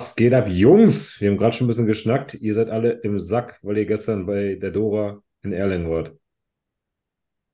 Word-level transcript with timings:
Was 0.00 0.16
geht 0.16 0.32
ab, 0.32 0.46
Jungs? 0.48 1.20
Wir 1.20 1.28
haben 1.28 1.36
gerade 1.36 1.54
schon 1.54 1.66
ein 1.66 1.68
bisschen 1.68 1.86
geschnackt. 1.86 2.32
Ihr 2.32 2.54
seid 2.54 2.70
alle 2.70 2.92
im 3.02 3.18
Sack, 3.18 3.58
weil 3.60 3.76
ihr 3.76 3.84
gestern 3.84 4.24
bei 4.24 4.54
der 4.54 4.70
Dora 4.70 5.22
in 5.42 5.52
Erlangen 5.52 5.90
wart. 5.90 6.16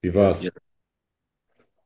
Wie 0.00 0.14
war's? 0.14 0.44
Ja. 0.44 0.52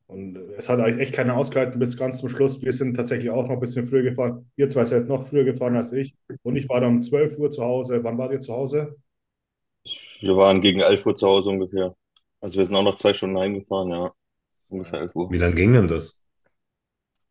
Und 0.06 0.36
es 0.58 0.68
hat 0.68 0.78
eigentlich 0.78 1.00
echt 1.00 1.14
keiner 1.14 1.38
ausgehalten 1.38 1.78
bis 1.78 1.96
ganz 1.96 2.18
zum 2.18 2.28
Schluss. 2.28 2.60
Wir 2.60 2.74
sind 2.74 2.94
tatsächlich 2.94 3.30
auch 3.30 3.44
noch 3.44 3.54
ein 3.54 3.60
bisschen 3.60 3.86
früher 3.86 4.02
gefahren. 4.02 4.50
Ihr 4.56 4.68
zwei 4.68 4.84
seid 4.84 5.08
noch 5.08 5.26
früher 5.26 5.44
gefahren 5.44 5.76
als 5.76 5.94
ich. 5.94 6.14
Und 6.42 6.56
ich 6.56 6.68
war 6.68 6.82
dann 6.82 6.96
um 6.96 7.02
12 7.02 7.38
Uhr 7.38 7.50
zu 7.50 7.64
Hause. 7.64 8.04
Wann 8.04 8.18
wart 8.18 8.32
ihr 8.32 8.42
zu 8.42 8.52
Hause? 8.52 8.96
Wir 10.20 10.36
waren 10.36 10.60
gegen 10.60 10.80
11 10.80 11.06
Uhr 11.06 11.16
zu 11.16 11.26
Hause 11.26 11.48
ungefähr. 11.48 11.96
Also 12.42 12.58
wir 12.58 12.66
sind 12.66 12.76
auch 12.76 12.84
noch 12.84 12.96
zwei 12.96 13.14
Stunden 13.14 13.38
heimgefahren, 13.38 13.88
ja. 13.88 14.12
Ungefähr 14.68 15.00
11 15.00 15.16
Uhr. 15.16 15.30
Wie 15.30 15.38
lange 15.38 15.54
ging 15.54 15.72
denn 15.72 15.88
das? 15.88 16.19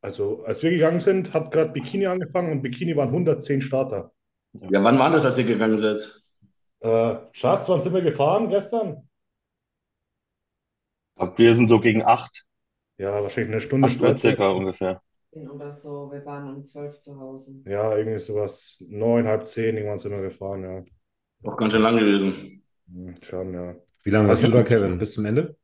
Also, 0.02 0.44
als 0.46 0.64
wir 0.64 0.72
gegangen 0.72 1.02
sind, 1.02 1.34
hat 1.34 1.52
gerade 1.52 1.72
Bikini 1.72 2.08
angefangen 2.08 2.52
und 2.52 2.62
Bikini 2.62 2.96
waren 2.96 3.10
110 3.10 3.62
Starter. 3.62 4.12
Ja, 4.54 4.84
wann 4.84 4.98
war 4.98 5.12
das, 5.12 5.26
als 5.26 5.38
ihr 5.38 5.44
gegangen 5.44 5.78
seid? 5.78 6.00
Äh, 6.80 7.16
Schatz, 7.34 7.68
wann 7.70 7.82
sind 7.82 7.94
wir 7.94 8.02
gefahren 8.02 8.50
gestern? 8.50 9.10
Glaub, 11.16 11.38
wir 11.38 11.54
sind 11.54 11.68
so 11.68 11.80
gegen 11.80 12.04
8, 12.06 12.46
Ja, 12.98 13.22
wahrscheinlich 13.22 13.52
eine 13.54 13.62
Stunde 13.62 13.88
8 13.88 13.94
Uhr 14.00 14.08
später. 14.08 14.18
circa 14.18 14.50
ungefähr. 14.52 15.02
oder 15.32 15.72
so. 15.72 16.10
Wir 16.12 16.26
waren 16.26 16.56
um 16.56 16.64
12 16.64 17.00
zu 17.02 17.20
Hause. 17.20 17.62
Ja, 17.66 17.96
irgendwie 17.98 18.20
sowas. 18.20 18.84
Neun, 18.88 19.28
halb 19.28 19.48
zehn, 19.48 19.76
irgendwann 19.76 20.00
sind 20.00 20.12
wir 20.12 20.22
gefahren, 20.22 20.64
ja. 20.64 20.84
Doch 21.42 21.58
ganz 21.58 21.74
schön 21.74 21.82
lang 21.82 21.98
gewesen. 21.98 22.64
Hm, 22.92 23.16
Schon, 23.22 23.54
ja. 23.54 23.76
Wie 24.04 24.10
lange 24.10 24.30
warst 24.30 24.44
du 24.44 24.50
da, 24.52 24.64
Kevin? 24.64 24.98
Bis 24.98 25.14
zum 25.14 25.26
Ende? 25.26 25.58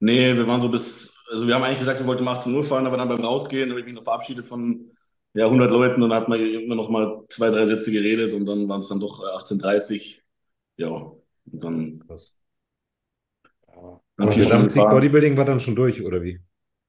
Nee, 0.00 0.34
wir 0.36 0.46
waren 0.46 0.60
so 0.60 0.68
bis, 0.68 1.13
also 1.34 1.46
wir 1.46 1.54
haben 1.54 1.62
eigentlich 1.64 1.80
gesagt, 1.80 2.00
wir 2.00 2.06
wollten 2.06 2.22
um 2.22 2.28
18 2.28 2.54
Uhr 2.54 2.64
fahren, 2.64 2.86
aber 2.86 2.96
dann 2.96 3.08
beim 3.08 3.20
Rausgehen 3.24 3.70
habe 3.70 3.80
ich 3.80 3.86
mich 3.86 3.94
noch 3.94 4.04
verabschiedet 4.04 4.46
von 4.46 4.90
ja, 5.34 5.48
100 5.50 5.70
Leuten 5.70 6.02
und 6.02 6.10
dann 6.10 6.20
hat 6.20 6.28
man 6.28 6.40
immer 6.40 6.74
noch 6.76 6.88
mal 6.90 7.24
zwei, 7.28 7.50
drei 7.50 7.66
Sätze 7.66 7.90
geredet 7.92 8.34
und 8.34 8.46
dann 8.46 8.68
waren 8.68 8.80
es 8.80 8.88
dann 8.88 9.00
doch 9.00 9.22
äh, 9.22 9.26
18.30 9.36 10.22
Ja, 10.76 10.88
und 10.88 11.64
dann 11.64 12.04
Krass. 12.06 12.38
Ja. 13.68 14.00
Aber 14.16 14.34
Gesamtsieg. 14.34 14.88
Bodybuilding 14.90 15.36
war 15.36 15.44
dann 15.44 15.60
schon 15.60 15.76
durch, 15.76 16.02
oder 16.02 16.22
wie? 16.22 16.40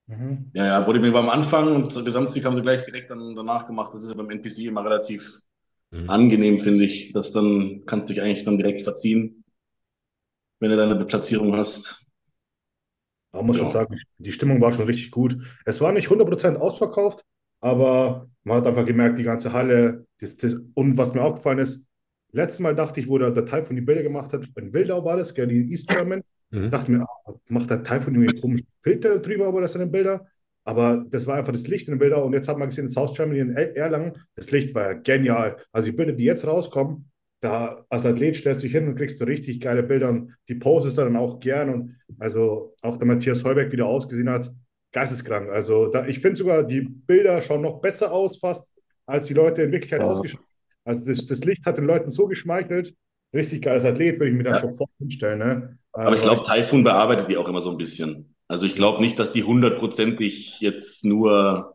Mhm. 0.07 0.51
Ja, 0.53 0.65
ja, 0.65 0.79
Bodybuilding 0.81 1.13
war 1.13 1.23
am 1.23 1.29
Anfang 1.29 1.75
und 1.75 2.05
Gesamtsieg 2.05 2.45
haben 2.45 2.55
sie 2.55 2.61
gleich 2.61 2.83
direkt 2.83 3.09
dann 3.09 3.35
danach 3.35 3.65
gemacht. 3.65 3.91
Das 3.93 4.03
ist 4.03 4.09
ja 4.09 4.15
beim 4.15 4.29
NPC 4.29 4.65
immer 4.67 4.83
relativ 4.85 5.41
Mhm. 5.91 6.09
angenehm, 6.09 6.59
finde 6.59 6.85
ich. 6.85 7.13
dass 7.13 7.31
dann 7.31 7.83
kannst 7.85 8.09
du 8.09 8.13
dich 8.13 8.21
eigentlich 8.23 8.45
dann 8.45 8.57
direkt 8.57 8.81
verziehen, 8.83 9.43
wenn 10.59 10.69
du 10.71 10.77
deine 10.77 11.05
Platzierung 11.05 11.55
hast. 11.55 12.04
Aber 13.35 13.43
man 13.43 13.47
muss 13.47 13.57
schon 13.57 13.67
Ja. 13.67 13.71
sagen, 13.73 13.97
die 14.17 14.31
Stimmung 14.31 14.61
war 14.61 14.71
schon 14.73 14.85
richtig 14.85 15.11
gut. 15.11 15.37
Es 15.65 15.81
war 15.81 15.91
nicht 15.91 16.09
100% 16.09 16.55
ausverkauft, 16.57 17.23
aber 17.61 18.29
man 18.43 18.57
hat 18.57 18.67
einfach 18.67 18.85
gemerkt, 18.85 19.17
die 19.17 19.23
ganze 19.23 19.51
Halle. 19.53 20.05
Das, 20.19 20.37
das, 20.37 20.55
und 20.73 20.97
was 20.97 21.13
mir 21.13 21.21
aufgefallen 21.21 21.59
ist, 21.59 21.85
letztes 22.31 22.59
Mal 22.59 22.75
dachte 22.75 22.99
ich, 22.99 23.07
wo 23.09 23.17
der, 23.17 23.31
der 23.31 23.45
Teil 23.45 23.63
von 23.63 23.75
die 23.75 23.81
Bilder 23.81 24.03
gemacht 24.03 24.31
hat, 24.33 24.47
in 24.55 24.73
Wildau 24.73 25.03
war 25.03 25.17
das, 25.17 25.33
gell, 25.33 25.47
die 25.47 25.69
East 25.71 25.87
German, 25.89 26.21
Mhm. 26.51 26.69
dachte 26.69 26.91
mir, 26.91 27.01
ah, 27.01 27.33
macht 27.49 27.69
der 27.71 27.83
Teil 27.83 27.99
von 27.99 28.13
irgendwie 28.15 28.39
komischen 28.39 28.67
Filter 28.81 29.17
drüber 29.19 29.47
über 29.47 29.61
das 29.61 29.73
in 29.75 29.79
den 29.81 29.91
Bilder. 29.91 30.27
Aber 30.63 31.03
das 31.09 31.25
war 31.27 31.35
einfach 31.37 31.51
das 31.53 31.67
Licht 31.67 31.87
in 31.87 31.95
den 31.95 31.99
Bildern. 31.99 32.23
Und 32.23 32.33
jetzt 32.33 32.47
hat 32.47 32.57
man 32.57 32.69
gesehen, 32.69 32.85
das 32.87 32.95
Haus 32.95 33.15
Germany 33.15 33.39
in 33.39 33.55
Er- 33.55 33.75
Erlangen, 33.75 34.13
das 34.35 34.51
Licht 34.51 34.73
war 34.73 34.83
ja 34.83 34.93
genial. 34.93 35.57
Also 35.71 35.89
die 35.89 35.95
Bilder, 35.97 36.13
die 36.13 36.23
jetzt 36.23 36.45
rauskommen, 36.47 37.09
da 37.41 37.85
als 37.89 38.05
Athlet 38.05 38.37
stellst 38.37 38.61
du 38.61 38.67
dich 38.67 38.75
hin 38.75 38.87
und 38.87 38.95
kriegst 38.95 39.19
du 39.21 39.25
richtig 39.25 39.59
geile 39.61 39.83
Bilder. 39.83 40.09
Und 40.09 40.35
die 40.47 40.55
postest 40.55 40.97
du 40.97 41.01
dann 41.03 41.15
auch 41.15 41.39
gern. 41.39 41.69
Und 41.73 41.95
also 42.19 42.73
auch 42.81 42.97
der 42.97 43.07
Matthias 43.07 43.43
Heuberg 43.43 43.71
wieder 43.71 43.85
ausgesehen 43.85 44.29
hat, 44.29 44.51
geisteskrank. 44.91 45.49
Also 45.49 45.87
da, 45.87 46.07
ich 46.07 46.19
finde 46.19 46.37
sogar, 46.37 46.63
die 46.63 46.81
Bilder 46.81 47.41
schauen 47.41 47.61
noch 47.61 47.81
besser 47.81 48.11
aus 48.11 48.37
fast, 48.39 48.67
als 49.05 49.25
die 49.25 49.33
Leute 49.33 49.63
in 49.63 49.71
Wirklichkeit 49.71 50.01
Ja. 50.01 50.07
ausgeschaut 50.07 50.39
haben. 50.39 50.47
Also 50.85 51.05
das, 51.05 51.25
das 51.25 51.43
Licht 51.43 51.65
hat 51.65 51.77
den 51.77 51.85
Leuten 51.85 52.09
so 52.09 52.27
geschmeichelt. 52.27 52.95
Richtig 53.33 53.61
geiles 53.61 53.85
Athlet, 53.85 54.19
würde 54.19 54.29
ich 54.31 54.37
mir 54.37 54.43
dann 54.43 54.53
Ja. 54.53 54.59
sofort 54.61 54.89
hinstellen. 54.99 55.39
Ne? 55.39 55.77
Aber 55.93 56.15
ich 56.15 56.21
Also, 56.23 56.35
glaube, 56.43 56.43
Typhoon 56.49 56.83
bearbeitet 56.83 57.27
die 57.29 57.37
auch 57.37 57.47
immer 57.49 57.61
so 57.61 57.71
ein 57.71 57.77
bisschen. 57.77 58.33
Also 58.47 58.65
ich 58.65 58.75
glaube 58.75 59.01
nicht, 59.01 59.17
dass 59.19 59.31
die 59.31 59.43
hundertprozentig 59.43 60.59
jetzt 60.61 61.03
nur 61.03 61.74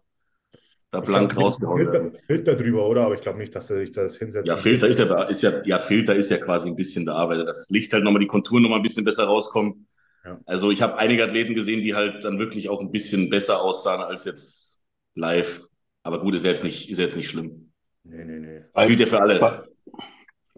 da 0.91 1.01
blank 1.01 1.33
glaub, 1.33 1.45
rausgehauen 1.45 1.77
Filter, 1.77 1.93
werden. 1.93 2.13
Filter 2.27 2.55
drüber, 2.57 2.89
oder? 2.89 3.05
Aber 3.05 3.15
ich 3.15 3.21
glaube 3.21 3.39
nicht, 3.39 3.55
dass 3.55 3.71
er 3.71 3.79
sich 3.79 3.93
das 3.93 4.17
hinsetzt. 4.17 4.49
Ja, 4.49 4.57
Filter 4.57 4.89
ist 4.89 4.99
ja, 4.99 5.23
ist 5.25 5.43
ja, 5.43 5.53
ja, 5.65 5.79
Filter 5.79 6.15
ist 6.15 6.31
ja 6.31 6.39
quasi 6.39 6.69
ein 6.69 6.77
bisschen 6.77 7.05
bearbeitet, 7.05 7.47
dass 7.47 7.59
das 7.59 7.71
Licht 7.71 7.93
halt 7.93 8.03
nochmal, 8.03 8.21
die 8.21 8.27
Konturen 8.27 8.63
nochmal 8.63 8.81
ein 8.81 8.83
bisschen 8.83 9.05
besser 9.05 9.25
rauskommen. 9.25 9.87
Ja. 10.25 10.41
Also 10.47 10.71
ich 10.71 10.83
habe 10.83 10.99
einige 10.99 11.25
Athleten 11.25 11.55
gesehen, 11.55 11.83
die 11.83 11.95
halt 11.95 12.25
dann 12.25 12.39
wirklich 12.39 12.69
auch 12.69 12.81
ein 12.81 12.91
bisschen 12.91 13.31
besser 13.31 13.63
aussahen 13.63 14.01
als 14.01 14.25
jetzt 14.25 14.85
live. 15.15 15.65
Aber 16.03 16.19
gut, 16.19 16.35
ist 16.35 16.45
ja 16.45 16.51
jetzt 16.51 16.65
nicht, 16.65 16.91
ist 16.91 16.99
ja 16.99 17.05
jetzt 17.05 17.17
nicht 17.17 17.29
schlimm. 17.29 17.73
Nee, 18.03 18.25
nee, 18.25 18.39
nee. 18.39 18.63
Bei, 18.73 18.87
Gilt 18.87 19.01
ja 19.01 19.07
für 19.07 19.21
alle. 19.21 19.39
bei, 19.39 19.63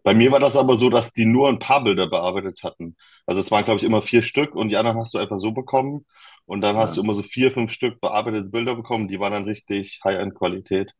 bei 0.03 0.15
mir 0.15 0.33
war 0.33 0.41
das 0.41 0.57
aber 0.57 0.77
so, 0.77 0.89
dass 0.89 1.13
die 1.13 1.27
nur 1.27 1.49
ein 1.49 1.59
paar 1.59 1.85
Bilder 1.85 2.09
bearbeitet 2.09 2.63
hatten. 2.63 2.97
Also 3.27 3.41
es 3.41 3.51
waren, 3.51 3.65
glaube 3.65 3.79
ich, 3.79 3.85
immer 3.85 4.03
vier 4.03 4.23
Stück 4.23 4.55
und 4.55 4.69
die 4.69 4.77
anderen 4.77 4.99
hast 4.99 5.15
du 5.15 5.19
einfach 5.19 5.39
so 5.39 5.53
bekommen. 5.53 6.07
Und 6.47 6.61
dann 6.63 6.77
hast 6.77 6.97
du 6.97 7.03
immer 7.03 7.15
so 7.15 7.23
vier, 7.23 7.53
fünf 7.53 7.73
Stück 7.73 8.01
bearbeitete 8.01 8.51
Bilder 8.51 8.77
bekommen, 8.77 9.09
die 9.09 9.21
waren 9.21 9.33
dann 9.33 9.45
richtig 9.45 10.01
High-End-Qualität. 10.05 10.93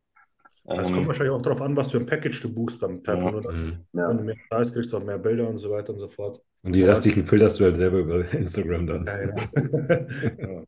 Es 0.75 0.91
kommt 0.91 1.07
Ähm, 1.07 1.07
wahrscheinlich 1.07 1.33
auch 1.33 1.41
darauf 1.41 1.61
an, 1.61 1.75
was 1.75 1.91
für 1.91 1.97
ein 1.97 2.05
Package 2.05 2.41
du 2.41 2.53
buchst 2.53 2.79
beim 2.79 3.03
Typhoon. 3.03 3.33
Ja. 3.33 3.37
Oder? 3.37 3.51
Mhm. 3.51 3.87
Ja. 3.93 4.09
Wenn 4.09 4.17
du 4.17 4.23
mehr 4.23 4.35
Preis 4.49 4.73
kriegst, 4.73 4.91
du 4.93 4.97
auch 4.97 5.03
mehr 5.03 5.17
Bilder 5.17 5.47
und 5.47 5.57
so 5.57 5.69
weiter 5.71 5.93
und 5.93 5.99
so 5.99 6.09
fort. 6.09 6.41
Und 6.63 6.73
die 6.73 6.83
restlichen 6.83 7.25
filterst 7.25 7.59
du 7.59 7.63
halt 7.65 7.75
selber 7.77 7.99
über 7.99 8.33
Instagram 8.33 8.87
dann. 8.87 9.13
Ja. 10.37 10.63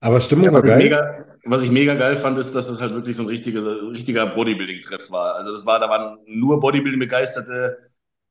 Aber 0.00 0.20
Stimmung 0.20 0.46
Ja, 0.46 0.52
war 0.52 0.62
was, 0.62 0.68
ich 0.68 0.74
geil. 0.74 0.76
mega, 0.76 1.24
was 1.44 1.62
ich 1.62 1.70
mega 1.70 1.94
geil 1.94 2.16
fand, 2.16 2.38
ist, 2.38 2.54
dass 2.54 2.68
es 2.68 2.80
halt 2.80 2.94
wirklich 2.94 3.16
so 3.16 3.22
ein 3.22 3.28
richtiger, 3.28 3.62
richtiger 3.92 4.26
Bodybuilding-Treff 4.26 5.10
war. 5.10 5.36
Also 5.36 5.52
das 5.52 5.64
war, 5.66 5.78
da 5.78 5.88
waren 5.88 6.18
nur 6.26 6.60
Bodybuilding-Begeisterte, 6.60 7.78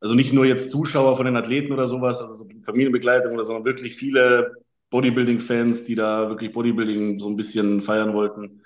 also 0.02 0.14
nicht 0.16 0.34
nur 0.34 0.46
jetzt 0.46 0.70
Zuschauer 0.70 1.16
von 1.16 1.26
den 1.26 1.38
Athleten 1.38 1.72
oder 1.72 1.88
sowas, 1.88 2.20
also 2.20 2.34
so 2.34 2.50
Familienbegleitung 2.64 3.34
oder, 3.34 3.44
sondern 3.46 3.66
wirklich 3.66 3.96
viele 3.96 4.54
Bodybuilding-Fans, 4.92 5.86
die 5.86 5.96
da 5.96 6.30
wirklich 6.30 6.54
Bodybuilding 6.54 7.20
so 7.20 7.30
ein 7.30 7.38
bisschen 7.38 7.82
feiern 7.82 8.14
wollten. 8.14 8.64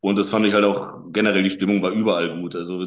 Und 0.00 0.18
das 0.18 0.30
fand 0.30 0.46
ich 0.46 0.54
halt 0.54 0.64
auch 0.64 1.12
generell, 1.12 1.42
die 1.42 1.50
Stimmung 1.50 1.82
war 1.82 1.92
überall 1.92 2.40
gut. 2.40 2.56
Also 2.56 2.86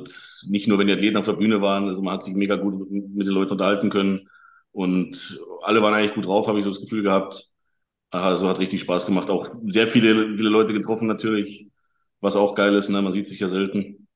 nicht 0.49 0.67
nur, 0.67 0.79
wenn 0.79 0.87
die 0.87 0.93
Athleten 0.93 1.17
auf 1.17 1.25
der 1.25 1.33
Bühne 1.33 1.61
waren, 1.61 1.87
also 1.87 2.01
man 2.01 2.15
hat 2.15 2.23
sich 2.23 2.35
mega 2.35 2.55
gut 2.55 2.89
mit 2.91 3.27
den 3.27 3.33
Leuten 3.33 3.53
unterhalten 3.53 3.89
können. 3.91 4.29
Und 4.71 5.39
alle 5.63 5.83
waren 5.83 5.93
eigentlich 5.93 6.15
gut 6.15 6.25
drauf, 6.25 6.47
habe 6.47 6.59
ich 6.59 6.65
so 6.65 6.71
das 6.71 6.81
Gefühl 6.81 7.03
gehabt. 7.03 7.49
Also 8.11 8.47
hat 8.49 8.59
richtig 8.59 8.81
Spaß 8.81 9.05
gemacht. 9.05 9.29
Auch 9.29 9.49
sehr 9.67 9.87
viele, 9.87 10.35
viele 10.35 10.49
Leute 10.49 10.73
getroffen 10.73 11.07
natürlich, 11.07 11.67
was 12.21 12.35
auch 12.35 12.55
geil 12.55 12.75
ist. 12.75 12.89
Ne? 12.89 13.01
Man 13.01 13.13
sieht 13.13 13.27
sich 13.27 13.39
ja 13.39 13.49
selten. 13.49 14.07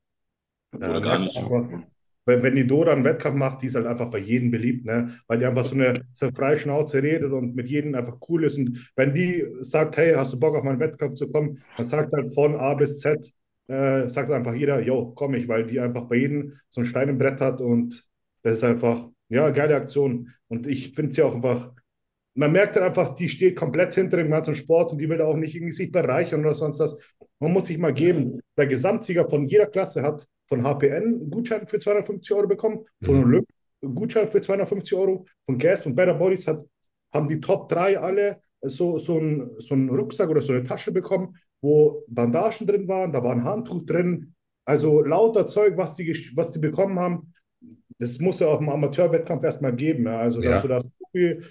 Ja, 0.80 0.90
Oder 0.90 1.02
gar 1.02 1.20
nicht. 1.20 1.38
einfach, 1.38 1.84
Wenn, 2.26 2.42
wenn 2.44 2.56
die 2.56 2.66
Dora 2.66 2.94
einen 2.94 3.04
Wettkampf 3.04 3.38
macht, 3.38 3.62
die 3.62 3.68
ist 3.68 3.76
halt 3.76 3.86
einfach 3.86 4.10
bei 4.10 4.20
jedem 4.20 4.52
beliebt, 4.52 4.86
ne? 4.86 5.12
Weil 5.28 5.40
die 5.40 5.46
einfach 5.46 5.66
so 5.66 5.76
eine, 5.76 6.06
so 6.14 6.28
eine 6.28 6.36
freie 6.36 6.58
Schnauze 6.58 7.04
redet 7.04 7.32
und 7.32 7.56
mit 7.56 7.68
jedem 7.68 7.96
einfach 7.96 8.18
cool 8.30 8.46
ist. 8.46 8.58
Und 8.58 8.90
wenn 8.96 9.14
die 9.14 9.46
sagt, 9.62 9.98
hey, 9.98 10.14
hast 10.14 10.34
du 10.34 10.40
Bock 10.40 10.56
auf 10.56 10.64
meinen 10.64 10.80
Wettkampf 10.80 11.16
zu 11.16 11.30
kommen, 11.30 11.62
dann 11.78 11.86
sagt 11.86 12.14
halt 12.14 12.34
von 12.34 12.56
A 12.56 12.74
bis 12.76 13.00
Z, 13.00 13.32
äh, 13.68 14.08
sagt 14.08 14.32
einfach 14.32 14.54
jeder, 14.54 14.82
yo, 14.82 15.14
komm 15.16 15.34
ich, 15.36 15.48
weil 15.48 15.66
die 15.66 15.80
einfach 15.80 16.04
bei 16.04 16.16
jedem 16.18 16.54
so 16.70 16.82
ein 16.82 16.86
Stein 16.86 17.10
im 17.10 17.18
Brett 17.18 17.40
hat 17.42 17.62
und 17.62 18.06
das 18.42 18.58
ist 18.60 18.64
einfach, 18.64 19.08
ja, 19.30 19.50
geile 19.50 19.76
Aktion. 19.76 20.30
Und 20.48 20.68
ich 20.68 20.94
finde 20.94 21.14
sie 21.14 21.24
auch 21.24 21.36
einfach, 21.36 21.72
man 22.36 22.52
merkt 22.52 22.76
dann 22.76 22.84
einfach, 22.84 23.14
die 23.16 23.30
steht 23.30 23.56
komplett 23.56 23.96
hinter 23.96 24.18
dem 24.18 24.30
ganzen 24.30 24.56
Sport 24.56 24.92
und 24.92 25.00
die 25.00 25.10
will 25.10 25.22
auch 25.22 25.36
nicht 25.36 25.56
irgendwie 25.56 25.74
sich 25.74 25.92
bereichern 25.92 26.42
oder 26.42 26.54
sonst 26.54 26.80
was. 26.80 26.98
Man 27.40 27.54
muss 27.54 27.68
sich 27.68 27.78
mal 27.78 27.94
geben, 27.94 28.40
der 28.58 28.68
Gesamtsieger 28.68 29.30
von 29.30 29.46
jeder 29.46 29.68
Klasse 29.68 30.02
hat 30.02 30.26
von 30.56 30.64
HPN 30.64 31.04
einen 31.04 31.30
Gutschein 31.32 31.68
für 31.68 31.80
250 31.80 32.32
Euro 32.36 32.48
bekommen, 32.48 32.86
von 33.04 33.16
Mhm. 33.18 33.24
Olymp 33.24 33.48
einen 33.82 33.96
Gutschein 33.96 34.30
für 34.30 34.42
250 34.42 34.98
Euro, 34.98 35.26
von 35.46 35.58
Gas 35.58 35.86
und 35.86 35.96
Better 35.96 36.14
Bodies 36.14 36.48
hat, 36.48 36.64
haben 37.14 37.28
die 37.30 37.40
Top 37.40 37.70
3 37.70 37.98
alle 38.00 38.42
so, 38.62 38.98
so, 38.98 39.18
ein, 39.20 39.52
so 39.58 39.74
einen 39.76 39.90
Rucksack 39.90 40.30
oder 40.30 40.42
so 40.42 40.54
eine 40.54 40.64
Tasche 40.64 40.92
bekommen, 40.92 41.36
wo 41.62 42.04
Bandagen 42.08 42.66
drin 42.68 42.88
waren, 42.88 43.12
da 43.12 43.22
war 43.24 43.32
ein 43.34 43.44
Handtuch 43.44 43.86
drin, 43.86 44.34
also 44.66 45.02
lauter 45.02 45.48
Zeug, 45.48 45.76
was 45.78 45.96
die, 45.96 46.32
was 46.36 46.52
die 46.54 46.60
bekommen 46.60 46.98
haben. 46.98 47.34
Das 48.00 48.20
muss 48.20 48.40
ja 48.40 48.48
auch 48.48 48.62
im 48.62 48.70
Amateurwettkampf 48.70 49.44
erstmal 49.44 49.76
geben. 49.76 50.06
Ja. 50.06 50.20
Also, 50.20 50.42
dass 50.42 50.56
Ja. 50.56 50.62
du 50.62 50.68
da 50.70 50.82
so 50.82 50.90
viel 51.12 51.44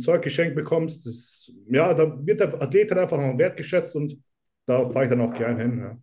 Zeug 0.00 0.22
geschenkt 0.22 0.54
bekommst, 0.54 1.06
das, 1.06 1.50
ja, 1.70 1.94
da 1.94 2.18
wird 2.26 2.40
der 2.40 2.60
Athlet 2.60 2.92
einfach 2.92 3.16
noch 3.18 3.38
wertgeschätzt 3.38 3.96
und 3.96 4.22
da 4.66 4.88
fahre 4.90 5.04
ich 5.06 5.10
dann 5.10 5.22
auch 5.22 5.32
gern 5.32 5.58
hin. 5.58 6.00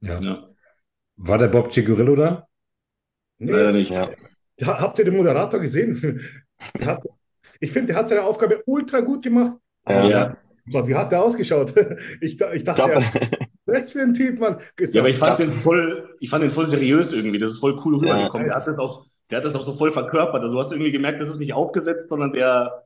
Ja. 0.00 0.20
Ja. 0.20 0.46
Ja. 1.18 1.28
War 1.28 1.38
der 1.38 1.48
Bob 1.48 1.72
Cigurillo 1.72 2.16
da? 2.16 2.46
Nee, 3.38 3.52
Leider 3.52 3.72
nicht. 3.72 3.90
ja. 3.90 4.10
Ja, 4.58 4.80
habt 4.80 4.98
ihr 4.98 5.04
den 5.04 5.16
Moderator 5.16 5.60
gesehen? 5.60 6.20
Hat, 6.84 7.02
ich 7.60 7.70
finde, 7.70 7.88
der 7.88 7.96
hat 7.96 8.08
seine 8.08 8.22
Aufgabe 8.22 8.62
ultra 8.66 9.00
gut 9.00 9.22
gemacht. 9.22 9.56
Ja. 9.88 10.04
Ja. 10.06 10.36
Gott, 10.72 10.88
wie 10.88 10.94
hat 10.94 11.12
der 11.12 11.22
ausgeschaut? 11.22 11.74
Ich, 12.20 12.40
ich 12.40 12.40
Ich 12.54 12.64
dachte, 12.64 12.82
glaub, 12.82 12.90
er, 12.90 13.02
was 13.66 13.92
für 13.92 14.00
ein 14.02 14.14
Typ, 14.14 14.38
Mann. 14.38 14.58
Ja, 14.78 15.00
aber 15.00 15.10
ich 15.10 15.18
fand 15.18 15.38
den 15.40 15.50
voll, 15.52 16.16
ich 16.20 16.30
fand 16.30 16.42
den 16.44 16.50
voll 16.50 16.64
seriös 16.66 17.12
irgendwie. 17.12 17.38
Das 17.38 17.52
ist 17.52 17.58
voll 17.60 17.76
cool 17.84 17.94
Ja. 18.06 18.14
rübergekommen. 18.14 18.46
Der 18.48 18.56
hat 18.56 18.66
das 18.66 18.78
auch, 18.78 19.06
der 19.30 19.38
hat 19.38 19.44
das 19.44 19.54
auch 19.54 19.62
so 19.62 19.72
voll 19.74 19.90
verkörpert. 19.92 20.42
Also 20.42 20.54
du 20.54 20.60
hast 20.60 20.72
irgendwie 20.72 20.92
gemerkt, 20.92 21.20
das 21.20 21.28
ist 21.28 21.38
nicht 21.38 21.52
aufgesetzt, 21.52 22.08
sondern 22.08 22.32
der, 22.32 22.84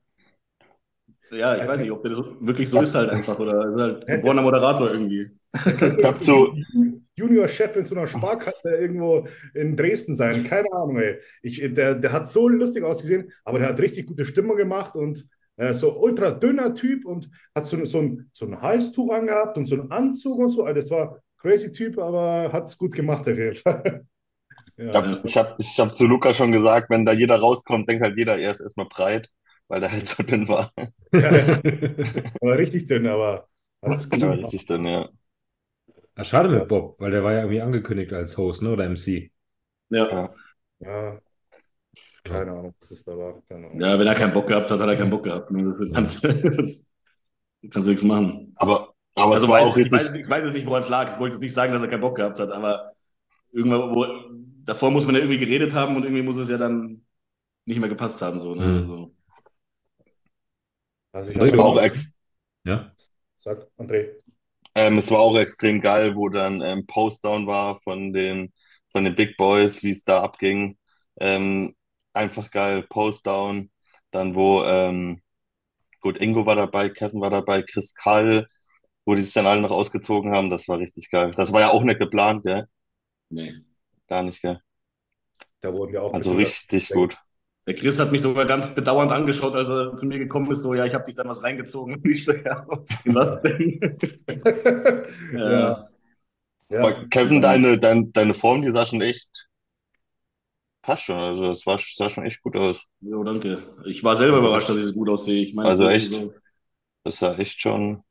ja, 1.30 1.56
ich 1.56 1.68
weiß 1.68 1.80
nicht, 1.80 1.92
ob 1.92 2.02
der 2.02 2.14
so, 2.14 2.36
wirklich 2.40 2.68
so 2.68 2.80
ist 2.80 2.94
halt 2.94 3.10
einfach 3.10 3.38
oder 3.38 3.72
ist 3.72 3.80
halt 3.80 4.08
ein 4.08 4.16
geborener 4.16 4.42
Moderator 4.42 4.90
irgendwie. 4.90 5.30
ich 5.54 6.04
hab 6.04 6.22
so, 6.22 6.54
Juniorchef 7.20 7.76
in 7.76 7.84
so 7.84 7.94
einer 7.94 8.06
Sparkasse 8.06 8.74
irgendwo 8.74 9.26
in 9.54 9.76
Dresden 9.76 10.14
sein. 10.14 10.44
Keine 10.44 10.72
Ahnung, 10.72 10.98
ey. 10.98 11.18
Ich, 11.42 11.60
der, 11.74 11.94
der 11.94 12.12
hat 12.12 12.28
so 12.28 12.48
lustig 12.48 12.82
ausgesehen, 12.82 13.30
aber 13.44 13.58
der 13.58 13.68
hat 13.68 13.80
richtig 13.80 14.06
gute 14.06 14.26
Stimmung 14.26 14.56
gemacht 14.56 14.96
und 14.96 15.26
äh, 15.56 15.74
so 15.74 16.00
ultra 16.00 16.30
dünner 16.30 16.74
Typ 16.74 17.04
und 17.04 17.30
hat 17.54 17.66
so, 17.66 17.84
so, 17.84 18.00
ein, 18.00 18.30
so 18.32 18.46
ein 18.46 18.60
Halstuch 18.60 19.12
angehabt 19.12 19.58
und 19.58 19.66
so 19.66 19.74
einen 19.74 19.90
Anzug 19.90 20.38
und 20.38 20.50
so. 20.50 20.64
Also 20.64 20.74
das 20.80 20.90
war 20.90 21.22
crazy 21.36 21.72
Typ, 21.72 21.98
aber 21.98 22.50
hat 22.52 22.68
es 22.68 22.78
gut 22.78 22.94
gemacht 22.94 23.28
auf 23.28 23.36
jeden 23.36 23.54
Fall. 23.54 24.06
Ich 24.76 24.96
habe 24.96 25.20
ich 25.24 25.36
hab, 25.36 25.60
ich 25.60 25.78
hab 25.78 25.96
zu 25.96 26.06
Luca 26.06 26.32
schon 26.32 26.52
gesagt, 26.52 26.88
wenn 26.88 27.04
da 27.04 27.12
jeder 27.12 27.38
rauskommt, 27.38 27.88
denkt 27.88 28.02
halt 28.02 28.16
jeder, 28.16 28.38
er 28.38 28.50
ist 28.50 28.60
erstmal 28.60 28.86
breit, 28.86 29.28
weil 29.68 29.80
der 29.80 29.92
halt 29.92 30.08
so 30.08 30.22
dünn 30.22 30.48
war. 30.48 30.72
Ja, 31.12 31.30
war 32.40 32.56
richtig 32.56 32.86
dünn, 32.86 33.06
aber 33.06 33.46
gemacht. 34.20 34.38
richtig 34.44 34.66
dünn, 34.66 34.86
ja. 34.86 35.08
Ah, 36.14 36.24
Schade 36.24 36.48
mit 36.48 36.68
Bob, 36.68 37.00
weil 37.00 37.10
der 37.10 37.24
war 37.24 37.32
ja 37.32 37.38
irgendwie 37.40 37.60
angekündigt 37.62 38.12
als 38.12 38.36
Host, 38.36 38.62
ne? 38.62 38.70
Oder 38.70 38.84
MC. 38.84 39.32
Ja. 39.90 40.30
Ja. 40.80 41.20
Keine 42.24 42.50
Ahnung, 42.52 42.74
was 42.80 42.90
es 42.90 43.04
da 43.04 43.16
war. 43.16 43.42
Ja, 43.74 43.98
wenn 43.98 44.06
er 44.06 44.14
keinen 44.14 44.32
Bock 44.32 44.46
gehabt 44.46 44.70
hat, 44.70 44.78
hat 44.78 44.88
er 44.88 44.96
keinen 44.96 45.10
Bock 45.10 45.24
gehabt. 45.24 45.50
ne? 45.50 45.74
Kannst, 45.94 46.22
das 46.22 46.86
kannst 47.70 47.86
du 47.86 47.90
nichts 47.92 48.02
machen. 48.04 48.52
Aber, 48.56 48.94
aber 49.14 49.34
Also 49.34 49.46
es 49.46 49.50
war 49.50 49.60
weiß, 49.60 49.68
auch 49.68 49.76
ich, 49.76 49.92
weiß, 49.92 50.02
richtig. 50.02 50.22
ich 50.22 50.28
weiß 50.28 50.44
jetzt 50.44 50.52
nicht, 50.54 50.66
woran 50.66 50.82
es 50.82 50.88
lag. 50.88 51.12
Ich 51.14 51.20
wollte 51.20 51.34
jetzt 51.36 51.42
nicht 51.42 51.54
sagen, 51.54 51.72
dass 51.72 51.82
er 51.82 51.88
keinen 51.88 52.00
Bock 52.00 52.16
gehabt 52.16 52.38
hat, 52.38 52.50
aber 52.50 52.92
irgendwann, 53.52 53.94
wo, 53.94 54.06
davor 54.64 54.90
muss 54.90 55.06
man 55.06 55.14
ja 55.16 55.20
irgendwie 55.22 55.38
geredet 55.38 55.74
haben 55.74 55.96
und 55.96 56.04
irgendwie 56.04 56.22
muss 56.22 56.36
es 56.36 56.48
ja 56.50 56.58
dann 56.58 57.02
nicht 57.66 57.80
mehr 57.80 57.88
gepasst 57.88 58.22
haben. 58.22 58.40
So, 58.40 58.54
ne? 58.54 58.66
Mhm. 58.66 58.76
also, 58.78 59.12
Also 61.12 61.32
ich 61.32 61.38
habe 61.52 61.62
auch 61.64 61.80
ex 61.80 62.16
Ja. 62.64 62.92
Sag, 63.38 63.66
André. 63.78 64.19
Ähm, 64.74 64.98
es 64.98 65.10
war 65.10 65.20
auch 65.20 65.36
extrem 65.38 65.80
geil, 65.80 66.16
wo 66.16 66.28
dann 66.28 66.60
ähm, 66.62 66.86
Postdown 66.86 67.46
war 67.46 67.80
von 67.80 68.12
den, 68.12 68.52
von 68.92 69.04
den 69.04 69.14
Big 69.14 69.36
Boys, 69.36 69.82
wie 69.82 69.90
es 69.90 70.04
da 70.04 70.22
abging. 70.22 70.78
Ähm, 71.20 71.74
einfach 72.12 72.50
geil, 72.50 72.82
Postdown. 72.88 73.70
Dann, 74.10 74.34
wo, 74.34 74.64
ähm, 74.64 75.22
gut, 76.00 76.18
Ingo 76.20 76.46
war 76.46 76.56
dabei, 76.56 76.88
Kevin 76.90 77.20
war 77.22 77.30
dabei, 77.30 77.62
Chris 77.62 77.94
Kall, 77.94 78.48
wo 79.06 79.14
die 79.14 79.22
sich 79.22 79.34
dann 79.34 79.46
alle 79.46 79.62
noch 79.62 79.70
ausgezogen 79.72 80.32
haben. 80.32 80.50
Das 80.50 80.68
war 80.68 80.78
richtig 80.78 81.10
geil. 81.10 81.32
Das 81.36 81.52
war 81.52 81.60
ja 81.62 81.70
auch 81.70 81.82
nicht 81.84 82.00
geplant, 82.00 82.44
gell? 82.44 82.66
nee. 83.30 83.64
Gar 84.08 84.22
nicht, 84.24 84.42
gell? 84.42 84.60
Da 85.62 85.72
wurden 85.72 85.92
wir 85.92 86.02
auch 86.02 86.12
Also 86.12 86.34
richtig 86.34 86.92
gut. 86.92 87.18
Der 87.70 87.76
Chris 87.78 88.00
hat 88.00 88.10
mich 88.10 88.20
sogar 88.20 88.46
ganz 88.46 88.74
bedauernd 88.74 89.12
angeschaut, 89.12 89.54
als 89.54 89.68
er 89.68 89.96
zu 89.96 90.04
mir 90.04 90.18
gekommen 90.18 90.50
ist, 90.50 90.58
so, 90.62 90.74
ja, 90.74 90.86
ich 90.86 90.92
habe 90.92 91.04
dich 91.04 91.14
dann 91.14 91.28
was 91.28 91.44
reingezogen. 91.44 91.94
Und 91.94 92.04
ich 92.10 92.24
so, 92.24 92.32
ja, 92.32 92.66
was 93.04 93.42
denn? 93.42 93.96
ja, 95.38 95.88
ja. 96.68 96.80
Aber 96.80 97.04
Kevin, 97.10 97.40
deine, 97.40 97.78
dein, 97.78 98.12
deine 98.12 98.34
Form, 98.34 98.62
die 98.62 98.72
sah 98.72 98.84
schon 98.84 99.00
echt, 99.02 99.46
passt 100.82 101.04
schon. 101.04 101.14
Also, 101.16 101.46
das 101.46 101.64
war, 101.64 101.78
sah 101.78 102.08
schon 102.08 102.24
echt 102.24 102.42
gut 102.42 102.56
aus. 102.56 102.84
Jo, 103.02 103.22
danke. 103.22 103.58
Ich 103.86 104.02
war 104.02 104.16
selber 104.16 104.38
überrascht, 104.38 104.68
dass 104.68 104.76
ich 104.76 104.86
so 104.86 104.92
gut 104.92 105.08
aussehe. 105.08 105.40
Ich 105.40 105.54
meine, 105.54 105.68
Also 105.68 105.84
so- 105.84 105.90
echt? 105.90 106.12
so- 106.12 106.34
Das 107.04 107.18
sah 107.20 107.38
echt 107.38 107.60
schon 107.60 108.02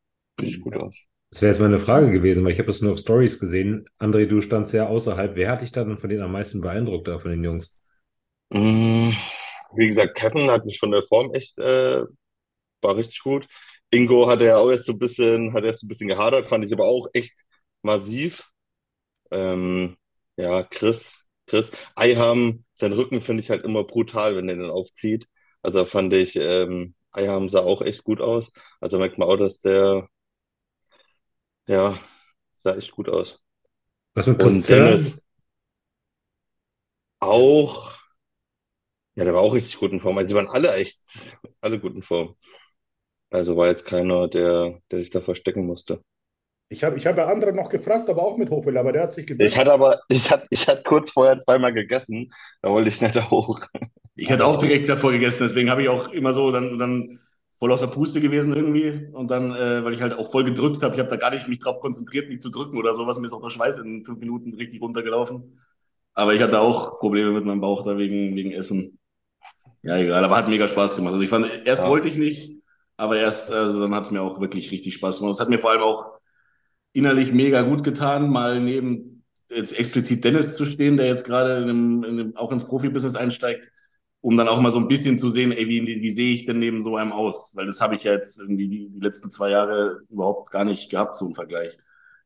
richtig 0.41 0.61
gut 0.61 0.77
aus. 0.77 0.95
Das 1.31 1.41
wäre 1.41 1.51
jetzt 1.51 1.59
meine 1.59 1.79
Frage 1.79 2.11
gewesen, 2.13 2.45
weil 2.45 2.53
ich 2.53 2.59
habe 2.59 2.67
das 2.67 2.81
nur 2.81 2.93
auf 2.93 2.99
Stories 2.99 3.41
gesehen. 3.41 3.89
André, 3.99 4.25
du 4.25 4.39
standst 4.39 4.73
ja 4.73 4.87
außerhalb. 4.87 5.35
Wer 5.35 5.51
hat 5.51 5.63
dich 5.63 5.73
dann 5.73 5.97
von 5.97 6.09
denen 6.09 6.23
am 6.23 6.31
meisten 6.31 6.61
beeindruckt 6.61 7.09
da, 7.09 7.19
von 7.19 7.31
den 7.31 7.43
Jungs? 7.43 7.75
Mm, 8.51 9.11
Wie 9.75 9.87
gesagt, 9.87 10.15
Kevin 10.15 10.49
hat 10.51 10.65
mich 10.65 10.79
von 10.79 10.91
der 10.91 11.03
Form 11.03 11.33
echt, 11.33 11.57
äh, 11.59 12.03
war 12.81 12.97
richtig 12.97 13.21
gut. 13.21 13.47
Ingo 13.91 14.27
hatte 14.29 14.45
ja 14.45 14.57
auch 14.57 14.69
erst 14.71 14.85
so 14.85 14.93
ein 14.93 14.99
bisschen, 14.99 15.53
hat 15.53 15.63
erst 15.65 15.81
so 15.81 15.85
ein 15.87 15.89
bisschen 15.89 16.07
gehadert, 16.09 16.47
fand 16.47 16.65
ich 16.65 16.73
aber 16.73 16.85
auch 16.85 17.07
echt 17.13 17.43
massiv. 17.83 18.49
Ähm, 19.31 19.97
ja, 20.37 20.63
Chris, 20.63 21.27
Chris, 21.47 21.71
Eiham, 21.95 22.65
sein 22.73 22.93
Rücken 22.93 23.21
finde 23.21 23.41
ich 23.43 23.49
halt 23.49 23.63
immer 23.65 23.83
brutal, 23.83 24.35
wenn 24.35 24.49
er 24.49 24.55
den 24.55 24.69
aufzieht. 24.71 25.27
Also 25.63 25.85
fand 25.85 26.13
ich, 26.13 26.35
ähm, 26.37 26.95
Eiham 27.11 27.49
sah 27.49 27.61
auch 27.61 27.81
echt 27.81 28.03
gut 28.03 28.21
aus. 28.21 28.51
Also 28.81 28.99
merkt 28.99 29.17
man 29.17 29.27
auch, 29.29 29.37
dass 29.37 29.59
der, 29.61 30.07
ja, 31.67 31.97
sah 32.57 32.75
echt 32.75 32.91
gut 32.91 33.09
aus. 33.09 33.41
Was 34.13 34.27
mit 34.27 34.39
Zeller? 34.63 34.91
Dennis 34.91 35.21
auch, 37.19 37.98
ja, 39.15 39.23
der 39.25 39.33
war 39.33 39.41
auch 39.41 39.53
richtig 39.53 39.77
gut 39.79 39.91
in 39.91 39.99
Form. 39.99 40.17
Also, 40.17 40.29
sie 40.29 40.35
waren 40.35 40.47
alle 40.47 40.73
echt, 40.75 40.99
alle 41.61 41.79
gut 41.79 41.95
in 41.95 42.01
Form. 42.01 42.35
Also 43.31 43.55
war 43.57 43.67
jetzt 43.67 43.85
keiner, 43.85 44.27
der, 44.27 44.79
der 44.91 44.99
sich 44.99 45.09
da 45.09 45.21
verstecken 45.21 45.65
musste. 45.65 46.01
Ich 46.69 46.83
habe 46.83 46.97
ich 46.97 47.05
hab 47.07 47.17
ja 47.17 47.27
andere 47.27 47.53
noch 47.53 47.69
gefragt, 47.69 48.09
aber 48.09 48.23
auch 48.23 48.37
mit 48.37 48.49
Hochwille, 48.49 48.79
aber 48.79 48.91
der 48.91 49.03
hat 49.03 49.13
sich 49.13 49.25
gedrückt. 49.25 49.51
Ich 49.51 49.57
hatte 49.57 49.73
aber, 49.73 49.99
ich 50.09 50.29
hatte, 50.31 50.47
ich 50.49 50.67
hatte 50.67 50.83
kurz 50.83 51.11
vorher 51.11 51.39
zweimal 51.39 51.73
gegessen, 51.73 52.31
da 52.61 52.69
wollte 52.69 52.89
ich 52.89 53.01
nicht 53.01 53.15
da 53.15 53.29
hoch. 53.29 53.59
Ich 54.15 54.29
hätte 54.29 54.45
auch 54.45 54.57
direkt 54.57 54.89
davor 54.89 55.11
gegessen, 55.11 55.43
deswegen 55.47 55.69
habe 55.69 55.81
ich 55.83 55.89
auch 55.89 56.09
immer 56.09 56.33
so 56.33 56.51
dann, 56.51 56.77
dann 56.77 57.19
voll 57.55 57.71
aus 57.71 57.79
der 57.79 57.87
Puste 57.87 58.19
gewesen 58.21 58.53
irgendwie. 58.55 59.07
Und 59.13 59.31
dann, 59.31 59.51
äh, 59.55 59.83
weil 59.83 59.93
ich 59.93 60.01
halt 60.01 60.13
auch 60.13 60.31
voll 60.31 60.43
gedrückt 60.43 60.83
habe, 60.83 60.95
ich 60.95 60.99
habe 60.99 61.09
da 61.09 61.15
gar 61.15 61.31
nicht 61.31 61.47
mich 61.47 61.59
drauf 61.59 61.79
konzentriert, 61.79 62.29
nicht 62.29 62.41
zu 62.41 62.49
drücken 62.49 62.77
oder 62.77 62.93
sowas. 62.95 63.17
Mir 63.17 63.27
ist 63.27 63.33
auch 63.33 63.41
der 63.41 63.49
Schweiß 63.49 63.77
in 63.79 64.03
fünf 64.05 64.19
Minuten 64.19 64.53
richtig 64.55 64.81
runtergelaufen. 64.81 65.59
Aber 66.13 66.33
ich 66.33 66.41
hatte 66.41 66.59
auch 66.61 66.99
Probleme 66.99 67.31
mit 67.31 67.45
meinem 67.45 67.61
Bauch 67.61 67.83
da 67.85 67.97
wegen, 67.97 68.35
wegen 68.35 68.51
Essen. 68.51 68.98
Ja, 69.83 69.97
egal, 69.97 70.23
aber 70.23 70.35
hat 70.37 70.49
mega 70.49 70.67
Spaß 70.67 70.95
gemacht. 70.95 71.13
Also 71.13 71.23
ich 71.23 71.29
fand, 71.29 71.47
erst 71.65 71.83
Ja. 71.83 71.89
wollte 71.89 72.07
ich 72.07 72.17
nicht, 72.17 72.61
aber 72.97 73.17
erst, 73.17 73.51
also 73.51 73.81
dann 73.81 73.95
hat 73.95 74.05
es 74.05 74.11
mir 74.11 74.21
auch 74.21 74.39
wirklich 74.41 74.71
richtig 74.71 74.95
Spaß 74.95 75.19
gemacht. 75.19 75.35
Es 75.35 75.39
hat 75.39 75.49
mir 75.49 75.59
vor 75.59 75.71
allem 75.71 75.81
auch 75.81 76.19
innerlich 76.93 77.31
mega 77.33 77.61
gut 77.63 77.83
getan, 77.83 78.29
mal 78.29 78.59
neben 78.59 79.23
jetzt 79.49 79.77
explizit 79.77 80.23
Dennis 80.23 80.55
zu 80.55 80.65
stehen, 80.65 80.97
der 80.97 81.07
jetzt 81.07 81.25
gerade 81.25 81.57
in 81.57 81.63
einem, 81.69 82.03
in 82.03 82.19
einem, 82.19 82.35
auch 82.35 82.51
ins 82.51 82.65
Profibusiness 82.65 83.15
einsteigt, 83.15 83.71
um 84.21 84.37
dann 84.37 84.47
auch 84.47 84.59
mal 84.61 84.71
so 84.71 84.79
ein 84.79 84.87
bisschen 84.87 85.17
zu 85.17 85.31
sehen, 85.31 85.51
ey, 85.51 85.67
wie, 85.69 85.85
wie 85.85 86.11
sehe 86.11 86.35
ich 86.35 86.45
denn 86.45 86.59
neben 86.59 86.83
so 86.83 86.97
einem 86.97 87.11
aus? 87.13 87.53
Weil 87.55 87.65
das 87.67 87.81
habe 87.81 87.95
ich 87.95 88.03
ja 88.03 88.11
jetzt 88.13 88.39
irgendwie 88.39 88.67
die, 88.67 88.89
die 88.89 88.99
letzten 88.99 89.31
zwei 89.31 89.49
Jahre 89.51 90.01
überhaupt 90.09 90.51
gar 90.51 90.65
nicht 90.65 90.89
gehabt, 90.91 91.15
so 91.15 91.25
einen 91.25 91.35
Vergleich. 91.35 91.77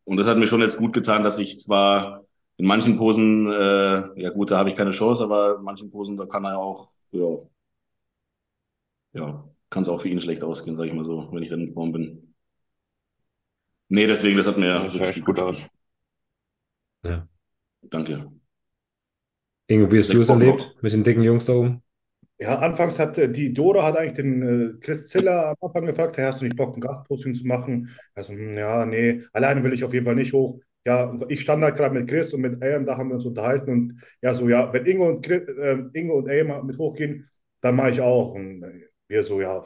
Und 0.06 0.18
das 0.18 0.28
hat 0.28 0.38
mir 0.38 0.48
schon 0.48 0.62
jetzt 0.62 0.78
gut 0.78 0.94
getan, 0.94 1.24
dass 1.24 1.38
ich 1.38 1.60
zwar 1.60 2.26
in 2.58 2.66
manchen 2.68 2.98
Posen, 2.98 3.52
äh, 3.52 4.22
ja 4.22 4.30
gut, 4.32 4.52
da 4.52 4.58
habe 4.58 4.70
ich 4.70 4.76
keine 4.76 4.92
Chance, 4.92 5.24
aber 5.24 5.58
in 5.58 5.64
manchen 5.64 5.90
Posen, 5.92 6.18
da 6.18 6.26
kann 6.26 6.46
er 6.46 6.58
auch, 6.58 6.88
ja, 7.12 7.38
ja, 9.14 9.48
kann 9.70 9.84
es 9.84 9.90
auch 9.90 10.02
für 10.02 10.10
ihn 10.10 10.20
schlecht 10.20 10.44
ausgehen, 10.44 10.76
sage 10.76 10.90
ich 10.90 10.96
mal 10.96 11.06
so, 11.06 11.30
wenn 11.32 11.44
ich 11.44 11.50
dann 11.50 11.62
in 11.62 11.74
Form 11.74 11.92
bin. 11.92 12.36
Nee, 13.90 14.08
deswegen, 14.08 14.38
das 14.38 14.48
hat 14.48 14.58
mir 14.58 14.80
Das 14.80 14.94
sah 14.94 15.08
echt 15.08 15.24
gut 15.26 15.40
aus. 15.40 15.68
Ja. 17.04 17.28
Danke. 17.82 18.32
Ingo, 19.68 19.92
wie 19.92 20.00
hast 20.00 20.14
du 20.14 20.22
es 20.22 20.30
erlebt 20.30 20.76
mit 20.82 20.94
den 20.94 21.04
dicken 21.04 21.24
Jungs 21.24 21.46
da 21.46 21.54
oben? 21.54 21.84
Ja, 22.40 22.60
anfangs 22.60 23.00
hat 23.00 23.18
äh, 23.18 23.32
die 23.32 23.54
Dora 23.54 23.84
hat 23.84 23.96
eigentlich 23.96 24.14
den 24.16 24.42
äh, 24.78 24.80
Chris 24.80 25.08
Ziller 25.08 25.50
am 25.50 25.56
Anfang 25.62 25.86
gefragt, 25.86 26.18
hey, 26.18 26.26
hast 26.26 26.42
du 26.42 26.46
nicht 26.46 26.58
Bock, 26.58 26.76
ein 26.76 26.82
Gastposting 26.82 27.34
zu 27.36 27.46
machen? 27.48 27.90
Also, 28.16 28.34
hm, 28.34 28.58
ja, 28.58 28.86
nee, 28.86 29.24
alleine 29.34 29.64
will 29.64 29.74
ich 29.74 29.84
auf 29.84 29.94
jeden 29.94 30.06
Fall 30.06 30.16
nicht 30.16 30.34
hoch. 30.34 30.60
Ja, 30.86 31.18
ich 31.30 31.42
stand 31.42 31.64
halt 31.64 31.78
gerade 31.78 31.94
mit 31.98 32.10
Chris 32.10 32.34
und 32.34 32.42
mit 32.42 32.62
Ayam, 32.62 32.86
da 32.86 32.98
haben 32.98 33.10
wir 33.10 33.16
uns 33.16 33.26
unterhalten 33.26 33.72
und 33.72 34.02
ja, 34.22 34.34
so, 34.36 34.50
ja, 34.50 34.74
wenn 34.74 34.86
Ingo 34.86 35.08
und, 35.08 35.26
Chris, 35.26 35.48
äh, 35.48 35.78
Ingo 35.94 36.16
und 36.18 36.30
Ayam 36.30 36.66
mit 36.68 36.78
hochgehen, 36.78 37.30
dann 37.62 37.76
mache 37.78 37.92
ich 37.92 38.02
auch. 38.02 38.34
Und 38.34 38.64
äh, 38.64 38.88
wir 39.08 39.24
so, 39.24 39.42
ja, 39.42 39.64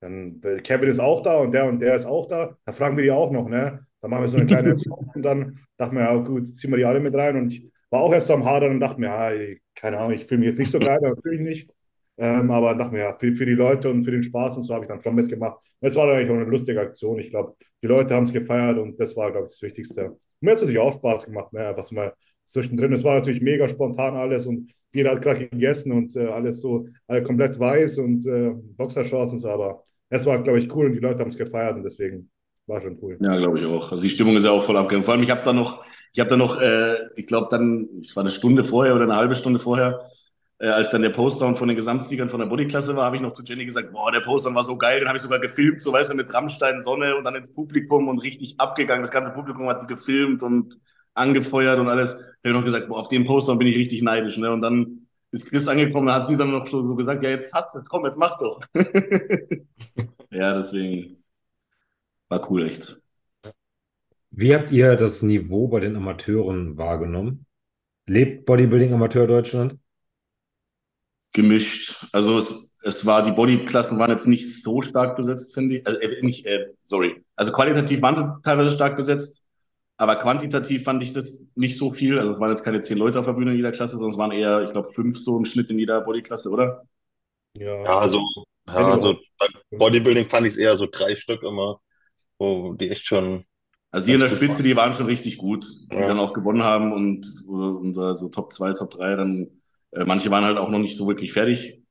dann 0.00 0.40
Kevin 0.62 0.88
ist 0.88 0.98
auch 0.98 1.22
da 1.22 1.38
und 1.38 1.52
der 1.52 1.66
und 1.66 1.80
der 1.80 1.94
ist 1.94 2.06
auch 2.06 2.28
da, 2.28 2.56
dann 2.64 2.74
fragen 2.74 2.96
wir 2.96 3.04
die 3.04 3.10
auch 3.10 3.30
noch, 3.30 3.48
ne? 3.48 3.86
Dann 4.00 4.10
machen 4.10 4.24
wir 4.24 4.28
so 4.28 4.36
eine 4.36 4.46
kleine 4.46 4.78
Show 4.78 5.04
und 5.14 5.22
dann 5.22 5.60
dachten 5.76 5.96
wir, 5.96 6.02
ja, 6.02 6.16
gut, 6.16 6.48
ziehen 6.48 6.70
wir 6.70 6.76
die 6.76 6.84
alle 6.84 7.00
mit 7.00 7.14
rein 7.14 7.36
und 7.36 7.52
ich 7.52 7.70
war 7.90 8.00
auch 8.00 8.12
erst 8.12 8.26
so 8.26 8.34
am 8.34 8.44
Hadern 8.44 8.72
und 8.72 8.80
dachte 8.80 9.00
mir, 9.00 9.06
ja, 9.06 9.54
keine 9.74 9.98
Ahnung, 9.98 10.12
ich 10.12 10.24
fühle 10.24 10.40
mich 10.40 10.48
jetzt 10.48 10.58
nicht 10.58 10.70
so 10.70 10.78
geil, 10.78 10.98
natürlich 11.02 11.40
nicht. 11.40 11.70
Ähm, 12.18 12.50
aber 12.50 12.74
dachte 12.74 12.92
mir, 12.92 13.00
ja, 13.00 13.18
für, 13.18 13.34
für 13.34 13.46
die 13.46 13.52
Leute 13.52 13.90
und 13.90 14.04
für 14.04 14.10
den 14.10 14.22
Spaß 14.22 14.56
und 14.56 14.64
so 14.64 14.74
habe 14.74 14.84
ich 14.84 14.88
dann 14.88 15.02
schon 15.02 15.14
mitgemacht. 15.14 15.58
Es 15.80 15.96
war 15.96 16.06
dann 16.06 16.16
eigentlich 16.16 16.30
auch 16.30 16.34
eine 16.34 16.44
lustige 16.44 16.80
Aktion. 16.80 17.18
Ich 17.18 17.30
glaube, 17.30 17.54
die 17.82 17.86
Leute 17.86 18.14
haben 18.14 18.24
es 18.24 18.32
gefeiert 18.32 18.78
und 18.78 18.98
das 19.00 19.16
war, 19.16 19.30
glaube 19.30 19.46
ich, 19.46 19.52
das 19.52 19.62
Wichtigste. 19.62 20.16
Mir 20.40 20.50
hat 20.50 20.56
es 20.56 20.62
natürlich 20.62 20.80
auch 20.80 20.94
Spaß 20.94 21.26
gemacht, 21.26 21.52
ne? 21.52 21.72
was 21.74 21.92
mal 21.92 22.14
zwischendrin. 22.44 22.92
Es 22.92 23.04
war 23.04 23.14
natürlich 23.14 23.40
mega 23.40 23.68
spontan 23.68 24.14
alles 24.14 24.46
und 24.46 24.72
jeder 24.92 25.12
hat 25.12 25.22
gerade 25.22 25.48
gegessen 25.48 25.92
und 25.92 26.16
äh, 26.16 26.26
alles 26.26 26.60
so, 26.60 26.86
alle 27.06 27.22
komplett 27.22 27.58
weiß 27.58 27.98
und 27.98 28.26
äh, 28.26 28.50
Boxershorts 28.76 29.32
und 29.32 29.38
so, 29.38 29.48
aber 29.48 29.82
es 30.08 30.26
war, 30.26 30.42
glaube 30.42 30.58
ich, 30.58 30.74
cool 30.74 30.86
und 30.86 30.92
die 30.92 30.98
Leute 30.98 31.20
haben 31.20 31.28
es 31.28 31.38
gefeiert 31.38 31.76
und 31.76 31.84
deswegen 31.84 32.30
war 32.66 32.80
schon 32.80 32.98
cool. 33.02 33.16
Ja, 33.20 33.36
glaube 33.36 33.58
ich 33.58 33.66
auch. 33.66 33.90
Also 33.92 34.02
die 34.02 34.10
Stimmung 34.10 34.36
ist 34.36 34.44
ja 34.44 34.50
auch 34.50 34.64
voll 34.64 34.76
abgegangen. 34.76 35.04
Vor 35.04 35.14
allem, 35.14 35.22
ich 35.22 35.30
habe 35.30 35.42
da 35.44 35.52
noch, 35.52 35.84
ich 36.12 36.20
habe 36.20 36.30
da 36.30 36.36
noch, 36.36 36.60
äh, 36.60 36.96
ich 37.16 37.26
glaube 37.26 37.48
dann, 37.50 37.88
es 38.00 38.14
war 38.14 38.22
eine 38.22 38.30
Stunde 38.30 38.64
vorher 38.64 38.94
oder 38.94 39.04
eine 39.04 39.16
halbe 39.16 39.34
Stunde 39.34 39.58
vorher, 39.58 40.08
äh, 40.58 40.68
als 40.68 40.90
dann 40.90 41.02
der 41.02 41.10
Postdown 41.10 41.56
von 41.56 41.66
den 41.66 41.76
Gesamtsiegern 41.76 42.28
von 42.28 42.38
der 42.38 42.46
Bodyklasse 42.46 42.94
war, 42.94 43.06
habe 43.06 43.16
ich 43.16 43.22
noch 43.22 43.32
zu 43.32 43.42
Jenny 43.42 43.64
gesagt, 43.64 43.90
boah, 43.90 44.12
der 44.12 44.20
Postdown 44.20 44.54
war 44.54 44.62
so 44.64 44.78
geil, 44.78 45.00
den 45.00 45.08
habe 45.08 45.16
ich 45.16 45.22
sogar 45.22 45.40
gefilmt, 45.40 45.80
so 45.80 45.92
weißt 45.92 46.12
du, 46.12 46.14
mit 46.14 46.32
Rammstein, 46.32 46.80
Sonne 46.80 47.16
und 47.16 47.24
dann 47.24 47.34
ins 47.34 47.52
Publikum 47.52 48.06
und 48.08 48.20
richtig 48.20 48.54
abgegangen. 48.58 49.02
Das 49.02 49.10
ganze 49.10 49.32
Publikum 49.32 49.68
hat 49.68 49.88
gefilmt 49.88 50.42
und 50.42 50.78
angefeuert 51.14 51.78
und 51.78 51.88
alles. 51.88 52.12
Ich 52.42 52.48
habe 52.48 52.58
noch 52.58 52.64
gesagt, 52.64 52.88
boah, 52.88 52.98
auf 52.98 53.08
dem 53.08 53.24
Postdown 53.24 53.58
bin 53.58 53.68
ich 53.68 53.76
richtig 53.76 54.02
neidisch. 54.02 54.36
Ne? 54.38 54.50
Und 54.50 54.62
dann 54.62 55.06
ist 55.30 55.48
Chris 55.48 55.68
angekommen, 55.68 56.06
da 56.06 56.14
hat 56.14 56.26
sie 56.26 56.36
dann 56.36 56.50
noch 56.50 56.66
so, 56.66 56.84
so 56.84 56.94
gesagt, 56.94 57.22
ja, 57.22 57.30
jetzt 57.30 57.52
hast 57.54 57.74
du, 57.74 57.80
komm, 57.88 58.04
jetzt 58.04 58.18
mach 58.18 58.38
doch. 58.38 58.60
ja, 60.30 60.54
deswegen 60.54 61.22
war 62.28 62.50
cool, 62.50 62.66
echt. 62.66 63.00
Wie 64.30 64.54
habt 64.54 64.70
ihr 64.70 64.96
das 64.96 65.22
Niveau 65.22 65.68
bei 65.68 65.80
den 65.80 65.96
Amateuren 65.96 66.78
wahrgenommen? 66.78 67.46
Lebt 68.06 68.46
Bodybuilding 68.46 68.92
Amateur 68.92 69.26
Deutschland? 69.26 69.78
Gemischt. 71.32 72.06
Also 72.12 72.38
es, 72.38 72.74
es 72.82 73.06
war, 73.06 73.22
die 73.22 73.32
Bodyklassen 73.32 73.98
waren 73.98 74.10
jetzt 74.10 74.26
nicht 74.26 74.62
so 74.62 74.82
stark 74.82 75.16
besetzt, 75.16 75.54
finde 75.54 75.76
ich. 75.76 75.86
Also, 75.86 76.00
äh, 76.00 76.22
nicht, 76.22 76.46
äh, 76.46 76.68
sorry. 76.84 77.22
Also 77.36 77.52
qualitativ 77.52 78.02
waren 78.02 78.16
sie 78.16 78.42
teilweise 78.42 78.70
stark 78.70 78.96
besetzt, 78.96 79.48
aber 80.02 80.16
quantitativ 80.16 80.84
fand 80.84 81.02
ich 81.02 81.12
das 81.12 81.50
nicht 81.54 81.78
so 81.78 81.92
viel. 81.92 82.18
Also 82.18 82.32
es 82.34 82.40
waren 82.40 82.50
jetzt 82.50 82.64
keine 82.64 82.80
zehn 82.82 82.98
Leute 82.98 83.20
auf 83.20 83.26
der 83.26 83.32
Bühne 83.34 83.52
in 83.52 83.56
jeder 83.58 83.72
Klasse, 83.72 83.92
sondern 83.94 84.10
es 84.12 84.18
waren 84.18 84.32
eher, 84.32 84.62
ich 84.64 84.70
glaube, 84.72 84.88
fünf 84.92 85.18
so 85.18 85.38
im 85.38 85.44
Schnitt 85.44 85.70
in 85.70 85.78
jeder 85.78 86.00
Bodyklasse, 86.02 86.50
oder? 86.50 86.84
Ja, 87.54 87.74
Ja, 87.84 87.98
also, 87.98 88.20
ja, 88.66 88.90
also 88.92 89.18
bei 89.38 89.46
Bodybuilding 89.78 90.28
fand 90.30 90.46
ich 90.46 90.52
es 90.54 90.58
eher 90.58 90.76
so 90.76 90.86
drei 90.90 91.16
Stück 91.16 91.42
immer, 91.42 91.80
wo 92.38 92.74
die 92.74 92.90
echt 92.90 93.06
schon. 93.06 93.44
Also 93.90 94.06
die 94.06 94.14
in 94.14 94.20
der 94.20 94.28
Spitze, 94.28 94.62
die 94.62 94.76
waren 94.76 94.94
schon 94.94 95.06
richtig 95.06 95.36
gut, 95.38 95.66
die 95.92 95.98
Ja. 95.98 96.06
dann 96.06 96.18
auch 96.18 96.32
gewonnen 96.32 96.62
haben 96.62 96.92
und, 96.92 97.26
und 97.46 97.96
äh, 97.98 98.14
so 98.14 98.28
Top 98.30 98.52
2, 98.52 98.72
Top 98.72 98.90
3, 98.90 99.16
dann 99.16 99.48
äh, 99.92 100.04
manche 100.04 100.30
waren 100.30 100.44
halt 100.44 100.58
auch 100.58 100.70
noch 100.70 100.78
nicht 100.78 100.96
so 100.96 101.06
wirklich 101.06 101.32
fertig. 101.32 101.82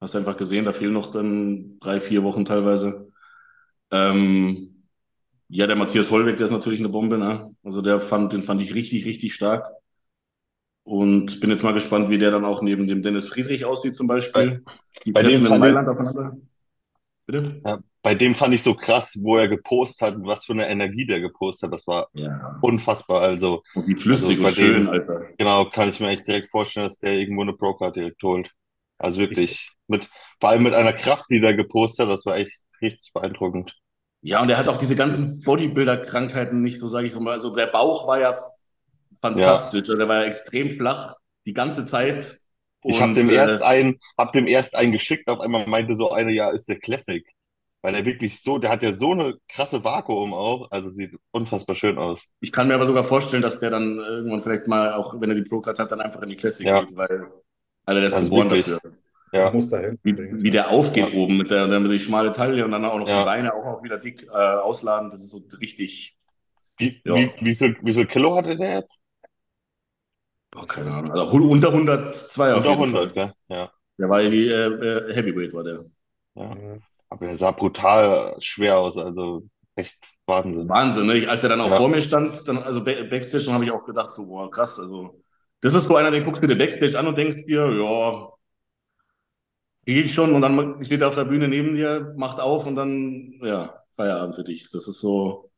Hast 0.00 0.16
einfach 0.16 0.36
gesehen, 0.36 0.64
da 0.66 0.72
fehlen 0.72 0.92
noch 0.94 1.10
dann 1.10 1.78
drei, 1.80 2.00
vier 2.00 2.24
Wochen 2.24 2.44
teilweise. 2.44 3.10
Ähm, 3.92 4.69
ja, 5.50 5.66
der 5.66 5.76
Matthias 5.76 6.10
Hollweg, 6.10 6.36
der 6.36 6.46
ist 6.46 6.52
natürlich 6.52 6.80
eine 6.80 6.88
Bombe, 6.88 7.18
ne? 7.18 7.54
Also 7.64 7.82
der 7.82 8.00
fand, 8.00 8.32
den 8.32 8.42
fand 8.42 8.62
ich 8.62 8.74
richtig, 8.74 9.04
richtig 9.04 9.34
stark. 9.34 9.68
Und 10.82 11.40
bin 11.40 11.50
jetzt 11.50 11.62
mal 11.62 11.74
gespannt, 11.74 12.08
wie 12.08 12.18
der 12.18 12.30
dann 12.30 12.44
auch 12.44 12.62
neben 12.62 12.86
dem 12.86 13.02
Dennis 13.02 13.28
Friedrich 13.28 13.64
aussieht 13.64 13.94
zum 13.94 14.06
Beispiel. 14.06 14.64
Die 15.04 15.12
bei 15.12 15.22
dem 15.22 15.42
fand 15.42 15.54
ich- 15.54 15.60
Mailand 15.60 15.88
aufeinander. 15.88 16.36
Bitte? 17.26 17.60
Ja, 17.64 17.78
bei 18.02 18.14
dem 18.14 18.34
fand 18.34 18.54
ich 18.54 18.62
so 18.62 18.74
krass, 18.74 19.16
wo 19.20 19.36
er 19.36 19.46
gepostet 19.46 20.08
hat 20.08 20.16
und 20.16 20.26
was 20.26 20.44
für 20.46 20.52
eine 20.52 20.68
Energie 20.68 21.06
der 21.06 21.20
gepostet 21.20 21.68
hat. 21.68 21.74
Das 21.74 21.86
war 21.86 22.08
Ja. 22.14 22.58
unfassbar. 22.62 23.20
Also, 23.20 23.62
Und 23.74 23.86
wie 23.86 23.94
flüssig 23.94 24.30
Also 24.30 24.42
bei 24.42 24.48
und 24.48 24.54
schön, 24.56 24.74
dem- 24.84 24.88
Alter. 24.88 25.26
genau, 25.38 25.64
kann 25.66 25.88
ich 25.88 26.00
mir 26.00 26.08
echt 26.08 26.26
direkt 26.26 26.48
vorstellen, 26.48 26.86
dass 26.86 26.98
der 26.98 27.12
irgendwo 27.18 27.42
eine 27.42 27.52
Pro-Card 27.52 27.94
direkt 27.96 28.22
holt. 28.22 28.50
Also 28.98 29.20
wirklich, 29.20 29.70
mit, 29.86 30.08
vor 30.40 30.50
allem 30.50 30.62
mit 30.64 30.74
einer 30.74 30.92
Kraft, 30.92 31.26
die 31.30 31.40
der 31.40 31.54
gepostet 31.54 32.06
hat, 32.06 32.12
das 32.14 32.26
war 32.26 32.36
echt 32.36 32.64
richtig 32.82 33.12
beeindruckend. 33.12 33.76
Ja, 34.22 34.42
und 34.42 34.50
er 34.50 34.58
hat 34.58 34.68
auch 34.68 34.76
diese 34.76 34.96
ganzen 34.96 35.40
Bodybuilder-Krankheiten 35.40 36.60
nicht, 36.60 36.78
so 36.78 36.88
sage 36.88 37.06
ich 37.06 37.12
so 37.12 37.20
mal. 37.20 37.32
Also 37.32 37.54
der 37.54 37.66
Bauch 37.66 38.06
war 38.06 38.20
ja 38.20 38.38
fantastisch, 39.20 39.80
also 39.82 39.96
der 39.96 40.08
war 40.08 40.16
ja 40.22 40.24
extrem 40.26 40.70
flach 40.70 41.16
die 41.46 41.54
ganze 41.54 41.84
Zeit. 41.86 42.38
Ich 42.84 43.00
habe 43.00 43.12
dem 43.14 43.30
äh, 43.30 43.34
erst 43.34 43.62
einen, 43.62 43.98
hab 44.18 44.32
dem 44.32 44.46
erst 44.46 44.74
einen 44.74 44.92
geschickt, 44.92 45.28
auf 45.28 45.40
einmal 45.40 45.66
meinte 45.66 45.94
so 45.94 46.10
eine, 46.10 46.32
ja, 46.32 46.50
ist 46.50 46.68
der 46.68 46.78
Classic. 46.78 47.26
Weil 47.82 47.94
er 47.94 48.04
wirklich 48.04 48.42
so, 48.42 48.58
der 48.58 48.70
hat 48.70 48.82
ja 48.82 48.92
so 48.92 49.12
eine 49.12 49.36
krasse 49.48 49.84
Vakuum 49.84 50.34
auch, 50.34 50.70
also 50.70 50.88
sieht 50.88 51.14
unfassbar 51.30 51.74
schön 51.76 51.98
aus. 51.98 52.26
Ich 52.40 52.52
kann 52.52 52.68
mir 52.68 52.74
aber 52.74 52.86
sogar 52.86 53.04
vorstellen, 53.04 53.42
dass 53.42 53.58
der 53.60 53.70
dann 53.70 53.96
irgendwann 53.98 54.40
vielleicht 54.40 54.66
mal, 54.66 54.92
auch 54.94 55.20
wenn 55.20 55.30
er 55.30 55.36
die 55.36 55.42
Pro-Card 55.48 55.78
hat, 55.78 55.92
dann 55.92 56.00
einfach 56.00 56.22
in 56.22 56.30
die 56.30 56.36
Classic 56.36 56.66
Ja. 56.66 56.80
geht, 56.80 56.96
weil 56.96 57.30
Alter, 57.84 58.00
der 58.00 58.08
ist 58.08 58.16
Also 58.16 58.24
geboren 58.24 58.48
wirklich. 58.50 58.66
dafür. 58.66 58.80
Ja, 59.32 59.50
muss 59.52 59.68
dahin. 59.68 59.98
Wie, 60.02 60.16
wie 60.18 60.50
der 60.50 60.70
aufgeht 60.70 61.12
Ja. 61.12 61.18
oben 61.20 61.36
mit 61.38 61.50
der, 61.50 61.66
mit 61.80 61.90
der 61.92 61.98
schmale 61.98 62.32
Taille 62.32 62.64
und 62.64 62.72
dann 62.72 62.84
auch 62.84 62.98
noch 62.98 63.08
Ja. 63.08 63.20
die 63.20 63.24
Beine 63.24 63.54
auch, 63.54 63.64
auch 63.64 63.82
wieder 63.82 63.98
dick 63.98 64.24
äh, 64.24 64.28
ausladen. 64.28 65.10
Das 65.10 65.22
ist 65.22 65.30
so 65.30 65.42
richtig, 65.60 66.16
wie, 66.78 67.00
Ja. 67.04 67.14
wie, 67.14 67.30
wie, 67.40 67.54
viel, 67.54 67.76
wie 67.82 67.94
viel 67.94 68.06
Kilo 68.06 68.36
hatte 68.36 68.56
der 68.56 68.76
jetzt? 68.76 69.00
boah, 70.50 70.66
keine 70.66 70.92
Ahnung, 70.94 71.12
also 71.12 71.36
unter 71.48 71.72
102 71.72 72.52
auf 72.54 72.58
Unter 72.58 72.70
jeden 72.70 72.82
100, 72.82 73.12
Fall. 73.14 73.34
gell? 73.48 73.56
Ja. 73.56 73.70
Der 73.98 74.08
war 74.08 74.22
die 74.22 74.48
äh, 74.48 74.66
äh, 74.66 75.14
Heavyweight, 75.14 75.52
war 75.54 75.64
der. 75.64 75.84
ja. 76.34 76.56
Aber 77.08 77.26
der 77.26 77.36
sah 77.36 77.50
brutal 77.50 78.36
schwer 78.40 78.78
aus, 78.78 78.96
also 78.96 79.42
echt 79.74 79.96
Wahnsinn. 80.26 80.68
Wahnsinn, 80.68 81.06
ne? 81.06 81.26
Als 81.28 81.40
der 81.40 81.50
dann 81.50 81.60
auch 81.60 81.70
Ja. 81.70 81.76
vor 81.76 81.88
mir 81.88 82.00
stand, 82.02 82.46
dann, 82.46 82.58
also 82.58 82.84
Ba- 82.84 83.02
Backstage, 83.08 83.44
dann 83.46 83.54
habe 83.54 83.64
ich 83.64 83.70
auch 83.72 83.84
gedacht, 83.84 84.10
so, 84.10 84.26
boah, 84.26 84.50
krass, 84.50 84.78
also, 84.78 85.20
das 85.60 85.74
ist 85.74 85.84
so 85.84 85.96
einer, 85.96 86.10
den 86.10 86.24
guckst 86.24 86.42
du 86.42 86.46
dir 86.46 86.56
Backstage 86.56 86.96
an 86.98 87.06
und 87.08 87.18
denkst 87.18 87.46
dir, 87.46 87.68
ja, 87.72 88.28
krieg 89.84 90.04
ich 90.04 90.14
schon, 90.14 90.34
und 90.34 90.42
dann 90.42 90.84
steht 90.84 91.00
er 91.00 91.08
auf 91.08 91.14
der 91.14 91.24
Bühne 91.24 91.48
neben 91.48 91.74
dir, 91.74 92.14
macht 92.16 92.40
auf 92.40 92.66
und 92.66 92.76
dann, 92.76 93.40
ja, 93.42 93.82
Feierabend 93.92 94.34
für 94.34 94.44
dich. 94.44 94.70
Das 94.70 94.86
ist 94.86 95.00
so, 95.00 95.50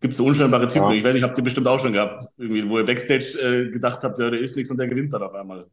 gibt 0.00 0.16
so 0.16 0.26
unscheinbare 0.26 0.68
Typen. 0.68 0.90
Ja. 0.90 0.92
Ich 0.92 1.04
weiß 1.04 1.14
nicht, 1.14 1.22
habt 1.22 1.38
ihr 1.38 1.44
bestimmt 1.44 1.68
auch 1.68 1.80
schon 1.80 1.92
gehabt, 1.92 2.24
irgendwie, 2.36 2.68
wo 2.68 2.78
ihr 2.78 2.84
Backstage 2.84 3.38
äh, 3.40 3.70
gedacht 3.70 4.02
habt, 4.02 4.18
ja, 4.18 4.30
der 4.30 4.40
ist 4.40 4.56
nichts 4.56 4.70
und 4.70 4.78
der 4.78 4.88
gewinnt 4.88 5.12
dann 5.12 5.22
auf 5.22 5.32
einmal. 5.32 5.64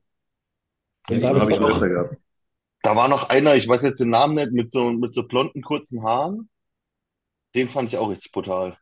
Und 1.10 1.22
Das 1.22 1.34
da 1.34 1.40
habe 1.40 1.52
ich 1.52 1.60
öfter 1.60 1.90
gehabt. 1.90 2.16
Da 2.82 2.96
war 2.96 3.10
noch 3.10 3.30
einer, 3.30 3.56
ich 3.56 3.68
weiß 3.68 3.82
jetzt 3.82 4.00
den 4.00 4.12
Namen 4.12 4.36
nicht, 4.36 4.52
mit 4.54 4.72
so, 4.72 4.92
mit 4.92 5.14
so 5.14 5.28
blonden, 5.28 5.62
kurzen 5.62 6.04
Haaren. 6.04 6.50
Den 7.56 7.68
fand 7.68 7.90
ich 7.90 7.98
auch 7.98 8.10
richtig 8.10 8.32
brutal. 8.32 8.78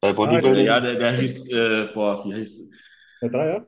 Bei 0.00 0.12
Bodybuilding. 0.12 0.64
Ja, 0.64 0.80
der, 0.80 0.94
der 0.94 1.12
hieß, 1.12 1.50
äh, 1.50 1.88
boah, 1.92 2.24
wie 2.24 2.34
heißt, 2.34 2.70
der 3.20 3.28
Dreier? 3.28 3.66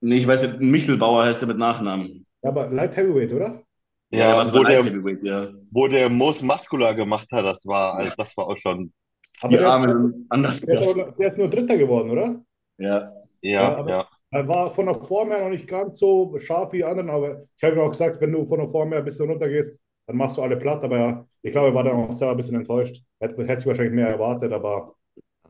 nee, 0.00 0.18
ich 0.18 0.26
weiß 0.26 0.42
nicht, 0.42 0.60
Michelbauer 0.60 1.24
heißt 1.24 1.40
der 1.40 1.48
mit 1.48 1.58
Nachnamen. 1.58 2.26
Ja, 2.42 2.50
aber 2.50 2.68
Light 2.70 2.96
Heavyweight, 2.96 3.32
oder? 3.32 3.62
Ja, 4.10 4.36
was 4.36 4.52
wo 4.52 4.64
der, 4.64 4.82
Heavyweight, 4.84 5.22
ja. 5.22 5.48
wo 5.70 5.86
der 5.86 6.08
Most 6.10 6.42
Muscular 6.42 6.94
gemacht 6.94 7.30
hat, 7.32 7.44
das 7.44 7.64
war, 7.66 7.94
also 7.94 8.12
das 8.16 8.36
war 8.36 8.46
auch 8.48 8.56
schon, 8.56 8.92
Aber 9.40 9.50
Die 9.50 9.58
der, 9.58 9.68
Arme 9.68 9.86
ist, 9.86 9.92
sind 9.96 10.26
anders. 10.30 10.60
der, 10.60 10.80
ist, 10.80 10.88
aber- 10.96 11.12
der 11.18 11.28
ist 11.28 11.38
nur 11.38 11.48
Dritter 11.48 11.76
geworden, 11.78 12.10
oder? 12.10 12.42
Ja, 12.78 13.12
ja, 13.42 13.78
Ja, 13.78 13.88
ja. 13.88 14.08
Er 14.32 14.46
war 14.46 14.70
von 14.70 14.86
der 14.86 14.94
Form 15.02 15.30
her 15.30 15.42
noch 15.42 15.50
nicht 15.50 15.66
ganz 15.66 15.98
so 15.98 16.36
scharf 16.38 16.72
wie 16.72 16.78
die 16.78 16.84
anderen, 16.84 17.10
aber 17.10 17.44
ich 17.56 17.62
habe 17.64 17.74
ihm 17.76 17.80
auch 17.80 17.90
gesagt, 17.90 18.20
wenn 18.20 18.30
du 18.32 18.44
von 18.46 18.60
der 18.60 18.68
Form 18.68 18.90
her 18.90 18.98
ein 18.98 19.04
bisschen 19.04 19.28
runtergehst, 19.28 19.76
dann 20.06 20.16
machst 20.16 20.36
du 20.36 20.42
alle 20.42 20.56
platt. 20.56 20.84
Aber 20.84 20.98
ja, 20.98 21.26
ich 21.42 21.50
glaube, 21.52 21.68
er 21.68 21.74
war 21.74 21.82
dann 21.84 21.96
auch 21.96 22.12
selber 22.12 22.32
ein 22.32 22.36
bisschen 22.36 22.54
enttäuscht. 22.56 23.02
Er 23.18 23.28
hätte, 23.28 23.42
hätte 23.46 23.58
sich 23.58 23.66
wahrscheinlich 23.66 23.94
mehr 23.94 24.08
erwartet, 24.08 24.52
aber 24.52 24.94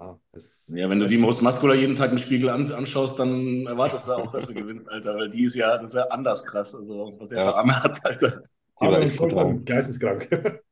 ja, 0.00 0.18
das, 0.32 0.72
ja, 0.74 0.88
wenn 0.88 0.98
du 1.00 1.06
die 1.08 1.18
Most 1.18 1.42
Muscular 1.42 1.76
jeden 1.76 1.94
Tag 1.96 2.10
im 2.12 2.18
Spiegel 2.18 2.48
an, 2.50 2.70
anschaust, 2.72 3.18
dann 3.18 3.66
erwartest 3.66 4.06
du 4.08 4.12
auch, 4.12 4.32
dass 4.32 4.46
du 4.46 4.54
gewinnst, 4.54 4.88
Alter, 4.88 5.14
weil 5.16 5.30
die 5.30 5.44
ist 5.44 5.54
ja, 5.54 5.76
das 5.76 5.88
ist 5.88 5.94
ja 5.94 6.04
anders 6.08 6.44
krass, 6.44 6.74
also 6.74 7.14
was 7.18 7.32
er 7.32 7.38
Ja. 7.38 7.50
für 7.52 7.56
Arme 7.56 7.82
hat, 7.82 8.04
Alter. 8.04 8.42
Die 8.80 8.86
war 8.86 8.98
echt. 9.00 9.14
Schultern 9.14 9.64
geisteskrank. 9.64 10.28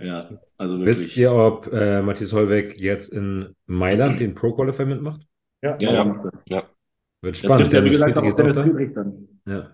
Ja, 0.00 0.28
also 0.58 0.78
wirklich. 0.80 0.88
Wisst 0.98 1.16
ihr, 1.16 1.32
ob 1.32 1.72
äh, 1.72 2.02
Matthias 2.02 2.32
Hollweg 2.32 2.76
jetzt 2.80 3.12
in 3.12 3.54
Mailand 3.66 4.18
den 4.18 4.34
Pro 4.34 4.52
Qualifier 4.52 4.86
mitmacht? 4.86 5.20
ja, 5.62 5.76
Ja, 5.80 5.92
ja. 5.92 6.30
ja. 6.48 6.62
Wird 7.22 7.36
spannend. 7.36 7.72
ja, 7.72 7.84
wie 7.84 7.90
Dennis 7.90 7.92
gesagt, 7.92 8.18
Friedrich 8.18 8.24
auch 8.24 8.28
ist 8.28 8.40
auch 8.40 8.54
Dennis. 8.54 8.62
Friedrich 8.64 8.94
dann. 8.94 9.28
Ja. 9.46 9.70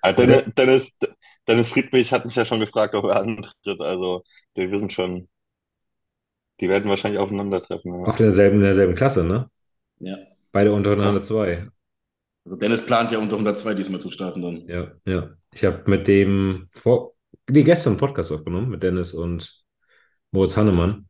Also 0.00 0.16
Dennis, 0.26 0.44
Dennis, 0.56 0.98
Dennis 1.48 1.70
Friedrich 1.70 2.12
hat 2.12 2.24
mich 2.24 2.36
ja 2.36 2.44
schon 2.44 2.60
gefragt, 2.60 2.94
ob 2.94 3.04
er 3.06 3.16
antritt. 3.16 3.80
Also, 3.80 4.22
die 4.56 4.70
wissen 4.70 4.90
schon, 4.90 5.28
die 6.60 6.68
werden 6.68 6.88
wahrscheinlich 6.88 7.20
aufeinandertreffen. 7.20 7.92
Ja. 7.92 8.06
Auf 8.06 8.16
derselben, 8.16 8.56
in 8.56 8.64
derselben 8.64 8.94
Klasse, 8.94 9.24
ne? 9.24 9.50
Ja. 9.98 10.16
Beide 10.52 10.72
unter 10.72 10.92
102. 10.92 11.68
Also 12.44 12.56
Dennis 12.56 12.84
plant 12.84 13.10
ja 13.10 13.18
unter 13.18 13.34
102 13.34 13.74
diesmal 13.74 14.00
zu 14.00 14.10
starten 14.10 14.40
dann. 14.40 14.66
Ja, 14.68 14.92
ja. 15.06 15.30
Ich 15.52 15.64
habe 15.64 15.82
mit 15.86 16.06
dem 16.08 16.68
vor, 16.70 17.14
nee, 17.50 17.62
gestern 17.62 17.94
einen 17.94 18.00
Podcast 18.00 18.32
aufgenommen 18.32 18.70
mit 18.70 18.82
Dennis 18.82 19.14
und 19.14 19.64
Moritz 20.30 20.56
Hannemann. 20.56 21.08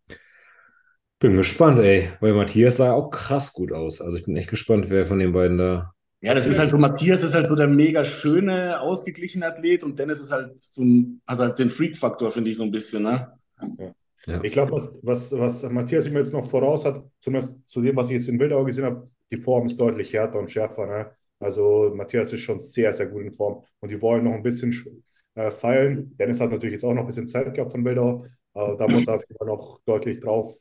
Bin 1.18 1.36
gespannt, 1.36 1.78
ey, 1.78 2.10
weil 2.20 2.34
Matthias 2.34 2.76
sah 2.76 2.92
auch 2.92 3.10
krass 3.10 3.52
gut 3.52 3.72
aus. 3.72 4.00
Also 4.00 4.18
ich 4.18 4.24
bin 4.24 4.36
echt 4.36 4.50
gespannt, 4.50 4.90
wer 4.90 5.06
von 5.06 5.18
den 5.18 5.32
beiden 5.32 5.58
da. 5.58 5.92
Ja, 6.20 6.34
das 6.34 6.46
ist 6.46 6.58
halt 6.58 6.70
so, 6.70 6.78
Matthias 6.78 7.22
ist 7.22 7.34
halt 7.34 7.46
so 7.46 7.54
der 7.54 7.68
mega 7.68 8.04
schöne, 8.04 8.80
ausgeglichene 8.80 9.46
Athlet 9.46 9.84
und 9.84 9.98
Dennis 9.98 10.20
ist 10.20 10.32
halt 10.32 10.60
so 10.60 10.82
ein, 10.82 11.20
hat 11.26 11.38
halt 11.38 11.58
den 11.58 11.70
Freak-Faktor, 11.70 12.30
finde 12.30 12.50
ich 12.50 12.56
so 12.56 12.64
ein 12.64 12.70
bisschen, 12.70 13.02
ne? 13.04 13.32
Ja. 13.78 13.94
Ich 14.42 14.52
glaube, 14.52 14.73
was, 14.73 14.99
was, 15.02 15.33
was 15.33 15.62
Matthias 15.71 16.06
ihm 16.06 16.16
jetzt 16.16 16.33
noch 16.33 16.49
voraus 16.49 16.85
hat, 16.85 17.04
zumindest 17.21 17.56
zu 17.68 17.80
dem, 17.80 17.97
was 17.97 18.09
ich 18.09 18.14
jetzt 18.14 18.28
in 18.28 18.38
Wildau 18.40 18.64
gesehen 18.64 18.85
habe, 18.85 19.09
die 19.30 19.37
Form 19.37 19.66
ist 19.66 19.78
deutlich 19.78 20.12
härter 20.12 20.38
und 20.38 20.50
schärfer. 20.50 20.87
Ne? 20.87 21.11
Also 21.38 21.92
Matthias 21.95 22.33
ist 22.33 22.40
schon 22.40 22.61
sehr, 22.61 22.92
sehr 22.92 23.06
gut 23.06 23.23
in 23.23 23.33
Form 23.33 23.64
und 23.80 23.90
die 23.90 24.00
wollen 24.00 24.25
noch 24.25 24.33
ein 24.33 24.42
bisschen 24.42 25.04
äh, 25.35 25.50
feilen. 25.50 26.16
Dennis 26.16 26.40
hat 26.40 26.50
natürlich 26.50 26.75
jetzt 26.75 26.85
auch 26.85 26.95
noch 26.95 27.02
ein 27.02 27.06
bisschen 27.06 27.28
Zeit 27.28 27.54
gehabt 27.54 27.73
von 27.73 27.85
Wildau, 27.85 28.26
aber 28.54 28.76
da 28.76 28.88
muss 28.88 29.06
er 29.06 29.16
auf 29.16 29.23
jeden 29.28 29.37
Fall 29.38 29.49
noch 29.49 29.80
deutlich 29.85 30.21
drauf, 30.21 30.56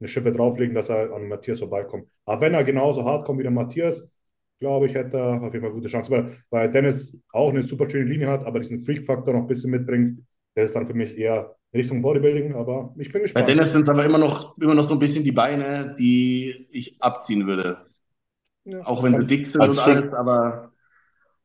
eine 0.00 0.08
Schippe 0.08 0.32
drauflegen, 0.32 0.74
dass 0.74 0.88
er 0.90 1.12
an 1.12 1.28
Matthias 1.28 1.60
vorbeikommt. 1.60 2.08
Aber 2.24 2.40
wenn 2.40 2.54
er 2.54 2.64
genauso 2.64 3.04
hart 3.04 3.24
kommt 3.24 3.38
wie 3.38 3.44
der 3.44 3.52
Matthias, 3.52 4.10
glaube 4.58 4.86
ich, 4.86 4.94
hätte 4.94 5.16
er 5.18 5.42
auf 5.42 5.52
jeden 5.52 5.64
Fall 5.64 5.72
gute 5.72 5.88
Chance, 5.88 6.10
weil, 6.10 6.36
weil 6.50 6.70
Dennis 6.70 7.18
auch 7.32 7.50
eine 7.50 7.62
super 7.62 7.88
schöne 7.88 8.04
Linie 8.10 8.28
hat, 8.28 8.44
aber 8.44 8.58
diesen 8.58 8.80
Freak-Faktor 8.80 9.34
noch 9.34 9.42
ein 9.42 9.46
bisschen 9.46 9.70
mitbringt. 9.70 10.20
Der 10.56 10.64
ist 10.64 10.74
dann 10.74 10.86
für 10.86 10.94
mich 10.94 11.16
eher 11.16 11.54
Richtung 11.76 12.02
Bodybuilding, 12.02 12.54
aber 12.54 12.94
ich 12.98 13.12
bin 13.12 13.20
Bei 13.20 13.22
gespannt. 13.22 13.48
Dennis 13.48 13.72
sind 13.72 13.82
es 13.82 13.88
aber 13.88 14.04
immer 14.04 14.18
noch, 14.18 14.56
immer 14.58 14.74
noch 14.74 14.84
so 14.84 14.94
ein 14.94 14.98
bisschen 14.98 15.24
die 15.24 15.32
Beine, 15.32 15.94
die 15.98 16.68
ich 16.70 17.00
abziehen 17.00 17.46
würde. 17.46 17.86
Ja. 18.64 18.80
Auch 18.84 19.02
wenn 19.02 19.14
sie 19.20 19.26
dick 19.26 19.46
sind 19.46 19.60
Also 19.60 19.82
und 19.82 19.88
alles, 19.88 20.12
aber 20.12 20.72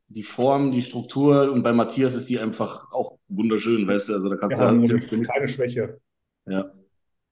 die 0.07 0.23
Form, 0.23 0.71
die 0.71 0.81
Struktur 0.81 1.51
und 1.51 1.63
bei 1.63 1.71
Matthias 1.71 2.15
ist 2.15 2.27
die 2.29 2.39
einfach 2.39 2.91
auch 2.91 3.17
wunderschön, 3.27 3.87
weißt 3.87 4.09
du? 4.09 4.13
Also 4.13 4.29
da 4.29 4.35
kannst 4.35 4.57
haben 4.57 4.81
du 4.81 4.93
nämlich 4.93 5.27
keine 5.27 5.47
Schwäche. 5.47 5.99
ja. 6.45 6.71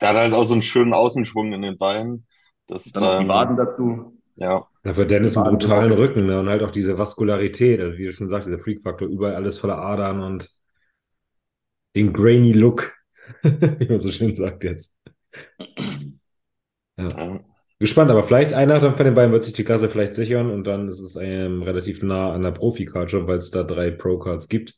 Der 0.02 0.10
hat 0.10 0.16
halt 0.16 0.34
auch 0.34 0.46
so 0.46 0.54
einen 0.54 0.62
schönen 0.62 0.94
Außenschwung 0.94 1.52
in 1.52 1.62
den 1.62 1.78
Beinen. 1.78 2.26
Das 2.68 2.86
Dann 2.86 3.04
noch 3.04 3.18
die 3.18 3.24
ähm, 3.24 3.30
Waden 3.30 3.58
dazu. 3.58 4.18
Ja, 4.36 4.66
Dafür 4.84 5.04
hat 5.04 5.12
Dennis 5.12 5.38
einen 5.38 5.58
brutalen. 5.58 5.92
Rücken 5.92 6.28
ne? 6.28 6.40
und 6.40 6.48
halt 6.48 6.64
auch 6.64 6.72
diese 6.72 6.98
Vaskularität. 6.98 7.82
Also 7.82 7.98
wie 7.98 8.06
du 8.06 8.14
schon 8.14 8.30
sagst, 8.30 8.48
dieser 8.48 8.60
Freak-Faktor, 8.60 9.08
überall 9.10 9.36
alles 9.36 9.60
voller 9.60 9.78
Adern 9.78 10.22
und 10.22 10.50
den 12.00 12.14
grainy 12.14 12.54
Look, 12.54 12.94
wie 13.44 13.88
man 13.88 14.00
so 14.00 14.12
schön 14.12 14.36
sagt 14.36 14.64
jetzt. 14.64 14.96
Ja. 16.98 17.40
Gespannt, 17.80 18.12
aber 18.12 18.24
vielleicht 18.26 18.52
einer 18.54 18.92
von 18.92 19.06
den 19.06 19.16
beiden 19.16 19.32
wird 19.32 19.44
sich 19.44 19.54
die 19.54 19.64
Klasse 19.64 19.88
vielleicht 19.90 20.14
sichern 20.14 20.50
und 20.52 20.68
dann 20.68 20.90
ist 20.90 21.00
es 21.00 21.16
ähm, 21.16 21.64
relativ 21.64 22.04
nah 22.04 22.34
an 22.34 22.42
der 22.42 22.52
Profi-Card 22.52 23.10
schon, 23.10 23.26
weil 23.28 23.38
es 23.38 23.52
da 23.52 23.64
drei 23.64 23.90
Pro-Cards 23.90 24.50
gibt 24.50 24.78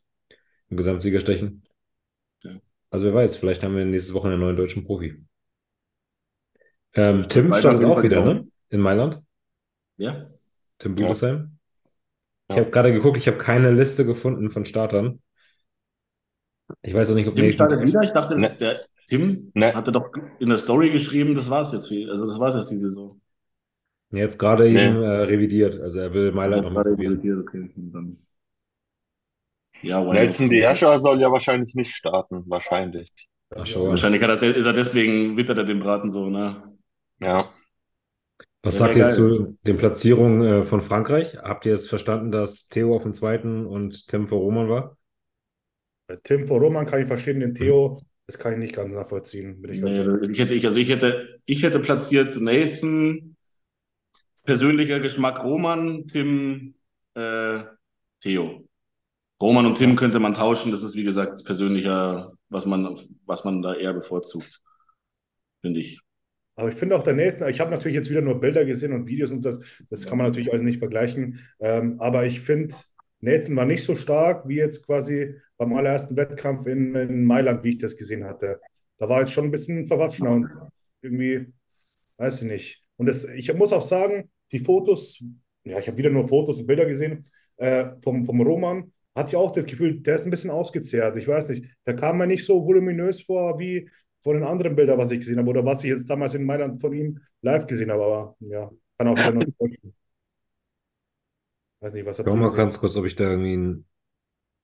im 0.70 0.76
Gesamtsiegerstechen. 0.76 1.64
Ja. 2.44 2.60
Also 2.90 3.06
wer 3.06 3.14
weiß, 3.14 3.36
vielleicht 3.36 3.64
haben 3.64 3.76
wir 3.76 3.84
nächstes 3.84 4.14
Woche 4.14 4.28
einen 4.28 4.40
neuen 4.40 4.56
deutschen 4.56 4.84
Profi. 4.84 5.24
Ähm, 6.94 7.28
Tim 7.28 7.52
jeden 7.52 7.84
auch 7.86 8.02
wieder, 8.02 8.24
ne? 8.24 8.46
In 8.68 8.80
Mailand. 8.80 9.20
Ja. 9.96 10.30
Tim 10.78 10.96
Ja. 10.96 11.06
Budesheim. 11.06 11.58
Ich 12.48 12.56
Ja. 12.56 12.62
habe 12.62 12.70
gerade 12.70 12.92
geguckt, 12.92 13.16
ich 13.16 13.26
habe 13.26 13.38
keine 13.38 13.70
Liste 13.72 14.04
gefunden 14.06 14.50
von 14.50 14.64
Startern. 14.64 15.20
Ich 16.82 16.94
weiß 16.94 17.10
auch 17.10 17.14
nicht, 17.14 17.28
ob 17.28 17.34
Tim 17.34 17.52
startet 17.52 17.82
wieder. 17.86 18.00
Ich 18.02 18.12
dachte, 18.12 18.38
Ne. 18.38 18.50
der 18.58 18.80
Tim 19.08 19.50
Ne. 19.54 19.74
hatte 19.74 19.92
doch 19.92 20.10
in 20.38 20.48
der 20.48 20.58
Story 20.58 20.90
geschrieben, 20.90 21.34
das 21.34 21.50
war's 21.50 21.72
jetzt 21.72 21.88
für 21.88 21.94
ihn. 21.96 22.08
Also 22.10 22.26
das 22.26 22.38
war's 22.38 22.54
jetzt 22.54 22.70
die 22.70 22.76
Saison. 22.76 23.20
Jetzt 24.10 24.38
gerade 24.38 24.64
Nee. 24.70 24.86
eben 24.86 25.02
äh, 25.02 25.08
revidiert. 25.08 25.80
Also 25.80 25.98
er 26.00 26.12
will 26.14 26.32
Mailand 26.32 26.64
nochmal 26.64 26.84
probieren. 26.84 27.18
Okay. 27.46 27.70
und 27.76 27.92
dann- 27.92 28.18
Ja, 29.82 30.02
Nelson? 30.04 30.48
Diascha 30.48 30.98
soll 30.98 31.20
ja 31.20 31.30
wahrscheinlich 31.32 31.74
nicht 31.74 31.92
starten, 31.94 32.44
wahrscheinlich. 32.46 33.10
Ach, 33.54 33.66
schau 33.66 33.84
an. 33.84 33.88
Wahrscheinlich 33.90 34.22
hat 34.22 34.42
er, 34.42 34.54
ist 34.56 34.64
er 34.66 34.72
deswegen, 34.72 35.36
wittert 35.36 35.58
er 35.58 35.64
den 35.64 35.80
Braten 35.80 36.10
so, 36.10 36.30
ne? 36.30 36.62
Ja. 37.20 37.50
Was 38.62 38.78
sagt 38.78 38.94
ihr 38.96 39.02
geil. 39.02 39.10
zu 39.10 39.58
den 39.66 39.76
Platzierungen 39.76 40.42
äh, 40.42 40.62
von 40.62 40.80
Frankreich? 40.82 41.36
Habt 41.38 41.66
ihr 41.66 41.74
es 41.74 41.88
verstanden, 41.88 42.30
dass 42.30 42.68
Theo 42.68 42.94
auf 42.94 43.02
dem 43.02 43.12
zweiten 43.12 43.66
und 43.66 44.06
Tim 44.06 44.28
vor 44.28 44.38
Roman 44.38 44.68
war? 44.68 44.96
Bei 46.12 46.18
Tim 46.24 46.46
vor 46.46 46.60
Roman 46.60 46.84
kann 46.84 47.00
ich 47.00 47.06
verstehen, 47.06 47.40
den 47.40 47.54
Theo, 47.54 48.02
das 48.26 48.38
kann 48.38 48.52
ich 48.52 48.58
nicht 48.58 48.74
ganz 48.74 48.94
nachvollziehen. 48.94 49.62
Bin 49.62 49.72
ich 49.72 49.80
ganz 49.80 49.96
Nee, 49.96 50.30
ich 50.30 50.38
hätte, 50.38 50.54
ich, 50.54 50.66
also 50.66 50.78
ich 50.78 50.90
hätte, 50.90 51.40
ich 51.46 51.62
hätte 51.62 51.78
platziert 51.78 52.38
Nathan, 52.38 53.34
persönlicher 54.44 55.00
Geschmack 55.00 55.42
Roman, 55.42 56.06
Tim, 56.06 56.74
äh, 57.14 57.60
Theo. 58.20 58.68
Roman 59.40 59.64
und 59.64 59.78
Tim 59.78 59.96
könnte 59.96 60.20
man 60.20 60.34
tauschen, 60.34 60.70
das 60.70 60.82
ist 60.82 60.94
wie 60.96 61.02
gesagt 61.02 61.46
persönlicher, 61.46 62.34
was 62.50 62.66
man, 62.66 62.94
was 63.24 63.44
man 63.44 63.62
da 63.62 63.74
eher 63.74 63.94
bevorzugt, 63.94 64.60
finde 65.62 65.80
ich. 65.80 65.98
Aber 66.56 66.68
ich 66.68 66.74
finde 66.74 66.94
auch 66.94 67.04
der 67.04 67.14
Nathan, 67.14 67.48
ich 67.48 67.58
habe 67.58 67.70
natürlich 67.70 67.94
jetzt 67.94 68.10
wieder 68.10 68.20
nur 68.20 68.38
Bilder 68.38 68.66
gesehen 68.66 68.92
und 68.92 69.06
Videos 69.06 69.32
und 69.32 69.46
das, 69.46 69.60
das 69.88 70.04
kann 70.04 70.18
man 70.18 70.26
natürlich 70.26 70.50
alles 70.50 70.62
nicht 70.62 70.78
vergleichen. 70.78 71.38
Ähm, 71.58 71.98
aber 72.00 72.26
ich 72.26 72.42
finde, 72.42 72.74
Nathan 73.20 73.56
war 73.56 73.64
nicht 73.64 73.84
so 73.84 73.96
stark 73.96 74.46
wie 74.46 74.56
jetzt 74.56 74.84
quasi 74.84 75.40
beim 75.62 75.76
allerersten 75.76 76.16
Wettkampf 76.16 76.66
in, 76.66 76.94
in 76.94 77.24
Mailand, 77.24 77.62
wie 77.62 77.70
ich 77.70 77.78
das 77.78 77.96
gesehen 77.96 78.24
hatte. 78.24 78.60
Da 78.98 79.08
war 79.08 79.20
jetzt 79.20 79.32
schon 79.32 79.44
ein 79.44 79.50
bisschen 79.50 79.86
verwatschner 79.86 80.30
und 80.30 80.50
irgendwie, 81.00 81.52
weiß 82.16 82.42
ich 82.42 82.48
nicht. 82.48 82.82
Und 82.96 83.06
das, 83.06 83.24
ich 83.24 83.52
muss 83.54 83.72
auch 83.72 83.82
sagen, 83.82 84.30
die 84.50 84.58
Fotos, 84.58 85.22
ja, 85.64 85.78
ich 85.78 85.86
habe 85.86 85.96
wieder 85.96 86.10
nur 86.10 86.28
Fotos 86.28 86.58
und 86.58 86.66
Bilder 86.66 86.86
gesehen 86.86 87.26
äh, 87.56 87.90
vom, 88.02 88.24
vom 88.24 88.40
Roman, 88.40 88.92
hatte 89.14 89.30
ich 89.30 89.36
auch 89.36 89.52
das 89.52 89.66
Gefühl, 89.66 90.00
der 90.00 90.16
ist 90.16 90.24
ein 90.24 90.30
bisschen 90.30 90.50
ausgezehrt. 90.50 91.16
Ich 91.16 91.28
weiß 91.28 91.50
nicht, 91.50 91.66
der 91.86 91.94
kam 91.94 92.18
mir 92.18 92.26
nicht 92.26 92.44
so 92.44 92.64
voluminös 92.64 93.22
vor 93.22 93.58
wie 93.58 93.88
von 94.20 94.34
den 94.34 94.44
anderen 94.44 94.74
Bildern, 94.74 94.98
was 94.98 95.10
ich 95.10 95.20
gesehen 95.20 95.38
habe 95.38 95.50
oder 95.50 95.64
was 95.64 95.84
ich 95.84 95.90
jetzt 95.90 96.08
damals 96.08 96.34
in 96.34 96.44
Mailand 96.44 96.80
von 96.80 96.92
ihm 96.92 97.20
live 97.40 97.66
gesehen 97.66 97.90
habe. 97.90 98.04
Aber 98.04 98.36
ja, 98.40 98.70
kann 98.98 99.08
auch 99.08 99.18
wieder 99.18 99.32
noch 99.32 99.44
täuschen. 99.58 99.94
Weiß 101.80 101.92
nicht, 101.92 102.06
was 102.06 102.18
habt 102.18 102.28
Schau 102.28 102.36
mal 102.36 102.52
ganz 102.52 102.78
kurz, 102.78 102.96
ob 102.96 103.04
ich 103.04 103.16
da 103.16 103.24
irgendwie 103.24 103.56
ein. 103.56 103.84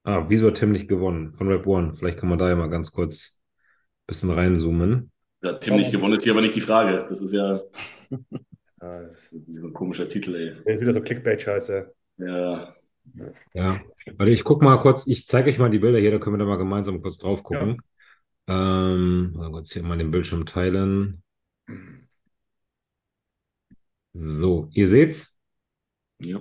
Ah, 0.09 0.25
wieso 0.27 0.47
hat 0.47 0.55
Tim 0.55 0.73
nicht 0.73 0.89
gewonnen? 0.89 1.35
Von 1.35 1.49
Rap 1.49 1.67
One. 1.67 1.93
Vielleicht 1.93 2.19
kann 2.19 2.31
man 2.31 2.39
da 2.39 2.49
ja 2.49 2.57
mal 2.57 2.71
ganz 2.71 2.93
kurz 2.93 3.43
ein 3.43 4.07
bisschen 4.07 4.31
reinzoomen. 4.31 5.13
Ja, 5.43 5.53
Tim 5.53 5.77
nicht 5.77 5.93
gewonnen 5.93 6.15
ist 6.15 6.23
hier 6.23 6.33
aber 6.33 6.41
nicht 6.41 6.55
die 6.55 6.63
Frage. 6.63 7.05
Das 7.11 7.21
ist 7.21 7.35
ja 7.35 7.61
Ah, 8.81 9.03
das 9.03 9.29
so 9.31 9.67
ein 9.67 9.73
komischer 9.75 10.09
Titel, 10.09 10.35
ey. 10.35 10.73
ist 10.73 10.81
wieder 10.81 10.95
so 10.95 11.01
Clickbait-Scheiße. 11.01 11.93
Ja. 12.19 12.75
Ja. 13.53 13.81
Warte, 14.17 14.33
ich 14.33 14.45
guck 14.45 14.63
mal 14.63 14.79
kurz, 14.79 15.07
ich 15.07 15.27
zeige 15.27 15.51
euch 15.51 15.59
mal 15.59 15.69
die 15.69 15.79
Bilder 15.79 15.99
hier, 15.99 16.13
da 16.13 16.19
können 16.19 16.37
wir 16.37 16.39
da 16.39 16.45
mal 16.47 16.57
gemeinsam 16.57 17.03
kurz 17.03 17.19
drauf 17.19 17.43
gucken. 17.43 17.83
Ähm, 18.47 19.33
mal 19.33 19.51
kurz 19.51 19.73
hier 19.73 19.83
mal 19.83 19.99
den 19.99 20.11
Bildschirm 20.11 20.47
teilen. 20.47 21.23
So, 24.15 24.69
ihr 24.73 24.87
seht's? 24.87 25.39
ja. 26.21 26.41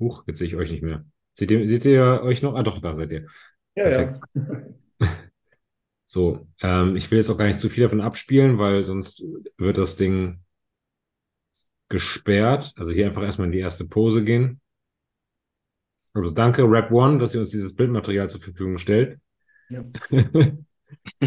Huch, 0.00 0.24
jetzt 0.26 0.38
sehe 0.38 0.48
ich 0.48 0.56
euch 0.56 0.72
nicht 0.72 0.82
mehr. 0.82 1.04
Seht 1.34 1.50
ihr, 1.50 1.66
seht 1.68 1.84
ihr 1.84 2.20
euch 2.22 2.42
noch? 2.42 2.54
Ah, 2.54 2.62
doch, 2.62 2.80
da 2.80 2.94
seid 2.94 3.12
ihr. 3.12 3.26
Ja, 3.74 3.84
Perfekt. 3.84 4.20
So, 6.06 6.46
ähm, 6.60 6.94
ich 6.94 7.10
will 7.10 7.18
jetzt 7.18 7.28
auch 7.28 7.38
gar 7.38 7.46
nicht 7.46 7.58
zu 7.58 7.68
viel 7.68 7.82
davon 7.82 8.00
abspielen, 8.00 8.56
weil 8.58 8.84
sonst 8.84 9.24
wird 9.56 9.78
das 9.78 9.96
Ding 9.96 10.44
gesperrt. 11.88 12.72
Also 12.76 12.92
hier 12.92 13.06
einfach 13.06 13.24
erstmal 13.24 13.46
in 13.46 13.52
die 13.52 13.58
erste 13.58 13.86
Pose 13.86 14.22
gehen. 14.22 14.60
Also 16.12 16.30
danke, 16.30 16.62
Rap 16.62 16.92
One, 16.92 17.18
dass 17.18 17.34
ihr 17.34 17.40
uns 17.40 17.50
dieses 17.50 17.74
Bildmaterial 17.74 18.30
zur 18.30 18.40
Verfügung 18.40 18.78
stellt. 18.78 19.18
Ja. 19.68 19.84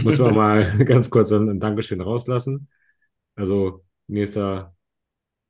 Muss 0.03 0.17
man 0.19 0.35
mal 0.35 0.77
ganz 0.85 1.09
kurz 1.09 1.31
ein, 1.31 1.49
ein 1.49 1.59
Dankeschön 1.59 1.99
rauslassen. 1.99 2.69
Also 3.35 3.83
nächster 4.07 4.73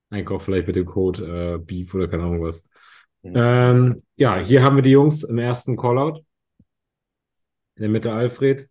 Einkauf 0.09 0.43
vielleicht 0.43 0.67
mit 0.67 0.75
dem 0.75 0.85
Code 0.85 1.55
äh, 1.55 1.57
Beef 1.59 1.93
oder 1.93 2.07
keine 2.07 2.23
Ahnung 2.23 2.41
was. 2.41 2.69
Ähm, 3.35 3.97
ja, 4.15 4.37
hier 4.43 4.63
haben 4.63 4.75
wir 4.75 4.83
die 4.83 4.91
Jungs 4.91 5.23
im 5.23 5.37
ersten 5.37 5.75
Callout. 5.77 6.23
In 7.75 7.81
der 7.81 7.89
Mitte 7.89 8.11
Alfred. 8.11 8.69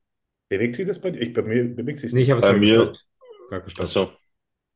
Bewegt 0.48 0.76
sich 0.76 0.86
das 0.86 1.00
bei 1.00 1.10
dir? 1.10 1.20
Ich, 1.20 1.32
bei 1.32 1.42
mir 1.42 1.64
bewegt 1.74 2.00
sich 2.00 2.12
Nee, 2.12 2.22
ich 2.22 2.30
habe 2.30 2.38
es 2.40 2.44
Bei 2.46 2.52
mir- 2.58 2.76
gestoppt. 2.78 3.06
Gerade 3.48 3.64
gestoppt. 3.64 3.84
Achso. 3.88 4.10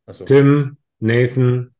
Achso. 0.06 0.24
Tim, 0.24 0.76
Nathan, 0.98 1.74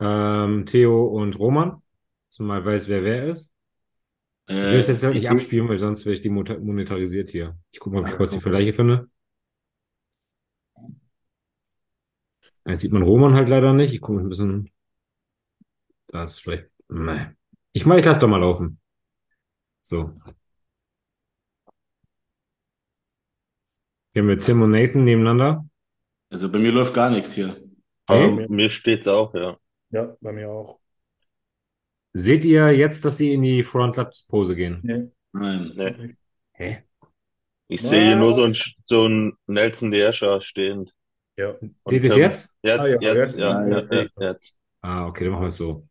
ähm, 0.00 0.66
Theo 0.66 1.06
und 1.06 1.38
Roman. 1.38 1.82
Dass 2.28 2.38
man 2.40 2.48
mal 2.48 2.64
weiß, 2.64 2.88
wer 2.88 3.04
wer 3.04 3.28
ist. 3.28 3.52
Ich 4.48 4.56
will 4.56 4.74
es 4.74 4.88
jetzt 4.88 5.02
halt 5.04 5.14
nicht 5.14 5.24
ich- 5.24 5.30
abspielen, 5.30 5.68
weil 5.68 5.78
sonst 5.78 6.04
werde 6.04 6.18
ich 6.18 6.24
demota- 6.24 6.58
monetarisiert 6.58 7.30
hier. 7.30 7.56
Ich 7.70 7.78
gucke 7.78 7.94
mal, 7.94 8.02
ob 8.02 8.08
ich 8.08 8.16
kurz 8.16 8.32
die 8.32 8.40
Vergleiche 8.40 8.72
finde. 8.72 9.08
Jetzt 12.66 12.80
sieht 12.80 12.92
man 12.92 13.02
Roman 13.02 13.34
halt 13.34 13.48
leider 13.48 13.72
nicht. 13.72 13.92
Ich 13.92 14.00
gucke 14.00 14.20
ein 14.20 14.28
bisschen. 14.28 14.70
Das 16.08 16.32
ist 16.32 16.38
vielleicht. 16.40 16.71
Nee. 16.92 17.26
Ich 17.72 17.86
meine, 17.86 18.00
ich 18.00 18.06
lasse 18.06 18.20
doch 18.20 18.28
mal 18.28 18.38
laufen. 18.40 18.78
So. 19.80 20.12
Hier 24.12 24.22
haben 24.22 24.28
wir 24.28 24.38
Tim 24.38 24.60
und 24.62 24.70
Nathan 24.72 25.04
nebeneinander. 25.04 25.66
Also 26.30 26.50
bei 26.52 26.58
mir 26.58 26.70
läuft 26.72 26.94
gar 26.94 27.10
nichts 27.10 27.32
hier. 27.32 27.56
Aber 28.06 28.26
Nee. 28.26 28.46
mir 28.48 28.68
steht's 28.68 29.08
auch, 29.08 29.34
ja. 29.34 29.56
Ja, 29.90 30.16
bei 30.20 30.32
mir 30.32 30.50
auch. 30.50 30.80
Seht 32.14 32.44
ihr 32.44 32.70
jetzt, 32.76 33.04
dass 33.04 33.16
sie 33.16 33.32
in 33.32 33.42
die 33.42 33.62
Frontlaps-Pose 33.62 34.54
gehen? 34.54 34.80
Nee. 34.82 35.10
Nein. 35.32 35.72
Nee. 35.74 36.16
Hä? 36.52 36.82
Ich 37.68 37.80
sehe 37.80 38.04
hier 38.08 38.16
nur 38.16 38.34
so 38.34 38.44
ein, 38.44 38.54
so 38.84 39.06
ein 39.08 39.32
Nelson 39.46 39.90
Diascha 39.90 40.40
stehend. 40.42 40.92
Ja. 41.38 41.52
Und 41.52 41.74
Seht 41.88 42.04
ihr 42.04 42.10
es 42.10 42.14
Tim- 42.14 42.22
jetzt? 42.22 42.56
Jetzt, 42.62 42.80
Ah, 42.80 42.86
ja, 42.86 43.00
jetzt, 43.00 43.14
jetzt, 43.16 43.38
ja, 43.38 43.50
ah, 43.52 43.66
ja, 43.66 43.78
jetzt 43.78 43.90
das. 43.90 44.08
jetzt. 44.26 44.56
Ah, 44.82 45.06
okay, 45.06 45.24
dann 45.24 45.32
machen 45.32 45.42
wir 45.44 45.46
es 45.46 45.56
so. 45.56 45.88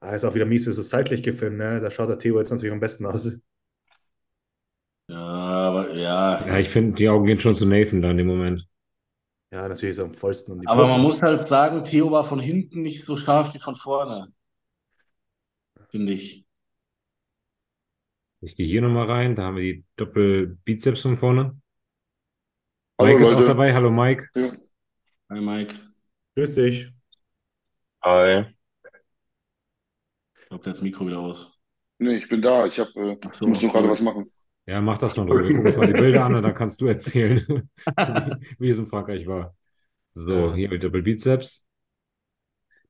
Ah, 0.00 0.14
ist 0.14 0.24
auch 0.24 0.34
wieder 0.34 0.44
mies, 0.46 0.66
ist 0.66 0.76
so 0.76 0.82
seitlich 0.82 1.22
gefilmt, 1.22 1.58
ne? 1.58 1.80
Da 1.80 1.90
schaut 1.90 2.08
der 2.10 2.18
Theo 2.18 2.38
jetzt 2.38 2.50
natürlich 2.50 2.72
am 2.72 2.80
besten 2.80 3.06
aus. 3.06 3.38
Ja, 5.08 5.16
aber 5.18 5.92
ja. 5.94 6.46
Ja, 6.46 6.58
ich 6.58 6.68
finde, 6.68 6.96
die 6.96 7.08
Augen 7.08 7.26
gehen 7.26 7.38
schon 7.38 7.54
zu 7.54 7.66
Nathan 7.66 8.02
da 8.02 8.10
in 8.10 8.16
dem 8.18 8.26
Moment. 8.26 8.66
Ja, 9.52 9.68
natürlich 9.68 9.92
ist 9.92 9.98
er 9.98 10.06
am 10.06 10.12
vollsten. 10.12 10.52
Und 10.54 10.60
die 10.62 10.66
Aber 10.66 10.82
man 10.86 11.02
Brust- 11.02 11.02
muss 11.02 11.22
halt 11.22 11.42
sagen, 11.46 11.84
Theo 11.84 12.10
war 12.10 12.24
von 12.24 12.40
hinten 12.40 12.82
nicht 12.82 13.04
so 13.04 13.16
scharf 13.16 13.54
wie 13.54 13.58
von 13.58 13.76
vorne. 13.76 14.32
Finde 15.90 16.12
ich. 16.12 16.44
Ich 18.40 18.56
gehe 18.56 18.66
hier 18.66 18.82
nochmal 18.82 19.06
rein, 19.06 19.36
da 19.36 19.44
haben 19.44 19.56
wir 19.56 19.62
die 19.62 19.84
Doppel-Bizeps 19.96 21.00
von 21.02 21.16
vorne. 21.16 21.58
Hallo 22.98 23.10
Mike 23.12 23.22
ist 23.22 23.28
auch 23.28 23.34
Leute. 23.34 23.46
dabei. 23.48 23.74
Hallo 23.74 23.90
Mike. 23.90 24.28
Hi 25.30 25.40
Mike. 25.40 25.74
Grüß 26.36 26.54
dich. 26.54 26.92
Hi. 28.02 28.54
Ich 30.44 30.48
glaube, 30.48 30.62
der 30.62 30.70
hat 30.70 30.76
das 30.76 30.82
Mikro 30.82 31.06
wieder 31.06 31.18
aus. 31.18 31.58
Nee, 31.98 32.16
ich 32.16 32.28
bin 32.28 32.42
da. 32.42 32.66
Ich 32.66 32.78
hab, 32.78 32.94
äh, 32.96 33.16
so, 33.32 33.46
muss 33.46 33.62
nur 33.62 33.72
gerade 33.72 33.88
was 33.88 34.00
machen. 34.00 34.30
Ja, 34.66 34.80
mach 34.80 34.98
das 34.98 35.16
Leute. 35.16 35.34
Wir 35.34 35.42
gucken 35.48 35.66
uns 35.66 35.76
mal 35.76 35.86
die 35.86 35.92
Bilder 35.92 36.24
an 36.24 36.34
und 36.34 36.42
dann 36.42 36.54
kannst 36.54 36.80
du 36.80 36.86
erzählen, 36.86 37.68
wie, 38.58 38.68
es 38.68 38.78
in 38.78 38.86
Frankreich 38.86 39.26
war. 39.26 39.54
So, 40.14 40.54
hier 40.54 40.68
mit 40.68 40.82
Doppel-Bizeps. 40.82 41.66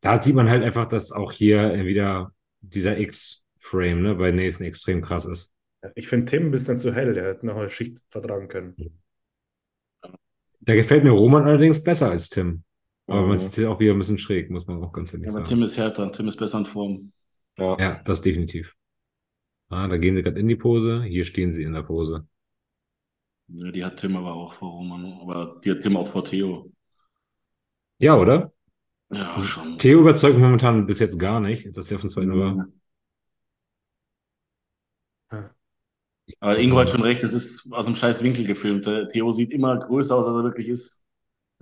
Da 0.00 0.20
sieht 0.22 0.34
man 0.34 0.48
halt 0.48 0.62
einfach, 0.62 0.86
dass 0.86 1.12
auch 1.12 1.32
hier 1.32 1.84
wieder 1.86 2.32
dieser 2.60 2.98
X-Frame 2.98 4.02
ne, 4.02 4.14
bei 4.14 4.30
Nathan 4.30 4.66
extrem 4.66 5.00
krass 5.00 5.24
ist. 5.24 5.52
Ich 5.94 6.08
finde 6.08 6.26
Tim 6.26 6.46
ein 6.46 6.50
bisschen 6.50 6.78
zu 6.78 6.94
hell, 6.94 7.14
der 7.14 7.24
hätte 7.24 7.46
noch 7.46 7.56
eine 7.56 7.70
Schicht 7.70 8.00
vertragen 8.08 8.48
können. 8.48 8.74
Da 10.60 10.74
gefällt 10.74 11.04
mir 11.04 11.10
Roman 11.10 11.44
allerdings 11.44 11.82
besser 11.84 12.10
als 12.10 12.28
Tim. 12.28 12.64
Aber 13.06 13.22
man 13.22 13.32
Mhm. 13.32 13.40
sieht 13.40 13.58
es 13.58 13.64
auch 13.66 13.80
wieder 13.80 13.92
ein 13.92 13.98
bisschen 13.98 14.18
schräg, 14.18 14.50
muss 14.50 14.66
man 14.66 14.82
auch 14.82 14.92
ganz 14.92 15.12
ehrlich 15.12 15.26
Ja, 15.26 15.32
aber 15.32 15.38
sagen. 15.44 15.48
Tim 15.48 15.62
ist 15.62 15.76
härter. 15.76 16.10
Tim 16.10 16.28
ist 16.28 16.36
besser 16.36 16.58
in 16.58 16.66
Form. 16.66 17.12
Ja. 17.56 17.76
Ja, 17.78 18.02
das 18.04 18.22
definitiv. 18.22 18.74
Ah, 19.68 19.88
da 19.88 19.96
gehen 19.96 20.14
sie 20.14 20.22
gerade 20.22 20.40
in 20.40 20.48
die 20.48 20.56
Pose. 20.56 21.02
Hier 21.04 21.24
stehen 21.24 21.52
sie 21.52 21.62
in 21.62 21.72
der 21.72 21.82
Pose. 21.82 22.26
Ja, 23.48 23.70
die 23.70 23.84
hat 23.84 23.96
Tim 23.98 24.16
aber 24.16 24.34
auch 24.34 24.54
vor 24.54 24.70
Roman. 24.70 25.18
Aber 25.20 25.60
die 25.62 25.70
hat 25.70 25.80
Tim 25.80 25.96
auch 25.96 26.08
vor 26.08 26.24
Theo. 26.24 26.70
Ja, 27.98 28.16
oder? 28.16 28.52
Ja, 29.10 29.38
schon. 29.40 29.78
Theo 29.78 30.00
überzeugt 30.00 30.38
momentan 30.38 30.86
bis 30.86 30.98
jetzt 30.98 31.18
gar 31.18 31.40
nicht, 31.40 31.76
dass 31.76 31.86
der 31.86 31.98
von 31.98 32.10
zweiten 32.10 32.38
war. 32.38 32.66
Aber 36.40 36.58
Ingo 36.58 36.78
hat 36.78 36.90
schon 36.90 37.02
recht, 37.02 37.22
das 37.22 37.34
ist 37.34 37.70
aus 37.70 37.86
einem 37.86 37.96
scheiß 37.96 38.22
Winkel 38.22 38.46
gefilmt. 38.46 38.88
Theo 39.12 39.32
sieht 39.32 39.52
immer 39.52 39.78
größer 39.78 40.16
aus, 40.16 40.26
als 40.26 40.36
er 40.36 40.44
wirklich 40.44 40.68
ist. 40.68 41.03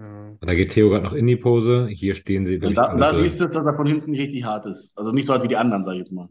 Ja. 0.02 0.36
Da 0.40 0.54
geht 0.54 0.72
Theo 0.72 0.88
gerade 0.88 1.04
noch 1.04 1.12
in 1.12 1.26
die 1.26 1.36
Pose. 1.36 1.86
Hier 1.86 2.14
stehen 2.14 2.44
sie 2.44 2.58
Und 2.58 2.74
da, 2.74 2.96
da 2.96 3.14
siehst 3.14 3.40
du, 3.40 3.46
dass 3.46 3.54
er 3.54 3.76
von 3.76 3.86
hinten 3.86 4.10
nicht 4.10 4.20
richtig 4.20 4.44
hart 4.44 4.66
ist. 4.66 4.98
Also 4.98 5.12
nicht 5.12 5.26
so 5.26 5.32
hart 5.32 5.44
wie 5.44 5.48
die 5.48 5.56
anderen, 5.56 5.84
sag 5.84 5.92
ich 5.92 6.00
jetzt 6.00 6.12
mal. 6.12 6.28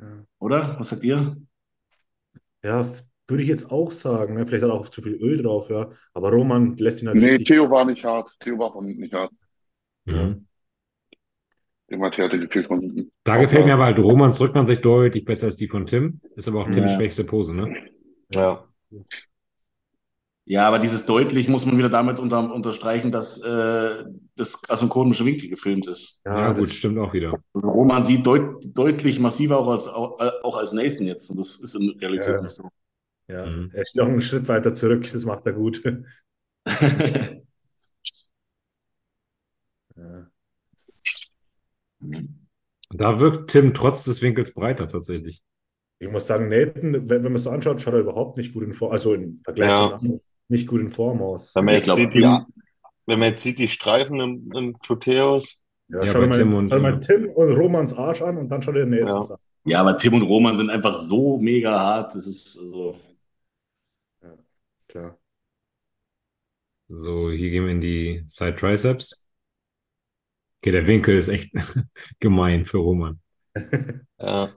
Ja. 0.00 0.24
Oder? 0.38 0.76
Was 0.78 0.88
sagt 0.88 1.04
ihr? 1.04 1.36
Ja, 2.64 2.88
würde 3.28 3.42
ich 3.42 3.48
jetzt 3.48 3.70
auch 3.70 3.92
sagen. 3.92 4.34
Ne? 4.34 4.46
Vielleicht 4.46 4.62
hat 4.64 4.70
er 4.70 4.74
auch 4.74 4.88
zu 4.88 5.02
viel 5.02 5.14
Öl 5.14 5.42
drauf, 5.42 5.68
ja. 5.68 5.90
Aber 6.14 6.30
Roman 6.30 6.76
lässt 6.76 7.02
ihn 7.02 7.08
halt 7.08 7.18
Nee, 7.18 7.30
richtig. 7.30 7.48
Theo 7.48 7.70
war 7.70 7.84
nicht 7.84 8.04
hart. 8.04 8.34
Theo 8.40 8.58
war 8.58 8.72
von 8.72 8.86
hinten 8.86 9.02
nicht 9.02 9.14
hart. 9.14 9.32
Mhm. 10.06 10.46
Dem 11.90 12.02
hat 12.02 12.16
Härte 12.16 12.38
gefehlt 12.38 12.68
von 12.68 12.80
hinten. 12.80 13.12
Da 13.24 13.36
gefällt 13.36 13.66
mir 13.66 13.74
aber 13.74 13.84
halt 13.84 13.98
Romans 13.98 14.40
Rückansicht 14.40 14.82
deutlich 14.82 15.26
besser 15.26 15.46
als 15.46 15.56
die 15.56 15.68
von 15.68 15.84
Tim. 15.86 16.20
Ist 16.36 16.48
aber 16.48 16.62
auch 16.62 16.70
Tims 16.70 16.92
Ja. 16.92 16.96
schwächste 16.96 17.24
Pose, 17.24 17.54
ne? 17.54 17.76
Ja. 18.32 18.66
Ja, 20.44 20.66
aber 20.66 20.78
dieses 20.80 21.06
deutlich 21.06 21.48
muss 21.48 21.64
man 21.64 21.78
wieder 21.78 21.88
damit 21.88 22.18
unter, 22.18 22.52
unterstreichen, 22.52 23.12
dass 23.12 23.40
äh, 23.42 24.04
das 24.34 24.58
aus 24.68 24.80
einem 24.80 24.88
komischen 24.88 25.24
Winkel 25.24 25.48
gefilmt 25.48 25.86
ist. 25.86 26.20
Ja, 26.24 26.50
das- 26.52 26.58
gut, 26.58 26.70
stimmt 26.70 26.98
auch 26.98 27.12
wieder. 27.12 27.32
Roman 27.54 28.02
sieht 28.02 28.26
deut 28.26 28.56
deutlich 28.76 29.20
massiver 29.20 29.58
auch 29.58 29.68
als, 29.68 29.86
auch, 29.86 30.18
auch 30.42 30.56
als 30.56 30.72
Nathan 30.72 31.06
jetzt. 31.06 31.30
Und 31.30 31.38
das 31.38 31.60
ist 31.60 31.74
in 31.76 31.90
Realität 32.00 32.34
Ja. 32.34 32.40
nicht 32.42 32.54
so. 32.54 32.68
Ja, 33.28 33.46
Mhm. 33.46 33.70
er 33.72 33.86
steht 33.86 34.02
auch 34.02 34.08
einen 34.08 34.20
Schritt 34.20 34.48
weiter 34.48 34.74
zurück. 34.74 35.08
Das 35.12 35.24
macht 35.24 35.46
er 35.46 35.52
gut. 35.52 35.80
Ja. 39.96 40.26
Da 42.90 43.20
wirkt 43.20 43.50
Tim 43.50 43.74
trotz 43.74 44.04
des 44.04 44.22
Winkels 44.22 44.52
breiter 44.54 44.88
tatsächlich. 44.88 45.42
Ich 45.98 46.10
muss 46.10 46.26
sagen, 46.26 46.48
Nathan, 46.48 46.92
wenn, 46.94 47.08
wenn 47.08 47.22
man 47.22 47.34
es 47.36 47.44
so 47.44 47.50
anschaut, 47.50 47.80
schaut 47.80 47.94
er 47.94 48.00
überhaupt 48.00 48.36
nicht 48.36 48.52
gut 48.52 48.64
in 48.64 48.74
Form, 48.74 48.92
also 48.92 49.14
im 49.14 49.40
Vergleich 49.44 49.68
Ja. 49.68 49.88
zu 49.88 49.94
anderen, 49.94 50.20
nicht 50.52 50.68
gut 50.68 50.80
in 50.80 50.90
Form 50.90 51.20
aus. 51.22 51.54
Wenn 51.54 51.64
man 51.64 51.74
jetzt 51.74 51.84
glaub, 51.84 51.96
sieht, 51.98 52.14
die, 52.14 52.20
Tim- 52.20 52.46
wenn 53.06 53.18
man 53.18 53.30
jetzt 53.30 53.42
sieht, 53.42 53.58
die 53.58 53.68
Streifen 53.68 54.20
im, 54.20 54.52
im 54.52 54.72
Proteus, 54.74 55.64
Ja, 55.88 56.04
Ja, 56.04 56.12
schau 56.12 56.26
mal, 56.26 56.38
Tim 56.38 56.54
und- 56.54 56.70
schau 56.70 56.78
mal 56.80 57.00
Tim 57.00 57.28
und 57.30 57.50
Romans 57.52 57.92
Arsch 57.94 58.22
an 58.22 58.38
und 58.38 58.48
dann 58.48 58.62
schau 58.62 58.72
dir 58.72 58.86
Nathans 58.86 59.30
an. 59.32 59.38
ja, 59.64 59.80
aber 59.80 59.96
Tim 59.96 60.14
und 60.14 60.22
Roman 60.22 60.56
sind 60.56 60.70
einfach 60.70 60.98
so 61.00 61.38
mega 61.38 61.78
hart. 61.78 62.14
Das 62.14 62.26
ist 62.26 62.52
so. 62.54 62.96
Klar. 64.88 65.18
So, 66.88 67.30
hier 67.30 67.50
gehen 67.50 67.64
wir 67.64 67.72
in 67.72 67.80
die 67.80 68.22
Side 68.26 68.56
Triceps. 68.56 69.26
Okay, 70.60 70.72
der 70.72 70.86
Winkel 70.86 71.16
ist 71.16 71.28
echt 71.28 71.52
gemein 72.20 72.64
für 72.64 72.78
Roman. 72.78 73.20
ja. 74.18 74.54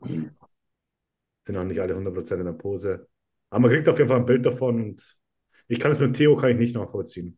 Sind 1.46 1.58
auch 1.58 1.64
nicht 1.64 1.80
alle 1.80 1.96
100% 1.96 2.40
in 2.40 2.46
der 2.46 2.54
Pose. 2.54 3.08
Aber 3.50 3.62
man 3.62 3.72
kriegt 3.72 3.88
auf 3.88 3.98
jeden 3.98 4.10
Fall 4.10 4.20
ein 4.20 4.26
Bild 4.26 4.46
davon 4.46 4.82
und 4.84 5.18
ich 5.68 5.80
kann 5.80 5.92
es 5.92 6.00
mit 6.00 6.16
Theo 6.16 6.36
kann 6.36 6.52
ich 6.52 6.58
nicht 6.58 6.76
nachvollziehen. 6.76 7.38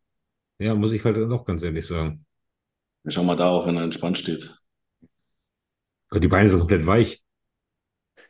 Ja, 0.59 0.75
muss 0.75 0.93
ich 0.93 1.03
halt 1.03 1.17
auch 1.31 1.45
ganz 1.45 1.63
ehrlich 1.63 1.85
sagen. 1.87 2.25
Schau 3.07 3.23
mal 3.23 3.35
da 3.35 3.49
auch, 3.49 3.65
wenn 3.65 3.75
er 3.75 3.81
entspannt 3.85 4.19
steht. 4.19 4.55
Gott, 6.09 6.21
die 6.23 6.27
Beine 6.27 6.49
sind 6.49 6.59
komplett 6.59 6.85
weich. 6.85 7.23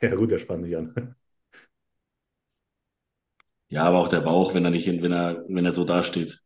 Ja 0.02 0.14
gut, 0.14 0.30
der 0.30 0.38
spannt 0.38 0.64
sich 0.64 0.76
an. 0.76 1.14
Ja, 3.70 3.84
aber 3.84 3.98
auch 3.98 4.08
der 4.08 4.20
Bauch, 4.20 4.52
wenn 4.54 4.64
er 4.66 4.70
nicht, 4.70 4.86
wenn 4.86 5.12
er, 5.12 5.42
wenn 5.48 5.64
er 5.64 5.72
so 5.72 5.84
dasteht. 5.84 6.42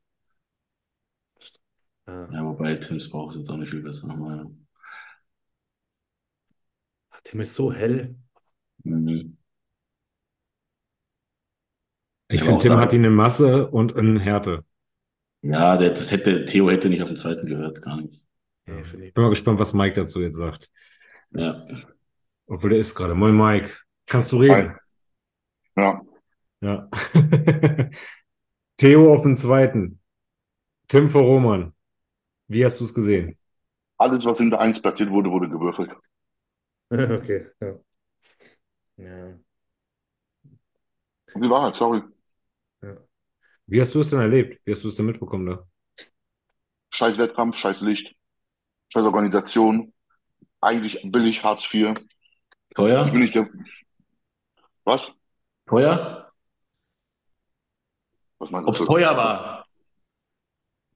Ah, 2.06 2.28
Ja, 2.32 2.44
wobei 2.44 2.76
Tims 2.76 3.10
Bauch 3.10 3.30
ist 3.30 3.38
jetzt 3.38 3.50
auch 3.50 3.56
nicht 3.56 3.70
viel 3.70 3.82
besser. 3.82 4.08
Aber, 4.10 4.46
Tim 7.24 7.40
ist 7.40 7.54
so 7.54 7.72
hell. 7.72 8.14
Mhm. 8.84 9.36
Ich 12.32 12.40
Ja, 12.40 12.46
finde, 12.46 12.62
Tim 12.62 12.76
hat 12.78 12.92
ihn 12.92 13.04
in 13.04 13.14
Masse 13.14 13.68
und 13.70 13.92
in 13.92 14.18
Härte. 14.18 14.64
Ja, 15.42 15.76
der, 15.76 15.90
das 15.90 16.10
hätte, 16.10 16.44
Theo 16.46 16.68
hätte 16.70 16.88
nicht 16.88 17.02
auf 17.02 17.08
den 17.08 17.16
zweiten 17.16 17.46
gehört, 17.46 17.80
gar 17.82 18.00
nicht. 18.00 18.22
Finde 18.64 19.06
ich. 19.06 19.14
Bin 19.14 19.22
mal 19.24 19.30
gespannt, 19.30 19.58
was 19.58 19.72
Mike 19.72 19.94
dazu 20.00 20.20
jetzt 20.20 20.36
sagt. 20.36 20.70
Ja. 21.30 21.66
Obwohl 22.46 22.70
der 22.70 22.78
ist 22.78 22.94
gerade. 22.94 23.14
Moin, 23.14 23.36
Mike. 23.36 23.70
Kannst 24.06 24.32
du 24.32 24.38
reden? 24.38 24.76
Ja. 25.76 26.02
Ja. 26.60 26.88
Theo 28.78 29.14
auf 29.14 29.22
den 29.22 29.36
zweiten. 29.36 30.00
Tim 30.88 31.10
vor 31.10 31.22
Roman. 31.24 31.74
Wie 32.48 32.64
hast 32.64 32.80
du 32.80 32.84
es 32.84 32.94
gesehen? 32.94 33.38
Alles, 33.96 34.26
was 34.26 34.38
in 34.38 34.50
der 34.50 34.60
Eins 34.60 34.82
platziert 34.82 35.08
wurde, 35.10 35.30
wurde 35.30 35.48
gewürfelt. 35.48 35.92
Okay, 36.92 37.46
ja. 37.60 37.78
Ja. 38.96 39.38
Die 41.34 41.50
Wahrheit, 41.50 41.76
sorry. 41.76 42.02
Wie 43.66 43.80
hast 43.80 43.94
du 43.94 44.00
es 44.00 44.10
denn 44.10 44.20
erlebt? 44.20 44.60
Wie 44.64 44.72
hast 44.72 44.84
du 44.84 44.88
es 44.88 44.94
denn 44.94 45.06
mitbekommen 45.06 45.46
da? 45.46 45.66
Scheiß 46.90 47.18
Wettkampf, 47.18 47.56
scheiß 47.56 47.80
Licht, 47.82 48.14
scheiß 48.92 49.04
Organisation. 49.04 49.92
Eigentlich 50.60 51.00
billig 51.04 51.42
Hartz 51.42 51.64
IV. 51.72 51.94
Ich 51.94 51.94
bin 51.94 51.94
Teuer? 52.74 53.04
nicht 53.14 53.34
der. 53.34 53.48
Was? 54.84 55.12
Teuer? 55.66 56.32
Was 58.38 58.50
meinst 58.50 58.68
Ob 58.68 58.74
es 58.74 58.80
du? 58.80 58.86
teuer 58.86 59.16
war? 59.16 59.66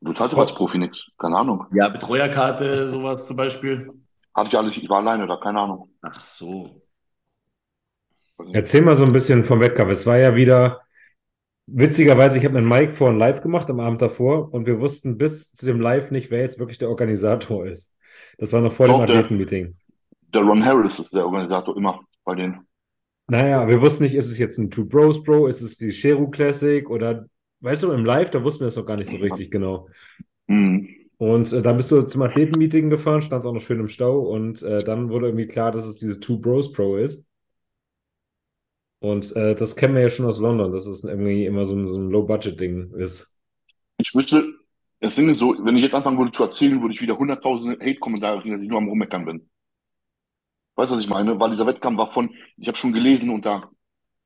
Du 0.01 0.13
zahlst 0.13 0.35
doch 0.35 0.39
als 0.41 0.55
Profi 0.55 0.79
nichts. 0.79 1.11
Keine 1.19 1.37
Ahnung. 1.37 1.67
Ja, 1.73 1.89
Betreuerkarte, 1.89 2.89
sowas 2.89 3.27
zum 3.27 3.37
Beispiel. 3.37 3.93
Hatte 4.35 4.49
ich 4.49 4.59
alles, 4.59 4.77
ich 4.77 4.89
war 4.89 4.99
alleine 4.99 5.27
da, 5.27 5.37
keine 5.37 5.61
Ahnung. 5.61 5.91
Ach 6.03 6.15
so. 6.21 6.83
Erzähl 8.53 8.83
mal 8.83 8.95
so 8.95 9.05
ein 9.05 9.13
bisschen 9.13 9.45
vom 9.45 9.61
Wettkampf. 9.61 9.91
Es 9.91 10.07
war 10.07 10.19
ja 10.19 10.35
wieder, 10.35 10.86
witzigerweise, 11.67 12.39
ich 12.39 12.45
habe 12.45 12.61
mit 12.61 12.65
Mike 12.65 12.93
vorhin 12.93 13.19
live 13.19 13.41
gemacht 13.41 13.69
am 13.71 13.81
Abend 13.81 14.01
davor 14.03 14.53
und 14.53 14.67
wir 14.67 14.81
wussten 14.81 15.19
bis 15.19 15.53
zu 15.53 15.67
dem 15.67 15.81
Live 15.81 16.11
nicht, 16.11 16.31
wer 16.31 16.41
jetzt 16.41 16.59
wirklich 16.59 16.79
der 16.79 16.89
Organisator 16.89 17.67
ist. 17.67 17.97
Das 18.39 18.53
war 18.53 18.61
noch 18.61 18.73
vor 18.73 18.87
dem 18.87 18.93
Doch, 18.99 19.07
der- 19.07 19.17
Athletenmeeting. 19.17 19.77
Der 20.35 20.43
Ron 20.43 20.65
Harris 20.65 20.99
ist 20.99 21.15
der 21.15 21.25
Organisator 21.25 21.77
immer 21.77 22.01
bei 22.25 22.35
denen. 22.35 22.67
Naja, 23.29 23.67
wir 23.67 23.81
wussten 23.81 24.05
nicht, 24.05 24.15
ist 24.15 24.31
es 24.31 24.39
jetzt 24.39 24.59
ein 24.59 24.71
Two 24.71 24.85
Bros 24.85 25.23
Bro, 25.23 25.47
ist 25.47 25.61
es 25.63 25.77
die 25.77 25.91
Sheru 25.91 26.29
Classic 26.29 26.89
oder, 26.89 27.27
weißt 27.61 27.85
du, 27.85 27.93
im 27.93 28.05
Live, 28.05 28.31
da 28.31 28.43
wussten 28.45 28.61
wir 28.61 28.69
es 28.69 28.77
noch 28.77 28.87
gar 28.87 28.97
nicht 28.97 29.11
so 29.11 29.17
richtig 29.17 29.51
genau. 29.51 29.89
Hm. 30.49 30.89
Und 31.19 31.53
äh, 31.53 31.63
dann 31.63 31.77
bist 31.77 31.91
du 31.91 32.03
zum 32.03 32.23
Athletenmeeting 32.23 32.91
gefahren, 32.91 33.23
standst 33.23 33.49
auch 33.49 33.53
noch 33.53 33.63
schön 33.63 33.81
im 33.81 33.89
Stau 33.89 34.21
und 34.21 34.63
äh, 34.63 34.85
dann 34.85 35.09
wurde 35.09 35.27
irgendwie 35.27 35.47
klar, 35.47 35.73
dass 35.73 35.87
es 35.87 35.97
dieses 35.99 36.21
Two 36.21 36.39
Bros 36.39 36.73
Pro 36.73 36.97
ist. 36.97 37.25
Und 39.01 39.35
äh, 39.37 39.55
das 39.55 39.77
kennen 39.77 39.95
wir 39.95 40.03
ja 40.03 40.11
schon 40.11 40.27
aus 40.27 40.41
London, 40.41 40.73
dass 40.73 40.87
es 40.87 41.05
irgendwie 41.05 41.45
immer 41.47 41.65
so 41.65 41.75
ein, 41.75 41.87
so 41.87 41.99
ein 41.99 42.11
Low-Budget-Ding 42.11 42.95
ist. 42.95 43.39
Ich 43.99 44.15
wüsste, 44.15 44.55
das 45.01 45.15
Ding 45.15 45.29
ist 45.29 45.39
so, 45.39 45.55
wenn 45.65 45.77
ich 45.77 45.83
jetzt 45.83 45.95
anfangen 45.95 46.19
würde 46.19 46.33
zu 46.33 46.43
erzählen, 46.43 46.81
würde 46.81 46.95
ich 46.95 47.03
wieder 47.03 47.19
hunderttausende 47.19 47.79
Hate-Kommentare 47.79 48.41
kriegen, 48.41 48.55
dass 48.55 48.63
ich 48.63 48.69
nur 48.69 48.79
am 48.79 48.89
Rummeckern 48.89 49.25
bin. 49.27 49.51
Weißt 50.77 50.91
du, 50.91 50.95
was 50.95 51.03
ich 51.03 51.09
meine? 51.09 51.39
Weil 51.39 51.51
dieser 51.51 51.67
Wettkampf 51.67 51.99
war 51.99 52.13
von, 52.13 52.35
ich 52.57 52.69
habe 52.69 52.77
schon 52.77 52.93
gelesen 52.93 53.41
da, 53.43 53.71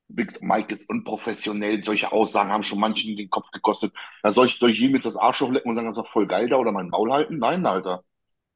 Big 0.08 0.42
Mike 0.42 0.74
ist 0.74 0.88
unprofessionell, 0.88 1.84
solche 1.84 2.10
Aussagen 2.12 2.50
haben 2.50 2.64
schon 2.64 2.80
manchen 2.80 3.16
den 3.16 3.30
Kopf 3.30 3.50
gekostet. 3.52 3.92
Ja, 4.24 4.32
soll 4.32 4.46
ich, 4.46 4.58
soll 4.58 4.70
ich 4.70 4.80
jedem 4.80 4.96
jetzt 4.96 5.06
das 5.06 5.16
Arschloch 5.16 5.50
lecken 5.50 5.70
und 5.70 5.76
sagen, 5.76 5.86
das 5.86 5.96
war 5.96 6.06
voll 6.06 6.26
geil 6.26 6.48
da 6.48 6.56
oder 6.56 6.72
mein 6.72 6.88
Maul 6.88 7.12
halten? 7.12 7.38
Nein, 7.38 7.64
Alter. 7.66 8.02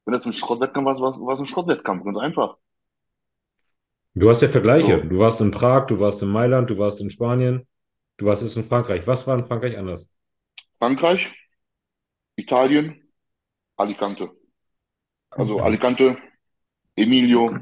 Wenn 0.05 0.13
das 0.13 0.25
ein 0.25 0.33
Schrottwettkampf 0.33 0.85
war, 0.85 0.99
war 0.99 1.33
es 1.33 1.39
ein 1.39 1.47
Schrottwettkampf, 1.47 2.03
ganz 2.03 2.17
einfach. 2.17 2.57
Du 4.15 4.29
hast 4.29 4.41
ja 4.41 4.47
Vergleiche. 4.47 5.01
So. 5.03 5.09
Du 5.09 5.19
warst 5.19 5.41
in 5.41 5.51
Prag, 5.51 5.87
du 5.87 5.99
warst 5.99 6.23
in 6.23 6.29
Mailand, 6.29 6.69
du 6.69 6.77
warst 6.77 7.01
in 7.01 7.11
Spanien, 7.11 7.67
du 8.17 8.25
warst 8.25 8.41
jetzt 8.43 8.55
in 8.55 8.63
Frankreich. 8.63 9.05
Was 9.05 9.27
war 9.27 9.37
in 9.37 9.45
Frankreich 9.45 9.77
anders? 9.77 10.15
Frankreich, 10.79 11.31
Italien, 12.37 13.01
Alicante. 13.77 14.31
Also 15.31 15.59
Alicante, 15.59 16.17
Emilio, 16.95 17.57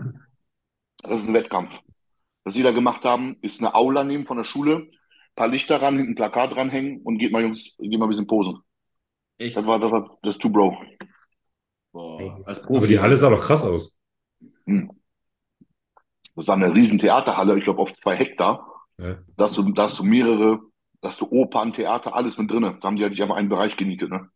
das 1.02 1.22
ist 1.22 1.28
ein 1.28 1.34
Wettkampf. 1.34 1.80
Was 2.44 2.54
sie 2.54 2.64
da 2.64 2.72
gemacht 2.72 3.04
haben, 3.04 3.38
ist 3.42 3.62
eine 3.62 3.74
Aula 3.74 4.04
nehmen 4.04 4.26
von 4.26 4.38
der 4.38 4.44
Schule, 4.44 4.88
paar 5.36 5.48
Lichter 5.48 5.82
ran, 5.82 5.98
hinten 5.98 6.12
ein 6.12 6.16
Plakat 6.16 6.52
dranhängen 6.54 7.02
und 7.02 7.18
geht 7.18 7.32
mal 7.32 7.42
Jungs, 7.42 7.76
geht 7.80 7.98
mal 8.00 8.06
ein 8.06 8.10
bisschen 8.10 8.28
posen. 8.28 8.60
Echt? 9.40 9.58
Das 9.58 9.66
war 9.66 9.80
das, 9.80 9.92
war 9.92 10.20
das 10.22 10.38
Two 10.38 10.50
Bro. 10.50 10.78
Boah, 11.92 12.42
als 12.46 12.60
Aber 12.60 12.68
Profi. 12.68 12.88
die 12.90 13.00
Halle 13.00 13.18
sah 13.18 13.30
doch 13.30 13.42
krass 13.42 13.64
aus. 13.64 14.00
Hm. 14.68 14.92
Das 16.36 16.48
war 16.48 16.56
eine 16.56 16.74
riesen 16.74 17.00
Theaterhalle, 17.00 17.58
ich 17.58 17.64
glaube 17.64 17.82
auf 17.82 17.94
zwei 17.94 18.16
Hektar. 18.16 18.86
Ja. 18.98 19.18
Da 19.38 19.46
hast 19.46 19.58
du, 19.58 19.72
da 19.72 19.84
hast 19.84 20.00
du 20.00 20.04
mehrere, 20.04 20.60
da 21.02 21.10
hast 21.10 21.22
du 21.22 21.28
Opern, 21.32 21.74
Theater, 21.74 22.16
alles 22.16 22.38
mit 22.38 22.50
drinne. 22.52 22.78
Da 22.82 22.88
haben 22.88 22.96
die 22.96 23.04
halt 23.04 23.12
nicht 23.12 23.22
einfach 23.22 23.36
einen 23.36 23.50
Bereich 23.50 23.78
genietet, 23.78 24.10
ne? 24.10 24.30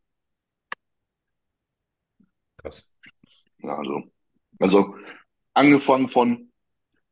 Krass. 2.57 2.93
Ja, 3.59 3.77
also, 3.77 4.03
also 4.59 4.95
angefangen 5.53 6.07
von, 6.09 6.51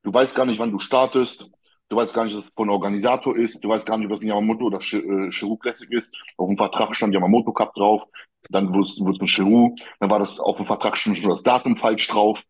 du 0.04 0.14
weißt 0.14 0.36
gar 0.36 0.46
nicht, 0.46 0.60
wann 0.60 0.72
du 0.72 0.80
startest, 0.80 1.50
du 1.90 1.96
weißt 1.96 2.16
gar 2.16 2.26
nicht, 2.26 2.38
was 2.38 2.46
es 2.46 2.54
von 2.56 2.70
Organisator 2.70 3.36
ist, 3.36 3.64
du 3.64 3.70
weißt 3.70 3.86
gar 3.86 3.98
nicht, 3.98 4.10
was 4.10 4.22
ein 4.22 4.28
Yamamoto 4.28 4.66
oder 4.66 4.80
Sh- 4.80 5.28
äh, 5.28 5.32
Shiru 5.32 5.58
Classic 5.58 5.92
ist. 5.92 6.16
Auf 6.38 6.48
dem 6.48 6.58
Vertrag 6.58 6.96
stand 6.96 7.14
Yamamoto 7.14 7.54
Cup 7.54 7.74
drauf. 7.74 8.04
Dann 8.50 8.70
wurde 8.74 8.82
es 8.82 9.00
mit 9.00 9.20
Giroud, 9.22 9.82
dann 10.00 10.12
war 10.12 10.20
das 10.20 10.40
auf 10.40 10.58
dem 10.58 10.68
Vertrag 10.68 10.98
schon 10.98 11.16
das 11.24 11.44
Datum 11.44 11.78
falsch 11.78 12.08
drauf. 12.08 12.44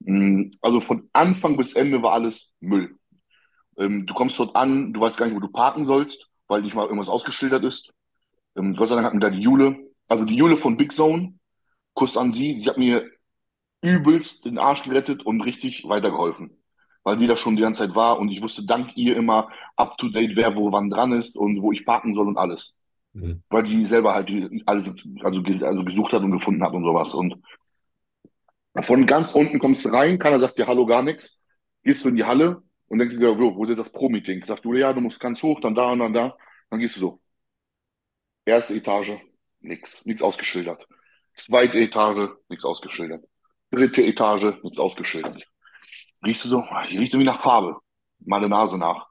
Mm, 0.00 0.50
Also 0.60 0.80
von 0.80 1.08
Anfang 1.12 1.56
bis 1.56 1.74
Ende 1.74 2.02
war 2.02 2.12
alles 2.12 2.52
Müll. 2.60 2.96
Ähm, 3.78 4.06
du 4.06 4.14
kommst 4.14 4.38
dort 4.38 4.56
an, 4.56 4.92
du 4.92 5.00
weißt 5.00 5.16
gar 5.16 5.26
nicht, 5.26 5.36
wo 5.36 5.40
du 5.40 5.48
parken 5.48 5.84
sollst, 5.84 6.28
weil 6.48 6.62
nicht 6.62 6.74
mal 6.74 6.84
irgendwas 6.84 7.08
ausgeschildert 7.08 7.64
ist. 7.64 7.92
Ähm, 8.56 8.74
Gott 8.74 8.88
sei 8.88 8.94
Dank 8.94 9.06
hat 9.06 9.14
mir 9.14 9.20
da 9.20 9.30
die 9.30 9.40
Jule, 9.40 9.76
also 10.08 10.24
die 10.24 10.36
Jule 10.36 10.56
von 10.56 10.76
Big 10.76 10.92
Zone, 10.92 11.34
Kuss 11.94 12.16
an 12.16 12.32
sie, 12.32 12.58
sie 12.58 12.68
hat 12.68 12.78
mir 12.78 13.10
übelst 13.82 14.44
den 14.44 14.58
Arsch 14.58 14.84
gerettet 14.84 15.24
und 15.24 15.42
richtig 15.42 15.84
weitergeholfen. 15.88 16.50
Weil 17.04 17.18
die 17.18 17.26
da 17.26 17.36
schon 17.36 17.56
die 17.56 17.62
ganze 17.62 17.86
Zeit 17.86 17.94
war 17.94 18.18
und 18.18 18.30
ich 18.30 18.42
wusste 18.42 18.66
dank 18.66 18.96
ihr 18.96 19.16
immer 19.16 19.48
up 19.76 19.96
to 19.98 20.08
date, 20.08 20.34
wer 20.34 20.56
wo 20.56 20.72
wann 20.72 20.90
dran 20.90 21.12
ist 21.12 21.36
und 21.36 21.62
wo 21.62 21.72
ich 21.72 21.86
parken 21.86 22.14
soll 22.14 22.26
und 22.26 22.36
alles. 22.36 22.74
Mhm. 23.12 23.42
Weil 23.48 23.62
die 23.62 23.86
selber 23.86 24.14
halt 24.14 24.30
alles 24.66 24.92
also, 25.22 25.42
also 25.64 25.84
gesucht 25.84 26.12
hat 26.12 26.22
und 26.22 26.32
gefunden 26.32 26.64
hat 26.64 26.72
und 26.72 26.82
sowas. 26.82 27.14
Und 27.14 27.36
von 28.82 29.06
ganz 29.06 29.32
unten 29.32 29.58
kommst 29.58 29.84
du 29.84 29.88
rein, 29.88 30.18
keiner 30.18 30.38
sagt 30.38 30.58
dir 30.58 30.66
Hallo, 30.66 30.86
gar 30.86 31.02
nichts. 31.02 31.42
Gehst 31.82 32.04
du 32.04 32.08
in 32.08 32.16
die 32.16 32.24
Halle 32.24 32.62
und 32.88 32.98
denkst 32.98 33.18
dir, 33.18 33.38
wo, 33.38 33.64
ist 33.64 33.78
das 33.78 33.92
Pro-Meeting? 33.92 34.44
Sagt 34.44 34.64
du, 34.64 34.74
ja, 34.74 34.92
du 34.92 35.00
musst 35.00 35.20
ganz 35.20 35.42
hoch, 35.42 35.60
dann 35.60 35.74
da 35.74 35.90
und 35.92 36.00
dann 36.00 36.12
da. 36.12 36.36
Dann 36.70 36.80
gehst 36.80 36.96
du 36.96 37.00
so. 37.00 37.20
Erste 38.44 38.74
Etage, 38.74 39.20
nix, 39.60 40.04
nichts 40.04 40.22
ausgeschildert. 40.22 40.86
Zweite 41.34 41.78
Etage, 41.78 42.30
nichts 42.48 42.64
ausgeschildert. 42.64 43.24
Dritte 43.70 44.02
Etage, 44.02 44.62
nichts 44.62 44.78
ausgeschildert. 44.78 45.42
Riechst 46.24 46.44
du 46.44 46.48
so, 46.48 46.64
hier 46.86 47.00
riecht 47.00 47.18
wie 47.18 47.24
nach 47.24 47.40
Farbe. 47.40 47.78
Meine 48.18 48.48
Nase 48.48 48.78
nach. 48.78 49.08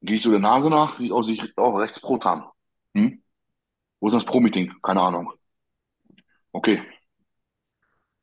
Gehst 0.00 0.24
du 0.24 0.30
der 0.30 0.40
Nase 0.40 0.70
nach, 0.70 0.98
riecht 0.98 1.12
aus, 1.12 1.26
sich, 1.26 1.42
oh, 1.56 1.76
rechts 1.76 2.00
Protan. 2.00 2.44
Hm? 2.94 3.22
Wo 4.00 4.08
ist 4.08 4.14
das 4.14 4.24
Pro-Meeting? 4.24 4.74
Keine 4.82 5.02
Ahnung. 5.02 5.32
Okay. 6.52 6.82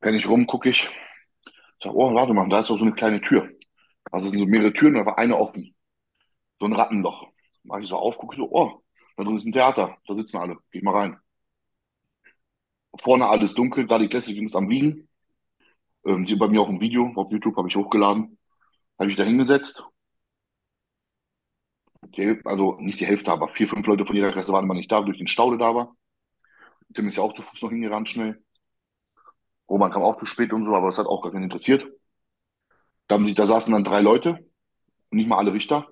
Penn 0.04 0.16
ich 0.16 0.28
rum, 0.28 0.46
gucke 0.46 0.68
ich. 0.68 0.90
Sag, 1.82 1.94
oh, 1.94 2.12
warte 2.14 2.34
mal, 2.34 2.46
da 2.50 2.60
ist 2.60 2.68
doch 2.68 2.76
so 2.76 2.84
eine 2.84 2.92
kleine 2.92 3.22
Tür. 3.22 3.48
Also 4.12 4.28
sind 4.28 4.38
so 4.38 4.44
mehrere 4.44 4.70
Türen, 4.74 5.02
war 5.06 5.16
eine 5.16 5.34
offen. 5.34 5.74
So 6.60 6.66
ein 6.66 6.74
Rattenloch. 6.74 7.32
Mach 7.62 7.78
ich 7.78 7.88
so 7.88 7.96
auf, 7.96 8.18
gucke 8.18 8.36
so, 8.36 8.46
oh, 8.50 8.82
da 9.16 9.24
drin 9.24 9.36
ist 9.36 9.46
ein 9.46 9.52
Theater. 9.52 9.96
Da 10.06 10.14
sitzen 10.14 10.36
alle. 10.36 10.58
Geh 10.70 10.82
mal 10.82 10.94
rein. 10.94 11.16
Vorne 13.00 13.26
alles 13.28 13.54
dunkel, 13.54 13.86
da 13.86 13.98
die 13.98 14.08
Classic 14.08 14.36
Wings 14.36 14.54
am 14.54 14.68
Wiegen. 14.68 15.08
Ähm, 16.04 16.26
sieht 16.26 16.38
bei 16.38 16.48
mir 16.48 16.60
auch 16.60 16.68
ein 16.68 16.82
Video 16.82 17.10
auf 17.16 17.32
YouTube, 17.32 17.56
habe 17.56 17.68
ich 17.68 17.76
hochgeladen. 17.76 18.38
Habe 18.98 19.10
ich 19.10 19.16
da 19.16 19.24
hingesetzt. 19.24 19.84
Also 22.44 22.76
nicht 22.78 23.00
die 23.00 23.06
Hälfte, 23.06 23.32
aber 23.32 23.48
vier, 23.48 23.68
fünf 23.68 23.86
Leute 23.86 24.04
von 24.04 24.14
jeder 24.14 24.32
Klasse 24.32 24.52
waren 24.52 24.64
immer 24.64 24.74
nicht 24.74 24.92
da, 24.92 25.00
durch 25.00 25.16
den 25.16 25.28
Stau, 25.28 25.48
der 25.48 25.60
da 25.60 25.74
war. 25.74 25.96
Tim 26.92 27.08
ist 27.08 27.16
ja 27.16 27.22
auch 27.22 27.32
zu 27.32 27.40
Fuß 27.40 27.62
noch 27.62 27.70
hingerannt 27.70 28.10
schnell. 28.10 28.43
Roman 29.68 29.90
kam 29.92 30.02
auch 30.02 30.18
zu 30.18 30.26
spät 30.26 30.52
und 30.52 30.64
so, 30.64 30.74
aber 30.74 30.86
das 30.86 30.98
hat 30.98 31.06
auch 31.06 31.22
gar 31.22 31.32
keinen 31.32 31.44
interessiert. 31.44 31.86
Da, 33.08 33.14
haben 33.16 33.26
die, 33.26 33.34
da 33.34 33.46
saßen 33.46 33.72
dann 33.72 33.84
drei 33.84 34.00
Leute, 34.00 34.38
nicht 35.10 35.28
mal 35.28 35.38
alle 35.38 35.52
Richter. 35.52 35.88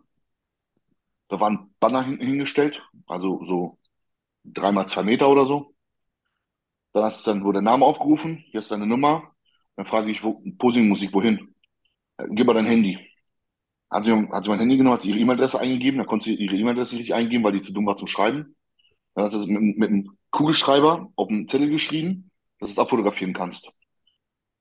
Da 1.28 1.40
waren 1.40 1.74
Banner 1.80 2.02
hinten 2.02 2.26
hingestellt, 2.26 2.82
also 3.06 3.44
so 3.46 3.78
dreimal 4.44 4.86
zwei 4.88 5.02
Meter 5.02 5.28
oder 5.28 5.46
so. 5.46 5.74
Dann 6.92 7.04
hast 7.04 7.26
dann 7.26 7.44
wurde 7.44 7.56
der 7.56 7.62
Name 7.62 7.86
aufgerufen, 7.86 8.44
hier 8.50 8.60
ist 8.60 8.70
deine 8.70 8.86
Nummer. 8.86 9.32
Dann 9.76 9.86
frage 9.86 10.10
ich, 10.10 10.22
wo, 10.22 10.42
Posing-Musik, 10.58 11.14
wohin? 11.14 11.54
Gib 12.30 12.46
mal 12.46 12.54
dein 12.54 12.66
Handy. 12.66 12.98
Hat 13.90 14.04
sie, 14.04 14.12
hat 14.12 14.44
sie 14.44 14.50
mein 14.50 14.58
Handy 14.58 14.76
genommen, 14.76 14.94
hat 14.94 15.02
sie 15.02 15.10
ihre 15.10 15.20
E-Mail-Adresse 15.20 15.60
eingegeben, 15.60 15.98
dann 15.98 16.06
konnte 16.06 16.24
sie 16.24 16.34
ihre 16.34 16.56
E-Mail-Adresse 16.56 16.96
nicht 16.96 17.14
eingeben, 17.14 17.44
weil 17.44 17.52
die 17.52 17.62
zu 17.62 17.72
dumm 17.72 17.86
war 17.86 17.96
zum 17.96 18.08
Schreiben. 18.08 18.56
Dann 19.14 19.24
hat 19.24 19.32
sie 19.32 19.38
es 19.38 19.46
mit, 19.46 19.78
mit 19.78 19.88
einem 19.90 20.18
Kugelschreiber 20.30 21.12
auf 21.16 21.28
einen 21.28 21.48
Zettel 21.48 21.70
geschrieben, 21.70 22.30
dass 22.62 22.70
du 22.70 22.74
es 22.74 22.78
abfotografieren 22.78 23.32
kannst. 23.32 23.72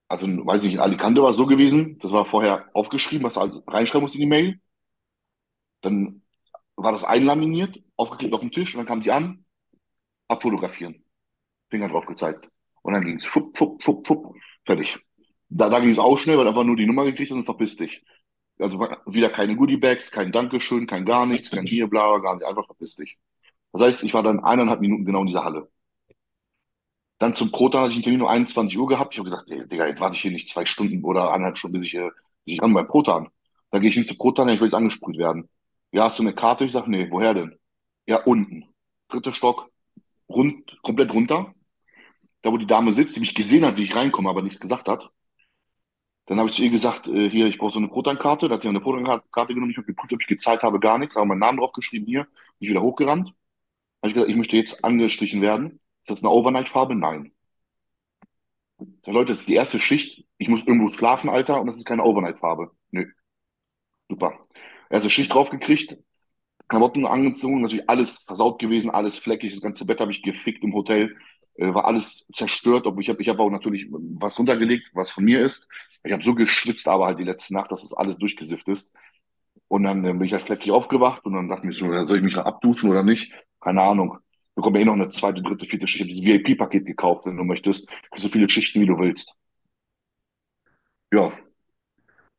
Also, 0.08 0.28
weiß 0.28 0.64
ich, 0.64 0.74
in 0.74 0.80
Alicante 0.80 1.22
war 1.22 1.30
es 1.32 1.38
so 1.38 1.46
gewesen, 1.46 2.00
das 2.00 2.12
war 2.12 2.26
vorher 2.26 2.70
aufgeschrieben, 2.74 3.26
was 3.26 3.36
du 3.36 3.42
also 3.42 3.64
reinschreiben 3.68 4.02
musst 4.02 4.16
in 4.16 4.22
die 4.22 4.28
Mail. 4.28 4.60
Dann 5.82 6.24
war 6.76 6.92
das 6.92 7.04
einlaminiert, 7.04 7.80
aufgeklebt 7.96 8.34
auf 8.34 8.42
dem 8.42 8.52
Tisch 8.52 8.74
und 8.74 8.80
dann 8.80 8.88
kam 8.88 9.04
die 9.04 9.12
an, 9.12 9.46
abfotografieren. 10.28 11.04
Finger 11.70 11.90
drauf 11.90 12.08
gezeigt. 12.08 12.50
Und 12.82 12.94
dann 12.94 13.06
ging 13.06 13.18
es 13.18 13.26
fupp, 13.26 13.56
fupp, 13.56 13.84
fupp, 13.84 14.06
fupp, 14.08 14.36
fertig. 14.66 14.98
Da, 15.50 15.70
da 15.70 15.80
ging 15.80 15.90
es 15.90 16.00
auch 16.00 16.18
schnell, 16.18 16.38
weil 16.40 16.48
einfach 16.48 16.64
nur 16.64 16.76
die 16.76 16.88
Nummer 16.88 17.06
gekriegt 17.06 17.32
und 17.32 17.46
verpiss 17.46 17.78
dich. 17.78 18.04
Also 18.58 18.80
wieder 19.06 19.30
keine 19.30 19.56
Goodie-Bags, 19.56 20.12
kein 20.12 20.32
Dankeschön, 20.32 20.88
kein 20.88 21.06
gar 21.06 21.28
nichts, 21.28 21.52
kein 21.52 21.66
hier, 21.68 21.88
bla, 21.88 22.18
gar 22.18 22.36
nicht, 22.36 22.46
einfach 22.46 22.66
verpiss 22.66 22.96
dich. 22.96 23.20
Das 23.72 23.84
heißt, 23.84 24.04
ich 24.04 24.14
war 24.14 24.24
dann 24.24 24.40
eineinhalb 24.40 24.82
Minuten 24.82 25.06
genau 25.06 25.22
in 25.22 25.28
dieser 25.28 25.44
Halle. 25.44 25.70
Dann 27.22 27.36
zum 27.36 27.52
Proton 27.52 27.82
hatte 27.82 27.92
ich 27.92 27.98
einen 27.98 28.04
Termin 28.04 28.22
um 28.24 28.28
21 28.30 28.76
Uhr 28.80 28.88
gehabt. 28.88 29.14
Ich 29.14 29.20
habe 29.20 29.30
gesagt, 29.30 29.52
ey, 29.52 29.68
Digga, 29.68 29.86
jetzt 29.86 30.00
warte 30.02 30.16
ich 30.16 30.24
hier 30.24 30.32
nicht 30.32 30.50
zwei 30.50 30.66
Stunden 30.66 31.04
oder 31.04 31.32
eineinhalb 31.32 31.56
Stunden, 31.56 31.78
bis 31.78 31.86
ich, 31.86 31.94
äh, 31.94 32.10
bis 32.46 32.56
ich 32.56 32.62
ran 32.64 32.74
beim 32.74 32.88
Proton. 32.88 33.30
Da 33.70 33.78
gehe 33.78 33.90
ich 33.90 33.94
hin 33.94 34.06
zu 34.06 34.18
Proton, 34.18 34.50
ich 34.50 34.60
will 34.60 34.66
jetzt 34.66 34.74
angesprüht 34.74 35.20
werden. 35.20 35.48
Ja, 35.92 36.06
hast 36.06 36.18
du 36.18 36.24
eine 36.24 36.34
Karte? 36.34 36.66
Ich 36.66 36.72
sage, 36.72 36.90
nee, 36.90 37.12
woher 37.12 37.36
denn? 37.36 37.60
Ja, 38.08 38.24
unten. 38.24 38.66
Dritter 39.08 39.36
Stock, 39.36 39.70
rund, 40.30 40.80
komplett 40.82 41.14
runter. 41.14 41.54
Da, 42.42 42.52
wo 42.52 42.58
die 42.58 42.66
Dame 42.66 42.92
sitzt, 42.92 43.16
die 43.16 43.20
mich 43.20 43.36
gesehen 43.36 43.66
hat, 43.66 43.78
wie 43.78 43.84
ich 43.84 43.96
reinkomme, 43.96 44.28
aber 44.28 44.42
nichts 44.42 44.60
gesagt 44.60 44.88
hat. 44.88 45.12
Dann 46.26 46.40
habe 46.40 46.50
ich 46.50 46.56
zu 46.56 46.64
ihr 46.64 46.72
gesagt, 46.72 47.08
äh, 47.08 47.30
hier, 47.30 47.46
ich 47.46 47.60
brauche 47.60 47.74
so 47.74 47.78
eine 47.78 47.90
Proton-Karte. 47.90 48.50
Da 48.50 48.56
hat 48.56 48.64
sie 48.64 48.70
eine 48.70 48.82
Proton-Karte 48.82 49.54
genommen. 49.54 49.70
Ich 49.70 49.78
habe 49.78 49.86
geprüft, 49.86 50.14
ob 50.14 50.22
ich 50.22 50.28
gezahlt 50.28 50.64
habe, 50.64 50.80
gar 50.80 50.98
nichts. 50.98 51.18
Aber 51.18 51.28
meinen 51.28 51.40
Namen 51.40 51.60
drauf 51.60 51.74
geschrieben, 51.74 52.08
hier. 52.08 52.24
Bin 52.24 52.32
ich 52.62 52.70
wieder 52.72 52.82
hochgerannt. 52.82 53.28
Habe 54.02 54.08
ich 54.08 54.14
gesagt, 54.16 54.32
ich 54.32 54.38
möchte 54.38 54.58
jetzt 54.58 54.84
angestrichen 54.84 55.44
werden. 55.44 55.81
Ist 56.04 56.10
das 56.10 56.24
eine 56.24 56.32
Overnight-Farbe? 56.32 56.96
Nein. 56.96 57.34
Ja, 59.06 59.14
Leute, 59.14 59.34
das 59.34 59.42
ist 59.42 59.48
die 59.48 59.56
erste 59.56 59.80
Schicht. 59.80 60.26
Ich 60.38 60.48
muss 60.48 60.66
irgendwo 60.66 60.92
schlafen, 60.94 61.30
Alter, 61.30 61.62
und 61.62 61.68
das 61.68 61.78
ist 61.78 61.86
keine 61.86 62.04
Overnight-Farbe. 62.04 62.72
Nö. 62.92 63.06
Super. 64.10 64.34
Erste 64.90 65.10
Schicht 65.10 65.34
draufgekriegt, 65.34 65.98
Klamotten 66.68 67.06
angezogen, 67.06 67.62
natürlich 67.62 67.90
alles 67.90 68.20
versaut 68.20 68.60
gewesen, 68.60 68.92
alles 68.92 69.18
fleckig, 69.18 69.52
das 69.54 69.62
ganze 69.62 69.86
Bett 69.86 70.02
habe 70.02 70.12
ich 70.12 70.24
gefickt 70.24 70.64
im 70.64 70.74
Hotel, 70.74 71.16
äh, 71.56 71.74
war 71.74 71.86
alles 71.86 72.28
zerstört, 72.34 72.86
obwohl 72.88 73.04
ich 73.04 73.10
habe 73.10 73.22
ich 73.22 73.30
hab 73.30 73.40
auch 73.40 73.50
natürlich 73.52 73.88
was 73.92 74.40
runtergelegt, 74.40 74.92
was 74.94 75.12
von 75.12 75.26
mir 75.26 75.42
ist. 75.46 75.70
Ich 76.04 76.14
habe 76.14 76.24
so 76.24 76.36
geschwitzt, 76.36 76.88
aber 76.88 77.08
halt 77.08 77.20
die 77.20 77.24
letzte 77.24 77.54
Nacht, 77.54 77.72
dass 77.72 77.82
das 77.82 77.94
alles 77.94 78.18
durchgesifft 78.18 78.68
ist. 78.70 78.96
Und 79.68 79.84
dann 79.84 80.06
äh, 80.06 80.14
bin 80.14 80.24
ich 80.24 80.34
halt 80.34 80.44
fleckig 80.44 80.72
aufgewacht 80.72 81.26
und 81.26 81.34
dann 81.34 81.50
dachte 81.50 81.62
ich 81.62 81.68
mir 81.68 81.74
so, 81.74 82.06
soll 82.08 82.18
ich 82.18 82.24
mich 82.24 82.36
noch 82.36 82.46
abduschen 82.46 82.90
oder 82.90 83.04
nicht? 83.04 83.34
Keine 83.62 83.82
Ahnung. 83.82 84.18
Bekomme 84.56 84.80
eh 84.80 84.86
noch 84.86 84.94
eine 84.94 85.10
zweite, 85.10 85.42
dritte, 85.42 85.66
vierte 85.66 85.88
Schicht. 85.88 86.06
Ich 86.06 86.20
habe 86.20 86.38
dieses 86.38 86.46
VIP-Paket 86.46 86.86
gekauft, 86.86 87.26
wenn 87.26 87.38
du 87.38 87.44
möchtest. 87.44 87.90
Für 88.14 88.22
so 88.22 88.28
viele 88.28 88.50
Schichten, 88.50 88.82
wie 88.82 88.86
du 88.86 88.98
willst. 88.98 89.36
Ja. 91.14 91.32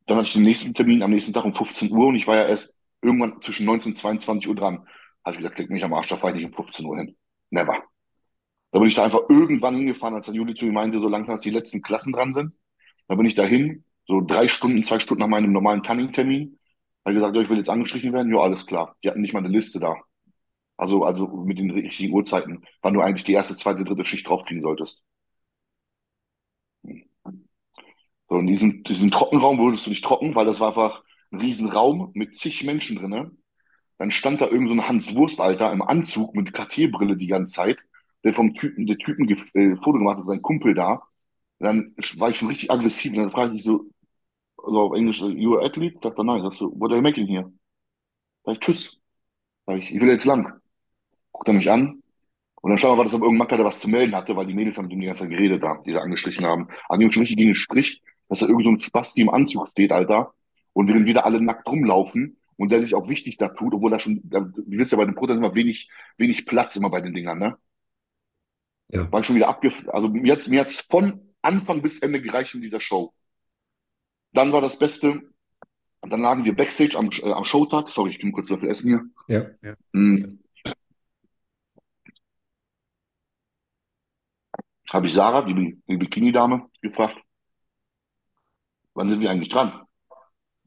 Dann 0.07 0.19
hatte 0.19 0.27
ich 0.27 0.33
den 0.35 0.43
nächsten 0.43 0.75
Termin 0.75 1.03
am 1.03 1.11
nächsten 1.11 1.33
Tag 1.33 1.45
um 1.45 1.55
15 1.55 1.91
Uhr 1.93 2.09
und 2.09 2.17
ich 2.17 2.27
war 2.27 2.37
ja 2.37 2.47
erst 2.47 2.81
irgendwann 3.01 3.41
zwischen 3.43 3.67
19 3.67 3.93
und 3.93 3.99
22 3.99 4.49
Uhr 4.49 4.55
dran. 4.57 4.87
Habe 5.25 5.35
ich 5.35 5.39
gesagt, 5.39 5.57
klick 5.57 5.71
mich 5.71 5.85
am 5.85 5.95
Arsch, 5.95 6.09
da 6.09 6.17
fahre 6.17 6.33
ich 6.33 6.37
nicht 6.37 6.47
um 6.47 6.53
15 6.53 6.87
Uhr 6.87 6.99
hin. 6.99 7.17
Never. 7.51 7.83
Da 8.73 8.79
bin 8.79 8.89
ich 8.89 8.95
da 8.95 9.05
einfach 9.05 9.29
irgendwann 9.29 9.77
hingefahren, 9.77 10.15
als 10.15 10.27
dann 10.27 10.35
Juli 10.35 10.55
zu 10.55 10.65
mir 10.65 10.73
meinte, 10.73 10.99
so 10.99 11.09
langsam, 11.09 11.35
dass 11.35 11.43
die 11.43 11.51
letzten 11.51 11.83
Klassen 11.83 12.13
dran 12.13 12.35
sind. 12.35 12.55
Da 13.07 13.15
bin 13.15 13.27
ich 13.27 13.35
dahin, 13.35 13.85
so 14.07 14.21
drei 14.21 14.49
Stunden, 14.49 14.85
zwei 14.85 14.99
Stunden 14.99 15.21
nach 15.21 15.29
meinem 15.29 15.53
normalen 15.53 15.83
Tanning-Termin. 15.83 16.59
Habe 17.05 17.15
gesagt, 17.15 17.37
ja, 17.37 17.43
ich 17.43 17.51
will 17.51 17.59
jetzt 17.59 17.71
angestrichen 17.71 18.13
werden. 18.13 18.33
Ja, 18.33 18.41
alles 18.41 18.67
klar. 18.67 18.97
Die 19.03 19.09
hatten 19.09 19.21
nicht 19.21 19.35
mal 19.35 19.41
eine 19.41 19.49
Liste 19.49 19.81
da. 19.81 19.97
Also, 20.83 21.05
also 21.05 21.29
mit 21.29 21.61
den 21.61 21.71
richtigen 21.71 22.13
Uhrzeiten, 22.13 22.65
wann 22.83 22.95
du 22.95 23.01
eigentlich 23.01 23.23
die 23.23 23.35
erste, 23.35 23.57
zweite, 23.57 23.85
dritte 23.85 24.05
Schicht 24.05 24.29
draufkriegen 24.29 24.63
solltest. 24.63 25.05
So, 28.29 28.39
in 28.39 28.47
diesem, 28.49 28.83
diesem 28.83 29.13
Trockenraum 29.13 29.59
wurdest 29.59 29.87
du 29.87 29.91
nicht 29.91 30.05
trocken, 30.05 30.35
weil 30.35 30.47
das 30.47 30.59
war 30.59 30.69
einfach 30.69 31.05
ein 31.31 31.41
Riesenraum 31.41 32.11
mit 32.15 32.35
zig 32.35 32.65
Menschen 32.65 32.97
drinne. 32.97 33.31
Dann 33.99 34.11
stand 34.11 34.41
da 34.41 34.49
irgend 34.49 34.69
so 34.71 34.75
ein 34.75 34.89
Hans 34.89 35.15
Wurst, 35.15 35.41
Alter, 35.41 35.73
im 35.73 35.83
Anzug 35.83 36.35
mit 36.35 36.53
Cartierbrille 36.53 37.17
die 37.17 37.29
ganze 37.29 37.55
Zeit, 37.55 37.85
der 38.25 38.33
vom 38.35 38.55
Typen, 38.55 38.87
der 38.87 38.99
Typen 38.99 39.29
äh, 39.29 39.77
Foto 39.77 39.99
gemacht 39.99 40.19
hat, 40.19 40.25
sein 40.25 40.43
Kumpel 40.43 40.75
da. 40.75 40.95
Und 41.59 41.67
dann 41.67 41.95
war 42.17 42.31
ich 42.31 42.39
schon 42.39 42.49
richtig 42.49 42.73
aggressiv 42.73 43.13
und 43.13 43.19
dann 43.19 43.31
frage 43.31 43.55
ich 43.55 43.63
so, 43.63 43.87
also 44.59 44.81
auf 44.81 44.95
Englisch, 44.95 45.21
so, 45.21 45.31
you 45.31 45.57
are 45.57 45.65
athlete? 45.67 45.99
Sagt 46.03 46.19
er, 46.19 46.25
nein. 46.25 46.43
Sagst 46.43 46.61
du, 46.61 46.73
what 46.81 46.91
are 46.91 46.97
you 46.99 47.03
making 47.03 47.29
here? 47.29 47.53
Sag 48.45 48.55
ich, 48.55 48.61
tschüss. 48.61 49.01
Sag 49.67 49.79
ich, 49.79 49.93
ich 49.95 50.01
will 50.01 50.09
jetzt 50.09 50.25
lang. 50.27 50.62
Guckt 51.33 51.49
er 51.49 51.55
mich 51.55 51.71
an. 51.71 52.03
Und 52.63 52.71
dann 52.71 52.79
schau 52.79 52.93
mal, 52.93 52.99
war 52.99 53.05
das 53.05 53.15
aber 53.15 53.25
irgendein 53.25 53.47
Macker, 53.47 53.57
der 53.57 53.67
was 53.67 53.81
zu 53.81 53.89
melden 53.89 54.15
hatte, 54.15 54.37
weil 54.37 54.47
die 54.47 54.55
Mädels 54.55 54.79
haben 54.79 54.85
mit 54.85 54.93
ihm 54.93 55.01
die 55.01 55.07
ganze 55.07 55.23
Zeit 55.23 55.31
geredet 55.31 55.63
da, 55.63 55.83
die 55.85 55.93
da 55.93 56.01
angestrichen 56.01 56.47
haben. 56.47 56.69
Haben 56.89 57.01
die 57.01 57.07
uns 57.07 57.15
schon 57.15 57.23
richtig 57.23 57.39
gegen 57.39 57.51
den 57.51 57.57
Strich, 57.57 58.03
dass 58.29 58.39
da 58.39 58.47
irgend 58.47 58.65
so 58.65 58.71
ein 58.71 58.81
Spasti 58.81 59.21
im 59.21 59.31
Anzug 59.31 59.69
steht, 59.69 59.91
Alter. 59.91 60.33
Und 60.73 60.89
während 60.89 61.07
wir 61.07 61.15
da 61.15 61.21
alle 61.23 61.41
nackt 61.41 61.69
rumlaufen 61.69 62.37
und 62.57 62.71
der 62.71 62.81
sich 62.81 62.95
auch 62.95 63.09
wichtig 63.09 63.37
da 63.37 63.49
tut, 63.49 63.75
obwohl 63.75 63.91
da 63.91 63.99
schon, 63.99 64.23
da, 64.25 64.41
du 64.41 64.63
wisst 64.67 64.93
ja, 64.93 64.99
bei 64.99 65.05
den 65.05 65.17
Protest 65.17 65.39
immer 65.39 65.55
wenig, 65.57 65.91
wenig 66.19 66.47
Platz 66.47 66.77
immer 66.77 66.91
bei 66.91 67.01
den 67.01 67.13
Dingern, 67.13 67.39
ne? 67.39 67.57
Ja. 68.89 69.11
War 69.11 69.21
ich 69.21 69.27
schon 69.27 69.37
wieder 69.37 69.49
abgef, 69.49 69.89
also 69.89 70.09
mir 70.09 70.35
hat's, 70.35 70.47
mir 70.47 70.61
hat's 70.61 70.81
von 70.81 71.21
Anfang 71.41 71.83
bis 71.83 71.99
Ende 72.01 72.21
gereicht 72.23 72.55
in 72.55 72.63
dieser 72.63 72.81
Show. 72.81 73.13
Dann 74.33 74.53
war 74.53 74.61
das 74.61 74.79
Beste, 74.79 75.23
dann 76.03 76.21
lagen 76.21 76.45
wir 76.45 76.55
Backstage 76.55 76.97
am, 76.97 77.11
äh, 77.23 77.33
am 77.33 77.45
Showtag, 77.45 77.91
sorry, 77.91 78.11
ich 78.11 78.19
bin 78.19 78.33
kurz 78.33 78.49
Löffel 78.49 78.69
essen 78.69 78.89
hier. 79.27 79.51
Ja. 79.63 79.77
Mm. 79.93 80.39
Habe 84.93 85.07
ich 85.07 85.15
Sarah, 85.15 85.43
die, 85.43 85.81
die 85.87 85.97
Bikini-Dame, 85.97 86.69
gefragt, 86.83 87.19
wann 88.95 89.11
sind 89.11 89.21
wir 89.21 89.31
eigentlich 89.31 89.49
dran? 89.49 89.87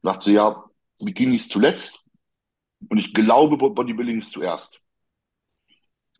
Sagt 0.02 0.24
sie, 0.24 0.34
ja, 0.34 0.64
Bikini 1.00 1.36
ist 1.36 1.52
zuletzt 1.52 2.04
und 2.90 2.98
ich 2.98 3.14
glaube, 3.14 3.58
Bodybuilding 3.58 4.20
ist 4.20 4.32
zuerst. 4.32 4.82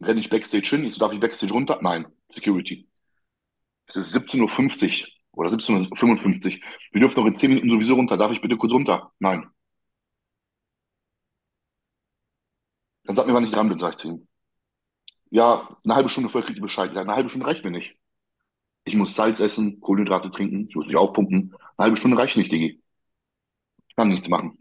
Renne 0.02 0.20
ich 0.20 0.30
Backstage 0.30 0.68
hin, 0.70 0.86
ich 0.86 0.96
so, 0.96 1.00
darf 1.00 1.14
ich 1.14 1.20
Backstage 1.20 1.54
runter? 1.54 1.80
Nein, 1.82 2.06
Security. 2.30 2.88
Es 3.88 3.96
ist 3.96 4.16
17.50 4.16 5.04
Uhr 5.04 5.08
oder 5.34 5.50
17.55 5.50 6.56
Uhr. 6.56 6.68
Wir 6.92 7.02
dürfen 7.02 7.20
noch 7.20 7.28
in 7.28 7.36
10 7.36 7.50
Minuten 7.50 7.70
sowieso 7.70 7.96
runter. 7.96 8.18
Darf 8.18 8.32
ich 8.32 8.42
bitte 8.42 8.58
kurz 8.58 8.74
runter? 8.74 9.12
Nein. 9.20 9.50
Dann 13.04 13.16
sag 13.16 13.28
mir, 13.28 13.34
wann 13.34 13.46
ich 13.46 13.52
dran 13.52 13.70
bin, 13.70 13.80
sag 13.80 13.94
ich 13.94 13.98
zu 13.98 14.08
ihm. 14.10 14.28
Ja, 15.30 15.78
eine 15.84 15.96
halbe 15.96 16.10
Stunde 16.10 16.30
vorher 16.30 16.46
kriegt 16.46 16.58
ihr 16.58 16.62
Bescheid. 16.64 16.94
Ja, 16.94 17.02
eine 17.02 17.16
halbe 17.16 17.30
Stunde 17.30 17.48
reicht 17.48 17.64
mir 17.64 17.72
nicht. 17.72 17.98
Ich 18.86 18.96
muss 18.96 19.16
Salz 19.16 19.40
essen, 19.40 19.80
Kohlenhydrate 19.82 20.32
trinken, 20.32 20.68
ich 20.70 20.76
muss 20.76 20.88
mich 20.88 20.96
aufpumpen. 20.96 21.56
Eine 21.78 21.86
halbe 21.86 21.98
Stunde 21.98 22.18
reicht 22.18 22.38
nicht, 22.38 22.52
Digi. 22.52 22.82
Kann 23.96 24.10
nichts 24.10 24.30
machen. 24.30 24.58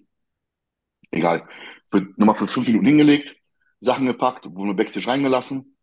Egal. 1.10 1.48
Wird 1.90 2.18
nochmal 2.18 2.36
für 2.36 2.48
fünf 2.48 2.66
Minuten 2.66 2.86
hingelegt, 2.86 3.36
Sachen 3.80 4.06
gepackt, 4.06 4.46
wurden 4.46 4.70
wir 4.70 4.74
Backstage 4.74 5.06
reingelassen. 5.06 5.76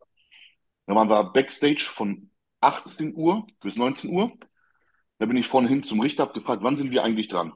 Dann 0.86 0.96
waren 0.96 1.10
wir 1.10 1.24
Backstage 1.26 1.86
von 1.89 2.32
18 2.62 3.15
Uhr 3.15 3.48
bis 3.62 3.78
19 3.78 4.12
Uhr. 4.12 4.32
Da 5.20 5.26
bin 5.26 5.38
ich 5.38 5.48
vorne 5.48 5.70
hin 5.70 5.84
zum 5.84 6.02
Richter, 6.02 6.24
habe 6.24 6.34
gefragt, 6.34 6.63
wann 6.63 6.78
sind 6.78 6.91
wir 6.91 7.04
eigentlich 7.04 7.28
dran? 7.28 7.54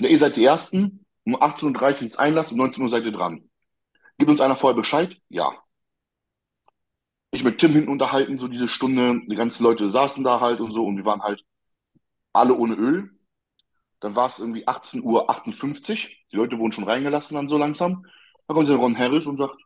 Ja, 0.00 0.08
ihr 0.08 0.18
seid 0.18 0.36
die 0.36 0.44
Ersten, 0.44 1.04
um 1.24 1.36
18.30 1.36 2.00
Uhr 2.00 2.06
ist 2.06 2.18
Einlass, 2.18 2.52
um 2.52 2.58
19 2.58 2.82
Uhr 2.82 2.88
seid 2.88 3.04
ihr 3.04 3.12
dran. 3.12 3.48
Gibt 4.18 4.30
uns 4.30 4.40
einer 4.40 4.56
vorher 4.56 4.76
Bescheid? 4.76 5.20
Ja. 5.28 5.52
Ich 7.32 7.44
mit 7.44 7.58
Tim 7.58 7.72
hinten 7.72 7.90
unterhalten, 7.90 8.38
so 8.38 8.48
diese 8.48 8.68
Stunde, 8.68 9.20
die 9.28 9.34
ganzen 9.34 9.62
Leute 9.62 9.90
saßen 9.90 10.24
da 10.24 10.40
halt 10.40 10.60
und 10.60 10.72
so 10.72 10.84
und 10.86 10.96
wir 10.96 11.04
waren 11.04 11.22
halt 11.22 11.44
alle 12.32 12.54
ohne 12.54 12.74
Öl. 12.74 13.10
Dann 14.00 14.14
war 14.14 14.28
es 14.28 14.38
irgendwie 14.38 14.66
18.58 14.66 15.02
Uhr, 15.04 16.10
die 16.32 16.36
Leute 16.36 16.58
wurden 16.58 16.72
schon 16.72 16.84
reingelassen 16.84 17.34
dann 17.34 17.48
so 17.48 17.58
langsam. 17.58 18.06
Da 18.46 18.54
kommt 18.54 18.68
der 18.68 18.76
Ron 18.76 18.96
Harris 18.96 19.26
und 19.26 19.38
sagt, 19.38 19.56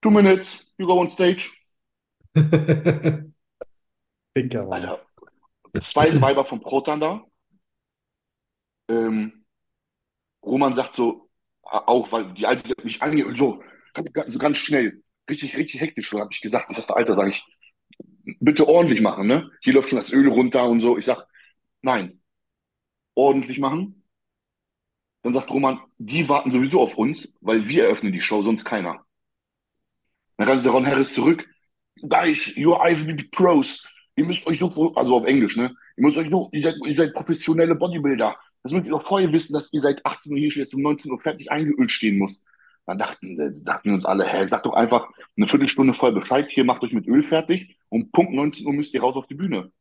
two 0.00 0.10
minutes, 0.10 0.72
you 0.78 0.86
go 0.86 0.98
on 1.00 1.10
stage. 1.10 1.50
Mann. 2.34 3.32
Alter, 4.72 5.06
zwei 5.80 6.20
Weiber 6.20 6.44
vom 6.44 6.60
Proton 6.60 7.00
da. 7.00 7.24
Ähm, 8.88 9.44
Roman 10.42 10.74
sagt 10.74 10.94
so, 10.94 11.30
auch, 11.62 12.10
weil 12.12 12.32
die 12.34 12.46
Alte 12.46 12.74
mich 12.82 13.00
ange 13.02 13.24
und 13.26 13.38
so, 13.38 13.62
so 14.26 14.38
ganz 14.38 14.58
schnell, 14.58 15.03
richtig, 15.28 15.56
richtig 15.56 15.80
hektisch, 15.80 16.10
so 16.10 16.20
habe 16.20 16.30
ich 16.32 16.40
gesagt, 16.40 16.70
das 16.70 16.78
ist 16.78 16.88
der 16.88 16.96
Alter, 16.96 17.14
sage 17.14 17.30
ich, 17.30 17.44
bitte 18.40 18.68
ordentlich 18.68 19.00
machen, 19.00 19.26
ne? 19.26 19.50
Hier 19.62 19.74
läuft 19.74 19.88
schon 19.90 19.98
das 19.98 20.12
Öl 20.12 20.28
runter 20.28 20.64
und 20.68 20.80
so. 20.80 20.98
Ich 20.98 21.04
sag, 21.04 21.26
nein, 21.82 22.20
ordentlich 23.14 23.58
machen. 23.58 24.02
Dann 25.22 25.34
sagt 25.34 25.50
Roman, 25.50 25.80
die 25.98 26.28
warten 26.28 26.52
sowieso 26.52 26.80
auf 26.80 26.98
uns, 26.98 27.34
weil 27.40 27.68
wir 27.68 27.84
eröffnen 27.84 28.12
die 28.12 28.20
Show, 28.20 28.42
sonst 28.42 28.64
keiner. 28.64 29.04
Dann 30.36 30.48
kam 30.48 30.62
der 30.62 30.72
Ron 30.72 30.86
Harris 30.86 31.14
zurück. 31.14 31.48
Guys, 32.02 32.56
you're 32.56 32.84
IFBB 32.86 33.30
Pros. 33.30 33.86
Ihr 34.16 34.26
müsst 34.26 34.46
euch 34.46 34.58
so, 34.58 34.94
also 34.94 35.16
auf 35.16 35.24
Englisch, 35.24 35.56
ne? 35.56 35.74
Ihr 35.96 36.04
müsst 36.04 36.18
euch 36.18 36.28
noch, 36.28 36.50
ihr 36.52 36.62
seid, 36.62 36.74
ihr 36.84 36.94
seid 36.94 37.14
professionelle 37.14 37.74
Bodybuilder. 37.74 38.36
Das 38.62 38.72
müsst 38.72 38.86
ihr 38.86 38.92
doch 38.92 39.06
vorher 39.06 39.32
wissen, 39.32 39.52
dass 39.52 39.72
ihr 39.72 39.80
seit 39.80 40.04
18 40.04 40.32
Uhr 40.32 40.38
hier 40.38 40.50
steht, 40.50 40.74
um 40.74 40.82
19 40.82 41.10
Uhr 41.10 41.20
fertig 41.20 41.50
eingeölt 41.50 41.90
stehen 41.90 42.18
muss. 42.18 42.44
Dann 42.86 42.98
dachten, 42.98 43.40
äh, 43.40 43.50
dachten 43.54 43.90
wir 43.90 43.94
uns 43.94 44.04
alle, 44.04 44.26
hä, 44.26 44.46
sagt 44.46 44.66
doch 44.66 44.74
einfach 44.74 45.08
eine 45.36 45.48
Viertelstunde 45.48 45.94
voll 45.94 46.12
Bescheid, 46.12 46.50
hier 46.50 46.64
macht 46.64 46.82
euch 46.82 46.92
mit 46.92 47.06
Öl 47.06 47.22
fertig 47.22 47.76
und 47.88 48.12
Punkt 48.12 48.32
19 48.32 48.66
Uhr 48.66 48.72
müsst 48.72 48.94
ihr 48.94 49.00
raus 49.00 49.16
auf 49.16 49.26
die 49.26 49.34
Bühne. 49.34 49.72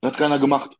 Das 0.00 0.12
hat 0.12 0.18
keiner 0.18 0.38
gemacht. 0.38 0.76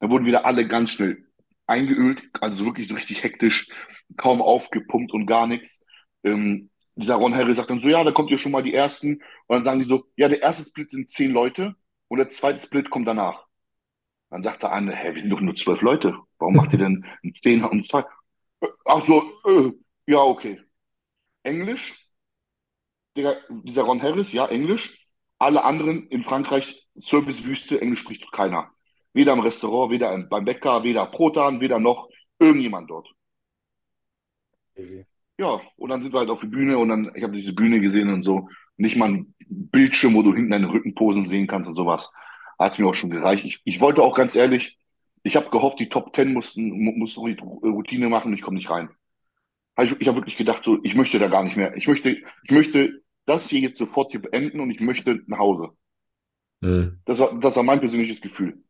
Dann 0.00 0.10
wurden 0.10 0.26
wieder 0.26 0.44
alle 0.46 0.66
ganz 0.68 0.90
schnell 0.90 1.26
eingeölt, 1.66 2.22
also 2.40 2.66
wirklich 2.66 2.88
so 2.88 2.94
richtig 2.94 3.22
hektisch, 3.22 3.68
kaum 4.16 4.42
aufgepumpt 4.42 5.12
und 5.12 5.26
gar 5.26 5.46
nichts. 5.46 5.86
Ähm, 6.22 6.70
dieser 6.96 7.16
Ron 7.16 7.34
Harry 7.34 7.54
sagt 7.54 7.70
dann 7.70 7.80
so, 7.80 7.88
ja, 7.88 8.04
da 8.04 8.12
kommt 8.12 8.30
ihr 8.30 8.38
schon 8.38 8.52
mal 8.52 8.62
die 8.62 8.74
ersten. 8.74 9.14
Und 9.46 9.56
dann 9.56 9.64
sagen 9.64 9.80
die 9.80 9.86
so, 9.86 10.04
ja, 10.16 10.28
der 10.28 10.42
erste 10.42 10.64
Split 10.64 10.90
sind 10.90 11.10
zehn 11.10 11.32
Leute 11.32 11.74
und 12.08 12.18
der 12.18 12.30
zweite 12.30 12.60
Split 12.60 12.90
kommt 12.90 13.08
danach. 13.08 13.46
Dann 14.30 14.42
sagt 14.42 14.62
der 14.62 14.72
eine, 14.72 14.94
hä, 14.94 15.14
wir 15.14 15.20
sind 15.20 15.30
doch 15.30 15.40
nur 15.40 15.56
zwölf 15.56 15.82
Leute. 15.82 16.16
Warum 16.38 16.56
macht 16.56 16.72
ihr 16.72 16.78
denn 16.78 17.04
einen 17.22 17.34
Zehner 17.34 17.70
und 17.70 17.86
zwei? 17.86 18.02
Ach 18.84 19.02
so, 19.02 19.22
äh, 19.46 19.72
ja, 20.06 20.18
okay. 20.18 20.60
Englisch, 21.42 21.94
der, 23.16 23.36
dieser 23.48 23.82
Ron 23.82 24.02
Harris, 24.02 24.32
ja, 24.32 24.46
Englisch. 24.46 25.06
Alle 25.38 25.64
anderen 25.64 26.08
in 26.08 26.24
Frankreich, 26.24 26.86
Servicewüste, 26.94 27.80
Englisch 27.80 28.00
spricht 28.00 28.30
keiner. 28.32 28.70
Weder 29.12 29.32
im 29.32 29.40
Restaurant, 29.40 29.90
weder 29.90 30.16
beim 30.24 30.44
Bäcker, 30.44 30.82
weder 30.84 31.06
Protan, 31.06 31.60
weder 31.60 31.78
noch 31.78 32.08
irgendjemand 32.38 32.90
dort. 32.90 33.08
Easy. 34.76 35.06
Ja, 35.38 35.60
und 35.76 35.90
dann 35.90 36.02
sind 36.02 36.12
wir 36.12 36.20
halt 36.20 36.30
auf 36.30 36.40
die 36.40 36.46
Bühne 36.46 36.78
und 36.78 36.88
dann, 36.88 37.10
ich 37.14 37.22
habe 37.22 37.32
diese 37.32 37.54
Bühne 37.54 37.80
gesehen 37.80 38.10
und 38.10 38.22
so. 38.22 38.48
Nicht 38.76 38.96
mal 38.96 39.08
ein 39.10 39.34
Bildschirm, 39.48 40.14
wo 40.14 40.22
du 40.22 40.34
hinten 40.34 40.50
deine 40.50 40.72
Rückenposen 40.72 41.26
sehen 41.26 41.46
kannst 41.46 41.68
und 41.68 41.76
sowas. 41.76 42.12
Hat 42.58 42.78
mir 42.78 42.86
auch 42.86 42.94
schon 42.94 43.10
gereicht. 43.10 43.44
Ich, 43.44 43.60
ich 43.64 43.80
wollte 43.80 44.02
auch 44.02 44.14
ganz 44.16 44.36
ehrlich, 44.36 44.78
ich 45.24 45.36
habe 45.36 45.50
gehofft, 45.50 45.80
die 45.80 45.88
Top 45.88 46.12
Ten 46.12 46.32
mussten, 46.32 46.70
mussten 46.98 47.24
die 47.26 47.36
Routine 47.40 48.08
machen 48.08 48.28
und 48.28 48.34
ich 48.34 48.42
komme 48.42 48.58
nicht 48.58 48.70
rein. 48.70 48.90
Ich, 49.80 49.92
ich 49.98 50.06
habe 50.06 50.18
wirklich 50.18 50.36
gedacht, 50.36 50.62
so, 50.62 50.78
ich 50.84 50.94
möchte 50.94 51.18
da 51.18 51.28
gar 51.28 51.42
nicht 51.42 51.56
mehr. 51.56 51.76
Ich 51.76 51.88
möchte, 51.88 52.10
ich 52.10 52.50
möchte 52.50 53.02
das 53.26 53.48
hier 53.48 53.60
jetzt 53.60 53.78
sofort 53.78 54.12
hier 54.12 54.22
beenden 54.22 54.60
und 54.60 54.70
ich 54.70 54.80
möchte 54.80 55.22
nach 55.26 55.38
Hause. 55.38 55.70
Mhm. 56.60 57.00
Das 57.06 57.18
war, 57.18 57.38
das 57.40 57.56
war 57.56 57.62
mein 57.62 57.80
persönliches 57.80 58.20
Gefühl. 58.20 58.62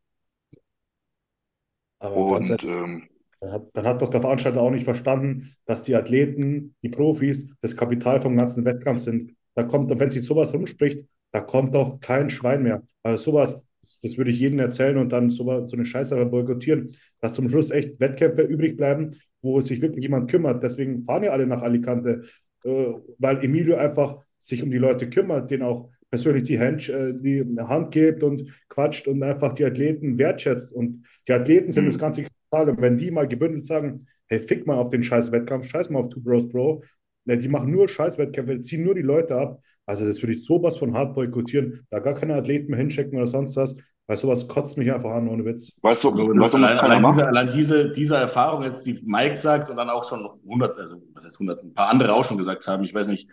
Aber 1.99 2.31
ganz 2.31 2.49
Und 2.49 2.63
ehrlich, 2.63 2.75
ähm, 2.75 3.09
dann 3.41 3.51
hat, 3.51 3.67
dann 3.73 3.85
hat 3.87 4.01
doch 4.01 4.09
der 4.09 4.21
Veranstalter 4.21 4.61
auch 4.61 4.71
nicht 4.71 4.85
verstanden, 4.85 5.51
dass 5.65 5.83
die 5.83 5.95
Athleten, 5.95 6.75
die 6.81 6.89
Profis, 6.89 7.53
das 7.61 7.75
Kapital 7.75 8.21
vom 8.21 8.37
ganzen 8.37 8.63
Wettkampf 8.65 9.01
sind. 9.01 9.35
Da 9.55 9.63
kommt, 9.63 9.97
wenn 9.97 10.09
sich 10.09 10.25
sowas 10.25 10.53
rumspricht, 10.53 11.05
da 11.31 11.41
kommt 11.41 11.75
doch 11.75 11.99
kein 11.99 12.29
Schwein 12.29 12.63
mehr. 12.63 12.83
Also 13.03 13.31
sowas, 13.31 13.61
das, 13.85 13.99
das 14.01 14.17
würde 14.17 14.31
ich 14.31 14.39
jedem 14.39 14.59
erzählen 14.59 14.97
und 14.97 15.11
dann 15.11 15.29
sowas, 15.29 15.69
so 15.69 15.77
eine 15.77 15.85
Scheiße 15.85 16.25
boykottieren, 16.25 16.91
dass 17.21 17.33
zum 17.33 17.47
Schluss 17.49 17.71
echt 17.71 17.99
Wettkämpfe 17.99 18.41
übrig 18.41 18.77
bleiben, 18.77 19.15
wo 19.41 19.61
sich 19.61 19.81
wirklich 19.81 20.03
jemand 20.03 20.29
kümmert. 20.29 20.63
Deswegen 20.63 21.03
fahren 21.03 21.23
ja 21.23 21.31
alle 21.31 21.45
nach 21.45 21.61
Alicante, 21.61 22.23
äh, 22.63 22.93
weil 23.19 23.43
Emilio 23.43 23.77
einfach 23.77 24.23
sich 24.37 24.63
um 24.63 24.71
die 24.71 24.77
Leute 24.77 25.09
kümmert, 25.09 25.51
denen 25.51 25.63
auch 25.63 25.89
persönlich 26.09 26.43
die 26.43 26.59
Hand, 26.59 26.89
äh, 26.89 27.13
die 27.13 27.45
Hand 27.59 27.91
gibt 27.91 28.23
und 28.23 28.51
quatscht 28.69 29.07
und 29.07 29.21
einfach 29.21 29.53
die 29.53 29.65
Athleten 29.65 30.17
wertschätzt. 30.17 30.71
Und 30.71 31.05
die 31.27 31.33
Athleten 31.33 31.71
sind 31.71 31.85
das 31.85 31.99
ganze 31.99 32.23
Kapital. 32.23 32.69
Und 32.69 32.81
wenn 32.81 32.97
die 32.97 33.11
mal 33.11 33.27
gebündelt 33.27 33.65
sagen, 33.65 34.07
hey, 34.27 34.39
fick 34.39 34.65
mal 34.65 34.77
auf 34.77 34.89
den 34.89 35.03
scheiß 35.03 35.31
Wettkampf, 35.31 35.67
scheiß 35.67 35.89
mal 35.89 35.99
auf 35.99 36.09
Two 36.09 36.21
Bros 36.21 36.49
Pro, 36.49 36.83
ne, 37.25 37.37
die 37.37 37.47
machen 37.47 37.71
nur 37.71 37.87
Scheißwettkämpfe, 37.89 38.61
ziehen 38.61 38.83
nur 38.83 38.95
die 38.95 39.01
Leute 39.01 39.35
ab. 39.35 39.61
Also 39.85 40.05
das 40.07 40.21
würde 40.21 40.33
ich 40.33 40.43
sowas 40.45 40.77
von 40.77 40.93
hart 40.93 41.13
boykottieren, 41.15 41.85
da 41.89 41.99
gar 41.99 42.15
keine 42.15 42.35
Athleten 42.35 42.69
mehr 42.71 42.79
hinschicken 42.79 43.17
oder 43.17 43.27
sonst 43.27 43.55
was, 43.55 43.75
weil 44.07 44.17
sowas 44.17 44.47
kotzt 44.47 44.77
mich 44.77 44.91
einfach 44.91 45.11
an, 45.11 45.27
ohne 45.27 45.45
Witz. 45.45 45.73
weißt 45.81 46.03
du, 46.03 46.09
So, 46.09 46.17
weißt 46.17 46.53
du, 46.53 46.61
was 46.61 46.75
allein, 46.75 46.79
allein, 46.79 47.03
diese, 47.13 47.27
allein 47.27 47.51
diese, 47.51 47.91
diese 47.91 48.17
Erfahrung 48.17 48.63
jetzt, 48.63 48.85
die 48.85 48.99
Mike 49.05 49.37
sagt 49.37 49.69
und 49.69 49.77
dann 49.77 49.89
auch 49.89 50.07
schon 50.07 50.27
100, 50.43 50.77
also 50.79 50.97
was 51.13 51.25
heißt 51.25 51.39
100, 51.39 51.63
ein 51.63 51.73
paar 51.73 51.89
andere 51.89 52.13
auch 52.13 52.23
schon 52.23 52.37
gesagt 52.37 52.67
haben. 52.67 52.83
Ich 52.83 52.93
weiß 52.93 53.07
nicht, 53.07 53.29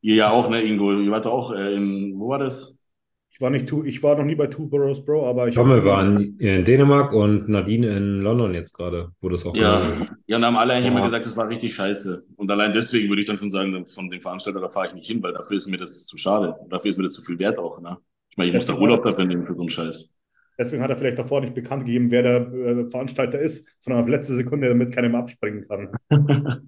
ihr 0.00 0.16
ja 0.16 0.30
auch, 0.30 0.48
ne, 0.50 0.62
Ingo, 0.62 0.92
ihr 0.92 1.10
wart 1.10 1.26
doch 1.26 1.32
auch 1.32 1.54
äh, 1.54 1.74
in, 1.74 2.18
wo 2.18 2.28
war 2.28 2.38
das? 2.38 2.82
Ich 3.30 3.40
war 3.40 3.50
nicht, 3.50 3.72
ich 3.72 4.02
war 4.02 4.16
noch 4.16 4.24
nie 4.24 4.36
bei 4.36 4.46
Two 4.46 4.68
Bros 4.68 5.04
Pro, 5.04 5.26
aber 5.26 5.48
ich 5.48 5.56
Tommel 5.56 5.84
war 5.84 6.04
in, 6.06 6.38
in 6.38 6.64
Dänemark 6.64 7.12
und 7.12 7.48
Nadine 7.48 7.96
in 7.96 8.20
London 8.20 8.54
jetzt 8.54 8.74
gerade, 8.74 9.10
wo 9.20 9.28
das 9.28 9.44
auch 9.44 9.54
Ja, 9.56 9.82
ja, 10.26 10.36
und 10.36 10.44
haben 10.44 10.56
alle 10.56 10.74
eigentlich 10.74 10.88
immer 10.90 11.00
Ja. 11.00 11.04
gesagt, 11.06 11.26
das 11.26 11.36
war 11.36 11.48
richtig 11.48 11.74
scheiße. 11.74 12.24
Und 12.44 12.50
allein 12.50 12.74
deswegen 12.74 13.08
würde 13.08 13.22
ich 13.22 13.26
dann 13.26 13.38
schon 13.38 13.48
sagen, 13.48 13.86
von 13.86 14.10
dem 14.10 14.20
Veranstalter, 14.20 14.60
da 14.60 14.68
fahre 14.68 14.88
ich 14.88 14.92
nicht 14.92 15.06
hin, 15.06 15.22
weil 15.22 15.32
dafür 15.32 15.56
ist 15.56 15.66
mir 15.66 15.78
das 15.78 16.04
zu 16.04 16.18
schade. 16.18 16.52
Und 16.52 16.70
dafür 16.70 16.90
ist 16.90 16.98
mir 16.98 17.04
das 17.04 17.14
zu 17.14 17.22
viel 17.22 17.38
wert 17.38 17.58
auch, 17.58 17.80
ne? 17.80 17.96
Ich 18.28 18.36
meine, 18.36 18.50
ich 18.50 18.54
muss 18.54 18.66
da 18.66 18.74
Urlaub 18.74 19.02
dafür 19.02 19.24
nehmen 19.24 19.46
für 19.46 19.54
so 19.54 19.62
einen 19.62 19.70
Scheiß. 19.70 20.20
Deswegen 20.58 20.82
hat 20.82 20.90
er 20.90 20.98
vielleicht 20.98 21.18
davor 21.18 21.40
nicht 21.40 21.54
bekannt 21.54 21.86
gegeben, 21.86 22.10
wer 22.10 22.22
der 22.22 22.52
äh, 22.52 22.90
Veranstalter 22.90 23.38
ist, 23.38 23.66
sondern 23.80 24.02
auf 24.02 24.08
letzte 24.10 24.34
Sekunde, 24.34 24.68
damit 24.68 24.92
keiner 24.94 25.16
abspringen 25.16 25.66
kann. 25.66 25.88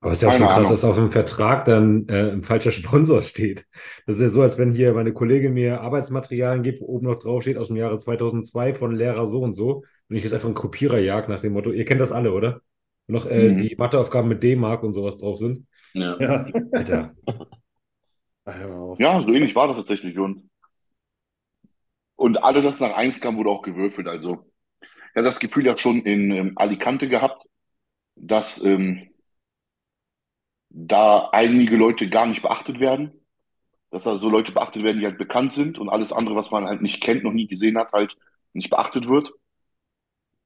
Aber 0.00 0.12
es 0.12 0.18
ist 0.18 0.22
ja 0.22 0.28
auch 0.28 0.32
Keine 0.32 0.44
schon 0.44 0.46
krass, 0.48 0.56
Ahnung. 0.58 0.70
dass 0.70 0.80
dass 0.82 0.90
auf 0.90 0.96
dem 0.96 1.10
Vertrag 1.10 1.64
dann 1.64 2.06
äh, 2.08 2.30
ein 2.30 2.44
falscher 2.44 2.70
Sponsor 2.70 3.20
steht. 3.20 3.66
Das 4.06 4.16
ist 4.16 4.22
ja 4.22 4.28
so, 4.28 4.42
als 4.42 4.58
wenn 4.58 4.70
hier 4.70 4.92
meine 4.92 5.12
Kollegin 5.12 5.54
mir 5.54 5.80
Arbeitsmaterialien 5.80 6.62
gibt, 6.62 6.80
wo 6.82 6.86
oben 6.86 7.06
noch 7.06 7.18
drauf 7.18 7.42
steht 7.42 7.56
aus 7.56 7.66
dem 7.66 7.76
Jahre 7.76 7.98
2002 7.98 8.74
von 8.74 8.94
Lehrer 8.94 9.26
so 9.26 9.40
und 9.40 9.56
so. 9.56 9.82
Und 10.08 10.16
ich 10.16 10.22
jetzt 10.22 10.34
einfach 10.34 10.46
einen 10.46 10.54
Kopierer 10.54 10.98
jag 10.98 11.28
nach 11.28 11.40
dem 11.40 11.54
Motto, 11.54 11.72
ihr 11.72 11.84
kennt 11.84 12.00
das 12.00 12.12
alle, 12.12 12.32
oder? 12.32 12.60
Und 13.06 13.14
noch 13.14 13.26
äh, 13.26 13.52
Mhm. 13.52 13.58
die 13.58 13.76
Matheaufgaben 13.76 14.28
mit 14.28 14.42
D-Mark 14.42 14.82
und 14.82 14.94
sowas 14.94 15.18
drauf 15.18 15.38
sind. 15.38 15.66
Ja. 15.94 16.16
Ja. 16.18 16.46
Alter. 16.72 17.14
Ja, 18.98 19.20
so 19.22 19.28
ähnlich 19.32 19.54
war 19.54 19.68
das 19.68 19.76
tatsächlich. 19.76 20.18
Und, 20.18 20.48
und 22.16 22.42
alles, 22.42 22.64
was 22.64 22.80
nach 22.80 22.94
eins 22.94 23.20
kam, 23.20 23.36
wurde 23.36 23.50
auch 23.50 23.62
gewürfelt. 23.62 24.08
Also, 24.08 24.50
ich 24.82 25.16
hatte 25.16 25.24
das 25.24 25.40
Gefühl 25.40 25.66
ja 25.66 25.76
schon 25.78 26.02
in 26.02 26.32
ähm, 26.32 26.52
Alicante 26.56 27.08
gehabt, 27.08 27.46
dass 28.16 28.62
ähm, 28.64 29.00
da 30.70 31.28
einige 31.32 31.76
Leute 31.76 32.08
gar 32.08 32.26
nicht 32.26 32.42
beachtet 32.42 32.80
werden. 32.80 33.12
dass 33.90 34.04
da 34.04 34.16
so 34.18 34.30
Leute 34.30 34.52
beachtet 34.52 34.84
werden, 34.84 35.00
die 35.00 35.06
halt 35.06 35.18
bekannt 35.18 35.54
sind 35.54 35.78
und 35.78 35.88
alles 35.90 36.12
andere, 36.12 36.36
was 36.36 36.50
man 36.50 36.66
halt 36.66 36.82
nicht 36.82 37.02
kennt, 37.02 37.24
noch 37.24 37.32
nie 37.32 37.46
gesehen 37.48 37.78
hat, 37.78 37.92
halt 37.92 38.16
nicht 38.54 38.70
beachtet 38.70 39.08
wird. 39.08 39.30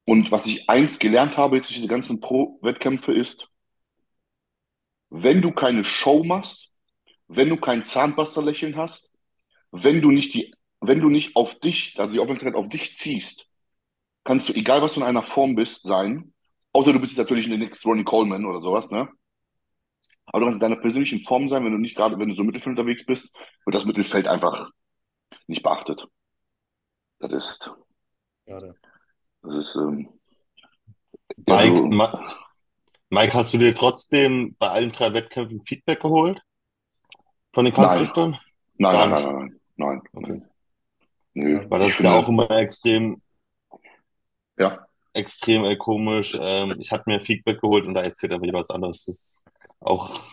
Und 0.09 0.31
was 0.31 0.47
ich 0.47 0.67
eins 0.67 0.97
gelernt 0.97 1.37
habe 1.37 1.57
jetzt 1.57 1.69
durch 1.69 1.75
diese 1.75 1.87
ganzen 1.87 2.19
Pro-Wettkämpfe 2.19 3.13
ist, 3.13 3.47
wenn 5.11 5.39
du 5.39 5.51
keine 5.51 5.83
Show 5.83 6.23
machst, 6.23 6.73
wenn 7.27 7.47
du 7.47 7.57
kein 7.57 7.85
Zahnpasta-Lächeln 7.85 8.75
hast, 8.75 9.13
wenn 9.69 10.01
du 10.01 10.09
nicht 10.09 10.33
die, 10.33 10.51
wenn 10.81 10.99
du 10.99 11.09
nicht 11.09 11.35
auf 11.35 11.59
dich, 11.59 11.93
also 11.99 12.11
die 12.11 12.19
Aufmerksamkeit 12.19 12.59
auf 12.59 12.69
dich 12.69 12.95
ziehst, 12.95 13.51
kannst 14.23 14.49
du, 14.49 14.53
egal 14.53 14.81
was 14.81 14.95
du 14.95 15.01
in 15.01 15.05
einer 15.05 15.21
Form 15.21 15.53
bist, 15.53 15.83
sein, 15.83 16.33
außer 16.73 16.91
du 16.91 16.99
bist 16.99 17.11
jetzt 17.11 17.19
natürlich 17.19 17.47
der 17.47 17.59
nächste 17.59 17.87
Ronnie 17.87 18.03
Coleman 18.03 18.47
oder 18.47 18.63
sowas, 18.63 18.89
ne? 18.89 19.09
Aber 20.25 20.39
du 20.39 20.45
kannst 20.47 20.55
in 20.55 20.71
deiner 20.71 20.81
persönlichen 20.81 21.21
Form 21.21 21.49
sein, 21.49 21.63
wenn 21.63 21.71
du 21.71 21.77
nicht 21.77 21.95
gerade, 21.95 22.17
wenn 22.17 22.29
du 22.29 22.33
so 22.33 22.41
im 22.41 22.47
Mittelfeld 22.47 22.79
unterwegs 22.79 23.05
bist, 23.05 23.37
wird 23.63 23.75
das 23.75 23.85
Mittelfeld 23.85 24.27
einfach 24.27 24.71
nicht 25.45 25.61
beachtet. 25.61 26.03
Das 27.19 27.31
ist, 27.31 27.71
Schade. 28.47 28.73
Das 29.49 29.67
ist, 29.69 29.75
ähm, 29.75 30.07
Mike, 31.47 31.51
also, 31.51 31.85
Ma 31.87 32.35
Mike, 33.09 33.33
hast 33.33 33.53
du 33.53 33.57
dir 33.57 33.75
trotzdem 33.75 34.55
bei 34.59 34.69
allen 34.69 34.91
drei 34.91 35.13
Wettkämpfen 35.13 35.61
Feedback 35.63 36.01
geholt? 36.01 36.41
Von 37.53 37.65
den 37.65 37.73
nein, 37.73 37.75
Kampfrichtern? 37.89 38.37
nein, 38.77 38.93
nein, 38.93 39.09
nicht. 39.09 39.23
nein, 39.23 39.33
nein, 39.33 39.59
nein, 39.77 40.01
Okay. 40.13 40.31
nein. 40.31 40.49
Nö, 41.33 41.69
Weil 41.69 41.79
das 41.79 41.89
ist 41.89 42.03
ja 42.03 42.13
auch 42.13 42.27
immer 42.29 42.49
extrem, 42.51 43.21
ja, 44.57 44.87
extrem 45.13 45.65
äh, 45.65 45.75
komisch. 45.77 46.37
Ähm, 46.39 46.75
ich 46.79 46.91
habe 46.91 47.03
mir 47.07 47.19
Feedback 47.21 47.61
geholt 47.61 47.85
und 47.85 47.93
da 47.93 48.01
erzählt 48.03 48.33
aber 48.33 48.45
jeder 48.45 48.59
was 48.59 48.69
anderes. 48.69 49.05
Das 49.05 49.15
ist 49.15 49.45
auch 49.79 50.23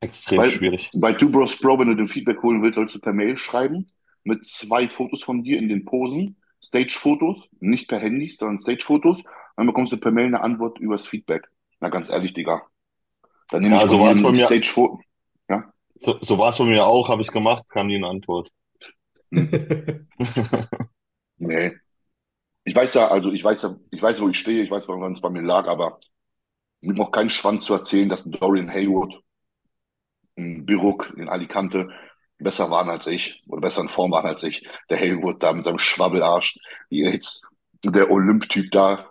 extrem 0.00 0.38
bei, 0.38 0.50
schwierig. 0.50 0.90
bei 0.94 1.12
Two 1.12 1.30
Bros 1.30 1.56
Pro, 1.58 1.78
wenn 1.78 1.88
du 1.88 1.96
den 1.96 2.08
Feedback 2.08 2.42
holen 2.42 2.62
willst, 2.62 2.76
sollst 2.76 2.94
du 2.96 3.00
per 3.00 3.12
Mail 3.12 3.36
schreiben 3.36 3.86
mit 4.24 4.46
zwei 4.46 4.88
Fotos 4.88 5.22
von 5.22 5.42
dir 5.42 5.58
in 5.58 5.68
den 5.68 5.84
Posen, 5.84 6.36
Stage-Fotos, 6.62 7.48
nicht 7.60 7.88
per 7.88 7.98
Handy, 8.00 8.28
sondern 8.28 8.58
Stage-Fotos. 8.58 9.24
Dann 9.56 9.66
bekommst 9.66 9.92
du 9.92 9.96
per 9.96 10.12
Mail 10.12 10.26
eine 10.26 10.40
Antwort 10.40 10.78
übers 10.78 11.06
Feedback. 11.06 11.48
Na, 11.80 11.88
ganz 11.88 12.10
ehrlich, 12.10 12.34
Digga. 12.34 12.62
Dann 13.50 13.62
nehme 13.62 13.76
ich 13.76 13.82
Ja, 13.82 13.86
von 13.86 13.90
so 13.90 13.96
dir 13.96 14.02
war 14.04 14.12
es 14.12 14.22
bei 14.22 14.30
mir, 14.32 14.46
Stage-Foto. 14.46 15.00
Ja? 15.48 15.72
so, 15.96 16.18
so 16.20 16.38
war 16.38 16.50
es 16.50 16.58
bei 16.58 16.64
mir 16.64 16.86
auch, 16.86 17.08
habe 17.08 17.22
ich 17.22 17.28
gemacht, 17.30 17.64
kam 17.68 17.86
nie 17.88 17.96
eine 17.96 18.08
Antwort. 18.08 18.50
Hm. 19.32 20.08
Nee. 21.38 21.72
Ich 22.64 22.74
weiß 22.74 22.94
ja, 22.94 23.08
also 23.08 23.32
ich 23.32 23.44
weiß 23.44 23.62
ja, 23.62 23.76
ich 23.90 24.02
weiß, 24.02 24.20
wo 24.20 24.28
ich 24.28 24.38
stehe, 24.38 24.62
ich 24.62 24.70
weiß, 24.70 24.88
wann 24.88 25.14
es 25.14 25.20
bei 25.22 25.30
mir 25.30 25.42
lag, 25.42 25.66
aber 25.68 26.00
mir 26.82 26.94
braucht 26.94 27.12
keinen 27.14 27.30
Schwanz 27.30 27.66
zu 27.66 27.74
erzählen, 27.74 28.08
dass 28.08 28.26
ein 28.26 28.32
Dorian 28.32 28.70
Haywood, 28.70 29.22
ein 30.36 30.64
Biruk 30.64 31.12
in 31.16 31.28
Alicante 31.28 31.90
besser 32.38 32.70
waren 32.70 32.88
als 32.88 33.06
ich 33.06 33.42
oder 33.46 33.60
besser 33.60 33.82
in 33.82 33.88
Form 33.88 34.12
waren 34.12 34.26
als 34.26 34.42
ich. 34.42 34.66
Der 34.90 34.98
Haywood 34.98 35.42
da 35.42 35.52
mit 35.52 35.64
seinem 35.64 35.78
Schwabbelarsch, 35.78 36.58
jetzt 36.88 37.46
der 37.84 38.10
Olymp-Typ 38.10 38.70
da, 38.70 39.10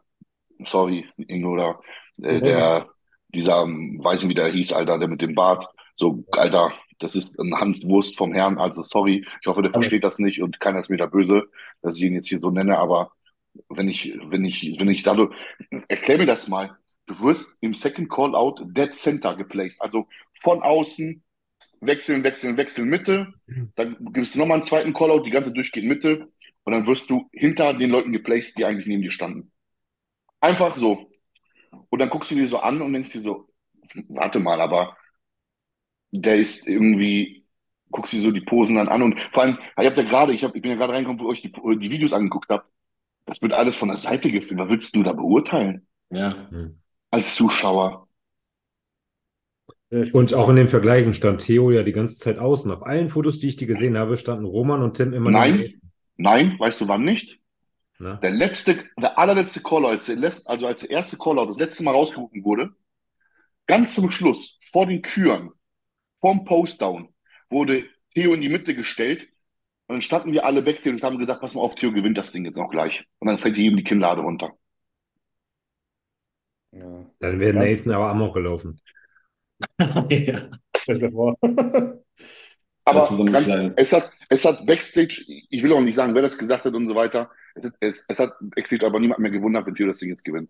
sorry, 0.65 1.05
Ingo 1.17 1.55
da, 1.57 1.79
äh, 2.21 2.41
der, 2.41 2.89
dieser, 3.29 3.63
ähm, 3.63 3.99
weiß 4.03 4.23
nicht, 4.23 4.31
wie 4.31 4.35
der 4.35 4.51
hieß, 4.51 4.73
Alter, 4.73 4.97
der 4.97 5.07
mit 5.07 5.21
dem 5.21 5.35
Bart, 5.35 5.65
so, 5.95 6.23
Alter, 6.31 6.73
das 6.99 7.15
ist 7.15 7.39
ein 7.39 7.53
Hans 7.59 7.85
Wurst 7.87 8.17
vom 8.17 8.33
Herrn, 8.33 8.57
also 8.57 8.83
sorry, 8.83 9.25
ich 9.41 9.47
hoffe, 9.47 9.61
der 9.61 9.71
versteht 9.71 10.03
das 10.03 10.19
nicht 10.19 10.41
und 10.41 10.59
keiner 10.59 10.79
ist 10.79 10.89
mir 10.89 10.97
da 10.97 11.05
böse, 11.05 11.43
dass 11.81 11.97
ich 11.97 12.03
ihn 12.03 12.13
jetzt 12.13 12.29
hier 12.29 12.39
so 12.39 12.49
nenne, 12.49 12.77
aber 12.77 13.11
wenn 13.69 13.87
ich, 13.87 14.17
wenn 14.25 14.45
ich, 14.45 14.77
wenn 14.79 14.89
ich 14.89 15.03
sage, 15.03 15.29
erklär 15.87 16.17
mir 16.17 16.25
das 16.25 16.47
mal, 16.47 16.77
du 17.05 17.19
wirst 17.21 17.61
im 17.61 17.73
Second 17.73 18.09
Call-Out 18.09 18.61
Dead 18.65 18.93
Center 18.93 19.35
geplaced, 19.35 19.81
also 19.81 20.07
von 20.41 20.61
außen 20.61 21.23
wechseln, 21.81 22.23
wechseln, 22.23 22.57
wechseln, 22.57 22.89
Mitte, 22.89 23.33
dann 23.75 23.97
gibst 24.13 24.35
du 24.35 24.39
nochmal 24.39 24.57
einen 24.57 24.65
zweiten 24.65 24.93
Callout, 24.93 25.23
die 25.23 25.31
ganze 25.31 25.51
durchgeht 25.51 25.85
Mitte 25.85 26.27
und 26.63 26.73
dann 26.73 26.85
wirst 26.87 27.09
du 27.09 27.29
hinter 27.31 27.73
den 27.73 27.89
Leuten 27.89 28.11
geplaced, 28.11 28.57
die 28.57 28.65
eigentlich 28.65 28.87
neben 28.87 29.01
dir 29.01 29.11
standen. 29.11 29.51
Einfach 30.39 30.75
so. 30.77 31.09
Und 31.89 31.99
dann 31.99 32.09
guckst 32.09 32.31
du 32.31 32.35
dir 32.35 32.47
so 32.47 32.59
an 32.59 32.81
und 32.81 32.93
denkst 32.93 33.11
dir 33.11 33.21
so, 33.21 33.49
warte 34.09 34.39
mal, 34.39 34.61
aber 34.61 34.97
der 36.11 36.37
ist 36.37 36.67
irgendwie, 36.67 37.45
guckst 37.91 38.13
dir 38.13 38.21
so 38.21 38.31
die 38.31 38.41
Posen 38.41 38.75
dann 38.75 38.89
an 38.89 39.01
und 39.01 39.19
vor 39.31 39.43
allem, 39.43 39.57
ich 39.79 39.85
hab 39.85 39.97
ja 39.97 40.03
gerade, 40.03 40.33
ich, 40.33 40.43
hab, 40.43 40.55
ich 40.55 40.61
bin 40.61 40.71
ja 40.71 40.77
gerade 40.77 40.93
reingekommen, 40.93 41.19
wo 41.19 41.25
ihr 41.25 41.31
euch 41.31 41.41
die, 41.41 41.51
die 41.51 41.91
Videos 41.91 42.13
angeguckt 42.13 42.49
habt. 42.49 42.69
Das 43.25 43.41
wird 43.41 43.53
alles 43.53 43.75
von 43.75 43.89
der 43.89 43.97
Seite 43.97 44.31
gefilmt. 44.31 44.61
Was 44.61 44.69
willst 44.69 44.95
du 44.95 45.03
da 45.03 45.13
beurteilen 45.13 45.85
Ja. 46.09 46.33
Hm. 46.49 46.79
als 47.11 47.35
Zuschauer? 47.35 48.06
Und 49.89 50.33
auch 50.33 50.49
in 50.49 50.57
den 50.57 50.67
Vergleichen 50.67 51.13
stand 51.13 51.41
Theo 51.41 51.71
ja 51.71 51.81
die 51.83 51.93
ganze 51.93 52.17
Zeit 52.17 52.39
außen. 52.39 52.71
Auf 52.71 52.85
allen 52.85 53.09
Fotos, 53.09 53.39
die 53.39 53.47
ich 53.47 53.55
die 53.55 53.67
gesehen 53.67 53.97
habe, 53.97 54.17
standen 54.17 54.45
Roman 54.45 54.81
und 54.81 54.97
Tim 54.97 55.13
immer 55.13 55.31
Nein. 55.31 55.71
Nein, 56.17 56.55
weißt 56.59 56.81
du 56.81 56.87
wann 56.87 57.03
nicht? 57.03 57.39
Na? 57.99 58.15
Der 58.15 58.31
letzte, 58.31 58.83
der 58.99 59.17
allerletzte 59.17 59.61
Callout, 59.61 59.87
als 59.87 60.05
der 60.07 60.17
letzt- 60.17 60.47
also 60.47 60.67
als 60.67 60.81
der 60.81 60.89
erste 60.89 61.17
Callout 61.17 61.47
das 61.47 61.57
letzte 61.57 61.83
Mal 61.83 61.91
rausgerufen 61.91 62.43
wurde, 62.43 62.71
ganz 63.65 63.95
zum 63.95 64.11
Schluss, 64.11 64.59
vor 64.71 64.85
den 64.87 65.01
Küren, 65.01 65.51
vorm 66.19 66.43
Postdown, 66.43 67.09
wurde 67.49 67.85
Theo 68.13 68.33
in 68.33 68.41
die 68.41 68.49
Mitte 68.49 68.75
gestellt 68.75 69.29
und 69.87 69.95
dann 69.95 70.01
standen 70.01 70.33
wir 70.33 70.45
alle 70.45 70.61
backstage 70.61 70.95
und 70.95 71.03
haben 71.03 71.17
gesagt, 71.17 71.39
pass 71.41 71.53
mal 71.53 71.61
auf, 71.61 71.75
Theo 71.75 71.91
gewinnt 71.93 72.17
das 72.17 72.31
Ding 72.31 72.45
jetzt 72.45 72.57
auch 72.59 72.69
gleich. 72.69 73.05
Und 73.19 73.27
dann 73.27 73.39
fällt 73.39 73.57
jedem 73.57 73.77
die 73.77 73.83
Kinnlade 73.83 74.21
runter. 74.21 74.51
Ja. 76.71 77.05
Dann 77.19 77.39
wäre 77.39 77.57
Nathan 77.57 77.93
aber 77.93 78.09
amok 78.09 78.33
gelaufen. 78.33 78.81
ja. 80.09 80.49
Dir 80.87 81.11
vor. 81.11 81.37
Aber 82.85 83.01
Das 83.01 83.11
ist 83.11 83.17
so 83.17 83.25
ganz, 83.25 83.47
es 83.75 83.91
hat, 83.93 84.09
es 84.29 84.45
hat 84.45 84.65
Backstage, 84.65 85.23
ich 85.49 85.63
will 85.63 85.73
auch 85.73 85.81
nicht 85.81 85.95
sagen, 85.95 86.15
wer 86.15 86.21
das 86.21 86.37
gesagt 86.37 86.65
hat 86.65 86.73
und 86.73 86.87
so 86.87 86.95
weiter. 86.95 87.29
Es, 87.55 87.63
hat- 87.65 87.73
es, 87.81 88.05
es 88.07 88.19
hat 88.19 88.33
Backstage 88.41 88.85
aber 88.85 88.99
niemand 88.99 89.19
mehr 89.19 89.31
gewundert, 89.31 89.65
wenn 89.65 89.75
Theo 89.75 89.87
das 89.87 89.99
Ding 89.99 90.09
jetzt 90.09 90.23
gewinnt. 90.23 90.49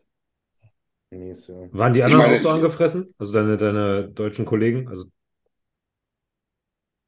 Mies, 1.11 1.47
ja. 1.47 1.55
Waren 1.73 1.93
die 1.93 2.03
anderen 2.03 2.21
meine, 2.23 2.33
auch 2.33 2.37
so 2.37 2.49
angefressen? 2.49 3.13
Also 3.17 3.33
deine, 3.33 3.57
deine 3.57 4.09
deutschen 4.09 4.45
Kollegen? 4.45 4.87
Also, 4.87 5.05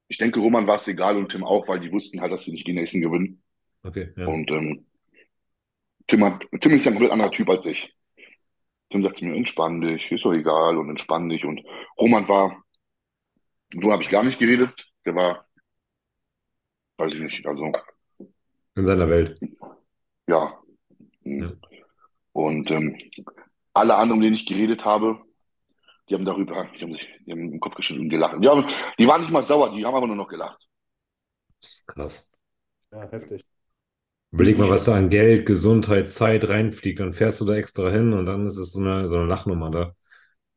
Ich 0.08 0.18
denke, 0.18 0.40
Roman 0.40 0.68
war 0.68 0.76
es 0.76 0.88
egal 0.88 1.18
und 1.18 1.30
Tim 1.32 1.44
auch, 1.44 1.68
weil 1.68 1.80
die 1.80 1.92
wussten 1.92 2.22
halt, 2.22 2.32
dass 2.32 2.44
sie 2.44 2.52
nicht 2.52 2.68
die 2.68 2.74
nächsten 2.74 3.02
gewinnen. 3.02 3.42
okay, 3.84 4.14
ja. 4.18 4.28
Und 4.28 4.52
ähm, 4.52 4.86
Tim, 6.10 6.26
hat, 6.26 6.44
Tim 6.60 6.74
ist 6.74 6.84
ja 6.86 6.92
ein 6.92 6.96
komplett 6.96 7.14
anderer 7.14 7.32
Typ 7.32 7.50
als 7.50 7.66
ich. 7.66 7.96
Tim 8.90 9.04
sagt 9.04 9.18
zu 9.18 9.26
mir, 9.26 9.36
entspann 9.36 9.82
dich, 9.82 10.12
ist 10.12 10.26
doch 10.26 10.34
egal 10.34 10.78
und 10.78 10.90
entspann 10.90 11.30
dich. 11.30 11.46
Und 11.46 11.62
Roman 12.00 12.28
war, 12.28 12.64
so 13.72 13.92
habe 13.92 14.04
ich 14.04 14.10
gar 14.10 14.24
nicht 14.24 14.40
geredet. 14.40 14.74
Der 15.06 15.16
war, 15.16 15.46
weiß 16.98 17.14
ich 17.14 17.22
nicht, 17.22 17.46
also 17.46 17.72
In 18.76 18.86
seiner 18.86 19.10
Welt. 19.10 19.40
ja. 20.28 20.60
Ja. 21.24 21.52
Und 22.32 22.72
ähm, 22.72 22.98
alle 23.74 23.96
anderen, 23.96 24.20
mit 24.20 24.26
denen 24.28 24.36
ich 24.36 24.46
geredet 24.46 24.86
habe, 24.86 25.22
die 26.10 26.16
haben 26.16 26.26
darüber, 26.26 26.68
die 26.76 26.82
haben 26.82 26.94
sich 26.94 27.08
die 27.26 27.32
haben 27.32 27.54
im 27.54 27.60
Kopf 27.60 27.76
geschüttelt 27.76 28.06
und 28.06 28.10
gelacht. 28.10 28.36
Die, 28.42 28.48
haben, 28.48 28.66
die 28.98 29.08
waren 29.08 29.22
nicht 29.22 29.32
mal 29.32 29.44
sauer, 29.44 29.72
die 29.76 29.86
haben 29.86 29.96
aber 29.96 30.08
nur 30.08 30.16
noch 30.16 30.28
gelacht. 30.28 30.68
Das 31.62 31.74
ist 31.74 31.88
krass. 31.88 32.32
Ja, 32.92 33.08
heftig. 33.12 33.46
Überleg 34.32 34.58
mal, 34.58 34.70
was 34.70 34.86
da 34.86 34.96
an 34.96 35.10
Geld, 35.10 35.46
Gesundheit, 35.46 36.10
Zeit 36.10 36.48
reinfliegt. 36.48 37.00
Dann 37.00 37.14
fährst 37.14 37.42
du 37.42 37.46
da 37.46 37.56
extra 37.56 37.90
hin 37.90 38.14
und 38.14 38.26
dann 38.26 38.46
ist 38.46 38.58
es 38.58 38.74
so 38.74 38.80
eine, 38.80 39.08
so 39.08 39.18
eine 39.18 39.26
Lachnummer 39.26 39.72
da. 39.72 39.96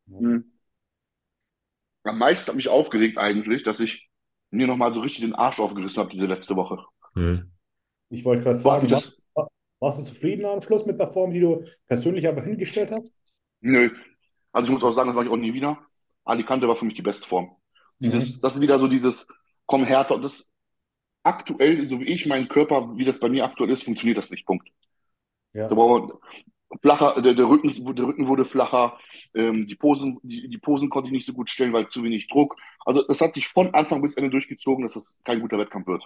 Mhm. 0.07 0.45
Am 2.05 2.19
meisten 2.19 2.49
hat 2.49 2.57
mich 2.57 2.69
aufgeregt 2.69 3.17
eigentlich, 3.17 3.63
dass 3.63 3.81
ich 3.81 4.09
mir 4.51 4.67
nochmal 4.67 4.93
so 4.93 5.01
richtig 5.01 5.25
den 5.25 5.35
Arsch 5.35 5.61
aufgerissen 5.61 6.03
habe 6.03 6.11
diese 6.11 6.27
letzte 6.27 6.57
Woche. 6.57 6.85
Hm. 7.15 7.51
Ich 8.11 8.25
wollte 8.25 8.43
gerade 8.43 8.61
fragen, 8.61 8.87
das- 8.89 9.25
warst, 9.35 9.51
warst 9.81 10.01
du 10.01 10.05
zufrieden 10.05 10.45
am 10.45 10.61
Schluss 10.61 10.85
mit 10.85 10.99
der 11.01 11.09
Form, 11.09 11.33
die 11.33 11.41
du 11.41 11.65
persönlich 11.87 12.29
aber 12.29 12.43
hingestellt 12.43 12.91
hast? 12.93 13.21
Nö. 13.61 13.91
Also 14.53 14.69
ich 14.69 14.75
muss 14.75 14.85
auch 14.85 14.93
sagen, 14.93 15.09
das 15.09 15.15
mache 15.17 15.27
ich 15.27 15.31
auch 15.31 15.37
nie 15.37 15.55
wieder. 15.55 15.79
Alicante 16.25 16.69
war 16.69 16.77
für 16.77 16.85
mich 16.85 16.95
die 16.95 17.03
beste 17.03 17.27
Form. 17.27 17.57
Dieses, 17.99 18.41
das 18.41 18.55
ist 18.55 18.61
wieder 18.61 18.79
so 18.79 18.89
dieses, 18.89 19.27
komm 19.65 19.85
härter. 19.85 20.17
Und 20.17 20.23
das 20.23 20.52
aktuell, 21.23 21.87
so 21.87 22.01
wie 22.01 22.05
ich 22.05 22.27
meinen 22.27 22.49
Körper, 22.49 22.97
wie 22.97 23.05
das 23.05 23.21
bei 23.21 23.29
mir 23.29 23.45
aktuell 23.45 23.71
ist, 23.71 23.85
funktioniert 23.85 24.19
das 24.19 24.31
nicht. 24.31 24.47
Punkt. 24.47 24.69
Ja. 25.53 25.69
Da 25.69 25.75
brauchen 25.75 26.09
wir 26.09 26.21
flacher, 26.81 27.21
der, 27.21 27.35
der 27.35 27.49
Rücken, 27.49 27.71
der 27.95 28.07
Rücken 28.07 28.29
wurde 28.29 28.45
flacher, 28.45 28.99
ähm, 29.35 29.67
die 29.67 29.75
Posen, 29.75 30.19
die, 30.23 30.49
die 30.49 30.59
Posen 30.59 30.89
konnte 30.89 31.09
ich 31.09 31.13
nicht 31.13 31.27
so 31.27 31.33
gut 31.33 31.51
stellen, 31.51 31.73
weil 31.73 31.89
zu 31.89 32.03
wenig 32.03 32.29
Druck. 32.29 32.57
Also 32.85 33.03
das 33.07 33.21
hat 33.21 33.35
sich 33.35 33.49
von 33.49 33.75
Anfang 33.75 34.01
bis 34.03 34.15
Ende 34.15 34.31
durchgezogen, 34.31 34.83
dass 34.83 34.95
das 34.95 35.21
kein 35.25 35.41
guter 35.41 35.59
Wettkampf 35.59 35.87
wird. 35.87 36.05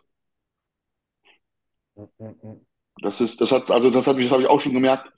Mhm. 1.94 2.66
Das 3.00 3.20
ist, 3.20 3.40
das 3.40 3.52
hat, 3.52 3.70
also 3.70 3.90
das 3.90 4.06
hat 4.06 4.16
mich, 4.16 4.26
das 4.26 4.32
habe 4.32 4.42
ich 4.42 4.48
auch 4.48 4.60
schon 4.60 4.72
gemerkt. 4.72 5.10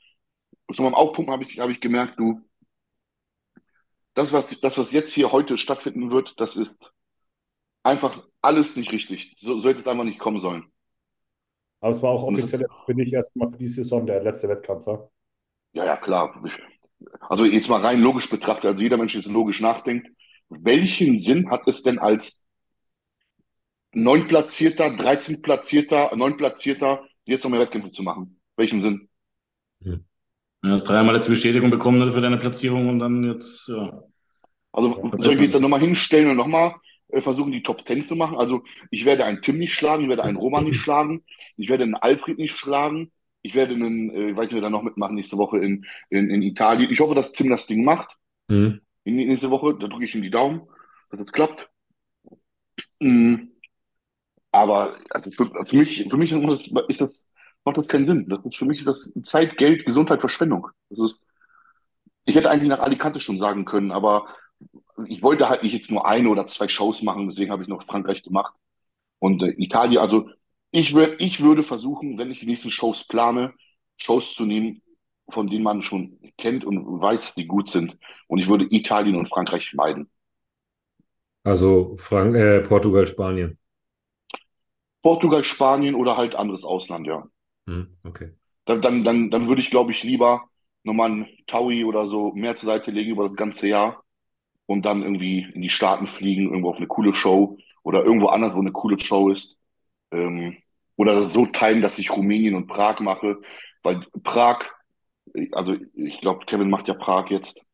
Schon 0.71 0.85
beim 0.85 0.95
Aufpumpen 0.95 1.33
habe 1.33 1.45
ich, 1.45 1.59
habe 1.59 1.73
ich 1.73 1.81
gemerkt, 1.81 2.19
du, 2.19 2.43
das, 4.15 4.33
was, 4.33 4.61
das, 4.61 4.77
was 4.77 4.93
jetzt 4.93 5.15
hier 5.15 5.33
heute 5.33 5.57
stattfinden 5.57 6.11
wird, 6.11 6.35
das 6.39 6.57
ist 6.57 6.93
einfach 7.85 8.28
alles 8.43 8.77
nicht 8.77 8.93
richtig. 8.93 9.37
So, 9.39 9.61
so 9.61 9.69
hätte 9.69 9.81
es 9.81 9.89
einfach 9.89 10.05
nicht 10.05 10.19
kommen 10.19 10.41
sollen. 10.41 10.65
Aber 11.81 11.91
es 11.91 12.03
war 12.03 12.11
auch 12.11 12.25
offiziell 12.25 12.67
für 12.87 12.95
dich 12.95 13.13
erstmal 13.13 13.51
für 13.51 13.59
die 13.59 13.69
Saison 13.69 14.07
der 14.07 14.23
letzte 14.23 14.49
Wettkampf, 14.49 14.87
ja? 14.87 15.09
Ja, 15.75 15.85
ja, 15.85 15.97
klar. 15.97 16.43
Also 17.21 17.45
jetzt 17.45 17.69
mal 17.69 17.81
rein 17.81 18.01
logisch 18.01 18.29
betrachtet, 18.29 18.65
also 18.65 18.83
jeder 18.83 18.97
Mensch 18.97 19.15
jetzt 19.15 19.29
logisch 19.29 19.61
nachdenkt, 19.61 20.09
welchen 20.49 21.21
Sinn 21.21 21.51
hat 21.51 21.69
es 21.69 21.83
denn 21.83 21.99
als 21.99 22.49
neun 23.93 24.27
Platzierter, 24.27 24.97
13 24.97 25.43
Platzierter, 25.43 26.15
neun 26.17 26.37
Platzierter, 26.37 27.07
jetzt 27.25 27.45
noch 27.45 27.51
mehr 27.51 27.61
Wettkämpfe 27.61 27.93
zu 27.93 28.03
machen. 28.03 28.41
Welchen 28.57 28.83
Sinn? 28.83 29.09
Ja, 29.81 29.99
hast 30.65 30.85
dreimal 30.85 31.15
jetzt 31.15 31.29
Bestätigung 31.29 31.71
bekommen 31.71 32.13
für 32.13 32.21
deine 32.21 32.39
Platzierung 32.39 32.89
und 32.89 32.99
dann 32.99 33.23
jetzt, 33.23 33.69
ja. 33.69 34.03
Also 34.73 35.01
soll 35.19 35.33
ich 35.33 35.39
mich 35.39 35.47
jetzt 35.47 35.55
dann 35.55 35.63
nochmal 35.63 35.81
hinstellen 35.81 36.31
und 36.31 36.37
nochmal 36.37 36.75
versuchen, 37.11 37.53
die 37.53 37.63
Top 37.63 37.85
Ten 37.85 38.05
zu 38.05 38.17
machen? 38.17 38.37
Also 38.37 38.63
ich 38.91 39.05
werde 39.05 39.25
einen 39.25 39.43
Tim 39.43 39.59
nicht 39.59 39.75
schlagen, 39.75 40.03
ich 40.05 40.09
werde 40.09 40.25
einen 40.25 40.37
Roman 40.37 40.65
nicht 40.65 40.81
schlagen, 40.81 41.25
ich 41.57 41.69
werde 41.69 41.85
einen 41.85 41.95
Alfred 41.95 42.39
nicht 42.39 42.57
schlagen, 42.57 43.13
ich 43.43 43.55
werde 43.55 43.75
einen, 43.75 44.11
äh, 44.11 44.31
ich 44.31 44.37
weiß 44.37 44.47
nicht, 44.47 44.55
wer 44.55 44.63
da 44.63 44.71
noch 44.71 44.83
mitmachen 44.83 45.15
nächste 45.15 45.39
Woche 45.39 45.59
in, 45.59 45.87
in, 46.11 46.31
in 46.31 46.43
Italien. 46.43 46.91
Ich 46.91 47.01
hoffe, 47.01 47.15
dass 47.15 47.33
Tim 47.33 47.51
das 47.51 47.67
Ding 47.67 47.85
macht. 47.85 48.17
Mhm. 48.49 48.81
In, 49.05 49.17
nächste 49.17 49.51
Woche, 49.51 49.77
da 49.79 49.89
drücke 49.89 50.05
ich 50.05 50.15
ihm 50.15 50.23
die 50.23 50.31
Daumen, 50.31 50.63
dass 51.11 51.21
es 51.21 51.33
klappt. 51.33 51.69
Mhm. 53.01 53.53
Aber 54.51 54.97
also 55.11 55.31
für, 55.31 55.47
für 55.67 55.77
mich, 55.77 56.07
für 56.09 56.17
mich 56.17 56.33
ist 56.33 56.45
das, 56.45 56.85
ist 56.89 57.01
das, 57.01 57.23
macht 57.65 57.79
das 57.79 57.89
keinen 57.89 58.07
Sinn. 58.07 58.27
Das 58.29 58.45
ist, 58.45 58.57
für 58.57 58.65
mich 58.65 58.79
ist 58.79 58.87
das 58.87 59.13
Zeit, 59.23 59.57
Geld, 59.57 59.85
Gesundheit, 59.85 60.21
Verschwendung. 60.21 60.69
Das 60.91 61.13
ist, 61.13 61.23
ich 62.25 62.35
hätte 62.35 62.51
eigentlich 62.51 62.69
nach 62.69 62.81
Alicante 62.81 63.21
schon 63.21 63.39
sagen 63.39 63.65
können, 63.65 63.93
aber 63.93 64.27
ich 65.07 65.23
wollte 65.23 65.49
halt 65.49 65.63
nicht 65.63 65.73
jetzt 65.73 65.91
nur 65.91 66.07
eine 66.07 66.29
oder 66.29 66.47
zwei 66.47 66.69
Shows 66.69 67.03
machen, 67.03 67.27
deswegen 67.29 67.51
habe 67.51 67.63
ich 67.63 67.69
noch 67.69 67.85
Frankreich 67.85 68.23
gemacht. 68.23 68.55
Und 69.19 69.43
äh, 69.43 69.55
Italien, 69.59 70.01
also 70.01 70.31
ich, 70.71 70.95
wür, 70.95 71.21
ich 71.21 71.41
würde 71.43 71.63
versuchen, 71.63 72.19
wenn 72.19 72.31
ich 72.31 72.41
die 72.41 72.47
nächsten 72.47 72.71
Shows 72.71 73.05
plane, 73.07 73.55
Shows 73.97 74.35
zu 74.35 74.45
nehmen, 74.45 74.83
von 75.31 75.49
denen 75.49 75.65
man 75.65 75.83
schon 75.83 76.19
kennt 76.39 76.65
und 76.65 77.01
weiß, 77.01 77.35
die 77.37 77.47
gut 77.47 77.71
sind. 77.71 77.97
Und 78.27 78.39
ich 78.39 78.49
würde 78.49 78.67
Italien 78.71 79.17
und 79.17 79.29
Frankreich 79.29 79.73
meiden. 79.75 80.11
Also 81.45 81.97
Frank 81.97 82.37
äh, 82.37 82.61
Portugal, 82.61 83.07
Spanien. 83.07 83.59
Portugal, 85.03 85.45
Spanien 85.45 85.95
oder 85.95 86.17
halt 86.17 86.35
anderes 86.35 86.65
Ausland, 86.65 87.07
ja. 87.07 87.27
Hm, 87.67 87.97
okay. 88.05 88.35
Dann, 88.65 88.81
dann, 88.83 89.05
dann, 89.05 89.31
dann 89.31 89.49
würde 89.49 89.61
ich, 89.61 89.71
glaube 89.71 89.93
ich, 89.93 90.03
lieber 90.03 90.49
nochmal 90.83 91.11
ein 91.11 91.29
Taui 91.47 91.85
oder 91.85 92.07
so 92.07 92.33
mehr 92.33 92.57
zur 92.57 92.67
Seite 92.67 92.91
legen 92.91 93.11
über 93.13 93.25
das 93.25 93.37
ganze 93.37 93.69
Jahr 93.69 94.03
und 94.69 94.87
dann 94.87 95.03
irgendwie 95.03 95.49
in 95.55 95.63
die 95.63 95.71
Staaten 95.71 96.09
fliegen, 96.09 96.45
irgendwo 96.51 96.71
auf 96.71 96.79
eine 96.79 96.89
coole 96.89 97.15
Show 97.15 97.59
oder 97.85 98.05
irgendwo 98.05 98.29
anders, 98.29 98.57
wo 98.57 98.61
eine 98.61 98.73
coole 98.73 99.01
Show 99.01 99.31
ist. 99.31 99.59
Ähm, 100.13 100.59
oder 100.97 101.15
das 101.17 101.33
so 101.33 101.47
teilen, 101.47 101.83
dass 101.83 101.99
ich 101.99 102.13
Rumänien 102.13 102.57
und 102.57 102.69
Prag 102.69 103.01
mache, 103.01 103.41
weil 103.85 104.03
Prag, 104.25 104.67
also 105.53 105.77
ich 105.95 106.21
glaube, 106.21 106.45
Kevin 106.47 106.71
macht 106.71 106.89
ja 106.89 106.95
Prag 106.95 107.31
jetzt. 107.31 107.65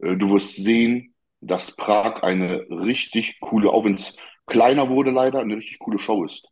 Äh, 0.00 0.16
du 0.16 0.30
wirst 0.32 0.56
sehen, 0.56 1.14
dass 1.40 1.76
Prag 1.76 2.22
eine 2.22 2.66
richtig 2.70 3.40
coole, 3.40 3.70
auch 3.70 3.84
wenn 3.84 3.94
es 3.94 4.16
kleiner 4.46 4.90
wurde 4.90 5.10
leider, 5.12 5.40
eine 5.40 5.56
richtig 5.56 5.78
coole 5.80 5.98
Show 6.00 6.24
ist. 6.24 6.48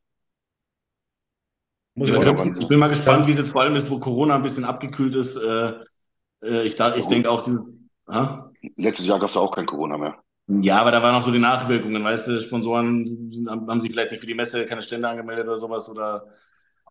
Muss 1.94 2.08
Ja, 2.08 2.18
kannst- 2.20 2.58
ich 2.60 2.68
bin 2.68 2.78
mal 2.78 2.88
gespannt, 2.88 3.26
wie 3.26 3.32
es 3.32 3.38
jetzt 3.38 3.50
vor 3.52 3.62
allem 3.62 3.76
ist, 3.76 3.90
wo 3.90 3.98
Corona 3.98 4.36
ein 4.36 4.42
bisschen 4.42 4.64
abgekühlt 4.64 5.14
ist. 5.14 5.36
Äh, 5.36 5.74
äh, 6.42 6.64
ich 6.66 6.76
da, 6.76 6.96
ich 6.96 7.06
denke 7.08 7.30
auch, 7.30 7.42
diese, 7.42 7.64
ha? 8.08 8.51
Letztes 8.76 9.06
Jahr 9.06 9.18
gab 9.18 9.30
es 9.30 9.36
auch 9.36 9.50
kein 9.54 9.66
Corona 9.66 9.98
mehr. 9.98 10.16
Ja, 10.48 10.80
aber 10.80 10.90
da 10.90 11.02
waren 11.02 11.14
auch 11.14 11.22
so 11.22 11.30
die 11.30 11.38
Nachwirkungen, 11.38 12.02
weißt 12.02 12.26
du, 12.28 12.40
Sponsoren 12.40 13.30
haben 13.48 13.80
sich 13.80 13.90
vielleicht 13.92 14.10
nicht 14.10 14.20
für 14.20 14.26
die 14.26 14.34
Messe 14.34 14.66
keine 14.66 14.82
Stände 14.82 15.08
angemeldet 15.08 15.46
oder 15.46 15.58
sowas 15.58 15.88
oder 15.90 16.26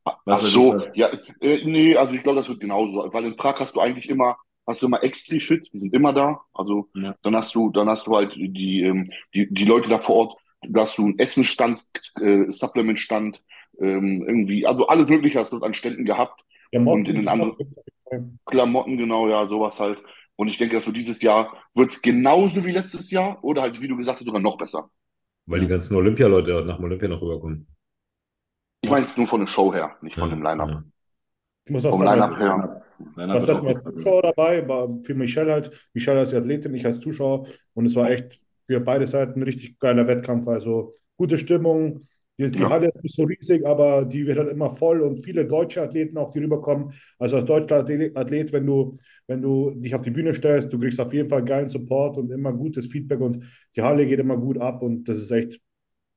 Ach 0.05 0.17
was 0.25 0.43
weiß 0.43 0.49
so, 0.51 0.81
ja, 0.95 1.09
äh, 1.41 1.63
nee, 1.65 1.95
also 1.95 2.13
ich 2.13 2.23
glaube, 2.23 2.39
das 2.39 2.49
wird 2.49 2.59
genauso, 2.59 3.09
weil 3.13 3.25
in 3.25 3.35
Prag 3.35 3.59
hast 3.59 3.75
du 3.75 3.81
eigentlich 3.81 4.09
immer, 4.09 4.37
hast 4.65 4.81
du 4.81 4.87
immer 4.87 5.03
Extra-Fit, 5.03 5.69
die 5.71 5.77
sind 5.77 5.93
immer 5.93 6.11
da, 6.13 6.41
also 6.53 6.89
Ja. 6.95 7.13
dann 7.23 7.35
hast 7.35 7.53
du, 7.53 7.69
dann 7.69 7.87
hast 7.87 8.07
du 8.07 8.15
halt 8.15 8.33
die, 8.35 8.81
ähm, 8.83 9.07
die, 9.35 9.47
die 9.53 9.65
Leute 9.65 9.89
da 9.89 9.99
vor 9.99 10.15
Ort, 10.15 10.37
da 10.67 10.81
hast 10.81 10.97
du 10.97 11.05
einen 11.05 11.19
Essenstand, 11.19 11.85
äh, 12.19 12.49
Supplementstand, 12.49 13.41
ähm, 13.79 14.23
irgendwie, 14.27 14.65
also 14.65 14.87
alles 14.87 15.07
Mögliche 15.09 15.39
hast 15.39 15.51
du 15.53 15.57
an 15.59 15.73
Ständen 15.73 16.05
gehabt, 16.05 16.41
Der 16.73 16.81
und 16.85 17.07
in 17.07 17.15
den 17.17 17.27
anderen- 17.27 17.55
Klamotten, 18.45 18.97
genau, 18.97 19.29
ja, 19.29 19.47
sowas 19.47 19.79
halt. 19.79 19.99
Und 20.41 20.47
ich 20.49 20.57
denke, 20.57 20.75
dass 20.75 20.85
für 20.85 20.93
dieses 20.93 21.21
Jahr 21.21 21.55
wird 21.75 21.91
es 21.91 22.01
genauso 22.01 22.65
wie 22.65 22.71
letztes 22.71 23.11
Jahr 23.11 23.43
oder 23.43 23.61
halt, 23.63 23.79
wie 23.81 23.87
du 23.87 23.95
gesagt 23.97 24.19
hast, 24.19 24.25
sogar 24.25 24.41
noch 24.41 24.57
besser. 24.57 24.89
Weil 25.45 25.59
die 25.59 25.67
ganzen 25.67 25.95
Olympialeute 25.97 26.65
nach 26.65 26.77
dem 26.77 26.85
Olympia 26.85 27.07
noch 27.07 27.21
rüberkommen. 27.21 27.67
Ich 28.81 28.89
meine 28.89 29.05
jetzt 29.05 29.17
nur 29.17 29.27
von 29.27 29.41
der 29.41 29.47
Show 29.47 29.73
her, 29.73 29.95
nicht 30.01 30.17
von 30.17 30.29
Ja, 30.29 30.35
dem 30.35 30.41
Line-Up. 30.43 30.69
ja. 30.69 30.83
Ich 31.65 31.71
muss 31.71 31.85
auch 31.85 31.91
Vom 31.91 32.01
sagen, 32.03 32.21
Line-Up 32.21 32.37
her. 32.39 32.83
Auch 33.51 33.61
mir 33.61 33.69
als. 33.69 33.83
Zuschauer 33.83 34.21
dabei, 34.23 34.67
war 34.67 34.89
für 35.03 35.15
Michelle 35.15 35.51
halt, 35.51 35.71
Michelle 35.93 36.19
als 36.19 36.33
Athletin, 36.33 36.73
ich 36.75 36.85
als 36.85 36.99
Zuschauer 36.99 37.47
und 37.73 37.85
es 37.85 37.95
war 37.95 38.09
echt 38.11 38.39
für 38.67 38.79
beide 38.79 39.07
Seiten 39.07 39.39
ein 39.39 39.43
richtig 39.43 39.79
geiler 39.79 40.07
Wettkampf, 40.07 40.47
also 40.47 40.93
gute 41.17 41.37
Stimmung, 41.37 42.01
die, 42.39 42.51
die 42.51 42.59
Ja. 42.59 42.69
Halle 42.69 42.87
ist 42.87 43.03
nicht 43.03 43.15
so 43.15 43.23
riesig, 43.23 43.65
aber 43.65 44.05
die 44.05 44.25
wird 44.27 44.37
halt 44.39 44.49
immer 44.49 44.69
voll 44.75 45.01
und 45.01 45.17
viele 45.23 45.45
deutsche 45.45 45.81
Athleten 45.81 46.17
auch, 46.17 46.31
die 46.31 46.39
rüberkommen, 46.39 46.93
also 47.19 47.37
als 47.37 47.45
deutscher 47.45 47.77
Athlet, 47.79 48.53
wenn 48.53 48.65
du, 48.65 48.97
wenn 49.27 49.41
du 49.41 49.71
dich 49.71 49.95
auf 49.95 50.01
die 50.01 50.11
Bühne 50.11 50.33
stellst, 50.33 50.71
du 50.73 50.79
kriegst 50.79 50.99
auf 50.99 51.13
jeden 51.13 51.29
Fall 51.29 51.43
geilen 51.43 51.69
Support 51.69 52.17
und 52.17 52.31
immer 52.31 52.53
gutes 52.53 52.87
Feedback 52.87 53.21
und 53.21 53.45
die 53.75 53.81
Halle 53.81 54.05
geht 54.05 54.19
immer 54.19 54.37
gut 54.37 54.57
ab 54.57 54.81
und 54.81 55.05
das 55.05 55.19
ist 55.19 55.31
echt 55.31 55.61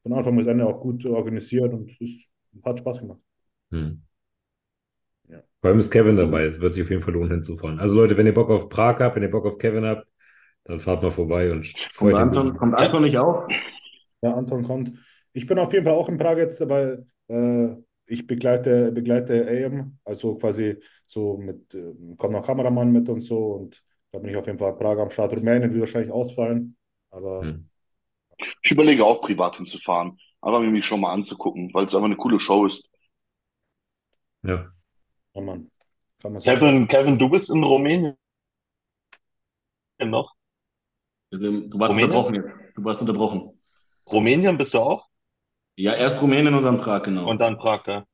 von 0.02 0.12
Anfang 0.12 0.36
bis 0.36 0.46
Ende 0.46 0.66
auch 0.66 0.80
gut 0.80 1.04
organisiert 1.06 1.72
und 1.72 1.90
es 2.00 2.28
hat 2.64 2.78
Spaß 2.78 3.00
gemacht. 3.00 3.20
Hm. 3.70 4.02
Ja. 5.28 5.42
Vor 5.60 5.70
allem 5.70 5.78
ist 5.78 5.90
Kevin 5.90 6.16
dabei. 6.16 6.44
Es 6.44 6.60
wird 6.60 6.74
sich 6.74 6.82
auf 6.82 6.90
jeden 6.90 7.02
Fall 7.02 7.14
lohnen, 7.14 7.30
hinzufahren. 7.30 7.78
Also 7.78 7.94
Leute, 7.94 8.16
wenn 8.16 8.26
ihr 8.26 8.34
Bock 8.34 8.50
auf 8.50 8.68
Prag 8.68 8.98
habt, 9.00 9.16
wenn 9.16 9.22
ihr 9.22 9.30
Bock 9.30 9.46
auf 9.46 9.58
Kevin 9.58 9.84
habt, 9.84 10.06
dann 10.64 10.80
fahrt 10.80 11.02
mal 11.02 11.10
vorbei 11.10 11.50
und 11.50 11.72
Kommt 11.72 11.92
freut 11.92 12.14
Anton, 12.14 12.56
kommt 12.56 12.80
Anton 12.80 13.02
nicht 13.02 13.18
auch? 13.18 13.46
Ja, 14.22 14.34
Anton 14.34 14.62
kommt. 14.62 14.92
Ich 15.32 15.46
bin 15.46 15.58
auf 15.58 15.72
jeden 15.72 15.84
Fall 15.84 15.94
auch 15.94 16.08
in 16.08 16.18
Prag 16.18 16.36
jetzt, 16.38 16.66
weil 16.68 17.06
äh, 17.28 17.68
ich 18.06 18.26
begleite, 18.26 18.92
begleite 18.92 19.46
AM, 19.46 19.98
also 20.04 20.36
quasi 20.36 20.76
so 21.06 21.36
mit, 21.36 21.74
äh, 21.74 21.94
kommt 22.16 22.32
noch 22.32 22.44
Kameramann 22.46 22.92
mit 22.92 23.08
und 23.08 23.20
so 23.20 23.52
und 23.52 23.82
da 24.12 24.18
bin 24.18 24.30
ich 24.30 24.36
auf 24.36 24.46
jeden 24.46 24.58
Fall 24.58 24.76
Prag 24.76 24.98
am 24.98 25.10
Start. 25.10 25.32
Rumänien 25.32 25.70
wird 25.70 25.80
wahrscheinlich 25.80 26.12
ausfallen, 26.12 26.76
aber 27.10 27.42
Hm. 27.42 27.68
Ich 28.62 28.70
überlege 28.70 29.04
auch 29.04 29.22
privat 29.22 29.56
hinzufahren, 29.56 30.18
aber 30.40 30.60
mir 30.60 30.70
mich 30.70 30.84
schon 30.84 31.00
mal 31.00 31.12
anzugucken, 31.12 31.72
weil 31.72 31.86
es 31.86 31.94
einfach 31.94 32.06
eine 32.06 32.16
coole 32.16 32.40
Show 32.40 32.66
ist. 32.66 32.88
Ja. 34.42 34.70
ja, 35.34 35.40
Mann, 35.40 35.70
kann 36.20 36.32
man 36.32 36.40
so 36.40 36.50
Kevin, 36.50 36.88
Kevin, 36.88 37.18
du 37.18 37.28
bist 37.28 37.50
in 37.50 37.62
Rumänien 37.62 38.16
noch? 40.04 40.34
Du 41.30 41.38
warst 41.78 41.92
Rumänien? 41.92 42.10
unterbrochen. 42.10 42.72
Du 42.74 42.84
warst 42.84 43.00
unterbrochen. 43.00 43.62
Rumänien 44.10 44.58
bist 44.58 44.74
du 44.74 44.80
auch? 44.80 45.08
Ja, 45.76 45.94
erst 45.94 46.20
Rumänien 46.20 46.54
und 46.54 46.62
dann 46.62 46.78
Prag, 46.78 47.02
genau. 47.02 47.28
Und 47.28 47.38
dann 47.38 47.58
Prag, 47.58 47.86
ja. 47.86 48.04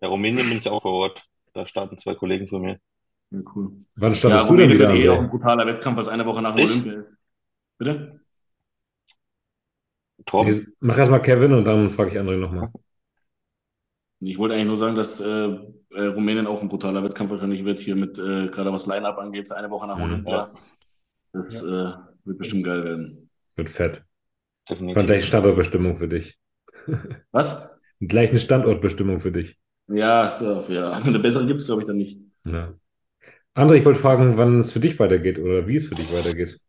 Ja, 0.00 0.08
Rumänien 0.08 0.48
bin 0.48 0.58
ich 0.58 0.68
auch 0.68 0.82
vor 0.82 0.92
Ort. 0.92 1.27
Da 1.58 1.66
starten 1.66 1.98
zwei 1.98 2.14
Kollegen 2.14 2.46
von 2.46 2.62
mir. 2.62 2.78
Ja, 3.32 3.40
cool. 3.56 3.72
Wann 3.96 4.12
Ja, 4.12 4.14
startest 4.14 4.48
du 4.48 4.56
denn 4.56 4.70
wieder, 4.70 4.94
eh 4.94 5.08
auch 5.08 5.18
ein 5.18 5.28
brutaler 5.28 5.66
Wettkampf, 5.66 5.98
es 5.98 6.06
eine 6.06 6.24
Woche 6.24 6.40
nach 6.40 6.54
Ich? 6.54 6.70
Olympia. 6.70 7.02
Bitte? 7.78 8.20
Torben? 10.24 10.54
Nee, 10.54 10.66
Mach 10.78 10.96
erstmal 10.96 11.20
Kevin 11.20 11.52
und 11.54 11.64
dann 11.64 11.90
frage 11.90 12.10
ich 12.10 12.16
André 12.16 12.36
nochmal. 12.36 12.70
Ich 14.20 14.38
wollte 14.38 14.54
eigentlich 14.54 14.68
nur 14.68 14.76
sagen, 14.76 14.94
dass 14.94 15.20
äh, 15.20 15.26
äh, 15.26 16.06
Rumänien 16.06 16.46
auch 16.46 16.62
ein 16.62 16.68
brutaler 16.68 17.02
Wettkampf 17.02 17.32
wahrscheinlich 17.32 17.64
wird, 17.64 17.80
hier 17.80 17.96
mit, 17.96 18.20
äh, 18.20 18.46
gerade 18.46 18.72
was 18.72 18.86
Line-Up 18.86 19.18
angeht, 19.18 19.50
eine 19.50 19.68
Woche 19.68 19.88
nach 19.88 19.96
Mhm. 19.96 20.02
Olympia. 20.04 20.54
Das 21.32 21.60
äh, 21.64 21.92
wird 22.24 22.38
bestimmt 22.38 22.62
geil 22.62 22.84
werden. 22.84 23.30
Wird 23.56 23.68
fett. 23.68 24.04
Definitiv. 24.70 24.94
Kommt 24.94 25.06
gleich 25.08 25.26
Standortbestimmung 25.26 25.96
für 25.96 26.06
dich. 26.06 26.38
Was? 27.32 27.68
Gleich 27.98 28.30
eine 28.30 28.38
Standortbestimmung 28.38 29.18
für 29.18 29.32
dich. 29.32 29.58
Ja, 29.88 30.28
doch- 30.38 30.68
ja. 30.68 30.92
Eine 31.04 31.18
bessere 31.18 31.46
gibt 31.46 31.60
es, 31.60 31.66
glaube 31.66 31.82
ich, 31.82 31.86
dann 31.86 31.96
nicht. 31.96 32.18
Ja. 32.44 32.74
André, 33.54 33.74
ich 33.76 33.84
wollte 33.84 34.00
fragen, 34.00 34.38
wann 34.38 34.58
es 34.58 34.72
für 34.72 34.80
dich 34.80 34.98
weitergeht 34.98 35.38
oder 35.38 35.66
wie 35.66 35.76
es 35.76 35.86
für 35.88 35.94
dich 35.96 36.12
weitergeht. 36.12 36.60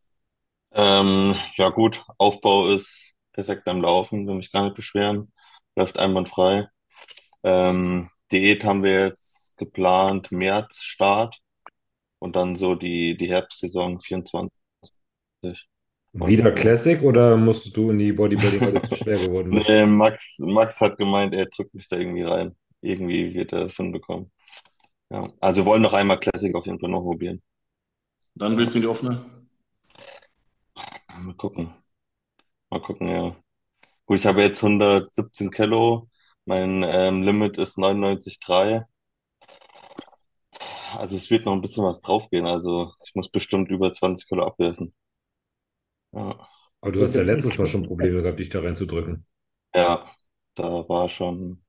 Ähm, 0.72 1.36
ja 1.58 1.70
gut, 1.70 2.04
Aufbau 2.18 2.70
ist 2.70 3.14
perfekt 3.34 3.68
am 3.68 3.82
Laufen, 3.82 4.28
will 4.28 4.36
mich 4.36 4.52
gar 4.52 4.64
nicht 4.64 4.76
beschweren. 4.76 5.32
Läuft 5.76 6.00
einwandfrei. 6.00 6.68
Ähm, 7.44 8.10
Diät 8.32 8.64
haben 8.64 8.84
wir 8.84 9.08
jetzt 9.08 9.58
geplant, 9.58 10.32
März 10.32 10.82
Start 10.82 11.40
und 12.20 12.36
dann 12.36 12.56
so 12.56 12.76
die, 12.76 13.18
die 13.18 13.30
Herbstsaison 13.30 14.00
24. 14.02 14.52
Wieder 16.14 16.52
Classic 16.52 17.02
oder 17.04 17.38
musst 17.38 17.76
du 17.76 17.92
in 17.92 18.00
die 18.00 18.12
Bodybuilding, 18.12 18.62
weil 18.62 18.74
du 18.74 18.82
zu 18.88 18.96
schwer 18.96 19.18
geworden 19.20 19.52
bist? 19.56 19.70
Nee, 19.70 19.86
Max, 19.86 20.40
Max 20.40 20.82
hat 20.82 20.98
gemeint, 20.98 21.34
er 21.34 21.46
drückt 21.46 21.74
mich 21.74 21.88
da 21.88 21.98
irgendwie 21.98 22.24
rein. 22.24 22.56
Irgendwie 22.82 23.34
wird 23.34 23.54
er 23.54 23.66
das 23.66 23.78
hinbekommen. 23.78 24.32
Ja, 25.12 25.32
also 25.42 25.62
wir 25.64 25.68
wollen 25.68 25.82
noch 25.84 25.94
einmal 25.94 26.20
Classic 26.20 26.54
auf 26.56 26.66
jeden 26.68 26.80
Fall 26.80 26.90
noch 26.92 27.02
probieren. 27.04 27.42
Dann 28.34 28.58
willst 28.58 28.74
du 28.74 28.80
in 28.80 28.82
die 28.82 28.88
offene? 28.88 29.24
Mal 31.20 31.36
gucken. 31.36 31.74
Mal 32.70 32.82
gucken, 32.82 33.08
ja. 33.10 33.36
Gut, 34.06 34.20
ich 34.20 34.26
habe 34.28 34.42
jetzt 34.44 34.64
117 34.64 35.52
Kilo. 35.52 36.10
Mein 36.46 36.84
ähm, 36.84 37.24
Limit 37.24 37.58
ist 37.58 37.78
99,3. 37.80 38.86
Also 40.98 41.16
es 41.18 41.30
wird 41.32 41.46
noch 41.46 41.54
ein 41.54 41.62
bisschen 41.62 41.84
was 41.84 42.02
draufgehen. 42.02 42.46
Also 42.46 42.94
ich 43.06 43.16
muss 43.16 43.30
bestimmt 43.30 43.72
über 43.72 43.92
20 43.94 44.28
Kilo 44.28 44.44
abwerfen. 44.46 44.94
Ja, 46.12 46.50
Aber 46.82 46.92
du 46.92 47.02
hast 47.02 47.16
ja 47.16 47.22
letztes 47.24 47.58
Mal 47.58 47.68
schon 47.68 47.84
Probleme 47.84 48.22
gehabt, 48.22 48.40
dich 48.40 48.50
da 48.50 48.60
reinzudrücken. 48.60 49.26
ja, 49.74 50.06
da 50.56 50.88
war 50.90 51.10
schon, 51.10 51.64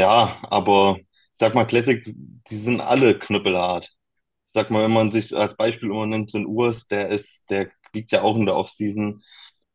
ja, 0.00 0.38
aber 0.44 0.96
ich 0.98 1.38
sag 1.38 1.54
mal, 1.54 1.66
Classic, 1.66 2.02
die 2.06 2.56
sind 2.56 2.80
alle 2.80 3.18
knüppelhart. 3.18 3.84
Ich 4.46 4.52
sag 4.54 4.70
mal, 4.70 4.82
wenn 4.84 4.92
man 4.92 5.12
sich 5.12 5.36
als 5.36 5.56
Beispiel 5.56 5.90
immer 5.90 6.06
nimmt, 6.06 6.30
so 6.30 6.38
ein 6.38 6.46
Urs, 6.46 6.86
der 6.86 7.10
ist, 7.10 7.50
der 7.50 7.68
wiegt 7.92 8.10
ja 8.12 8.22
auch 8.22 8.36
in 8.36 8.46
der 8.46 8.56
Offseason, 8.56 9.22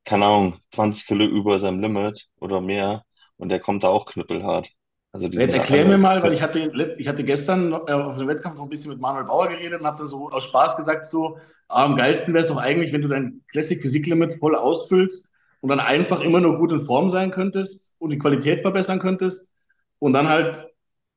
keine 0.03 0.25
Ahnung, 0.25 0.57
20 0.73 1.05
Kilo 1.05 1.25
über 1.25 1.59
seinem 1.59 1.79
Limit 1.79 2.27
oder 2.39 2.59
mehr 2.59 3.03
und 3.37 3.49
der 3.49 3.59
kommt 3.59 3.83
da 3.83 3.89
auch 3.89 4.07
knüppelhart. 4.07 4.67
Also 5.11 5.27
Jetzt 5.27 5.53
erklär 5.53 5.85
mir 5.85 5.97
mal, 5.99 6.21
weil 6.23 6.33
ich 6.33 6.41
hatte, 6.41 6.71
ich 6.97 7.07
hatte 7.07 7.23
gestern 7.23 7.71
äh, 7.71 7.93
auf 7.93 8.17
dem 8.17 8.27
Wettkampf 8.27 8.57
so 8.57 8.63
ein 8.63 8.69
bisschen 8.69 8.91
mit 8.91 8.99
Manuel 8.99 9.25
Bauer 9.25 9.47
geredet 9.47 9.79
und 9.79 9.85
habe 9.85 9.97
dann 9.97 10.07
so 10.07 10.29
aus 10.29 10.43
Spaß 10.45 10.75
gesagt, 10.75 11.05
so, 11.05 11.37
ah, 11.67 11.85
am 11.85 11.95
geilsten 11.95 12.33
wäre 12.33 12.41
es 12.41 12.49
doch 12.49 12.57
eigentlich, 12.57 12.91
wenn 12.93 13.01
du 13.01 13.07
dein 13.07 13.43
Classic 13.47 13.79
Physik 13.79 14.07
Limit 14.07 14.33
voll 14.33 14.55
ausfüllst 14.55 15.33
und 15.61 15.69
dann 15.69 15.79
einfach 15.79 16.21
immer 16.21 16.41
nur 16.41 16.55
gut 16.55 16.71
in 16.71 16.81
Form 16.81 17.09
sein 17.09 17.29
könntest 17.29 17.95
und 17.99 18.09
die 18.09 18.17
Qualität 18.17 18.61
verbessern 18.61 18.99
könntest 18.99 19.55
und 19.99 20.13
dann 20.13 20.27
halt, 20.29 20.65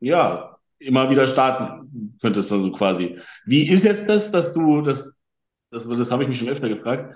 ja, 0.01 0.57
immer 0.79 1.11
wieder 1.11 1.27
starten 1.27 2.17
könntest, 2.21 2.53
also 2.53 2.71
quasi. 2.73 3.19
Wie 3.47 3.69
ist 3.69 3.85
jetzt 3.85 4.09
das, 4.09 4.31
dass 4.31 4.53
du, 4.53 4.83
das, 4.83 5.11
das, 5.71 5.89
das 5.89 6.11
habe 6.11 6.23
ich 6.25 6.29
mich 6.29 6.39
schon 6.39 6.49
öfter 6.49 6.69
gefragt, 6.69 7.15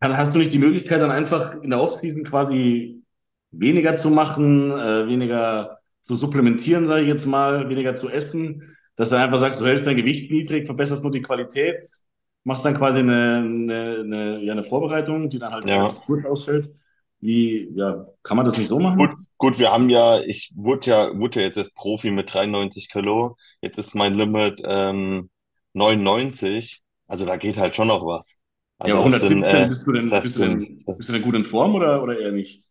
hast 0.00 0.34
du 0.34 0.38
nicht 0.38 0.52
die 0.52 0.58
Möglichkeit, 0.58 1.00
dann 1.00 1.10
einfach 1.10 1.56
in 1.62 1.70
der 1.70 1.80
Offseason 1.80 2.24
quasi 2.24 3.02
weniger 3.50 3.94
zu 3.96 4.10
machen, 4.10 4.72
äh, 4.72 5.06
weniger 5.06 5.78
zu 6.02 6.16
supplementieren, 6.16 6.86
sage 6.86 7.02
ich 7.02 7.08
jetzt 7.08 7.26
mal, 7.26 7.68
weniger 7.68 7.94
zu 7.94 8.08
essen, 8.08 8.76
dass 8.96 9.10
du 9.10 9.16
einfach 9.16 9.38
sagst, 9.38 9.60
du 9.60 9.66
hältst 9.66 9.86
dein 9.86 9.96
Gewicht 9.96 10.30
niedrig, 10.30 10.66
verbesserst 10.66 11.02
nur 11.02 11.12
die 11.12 11.22
Qualität, 11.22 11.84
machst 12.44 12.64
dann 12.64 12.76
quasi 12.76 12.98
eine, 12.98 13.36
eine, 13.36 13.96
eine, 14.00 14.40
ja, 14.42 14.52
eine 14.52 14.64
Vorbereitung, 14.64 15.30
die 15.30 15.38
dann 15.38 15.52
halt 15.52 15.66
Ja. 15.66 15.86
kurz 16.06 16.24
ausfällt. 16.24 16.70
Wie, 17.22 17.70
ja, 17.76 18.04
kann 18.24 18.36
man 18.36 18.44
das 18.44 18.58
nicht 18.58 18.68
so 18.68 18.80
machen? 18.80 18.98
Gut, 18.98 19.10
gut, 19.38 19.58
wir 19.60 19.70
haben 19.70 19.88
ja, 19.88 20.20
ich 20.20 20.52
wurde 20.56 20.90
ja, 20.90 21.18
wurde 21.20 21.40
ja 21.40 21.46
jetzt 21.46 21.56
als 21.58 21.72
Profi 21.72 22.10
mit 22.10 22.34
93 22.34 22.90
Kilo. 22.90 23.36
Jetzt 23.60 23.78
ist 23.78 23.94
mein 23.94 24.14
Limit 24.14 24.60
ähm, 24.64 25.30
99. 25.72 26.82
Also 27.06 27.24
da 27.24 27.36
geht 27.36 27.58
halt 27.58 27.76
schon 27.76 27.88
noch 27.88 28.04
was. 28.04 28.38
Also 28.78 28.96
ja, 28.96 29.00
aber 29.00 29.10
das 29.12 29.20
sind 29.20 29.44
117, 29.44 29.64
äh, 29.64 29.68
bist 29.68 29.86
du 29.86 29.92
denn, 29.92 30.10
bist 30.10 30.36
du 30.36 30.40
denn, 30.40 30.58
sind- 30.58 30.88
das- 30.88 30.96
bist 30.98 31.08
du 31.08 31.12
denn 31.12 31.22
gut 31.22 31.36
in 31.36 31.44
Form 31.44 31.74
oder, 31.76 32.02
oder 32.02 32.18
eher 32.18 32.32
nicht? 32.32 32.64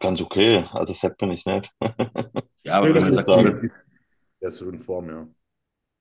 ganz 0.00 0.20
okay. 0.20 0.64
Also 0.72 0.94
fett 0.94 1.16
bin 1.18 1.30
ich 1.30 1.46
nicht. 1.46 1.70
Ja, 2.64 2.78
aber 2.78 2.94
wenn 2.94 3.04
das 3.04 3.14
man 3.14 3.24
sagt. 3.24 3.62
Der 4.40 4.48
ist 4.48 4.60
in 4.60 4.80
Form, 4.80 5.08
ja. 5.08 5.28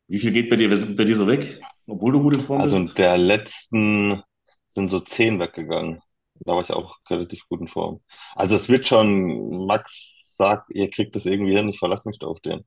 wie 0.08 0.20
viel 0.20 0.32
geht 0.32 0.50
bei 0.50 0.56
dir, 0.56 0.70
bei 0.96 1.04
dir 1.06 1.16
so 1.16 1.28
weg, 1.28 1.60
obwohl 1.88 2.12
du 2.14 2.22
gut 2.22 2.36
in 2.36 2.42
Form 2.42 2.62
Also 2.62 2.78
in 2.78 2.84
bist? 2.86 2.98
der 2.98 3.18
letzten 3.18 4.24
sind 4.72 4.90
so 4.90 5.00
10 5.00 5.40
weggegangen. 5.40 6.02
Da 6.44 6.54
war 6.54 6.62
ich 6.62 6.72
auch 6.72 6.98
relativ 7.10 7.48
gut 7.50 7.62
in 7.62 7.68
Form. 7.68 8.02
Also 8.36 8.56
es 8.56 8.68
wird 8.70 8.88
schon, 8.88 9.66
Max 9.68 10.34
sagt, 10.38 10.72
ihr 10.72 10.90
kriegt 10.90 11.16
das 11.16 11.26
irgendwie 11.26 11.56
hin, 11.56 11.70
ich 11.70 11.80
verlasse 11.80 12.08
mich 12.10 12.18
da 12.20 12.28
auf 12.28 12.40
den. 12.40 12.66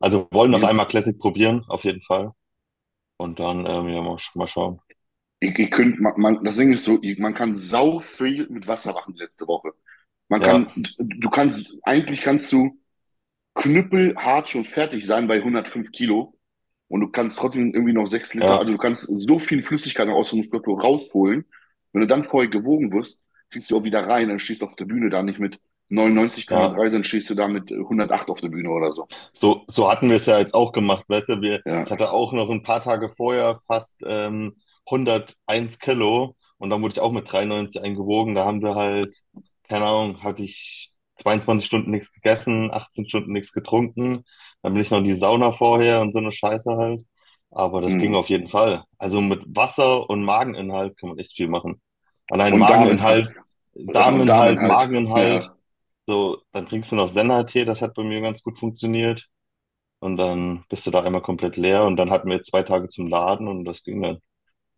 Also 0.00 0.28
wollen 0.30 0.50
noch 0.50 0.62
Ja. 0.62 0.68
einmal 0.68 0.88
Classic 0.88 1.18
probieren, 1.18 1.64
auf 1.68 1.84
jeden 1.84 2.00
Fall. 2.00 2.32
Und 3.18 3.38
dann, 3.38 3.66
ähm, 3.66 3.88
ja, 3.88 4.00
mal, 4.02 4.16
mal 4.34 4.46
schauen. 4.48 4.80
Ihr, 5.40 5.56
ihr 5.58 5.70
könnt, 5.70 6.00
man, 6.00 6.14
man, 6.18 6.44
das 6.44 6.56
Ding 6.56 6.72
ist 6.72 6.84
so, 6.84 6.98
ihr- 7.02 7.20
man 7.20 7.34
kann 7.34 7.54
sau 7.56 8.00
viel 8.00 8.48
mit 8.48 8.66
Wasser 8.66 8.92
machen 8.92 9.14
letzte 9.16 9.46
Woche. 9.46 9.72
Man 10.28 10.40
Ja. 10.40 10.46
kann, 10.48 10.68
du 10.98 11.30
kannst, 11.30 11.78
eigentlich 11.86 12.22
kannst 12.22 12.50
du 12.52 12.78
knüppelhart 13.54 14.48
schon 14.48 14.64
fertig 14.64 15.04
sein 15.06 15.28
bei 15.28 15.42
105 15.42 15.92
Kilo 15.92 16.34
und 16.88 17.00
du 17.00 17.08
kannst 17.08 17.38
trotzdem 17.38 17.74
irgendwie 17.74 17.92
noch 17.92 18.06
sechs 18.06 18.32
Liter, 18.34 18.46
Ja. 18.46 18.58
also 18.58 18.72
du 18.72 18.78
kannst 18.78 19.02
so 19.06 19.38
viel 19.38 19.62
Flüssigkeit 19.62 20.08
aus 20.08 20.30
der 20.30 20.38
Muskulatur 20.38 20.80
rausholen. 20.80 21.44
Wenn 21.92 22.00
du 22.02 22.06
dann 22.06 22.24
vorher 22.24 22.50
gewogen 22.50 22.92
wirst, 22.92 23.20
kriegst 23.50 23.70
du 23.70 23.78
auch 23.78 23.84
wieder 23.84 24.06
rein, 24.06 24.28
dann 24.28 24.38
stehst 24.38 24.62
du 24.62 24.66
auf 24.66 24.76
der 24.76 24.86
Bühne 24.86 25.10
da 25.10 25.22
nicht 25.22 25.38
mit 25.38 25.60
99,3, 25.88 26.90
dann 26.90 27.04
stehst 27.04 27.28
du 27.30 27.34
da 27.34 27.48
mit 27.48 27.70
108 27.70 28.28
auf 28.30 28.40
der 28.40 28.48
Bühne 28.48 28.70
oder 28.70 28.94
so. 28.94 29.06
So, 29.34 29.64
so 29.68 29.90
hatten 29.90 30.08
wir 30.08 30.16
es 30.16 30.26
ja 30.26 30.38
jetzt 30.38 30.54
auch 30.54 30.72
gemacht, 30.72 31.04
weißt 31.08 31.30
du, 31.30 31.40
wir, 31.42 31.62
Ja. 31.64 31.82
ich 31.84 31.90
hatte 31.90 32.10
auch 32.12 32.32
noch 32.32 32.48
ein 32.50 32.62
paar 32.62 32.82
Tage 32.82 33.08
vorher 33.08 33.60
fast 33.66 34.02
ähm, 34.06 34.56
101 34.90 35.78
Kilo 35.78 36.36
und 36.58 36.70
dann 36.70 36.80
wurde 36.82 36.92
ich 36.94 37.00
auch 37.00 37.12
mit 37.12 37.30
93 37.30 37.82
eingewogen. 37.82 38.34
Da 38.34 38.44
haben 38.44 38.62
wir 38.62 38.74
halt, 38.74 39.14
keine 39.68 39.84
Ahnung, 39.86 40.22
hatte 40.22 40.42
ich 40.42 40.90
22 41.18 41.66
Stunden 41.66 41.90
nichts 41.90 42.12
gegessen, 42.12 42.70
18 42.72 43.08
Stunden 43.08 43.32
nichts 43.32 43.52
getrunken. 43.52 44.24
Dann 44.62 44.72
bin 44.74 44.82
ich 44.82 44.90
noch 44.90 44.98
in 44.98 45.04
die 45.04 45.14
Sauna 45.14 45.52
vorher 45.52 46.00
und 46.00 46.12
so 46.12 46.18
eine 46.20 46.32
Scheiße 46.32 46.76
halt. 46.76 47.02
Aber 47.52 47.82
das 47.82 47.94
Mhm. 47.94 48.00
ging 48.00 48.16
auf 48.16 48.30
jeden 48.30 48.48
Fall. 48.48 48.84
Also 48.98 49.20
mit 49.22 49.42
Wasser 49.46 50.10
und 50.10 50.24
Mageninhalt 50.24 50.98
kann 50.98 51.10
man 51.10 51.18
echt 51.18 51.34
viel 51.34 51.48
machen. 51.48 51.80
Allein 52.30 52.54
Und 52.54 52.60
Mageninhalt, 52.60 53.34
Darminhalt. 53.74 54.60
Mageninhalt. 54.60 55.44
Ja. 55.44 55.56
So, 56.08 56.42
dann 56.52 56.66
trinkst 56.66 56.92
du 56.92 56.96
noch 56.96 57.08
Senna-Tee, 57.10 57.64
das 57.64 57.82
hat 57.82 57.94
bei 57.94 58.02
mir 58.04 58.20
ganz 58.22 58.42
gut 58.42 58.58
funktioniert. 58.58 59.28
Und 60.00 60.16
dann 60.18 60.64
bist 60.68 60.86
du 60.86 60.90
da 60.90 61.02
einmal 61.02 61.22
komplett 61.22 61.56
leer 61.56 61.84
und 61.86 61.96
dann 61.96 62.10
hatten 62.10 62.30
wir 62.30 62.42
zwei 62.42 62.62
Tage 62.64 62.88
zum 62.88 63.08
Laden 63.08 63.48
und 63.48 63.64
das 63.64 63.84
ging 63.84 64.02
dann. 64.02 64.18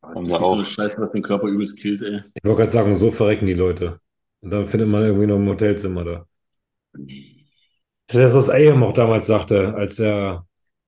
Das 0.02 0.14
Haben 0.14 0.24
ist 0.24 0.30
wir 0.30 0.38
so 0.38 0.44
eine 0.52 0.64
auch. 0.64 0.66
Scheiße, 0.66 1.00
was 1.00 1.12
den 1.12 1.22
Körper 1.22 1.48
übelst 1.48 1.78
killt, 1.80 2.02
ey. 2.02 2.22
Ich 2.34 2.44
wollte 2.44 2.58
gerade 2.62 2.70
sagen, 2.70 2.94
so 2.94 3.10
verrecken 3.10 3.46
die 3.46 3.54
Leute. 3.54 4.00
Und 4.40 4.50
dann 4.50 4.66
findet 4.68 4.88
man 4.88 5.02
irgendwie 5.02 5.26
noch 5.26 5.36
ein 5.36 5.48
Hotelzimmer 5.48 6.04
da. 6.04 6.26
Das 8.06 8.16
ist 8.16 8.22
das, 8.22 8.34
was 8.34 8.50
Ayam 8.50 8.82
auch 8.82 8.92
damals 8.92 9.26
sagte, 9.26 9.74
als 9.74 9.98
er 9.98 10.46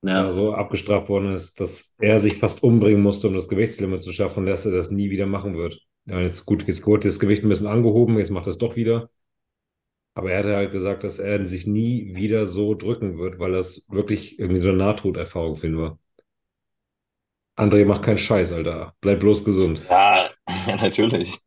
Ja. 0.08 0.30
so 0.32 0.52
abgestraft 0.54 1.08
worden 1.08 1.34
ist, 1.34 1.60
dass 1.60 1.96
er 2.00 2.20
sich 2.20 2.38
fast 2.38 2.62
umbringen 2.62 3.02
musste, 3.02 3.28
um 3.28 3.34
das 3.34 3.48
Gewichtslimit 3.48 4.02
zu 4.02 4.12
schaffen, 4.12 4.40
und 4.40 4.46
dass 4.46 4.66
er 4.66 4.72
das 4.72 4.90
nie 4.90 5.10
wieder 5.10 5.26
machen 5.26 5.56
wird. 5.56 5.80
Ja, 6.06 6.20
jetzt 6.20 6.46
gut, 6.46 6.66
jetzt 6.68 6.86
wurde 6.86 7.08
das 7.08 7.18
Gewicht 7.18 7.42
ein 7.42 7.48
bisschen 7.48 7.66
angehoben, 7.66 8.18
jetzt 8.18 8.30
macht 8.30 8.46
er 8.46 8.50
es 8.50 8.58
doch 8.58 8.76
wieder. 8.76 9.10
Aber 10.14 10.32
er 10.32 10.38
hatte 10.40 10.56
halt 10.56 10.72
gesagt, 10.72 11.04
dass 11.04 11.18
er 11.20 11.44
sich 11.46 11.66
nie 11.66 12.14
wieder 12.16 12.46
so 12.46 12.74
drücken 12.74 13.18
wird, 13.18 13.38
weil 13.38 13.52
das 13.52 13.88
wirklich 13.90 14.38
irgendwie 14.38 14.58
so 14.60 14.68
eine 14.68 14.78
Nahtoderfahrung 14.78 15.56
für 15.56 15.66
ihn 15.68 15.78
war. 15.78 15.98
André, 17.56 17.84
mach 17.86 18.02
keinen 18.02 18.18
Scheiß, 18.18 18.52
Alter. 18.52 18.94
Bleib 19.00 19.20
bloß 19.20 19.44
gesund. 19.44 19.82
Ja, 19.88 20.28
ja, 20.66 20.76
natürlich. 20.80 21.38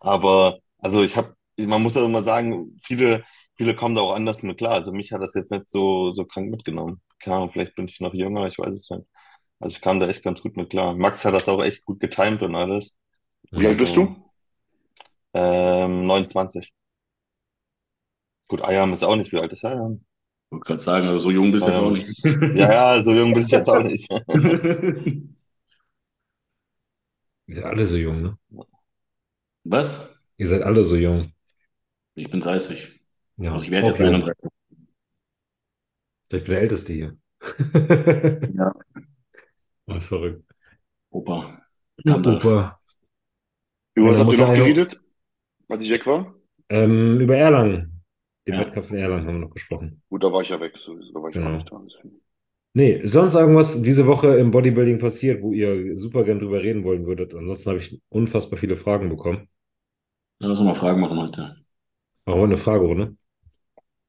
Aber, 0.00 0.58
also 0.78 1.02
ich 1.02 1.16
habe, 1.16 1.34
man 1.58 1.82
muss 1.82 1.94
ja 1.96 2.04
immer 2.04 2.22
sagen, 2.22 2.76
viele, 2.82 3.24
viele 3.56 3.76
kommen 3.76 3.94
da 3.94 4.02
auch 4.02 4.14
anders 4.14 4.42
mit 4.42 4.58
klar. 4.58 4.72
Also 4.74 4.92
mich 4.92 5.12
hat 5.12 5.22
das 5.22 5.34
jetzt 5.34 5.50
nicht 5.52 5.68
so, 5.68 6.12
so 6.12 6.24
krank 6.24 6.50
mitgenommen. 6.50 7.00
Keine 7.20 7.36
Ahnung, 7.36 7.50
vielleicht 7.52 7.74
bin 7.74 7.88
ich 7.88 8.00
noch 8.00 8.14
jünger, 8.14 8.46
ich 8.46 8.58
weiß 8.58 8.74
es 8.74 8.90
nicht. 8.90 9.06
Also 9.60 9.76
ich 9.76 9.82
kam 9.82 10.00
da 10.00 10.08
echt 10.08 10.22
ganz 10.22 10.42
gut 10.42 10.56
mit 10.56 10.70
klar. 10.70 10.94
Max 10.94 11.24
hat 11.24 11.34
das 11.34 11.48
auch 11.48 11.62
echt 11.62 11.84
gut 11.84 12.00
getimt 12.00 12.42
und 12.42 12.54
alles. 12.54 12.98
Wie 13.50 13.66
alt 13.66 13.78
bist 13.78 13.96
du? 13.96 14.16
Ähm, 15.32 16.06
29. 16.06 16.72
Gut, 18.48 18.62
Ayam 18.62 18.92
ist 18.92 19.02
auch 19.02 19.16
nicht, 19.16 19.32
wie 19.32 19.38
alt 19.38 19.52
ist 19.52 19.64
Ayam? 19.64 20.04
Ich 20.46 20.52
wollte 20.52 20.66
gerade 20.66 20.82
sagen, 20.82 21.08
aber 21.08 21.18
so 21.18 21.30
jung 21.30 21.50
bist 21.50 21.66
du 21.66 21.70
jetzt 21.70 21.78
Ähm, 21.78 21.84
auch 21.86 21.90
nicht. 21.90 22.24
Ja, 22.58 22.72
ja, 22.96 23.02
so 23.02 23.12
jung 23.14 23.34
bist 23.34 23.50
du 23.50 23.56
jetzt 23.56 23.68
auch 23.68 23.82
nicht. 23.82 24.08
Ihr 27.46 27.54
seid 27.56 27.64
alle 27.64 27.86
so 27.86 27.96
jung, 27.96 28.22
ne? 28.22 28.38
Was? 29.64 30.08
Ihr 30.36 30.48
seid 30.48 30.62
alle 30.62 30.84
so 30.84 30.94
jung. 30.96 31.32
Ich 32.14 32.30
bin 32.30 32.40
30. 32.40 33.00
Ja, 33.36 33.52
Also 33.52 33.64
ich 33.64 33.70
werde 33.70 33.88
jetzt 33.88 34.00
jung. 34.00 34.22
31. 34.22 34.50
Ich 36.38 36.44
bin 36.44 36.52
der 36.54 36.60
Älteste 36.62 36.92
hier. 36.92 37.16
Ja. 38.56 38.72
Voll 39.86 40.00
verrückt. 40.00 40.44
Opa. 41.10 41.60
Ja, 42.04 42.14
Gandalf. 42.14 42.44
Opa. 42.44 42.80
Über 43.94 44.06
was 44.08 44.12
Ja, 44.14 44.18
habt 44.18 44.26
muss 44.26 44.38
ihr 44.38 44.46
noch 44.46 44.54
geredet, 44.54 45.00
als 45.68 45.82
ich 45.82 45.90
weg 45.90 46.06
war? 46.06 46.34
Ähm, 46.68 47.20
über 47.20 47.36
Erlangen. 47.36 48.02
Den 48.46 48.54
Ja. 48.54 48.60
Wettkampf 48.60 48.90
in 48.90 48.96
Erlangen 48.96 49.26
haben 49.26 49.34
wir 49.36 49.46
noch 49.46 49.54
gesprochen. 49.54 50.02
Gut, 50.10 50.22
da 50.24 50.32
war 50.32 50.42
ich 50.42 50.48
ja 50.48 50.60
weg. 50.60 50.74
So, 50.84 50.94
da 50.94 51.22
war 51.22 51.28
ich 51.28 51.34
Genau. 51.34 51.46
gar 51.64 51.82
nicht 51.82 52.00
da. 52.02 52.08
Nee, 52.76 53.00
sonst 53.04 53.34
irgendwas 53.34 53.80
diese 53.82 54.06
Woche 54.06 54.36
im 54.36 54.50
Bodybuilding 54.50 54.98
passiert, 54.98 55.42
wo 55.42 55.52
ihr 55.52 55.96
super 55.96 56.24
gern 56.24 56.40
drüber 56.40 56.60
reden 56.62 56.82
wollen 56.84 57.06
würdet? 57.06 57.32
Ansonsten 57.34 57.70
habe 57.70 57.78
ich 57.78 58.00
unfassbar 58.08 58.58
viele 58.58 58.76
Fragen 58.76 59.08
bekommen. 59.08 59.48
Ja, 60.40 60.48
Lass 60.48 60.60
uns 60.60 60.66
mal 60.68 60.74
Fragen 60.74 61.00
machen 61.00 61.18
heute. 61.18 61.64
Machen 62.26 62.38
wir 62.40 62.44
eine 62.44 62.56
Fragerunde. 62.58 63.16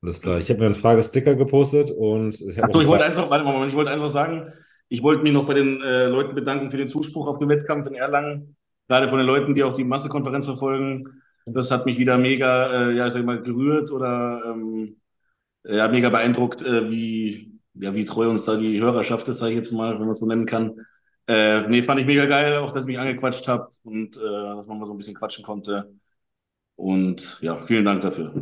Alles 0.06 0.22
klar. 0.22 0.38
Ich 0.38 0.52
habe 0.52 0.60
mir 0.60 0.68
einen 0.68 0.76
Fragesticker 0.76 1.34
gepostet 1.34 1.90
und 1.90 2.40
ich 2.40 2.60
habe 2.60 2.68
Achso, 2.68 2.80
ich 2.80 2.88
wollte 2.88 3.06
eins 3.06 3.18
noch, 3.18 3.32
warte 3.32 3.44
mal, 3.44 3.68
ich 3.68 3.74
wollte 3.74 3.90
eins 3.90 4.04
noch 4.04 4.10
sagen. 4.10 4.54
Ich 4.88 5.02
wollte 5.02 5.24
mich 5.24 5.34
noch 5.34 5.48
bei 5.48 5.56
den 5.56 5.82
äh, 5.82 6.06
Leuten 6.06 6.36
bedanken 6.36 6.70
für 6.70 6.78
den 6.78 6.90
Zuspruch 6.90 7.28
auf 7.28 7.40
den 7.40 7.50
Wettkampf 7.50 7.88
in 7.88 7.96
Erlangen. 7.96 8.56
Gerade 8.88 9.10
von 9.10 9.18
den 9.18 9.26
Leuten, 9.26 9.56
die 9.56 9.64
auch 9.64 9.74
die 9.74 9.84
Massekonferenz 9.84 10.46
verfolgen. 10.46 11.24
Das 11.48 11.72
hat 11.72 11.88
mich 11.88 11.98
wieder 11.98 12.20
mega, 12.20 12.90
äh, 12.90 12.96
ja, 12.96 13.08
ich 13.08 13.14
sag 13.14 13.26
mal, 13.26 13.42
gerührt 13.42 13.92
oder 13.92 14.44
ähm, 14.46 14.98
ja, 15.64 15.88
mega 15.88 16.10
beeindruckt, 16.10 16.62
äh, 16.62 16.88
wie, 16.92 17.60
ja, 17.74 17.96
wie 17.96 18.06
treu 18.06 18.30
uns 18.30 18.46
da 18.46 18.58
die 18.58 18.80
Hörerschaft 18.80 19.28
ist, 19.28 19.40
sage 19.40 19.54
ich 19.54 19.58
jetzt 19.58 19.72
mal, 19.72 19.94
wenn 19.94 20.06
man 20.06 20.12
es 20.12 20.20
so 20.20 20.28
nennen 20.28 20.46
kann. 20.46 20.86
Äh, 21.26 21.68
nee, 21.68 21.82
fand 21.82 22.00
ich 22.00 22.06
mega 22.06 22.28
geil, 22.28 22.58
auch 22.58 22.74
dass 22.74 22.84
ihr 22.84 22.90
mich 22.90 23.00
angequatscht 23.00 23.48
habt 23.48 23.80
und 23.84 24.18
äh, 24.18 24.20
dass 24.20 24.68
man 24.68 24.78
mal 24.78 24.86
so 24.86 24.94
ein 24.94 24.98
bisschen 24.98 25.16
quatschen 25.16 25.44
konnte. 25.44 25.96
Und 26.76 27.42
ja, 27.42 27.60
vielen 27.64 27.86
Dank 27.86 28.02
dafür. 28.02 28.36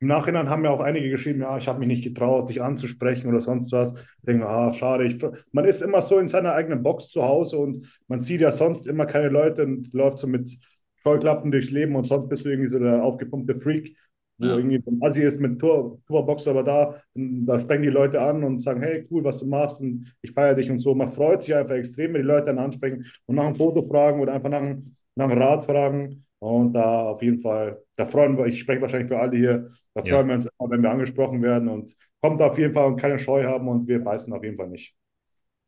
Im 0.00 0.08
Nachhinein 0.08 0.48
haben 0.48 0.64
ja 0.64 0.70
auch 0.70 0.80
einige 0.80 1.10
geschrieben, 1.10 1.42
ja, 1.42 1.58
ich 1.58 1.68
habe 1.68 1.78
mich 1.78 1.88
nicht 1.88 2.04
getraut, 2.04 2.48
dich 2.48 2.62
anzusprechen 2.62 3.28
oder 3.28 3.40
sonst 3.42 3.70
was. 3.72 3.92
Ich 3.92 4.24
denke, 4.26 4.48
ah, 4.48 4.72
schade. 4.72 5.04
Ich, 5.04 5.22
man 5.52 5.66
ist 5.66 5.82
immer 5.82 6.00
so 6.00 6.18
in 6.18 6.26
seiner 6.26 6.54
eigenen 6.54 6.82
Box 6.82 7.08
zu 7.08 7.22
Hause 7.22 7.58
und 7.58 7.86
man 8.08 8.18
sieht 8.20 8.40
ja 8.40 8.50
sonst 8.50 8.86
immer 8.86 9.04
keine 9.04 9.28
Leute 9.28 9.62
und 9.64 9.92
läuft 9.92 10.18
so 10.18 10.26
mit 10.26 10.58
Scheuklappen 11.02 11.50
durchs 11.50 11.70
Leben 11.70 11.96
und 11.96 12.04
sonst 12.06 12.28
bist 12.28 12.44
du 12.44 12.48
irgendwie 12.50 12.68
so 12.70 12.78
der 12.78 13.02
aufgepumpte 13.02 13.56
Freak. 13.56 13.94
wo 14.38 14.46
Ja. 14.46 14.56
irgendwie 14.56 14.82
ein 14.86 15.02
Assi 15.02 15.22
ist 15.22 15.38
mit 15.38 15.58
Tour, 15.58 16.00
Tourbox, 16.06 16.48
aber 16.48 16.62
da, 16.62 17.02
da 17.14 17.58
sprechen 17.60 17.82
die 17.82 17.90
Leute 17.90 18.22
an 18.22 18.42
und 18.42 18.58
sagen, 18.60 18.80
hey, 18.80 19.06
cool, 19.10 19.22
was 19.22 19.36
du 19.38 19.46
machst 19.46 19.82
und 19.82 20.10
ich 20.22 20.32
feiere 20.32 20.54
dich 20.54 20.70
und 20.70 20.78
so. 20.78 20.94
Man 20.94 21.12
freut 21.12 21.42
sich 21.42 21.54
einfach 21.54 21.74
extrem, 21.74 22.14
wenn 22.14 22.22
die 22.22 22.26
Leute 22.28 22.46
dann 22.46 22.58
ansprechen 22.58 23.04
und 23.26 23.34
nach 23.36 23.44
einem 23.44 23.54
Foto 23.54 23.82
fragen 23.82 24.18
oder 24.20 24.32
einfach 24.32 24.48
nach, 24.48 24.62
einem- 24.62 24.96
nach 25.14 25.28
einem 25.28 25.42
Rat 25.42 25.66
fragen. 25.66 26.24
Und 26.40 26.72
da 26.74 27.02
auf 27.10 27.22
jeden 27.22 27.40
Fall, 27.42 27.82
da 27.96 28.06
freuen 28.06 28.36
wir, 28.38 28.46
ich 28.46 28.60
spreche 28.60 28.80
wahrscheinlich 28.82 29.08
für 29.10 29.18
alle 29.20 29.36
hier, 29.38 29.70
da 29.94 30.02
Ja. 30.02 30.16
freuen 30.16 30.28
wir 30.28 30.34
uns 30.36 30.46
immer, 30.58 30.70
wenn 30.70 30.82
wir 30.82 30.90
angesprochen 30.90 31.42
werden 31.42 31.68
und 31.68 31.94
kommt 32.22 32.42
auf 32.42 32.58
jeden 32.58 32.74
Fall 32.74 32.86
und 32.88 32.96
keine 32.96 33.18
Scheu 33.18 33.44
haben 33.44 33.68
und 33.68 33.86
wir 33.88 34.02
beißen 34.02 34.32
auf 34.32 34.44
jeden 34.44 34.56
Fall 34.56 34.68
nicht. 34.70 34.94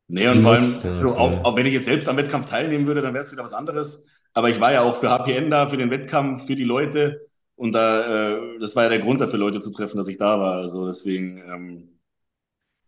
Nee, 0.09 0.29
und 0.29 0.43
vor 0.43 0.53
allem, 0.53 0.75
Muss, 0.75 0.85
ja, 0.85 1.07
so, 1.07 1.15
so. 1.15 1.19
auch, 1.19 1.45
auch 1.45 1.57
wenn 1.57 1.67
ich 1.67 1.73
jetzt 1.73 1.87
selbst 1.87 2.09
am 2.09 2.17
Wettkampf 2.17 2.47
teilnehmen 2.49 2.87
würde, 2.87 3.01
dann 3.03 3.15
wäre 3.15 3.25
es 3.25 3.33
wieder 3.33 3.45
was 3.45 3.53
anderes. 3.55 4.03
Aber 4.35 4.51
ich 4.51 4.61
war 4.61 4.73
ja 4.73 4.83
auch 4.83 4.97
für 4.97 5.11
HPN 5.11 5.51
da, 5.51 5.69
für 5.69 5.77
den 5.77 5.91
Wettkampf, 5.91 6.47
für 6.47 6.57
die 6.57 6.65
Leute. 6.65 7.29
Und 7.57 7.73
da, 7.73 8.35
äh, 8.37 8.59
das 8.61 8.75
war 8.77 8.85
ja 8.85 8.89
der 8.91 8.99
Grund 8.99 9.21
dafür, 9.21 9.39
Leute 9.39 9.61
zu 9.61 9.71
treffen, 9.71 9.97
dass 9.99 10.09
ich 10.09 10.19
da 10.19 10.39
war. 10.41 10.55
Also 10.57 10.87
deswegen, 10.87 11.39
ähm, 11.39 11.99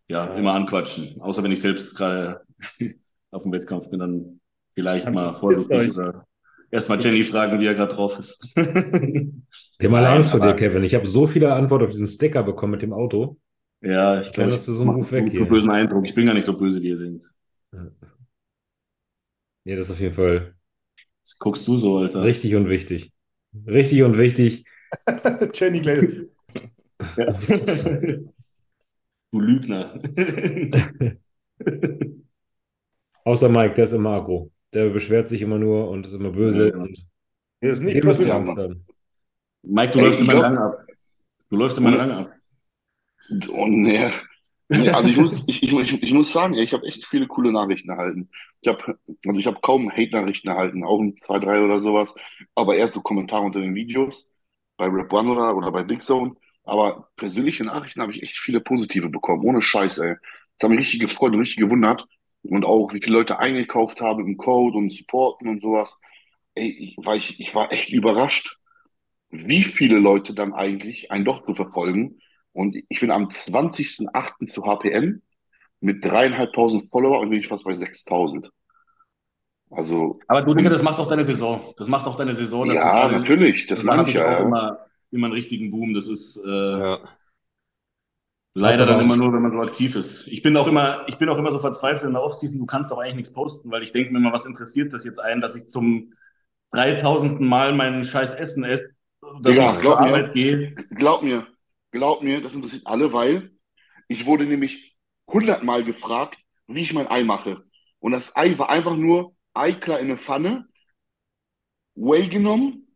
ja, 0.09 0.27
Ja. 0.27 0.35
immer 0.35 0.53
anquatschen. 0.55 1.21
Außer 1.21 1.43
wenn 1.43 1.53
ich 1.53 1.61
selbst 1.61 1.97
gerade 1.97 2.43
auf 3.31 3.43
dem 3.43 3.53
Wettkampf 3.53 3.91
bin, 3.91 4.01
dann 4.01 4.41
vielleicht 4.75 5.07
Dann 5.07 5.15
mal 5.15 5.33
vorsichtig 5.33 5.91
oder 5.97 6.27
erstmal 6.75 7.01
Jenny 7.01 7.25
fragen, 7.25 7.59
wie 7.61 7.67
er 7.67 7.75
gerade 7.75 7.95
drauf 7.95 8.19
ist. 8.19 8.53
Alle 8.57 9.91
Nein, 10.03 10.05
Angst 10.17 10.31
vor 10.31 10.41
dir, 10.41 10.55
Kevin. 10.55 10.83
Ich 10.85 10.95
habe 10.95 11.07
so 11.07 11.27
viele 11.27 11.53
Antworten 11.53 11.85
auf 11.85 11.91
diesen 11.91 12.07
Sticker 12.07 12.43
bekommen 12.43 12.73
mit 12.73 12.83
dem 12.83 12.93
Auto. 12.93 13.39
Ja, 13.81 14.21
ich 14.21 14.33
glaube, 14.33 14.53
hast 14.53 14.67
du 14.69 14.73
ich 14.73 14.79
so 14.79 14.83
einen 14.85 14.95
Ruf 14.95 15.13
weg 15.13 15.23
einen 15.25 15.31
hier. 15.31 15.45
bösen 15.47 15.71
Eindruck. 15.71 16.07
Ich 16.07 16.15
bin 16.15 16.27
gar 16.27 16.35
nicht 16.35 16.45
so 16.47 16.59
böse, 16.59 16.81
wie 16.83 16.89
ihr 16.89 16.99
denkt. 16.99 17.33
Ja, 19.65 19.77
das 19.77 19.87
ist 19.87 19.91
auf 19.93 20.01
jeden 20.01 20.15
Fall 20.15 20.55
Was 21.23 21.39
guckst 21.39 21.67
du 21.69 21.77
so, 21.77 21.99
Alter? 21.99 22.23
richtig 22.23 22.55
und 22.55 22.69
wichtig. 22.69 23.13
Richtig 23.67 24.03
und 24.03 24.19
wichtig. 24.19 24.65
Jenny 25.55 25.81
gleich. 25.81 26.09
Ja. 27.17 27.33
Du 29.33 29.41
Lügner. 29.41 30.01
Außer 33.25 33.49
Mike, 33.51 33.75
der 33.75 33.85
ist 33.85 33.93
immer 33.93 34.11
aggro. 34.15 34.51
Der 34.75 34.89
beschwert 34.91 35.29
sich 35.29 35.41
immer 35.41 35.59
nur 35.59 35.89
und 35.89 36.07
ist 36.07 36.13
immer 36.13 36.31
böse. 36.31 36.71
Ja. 36.71 36.77
Und 36.77 37.07
Das 37.61 37.79
ist 37.81 37.85
nicht 37.85 38.29
haben. 38.29 38.85
Mike, 39.63 39.93
du 39.93 39.99
Ey, 40.01 40.05
läufst 40.07 40.21
glaub- 40.25 40.43
Rang 40.43 40.59
ab. 40.59 40.87
Du 41.49 41.57
läufst 41.57 41.79
in 41.79 41.85
meinen 41.85 41.97
Rang 41.97 42.11
ab. 42.11 42.33
Oh, 43.49 43.67
nee. 43.67 44.11
Nee, 44.69 44.89
also 44.89 45.09
ich 45.09 45.17
muss, 45.17 45.45
ich, 45.47 45.63
ich, 45.63 45.73
ich, 45.73 46.03
ich 46.03 46.13
muss 46.15 46.33
sagen, 46.33 46.55
ich 46.55 46.73
habe 46.73 46.87
echt 46.87 47.07
viele 47.07 47.27
coole 47.27 47.53
Nachrichten 47.53 47.91
erhalten. 47.91 48.31
Ich 48.63 48.69
habe, 48.69 48.99
also 49.27 49.39
ich 49.39 49.47
habe 49.47 49.59
kaum 49.63 49.91
Hate-Nachrichten 49.91 50.49
erhalten, 50.49 50.85
auch 50.85 51.01
ein, 51.01 51.15
zwei, 51.19 51.39
drei 51.39 51.63
oder 51.63 51.81
sowas, 51.81 52.15
aber 52.55 52.75
eher 52.75 52.89
so 52.89 53.01
Kommentare 53.03 53.43
unter 53.43 53.61
den 53.61 53.75
Videos 53.75 54.29
bei 54.77 54.87
Rap 54.87 55.13
One 55.13 55.31
oder, 55.31 55.55
oder 55.57 55.71
bei 55.71 55.85
Big 55.85 56.03
Zone. 56.03 56.35
Aber 56.65 57.11
persönliche 57.17 57.63
Nachrichten 57.65 58.01
habe 58.01 58.13
ich 58.13 58.23
echt 58.23 58.39
viele 58.39 58.61
positive 58.61 59.11
bekommen, 59.11 59.45
ohne 59.45 59.61
Scheiß, 59.63 59.99
ey. 59.99 60.17
Das 60.59 60.67
hat 60.67 60.71
mich 60.71 60.81
richtig 60.81 61.01
gefreut 61.01 61.33
und 61.35 61.41
richtig 61.41 61.59
gewundert. 61.59 62.07
Und 62.45 62.65
auch, 62.65 62.93
wie 62.93 63.01
viele 63.03 63.17
Leute 63.17 63.39
eingekauft 63.39 64.01
haben 64.01 64.27
im 64.27 64.37
Code 64.37 64.77
und 64.77 64.93
supporten 64.93 65.49
und 65.49 65.63
sowas. 65.63 65.99
Ey, 66.55 66.69
ich 66.69 66.97
war, 67.05 67.17
ich, 67.17 67.41
ich 67.41 67.55
war 67.55 67.73
echt 67.73 67.89
überrascht, 67.89 68.59
wie 69.31 69.63
viele 69.63 69.99
Leute 69.99 70.35
dann 70.35 70.53
eigentlich 70.53 71.11
einen 71.11 71.25
doch 71.25 71.45
zu 71.45 71.55
verfolgen. 71.55 72.21
Und 72.53 72.77
ich 72.89 73.01
bin 73.01 73.11
am 73.11 73.29
20.08. 73.29 74.47
zu 74.49 74.65
HPN 74.65 75.23
mit 75.81 76.05
dreieinhalbtausend 76.05 76.89
Follower 76.91 77.21
und 77.21 77.31
bin 77.31 77.41
ich 77.41 77.49
fast 77.49 77.65
bei 77.65 77.73
6.000. 77.73 78.49
Also, 79.71 80.21
Aber 80.29 80.43
du, 80.43 80.55
Digga, 80.55 80.71
das 80.71 80.83
macht 80.83 80.99
doch 80.99 81.09
deine 81.09 81.25
Saison. 81.25 81.73
Das 81.77 81.89
macht 81.89 82.07
doch 82.07 82.15
deine 82.15 82.35
Saison. 82.35 82.67
dass 82.69 82.77
du 82.77 82.83
ja, 82.83 82.93
gerade- 82.93 83.19
natürlich, 83.19 83.67
das 83.67 83.83
meine 83.83 84.01
habe 84.01 84.11
ich 84.11 84.17
ich 84.17 84.21
ja. 84.21 84.27
auch 84.29 84.41
ja. 84.41 84.45
immer, 84.45 84.79
immer 85.11 85.27
einen 85.27 85.35
richtigen 85.35 85.71
Boom. 85.71 85.95
Das 85.95 86.07
ist 86.07 86.37
äh, 86.45 86.49
Ja. 86.49 86.99
Leider 88.55 88.87
dann 88.87 89.01
immer 89.01 89.17
nur, 89.17 89.33
wenn 89.33 89.43
man 89.43 89.53
so 89.53 89.61
aktiv 89.61 89.97
ist. 89.97 90.29
Ich 90.29 90.43
bin 90.43 90.57
auch 90.57 90.67
immer, 90.67 91.05
ich 91.09 91.19
bin 91.19 91.29
auch 91.29 91.39
immer 91.39 91.53
so 91.53 91.59
verzweifelt 91.59 92.05
in 92.05 92.13
der 92.13 92.23
Offseason, 92.23 92.59
du 92.59 92.67
kannst 92.67 92.91
doch 92.91 92.99
eigentlich 92.99 93.17
nichts 93.17 93.33
posten, 93.33 93.71
weil 93.71 93.83
ich 93.83 93.93
denke 93.93 94.13
mir 94.13 94.19
immer, 94.19 94.33
was 94.33 94.47
interessiert 94.47 94.93
das 94.93 95.05
jetzt 95.05 95.19
einen, 95.19 95.41
dass 95.41 95.57
ich 95.57 95.67
zum 95.67 96.15
3000. 96.73 97.41
Mal 97.41 97.75
mein 97.75 98.05
scheiß 98.05 98.35
Essen 98.35 98.65
esse, 98.65 98.91
Digga, 99.41 99.77
ich 99.77 99.81
glaub 99.81 99.99
zur 99.99 100.07
mir. 100.07 100.15
Arbeit 100.15 100.35
gehe. 100.35 100.75
Glaub 100.91 101.23
mir, 101.23 101.47
glaub 101.91 102.23
mir, 102.23 102.43
das 102.43 102.55
interessiert 102.55 102.87
alle, 102.87 103.13
weil 103.13 103.53
ich 104.09 104.27
wurde 104.27 104.45
nämlich 104.45 104.97
hundertmal 105.27 105.85
gefragt, 105.85 106.39
wie 106.67 106.83
ich 106.83 106.93
mein 106.93 107.09
Ei 107.09 107.25
mache. 107.25 107.63
Und 107.99 108.13
das 108.13 108.37
Ei 108.37 108.57
war 108.59 108.69
einfach 108.69 108.97
nur 108.97 109.35
Eiklar 109.55 109.99
in 109.99 110.07
eine 110.07 110.19
Pfanne, 110.19 110.67
Whey 111.95 112.29
genommen, 112.29 112.89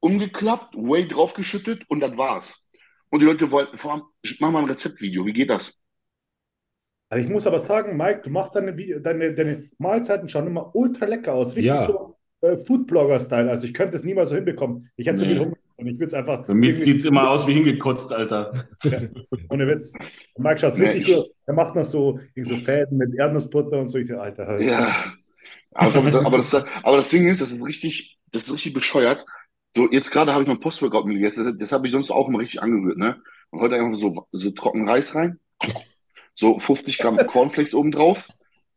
umgeklappt, 0.00 0.74
Whey 0.74 1.06
draufgeschüttet 1.06 1.84
und 1.88 2.00
das 2.00 2.16
war's. 2.16 2.66
Und 3.10 3.20
die 3.20 3.26
Leute 3.26 3.50
wollten, 3.50 3.76
vor 3.76 3.92
allem, 3.92 4.02
mach 4.38 4.50
mal 4.52 4.60
ein 4.62 4.70
Rezeptvideo, 4.70 5.26
wie 5.26 5.32
geht 5.32 5.50
das? 5.50 5.74
Also 7.08 7.24
ich 7.24 7.30
muss 7.30 7.46
aber 7.46 7.58
sagen, 7.58 7.96
Mike, 7.96 8.20
du 8.24 8.30
machst 8.30 8.54
deine, 8.54 8.72
deine, 9.00 9.34
deine 9.34 9.68
Mahlzeiten 9.78 10.28
schauen 10.28 10.46
immer 10.46 10.74
ultra 10.76 11.06
lecker 11.06 11.34
aus. 11.34 11.48
Richtig 11.48 11.64
Ja. 11.64 11.86
so 11.86 12.16
äh, 12.42 12.56
Foodblogger-Style. 12.56 13.50
Also 13.50 13.64
ich 13.64 13.74
könnte 13.74 13.96
es 13.96 14.04
niemals 14.04 14.28
so 14.30 14.36
hinbekommen. 14.36 14.88
Ich 14.96 15.06
hätte 15.08 15.18
so 15.18 15.24
Nee. 15.24 15.32
viel 15.32 15.40
Hunger 15.40 15.56
und 15.76 15.86
ich 15.88 15.98
will 15.98 16.06
es 16.06 16.14
einfach. 16.14 16.46
Für 16.46 16.54
mich 16.54 16.68
irgendwie- 16.70 16.84
sieht's 16.92 17.04
immer 17.04 17.28
aus 17.30 17.46
wie 17.48 17.52
hingekotzt, 17.54 18.12
Alter. 18.12 18.52
Ohne 19.50 19.66
Witz. 19.66 19.92
Und 20.34 20.44
Mike 20.44 20.58
schaut 20.60 20.78
Nee, 20.78 20.86
richtig 20.90 21.08
ich- 21.08 21.16
gut. 21.16 21.26
Er 21.46 21.54
macht 21.54 21.74
noch 21.74 21.84
so, 21.84 22.20
so 22.44 22.56
Fäden 22.58 22.96
mit 22.96 23.12
Erdnussbutter 23.18 23.80
und 23.80 23.88
so. 23.88 23.98
Ich 23.98 24.08
dachte, 24.08 24.20
Alter, 24.22 24.46
hör- 24.46 24.60
Ja, 24.62 25.12
aber, 25.74 26.24
aber, 26.24 26.36
das, 26.36 26.54
aber 26.54 26.96
das 26.98 27.08
Ding 27.10 27.26
ist, 27.28 27.40
das 27.42 27.50
ist 27.50 27.60
richtig, 27.60 28.18
das 28.30 28.44
ist 28.44 28.52
richtig 28.52 28.72
bescheuert. 28.72 29.26
So, 29.74 29.88
jetzt 29.90 30.10
gerade 30.10 30.32
habe 30.32 30.42
ich 30.42 30.48
mein 30.48 30.60
Post-Workout 30.60 31.06
mit 31.06 31.16
gegessen. 31.16 31.44
Das, 31.44 31.58
das 31.58 31.72
habe 31.72 31.86
ich 31.86 31.92
sonst 31.92 32.10
auch 32.10 32.28
immer 32.28 32.40
richtig 32.40 32.62
angerührt, 32.62 32.98
ne? 32.98 33.22
Und 33.50 33.60
heute 33.60 33.76
einfach 33.76 33.98
so, 33.98 34.26
so 34.32 34.50
trocken 34.50 34.88
Reis 34.88 35.14
rein, 35.14 35.38
so 36.34 36.58
50 36.58 36.98
Gramm 36.98 37.16
Cornflakes 37.26 37.74
oben 37.74 37.92
drauf, 37.92 38.28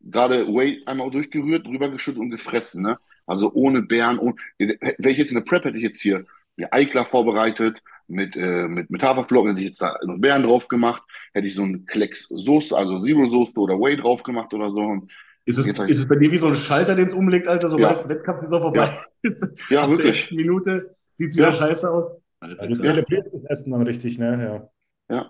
gerade 0.01 0.47
Whey 0.47 0.83
einmal 0.85 1.09
durchgerührt, 1.11 1.67
rübergeschüttet 1.67 2.21
und 2.21 2.29
gefressen, 2.29 2.83
ne? 2.83 2.97
Also 3.25 3.51
ohne 3.53 3.81
Beeren, 3.81 4.19
ohne, 4.19 4.35
wäre 4.59 5.09
ich 5.09 5.17
jetzt 5.17 5.29
in 5.29 5.35
der 5.35 5.43
Prep, 5.43 5.65
hätte 5.65 5.77
ich 5.77 5.83
jetzt 5.83 6.01
hier 6.01 6.25
mir 6.55 6.71
Eiklar 6.71 7.05
vorbereitet, 7.05 7.81
mit, 8.07 8.35
äh, 8.35 8.67
mit, 8.67 8.89
mit 8.89 9.01
Haferflocken, 9.01 9.51
hätte 9.51 9.61
ich 9.61 9.67
jetzt 9.67 9.81
da 9.81 9.97
noch 10.03 10.19
Beeren 10.19 10.43
drauf 10.43 10.67
gemacht, 10.67 11.03
hätte 11.33 11.47
ich 11.47 11.55
so 11.55 11.63
einen 11.63 11.85
Klecks 11.85 12.27
Soße, 12.27 12.75
also 12.75 13.01
Zero-Soße 13.01 13.57
oder 13.59 13.79
Whey 13.79 13.97
drauf 13.97 14.23
gemacht 14.23 14.53
oder 14.53 14.71
so. 14.71 14.81
Und 14.81 15.11
Ist 15.45 15.57
es, 15.57 15.67
ist 15.67 15.99
es 15.99 16.07
bei 16.07 16.15
dir 16.15 16.31
wie 16.31 16.37
so 16.37 16.47
ein 16.47 16.55
Schalter, 16.55 16.95
den 16.95 17.07
es 17.07 17.13
umlegt, 17.13 17.47
Alter, 17.47 17.67
sobald 17.67 18.03
Ja. 18.03 18.09
Wettkampfsaison 18.09 18.61
vorbei 18.61 18.97
ist? 19.23 19.41
Ja, 19.69 19.81
der 19.81 19.89
wirklich. 19.89 20.21
ersten 20.21 20.35
Minute 20.35 20.95
sieht's 21.17 21.35
wieder 21.35 21.47
Ja. 21.47 21.53
scheiße 21.53 21.89
aus. 21.91 22.11
Alter, 22.39 22.67
Du 22.67 22.77
zelebrierst 22.77 23.33
das 23.33 23.45
Essen 23.45 23.71
dann 23.71 23.81
richtig, 23.83 24.17
ne? 24.19 24.69
Ja. 25.09 25.29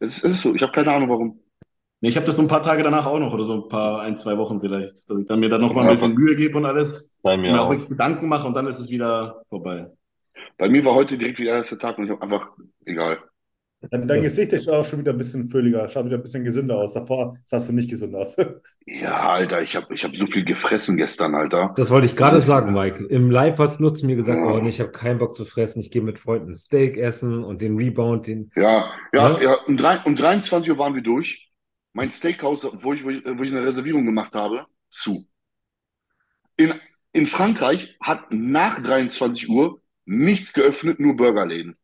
Es 0.00 0.18
ist 0.18 0.42
so. 0.42 0.54
Ich 0.54 0.62
habe 0.62 0.72
keine 0.72 0.92
Ahnung, 0.92 1.08
warum. 1.08 1.40
Nee, 2.00 2.10
ich 2.10 2.16
habe 2.16 2.26
das 2.26 2.36
so 2.36 2.42
ein 2.42 2.48
paar 2.48 2.62
Tage 2.62 2.82
danach 2.82 3.06
auch 3.06 3.18
noch 3.18 3.32
oder 3.32 3.44
so 3.44 3.64
ein 3.64 3.68
paar, 3.68 4.02
ein, 4.02 4.16
zwei 4.16 4.36
Wochen 4.36 4.60
vielleicht, 4.60 5.08
dass 5.08 5.18
ich 5.18 5.26
dann 5.26 5.40
mir 5.40 5.48
dann 5.48 5.62
noch 5.62 5.72
mal 5.72 5.80
ein 5.82 5.86
Ja, 5.86 5.92
bisschen 5.92 6.14
Mühe 6.14 6.36
gebe 6.36 6.58
und 6.58 6.66
alles, 6.66 7.14
Bei 7.22 7.36
mir 7.36 7.52
mir 7.52 7.60
auch 7.60 7.66
auch. 7.66 7.70
wirklich 7.70 7.88
Gedanken 7.88 8.28
mache 8.28 8.46
und 8.46 8.54
dann 8.54 8.66
ist 8.66 8.78
es 8.78 8.90
wieder 8.90 9.42
vorbei. 9.48 9.90
Bei 10.58 10.68
mir 10.68 10.84
war 10.84 10.94
heute 10.94 11.16
direkt 11.16 11.38
wieder 11.38 11.52
der 11.52 11.58
erste 11.58 11.78
Tag 11.78 11.96
und 11.98 12.04
ich 12.04 12.10
habe 12.10 12.20
einfach, 12.22 12.50
egal. 12.84 13.18
Dein, 13.90 14.08
dein 14.08 14.22
Gesicht 14.22 14.52
ist 14.52 14.68
auch 14.68 14.86
schon 14.86 15.00
wieder 15.00 15.12
ein 15.12 15.18
bisschen 15.18 15.48
fülliger, 15.48 15.88
schaut 15.88 16.06
wieder 16.06 16.16
ein 16.16 16.22
bisschen 16.22 16.44
gesünder 16.44 16.78
aus. 16.78 16.94
Davor 16.94 17.36
sahst 17.44 17.68
du 17.68 17.72
nicht 17.72 17.90
gesund 17.90 18.14
aus. 18.14 18.36
Ja, 18.88 19.30
Alter, 19.30 19.62
ich 19.62 19.74
habe 19.74 19.92
ich 19.92 20.04
hab 20.04 20.14
so 20.14 20.28
viel 20.28 20.44
gefressen 20.44 20.96
gestern, 20.96 21.34
Alter. 21.34 21.74
Das 21.76 21.90
wollte 21.90 22.06
ich 22.06 22.14
gerade 22.14 22.40
sagen, 22.40 22.72
Mike. 22.72 23.04
Im 23.06 23.32
Live 23.32 23.58
hast 23.58 23.78
du 23.78 23.82
nur 23.82 23.92
zu 23.96 24.06
mir 24.06 24.14
gesagt, 24.14 24.38
Ja. 24.38 24.46
oh 24.46 24.60
nee, 24.60 24.68
ich 24.68 24.78
habe 24.78 24.92
keinen 24.92 25.18
Bock 25.18 25.34
zu 25.34 25.44
fressen. 25.44 25.80
Ich 25.80 25.90
gehe 25.90 26.02
mit 26.02 26.20
Freunden 26.20 26.54
Steak 26.54 26.96
essen 26.96 27.42
und 27.42 27.62
den 27.62 27.76
Rebound, 27.76 28.28
den. 28.28 28.52
Ja, 28.54 28.92
ja, 29.12 29.30
Ne? 29.30 29.42
ja. 29.42 29.54
Um, 29.66 29.76
drei, 29.76 29.98
um 30.04 30.14
23 30.14 30.70
Uhr 30.70 30.78
waren 30.78 30.94
wir 30.94 31.02
durch. 31.02 31.50
Mein 31.94 32.12
Steakhouse, 32.12 32.68
wo 32.80 32.92
ich, 32.92 33.02
wo 33.02 33.10
ich, 33.10 33.24
wo 33.24 33.42
ich 33.42 33.50
eine 33.50 33.66
Reservierung 33.66 34.06
gemacht 34.06 34.36
habe, 34.36 34.66
zu. 34.88 35.26
In, 36.56 36.72
in 37.12 37.26
Frankreich 37.26 37.96
hat 38.00 38.26
nach 38.30 38.80
23 38.80 39.48
Uhr 39.48 39.80
nichts 40.04 40.52
geöffnet, 40.52 41.00
nur 41.00 41.16
Burgerläden. 41.16 41.76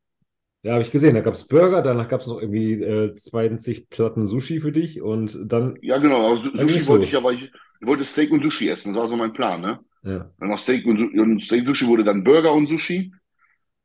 Ja, 0.62 0.72
habe 0.74 0.82
ich 0.82 0.90
gesehen. 0.92 1.14
Da 1.14 1.20
gab 1.20 1.34
es 1.34 1.46
Burger, 1.48 1.82
danach 1.82 2.08
gab 2.08 2.20
es 2.20 2.26
noch 2.28 2.40
irgendwie 2.40 2.74
äh, 2.74 3.14
20 3.16 3.88
Platten 3.90 4.24
Sushi 4.26 4.60
für 4.60 4.72
dich 4.72 5.02
und 5.02 5.36
dann, 5.44 5.76
Ja, 5.80 5.98
genau, 5.98 6.24
aber 6.32 6.42
Su- 6.42 6.56
Sushi 6.56 6.86
wollte 6.86 7.04
ich 7.04 7.12
ja, 7.12 7.22
weil 7.22 7.34
ich, 7.36 7.42
ich 7.44 7.86
wollte 7.86 8.04
Steak 8.04 8.30
und 8.30 8.42
Sushi 8.42 8.68
essen. 8.68 8.94
Das 8.94 9.02
war 9.02 9.08
so 9.08 9.16
mein 9.16 9.32
Plan, 9.32 9.60
ne? 9.60 9.80
ja. 10.02 10.32
Dann 10.38 10.50
nach 10.50 10.58
Steak 10.58 10.86
und, 10.86 11.00
und 11.18 11.42
Steak 11.42 11.66
Sushi 11.66 11.86
wurde 11.86 12.04
dann 12.04 12.24
Burger 12.24 12.52
und 12.52 12.68
Sushi. 12.68 13.12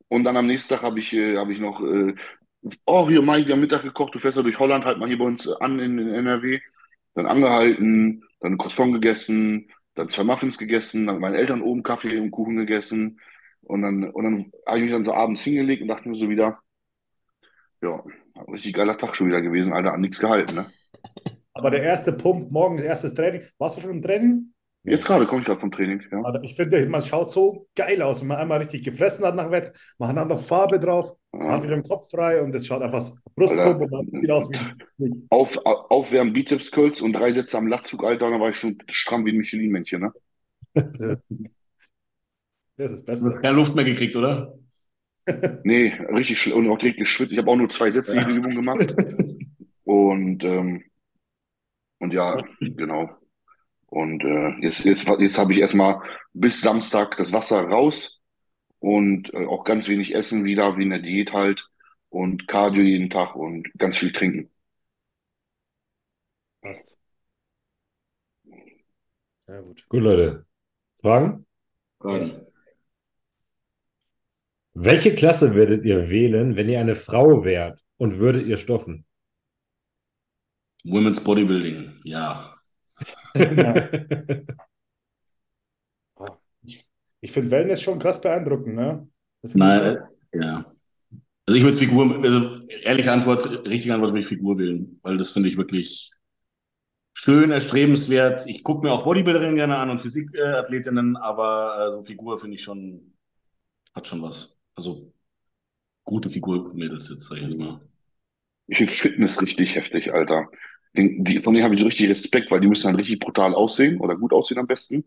Und 0.09 0.23
dann 0.25 0.38
am 0.38 0.47
nächsten 0.47 0.69
Tag 0.75 0.84
habe 0.84 0.99
ich, 0.99 1.13
äh, 1.13 1.38
habe 1.38 1.53
ich 1.53 1.59
noch, 1.59 1.82
äh, 1.82 2.15
oh, 2.86 3.09
hier, 3.09 3.21
Mike, 3.21 3.47
wir 3.47 3.55
haben 3.55 3.61
Mittag 3.61 3.84
gekocht, 3.84 4.15
du 4.15 4.19
fährst 4.19 4.38
ja 4.38 4.43
durch 4.43 4.59
Holland, 4.59 4.86
halt 4.86 4.99
mal 4.99 5.07
hier 5.09 5.17
bei 5.19 5.25
uns 5.25 5.47
an 5.49 5.80
in, 5.80 5.99
in 5.99 6.09
NRW. 6.13 6.59
Dann 7.15 7.28
angehalten, 7.28 8.23
dann 8.41 8.53
ein 8.53 8.57
Croissant 8.57 8.93
gegessen, 8.93 9.69
dann 9.95 10.09
zwei 10.09 10.23
Muffins 10.23 10.57
gegessen, 10.57 11.07
dann 11.07 11.15
mit 11.15 11.21
meinen 11.23 11.36
Eltern 11.36 11.61
oben 11.61 11.84
Kaffee 11.84 12.19
und 12.19 12.32
Kuchen 12.32 12.57
gegessen. 12.57 13.19
Und 13.63 13.82
dann, 13.84 14.09
und 14.11 14.23
dann 14.25 14.51
habe 14.67 14.80
ich 14.80 14.86
mich 14.86 14.93
dann 14.93 15.05
so 15.05 15.13
abends 15.13 15.41
hingelegt 15.43 15.82
und 15.82 15.89
dachte 15.89 16.09
mir 16.09 16.17
so 16.17 16.30
wieder, 16.30 16.59
ja, 17.82 18.03
richtig 18.51 18.75
geiler 18.75 18.97
Tag 18.97 19.15
schon 19.15 19.28
wieder 19.28 19.41
gewesen, 19.41 19.73
Alter, 19.73 19.93
an 19.93 20.01
nichts 20.01 20.19
gehalten, 20.19 20.55
ne? 20.55 20.65
Aber 21.53 21.71
der 21.71 21.82
erste 21.82 22.13
Pump, 22.13 22.51
morgen, 22.51 22.78
erstes 22.78 23.15
Training. 23.15 23.41
Warst 23.57 23.78
du 23.78 23.82
schon 23.82 23.91
im 23.91 24.01
Training? 24.01 24.53
Jetzt 24.84 25.05
gerade 25.05 25.25
komme 25.25 25.41
ich 25.41 25.47
gerade 25.47 25.59
vom 25.59 25.71
Training, 25.71 26.01
ja. 26.11 26.19
Aber 26.23 26.41
ich 26.43 26.55
finde, 26.55 26.86
man 26.86 27.01
schaut 27.01 27.32
so 27.32 27.67
geil 27.75 28.01
aus, 28.01 28.21
wenn 28.21 28.28
man 28.28 28.38
einmal 28.38 28.59
richtig 28.59 28.84
gefressen 28.84 29.25
hat 29.25 29.36
nach 29.36 29.45
dem 29.45 29.51
Wett. 29.51 29.73
Man 29.97 30.09
hat 30.09 30.17
dann 30.17 30.28
noch 30.30 30.39
Farbe 30.39 30.80
drauf, 30.80 31.13
man 31.32 31.51
hat 31.51 31.63
wieder 31.63 31.75
den 31.75 31.84
Kopf 31.84 32.09
frei 32.09 32.41
und 32.41 32.55
es 32.55 32.65
schaut 32.65 32.82
einfach 32.82 33.01
so 33.01 33.15
Brustpumpe 33.36 33.84
und 33.84 33.91
dann 33.91 34.21
sieht 34.21 34.32
aus 34.32 34.49
wie 34.97 35.25
Auf, 35.30 35.57
aufwärmen, 35.65 36.32
Bizeps 36.32 36.71
Curls 36.71 37.01
und 37.01 37.13
drei 37.13 37.32
Sätze 37.32 37.57
am 37.57 37.67
Lachzug, 37.67 38.03
Alter, 38.05 38.30
dann 38.30 38.39
war 38.39 38.49
ich 38.49 38.55
schon 38.55 38.78
stramm 38.89 39.25
wie 39.25 39.32
ein 39.32 39.38
Michelin-Männchen, 39.38 40.01
ne? 40.01 40.13
Das 42.78 42.93
ist 42.93 42.99
das 42.99 43.05
Beste. 43.05 43.39
keine 43.41 43.55
Luft 43.55 43.73
mehr 43.73 43.86
gekriegt, 43.86 44.15
oder? 44.15 44.53
Nee, 45.63 45.93
richtig 46.09 46.39
schlimm 46.39 46.57
und 46.57 46.69
auch 46.69 46.78
direkt 46.78 46.99
geschwitzt. 46.99 47.32
Ich 47.32 47.38
habe 47.38 47.51
auch 47.51 47.55
nur 47.55 47.69
zwei 47.69 47.91
Sätze 47.91 48.17
jede 48.17 48.34
Übung 48.34 48.55
gemacht. 48.55 48.95
Und, 49.84 50.43
ähm, 50.43 50.84
und 51.99 52.13
ja, 52.13 52.41
genau. 52.59 53.09
Und 53.88 54.23
äh, 54.23 54.49
jetzt, 54.61 54.84
jetzt, 54.84 55.07
jetzt 55.07 55.38
habe 55.38 55.53
ich 55.53 55.59
erstmal 55.59 56.01
bis 56.34 56.61
Samstag 56.61 57.15
das 57.17 57.32
Wasser 57.32 57.63
raus 57.63 58.21
und 58.80 59.34
äh, 59.34 59.45
auch 59.45 59.63
ganz 59.63 59.88
wenig 59.88 60.13
Essen 60.13 60.43
wieder, 60.43 60.78
wie 60.78 60.84
in 60.84 60.89
der 60.89 60.99
Diät 60.99 61.34
halt. 61.34 61.67
Und 62.09 62.47
Cardio 62.47 62.84
jeden 62.84 63.09
Tag 63.09 63.36
und 63.36 63.69
ganz 63.78 63.97
viel 63.97 64.11
trinken. 64.11 64.49
Passt. 66.61 66.97
Sehr 69.45 69.61
gut. 69.61 69.86
Gut, 69.88 70.01
Leute. 70.01 70.45
Fragen? 70.95 71.45
Yes. 72.03 72.46
Welche 74.80 75.15
Klasse 75.15 75.55
würdet 75.55 75.86
ihr 75.86 76.07
wählen, 76.11 76.55
wenn 76.55 76.69
ihr 76.69 76.80
eine 76.80 76.93
Frau 76.93 77.43
wärt 77.43 77.84
und 77.97 78.19
würdet 78.19 78.45
ihr 78.45 78.57
stoffen? 78.57 79.05
Women's 80.84 81.19
Bodybuilding, 81.19 82.01
ja. 82.03 82.55
Ja. 83.36 83.89
Ich 87.19 87.32
finde 87.32 87.49
Wellness 87.49 87.82
schon 87.82 87.97
krass 87.97 88.21
beeindruckend, 88.21 88.75
ne? 88.75 89.09
Nein, 89.41 89.97
äh, 90.32 90.39
ja. 90.39 90.71
Also 91.47 91.57
ich 91.57 91.63
würde 91.63 91.78
Figur, 91.78 92.23
also 92.23 92.63
ehrliche 92.84 93.11
Antwort, 93.11 93.65
richtige 93.65 93.95
Antwort 93.95 94.11
würde 94.11 94.19
ich 94.19 94.28
Figur 94.28 94.59
wählen, 94.59 94.99
weil 95.01 95.17
das 95.17 95.32
finde 95.32 95.49
ich 95.49 95.57
wirklich 95.57 96.11
schön, 97.15 97.49
erstrebenswert. 97.49 98.45
Ich 98.45 98.63
gucke 98.63 98.86
mir 98.86 98.93
auch 98.93 99.03
Bodybuilderinnen 99.03 99.55
gerne 99.55 99.78
an 99.78 99.89
und 99.89 99.99
Physikathletinnen, 99.99 101.17
aber 101.17 101.88
äh, 101.89 101.93
so 101.93 102.03
Figur 102.03 102.38
finde 102.38 102.55
ich 102.55 102.63
schon, 102.63 103.17
hat 103.95 104.05
schon 104.05 104.21
was. 104.21 104.56
Also 104.78 105.11
gute 106.03 106.30
Figur-Mädels 106.30 107.09
jetzt, 107.09 107.28
sag 107.28 107.38
ich 107.38 107.43
jetzt 107.43 107.57
mal. 107.57 107.82
Ich 108.67 108.78
finde 108.78 108.91
Fitness 108.93 109.41
richtig 109.41 109.75
heftig, 109.75 110.13
Alter. 110.13 110.49
Den, 110.95 111.23
die, 111.23 111.41
von 111.41 111.53
denen 111.53 111.65
habe 111.65 111.75
ich 111.75 111.84
richtig 111.84 112.09
Respekt, 112.09 112.51
weil 112.51 112.59
die 112.59 112.67
müssen 112.67 112.88
dann 112.88 112.95
richtig 112.95 113.19
brutal 113.19 113.55
aussehen 113.55 113.99
oder 113.99 114.15
gut 114.15 114.34
aussehen 114.34 114.59
am 114.59 114.67
besten. 114.67 115.03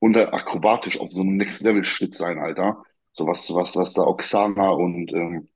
Und 0.00 0.12
dann 0.12 0.28
akrobatisch 0.28 1.00
auf 1.00 1.10
so 1.10 1.22
einem 1.22 1.36
Next-Level-Shit 1.36 2.14
sein, 2.14 2.38
Alter. 2.38 2.84
So 3.12 3.26
was, 3.26 3.52
was, 3.54 3.74
was 3.76 3.94
da 3.94 4.02
Oksana 4.02 4.70
und 4.70 5.12
ähm, 5.12 5.48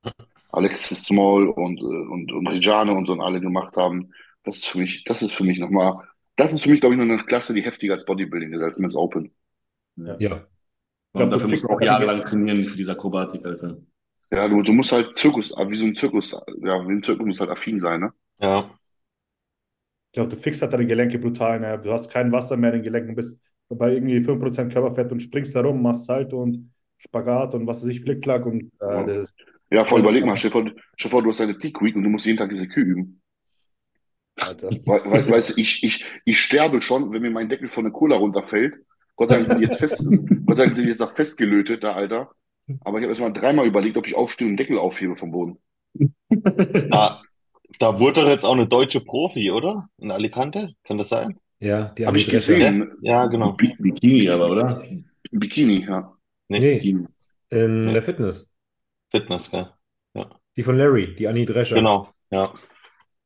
Alexis 0.51 1.05
Small 1.05 1.49
und, 1.49 1.80
äh, 1.80 1.84
und, 1.84 2.32
und 2.32 2.47
Rejane 2.47 2.92
und 2.92 3.07
so 3.07 3.12
und 3.12 3.20
alle 3.20 3.40
gemacht 3.40 3.76
haben. 3.76 4.12
Das 4.42 4.57
ist 4.57 4.66
für 4.66 4.78
mich, 4.78 5.05
das 5.05 5.22
ist 5.22 5.32
für 5.32 5.45
mich 5.45 5.59
nochmal, 5.59 5.99
das 6.36 6.53
ist 6.53 6.62
für 6.62 6.70
mich, 6.70 6.80
glaube 6.80 6.95
ich, 6.95 6.99
noch 6.99 7.07
eine 7.07 7.22
Klasse, 7.24 7.53
die 7.53 7.62
heftiger 7.62 7.95
als 7.95 8.07
Bodybuilding 8.07 8.53
ist, 8.55 8.62
als 8.62 8.78
Men's 8.78 8.97
Open. 8.97 9.32
Ja. 9.97 10.14
Und 10.14 10.47
glaub, 11.14 11.30
dafür 11.30 11.46
du 11.46 11.50
musst 11.52 11.64
du 11.64 11.68
auch 11.68 11.80
jahrelang 11.80 12.22
trainieren 12.22 12.64
für 12.64 12.76
diese 12.76 12.92
Akrobatik, 12.92 13.44
Alter. 13.44 13.78
Ja, 14.30 14.48
du, 14.48 14.62
du 14.62 14.72
musst 14.72 14.92
halt 14.92 15.16
Zirkus, 15.16 15.50
wie 15.50 15.76
so 15.76 15.84
ein 15.84 15.94
Zirkus, 15.94 16.32
ja, 16.62 16.86
wie 16.88 16.92
ein 16.92 17.02
Zirkus 17.02 17.26
muss 17.26 17.40
halt 17.40 17.50
affin 17.50 17.78
sein, 17.78 18.00
ne? 18.00 18.12
Ja. 18.40 18.70
Ich 20.10 20.16
glaube, 20.16 20.30
du 20.30 20.36
fixst 20.36 20.62
halt 20.62 20.72
deine 20.72 20.86
Gelenke 20.86 21.18
brutal. 21.18 21.58
Ne? 21.58 21.80
Du 21.82 21.92
hast 21.92 22.08
kein 22.10 22.30
Wasser 22.30 22.56
mehr 22.56 22.70
in 22.70 22.76
den 22.80 22.84
Gelenken, 22.84 23.14
bist 23.16 23.38
bei 23.68 23.92
irgendwie 23.94 24.22
5% 24.22 24.72
Körperfett 24.72 25.10
und 25.10 25.20
springst 25.20 25.56
da 25.56 25.60
rum, 25.62 25.82
machst 25.82 26.04
Salto 26.04 26.40
und 26.42 26.70
Spagat 26.98 27.54
und 27.54 27.66
was 27.66 27.82
weiß 27.82 27.88
ich, 27.90 28.00
Flickflack 28.00 28.46
und 28.46 28.70
äh, 28.80 28.86
Ja. 28.86 29.02
das 29.04 29.34
Ja, 29.70 29.84
voll, 29.84 30.00
Das- 30.00 30.08
überleg 30.08 30.24
mal, 30.26 30.36
stell 30.36 30.50
dir 30.50 30.52
vor, 30.52 30.70
stell 30.96 31.08
dir 31.08 31.10
vor, 31.10 31.22
du 31.22 31.30
hast 31.30 31.40
eine 31.40 31.54
Peak 31.54 31.80
Week 31.82 31.96
und 31.96 32.04
du 32.04 32.10
musst 32.10 32.26
jeden 32.26 32.38
Tag 32.38 32.50
diese 32.50 32.68
Kühe 32.68 32.84
üben. 32.84 33.20
Alter. 34.36 34.70
We 34.70 34.76
we 35.04 35.30
weißt 35.30 35.50
du, 35.56 35.60
ich, 35.60 35.82
ich, 35.82 36.04
ich 36.24 36.40
sterbe 36.40 36.80
schon, 36.80 37.12
wenn 37.12 37.22
mir 37.22 37.30
mein 37.30 37.48
Deckel 37.48 37.68
von 37.68 37.84
der 37.84 37.92
Cola 37.92 38.16
runterfällt. 38.16 38.74
Gott 39.16 39.28
sei 39.28 39.36
Dank 39.36 39.48
sind 39.48 39.58
die 39.58 39.64
jetzt 39.64 39.78
fest, 39.78 40.04
Gott 40.46 40.56
sei 40.56 40.64
Dank 40.64 40.76
sind 40.76 40.84
die 40.84 40.88
jetzt 40.90 41.00
noch 41.00 41.14
festgelötet, 41.14 41.82
da, 41.84 41.92
Alter. 41.92 42.30
Aber 42.80 42.98
ich 42.98 43.02
habe 43.04 43.10
erstmal 43.12 43.32
dreimal 43.32 43.66
überlegt, 43.66 43.96
ob 43.96 44.06
ich 44.06 44.14
aufstehe 44.14 44.46
und 44.46 44.52
den 44.52 44.56
Deckel 44.56 44.78
aufhebe 44.78 45.16
vom 45.16 45.30
Boden. 45.30 45.58
Da, 46.90 47.22
da 47.78 47.98
wurde 48.00 48.22
doch 48.22 48.28
jetzt 48.28 48.44
auch 48.44 48.54
eine 48.54 48.66
deutsche 48.66 49.00
Profi, 49.00 49.50
oder? 49.50 49.88
In 49.98 50.10
Alicante? 50.10 50.74
Kann 50.84 50.98
das 50.98 51.10
sein? 51.10 51.38
Ja, 51.60 51.88
die 51.96 52.06
Habe 52.06 52.18
ich 52.18 52.28
gesehen. 52.28 52.92
Ja, 53.02 53.26
genau. 53.26 53.52
Bi- 53.52 53.76
Bikini 53.78 54.28
aber, 54.28 54.50
oder? 54.50 54.82
Bikini, 55.30 55.84
ja. 55.86 56.12
Nee, 56.48 56.74
Bikini. 56.78 57.06
in 57.50 57.84
Nee. 57.86 57.92
der 57.92 58.02
Fitness. 58.02 58.56
Fitness, 59.10 59.50
gell? 59.50 59.68
Die 60.56 60.62
von 60.62 60.76
Larry, 60.78 61.14
die 61.16 61.26
Annie 61.26 61.46
Drescher. 61.46 61.74
Genau, 61.76 62.08
ja. 62.30 62.52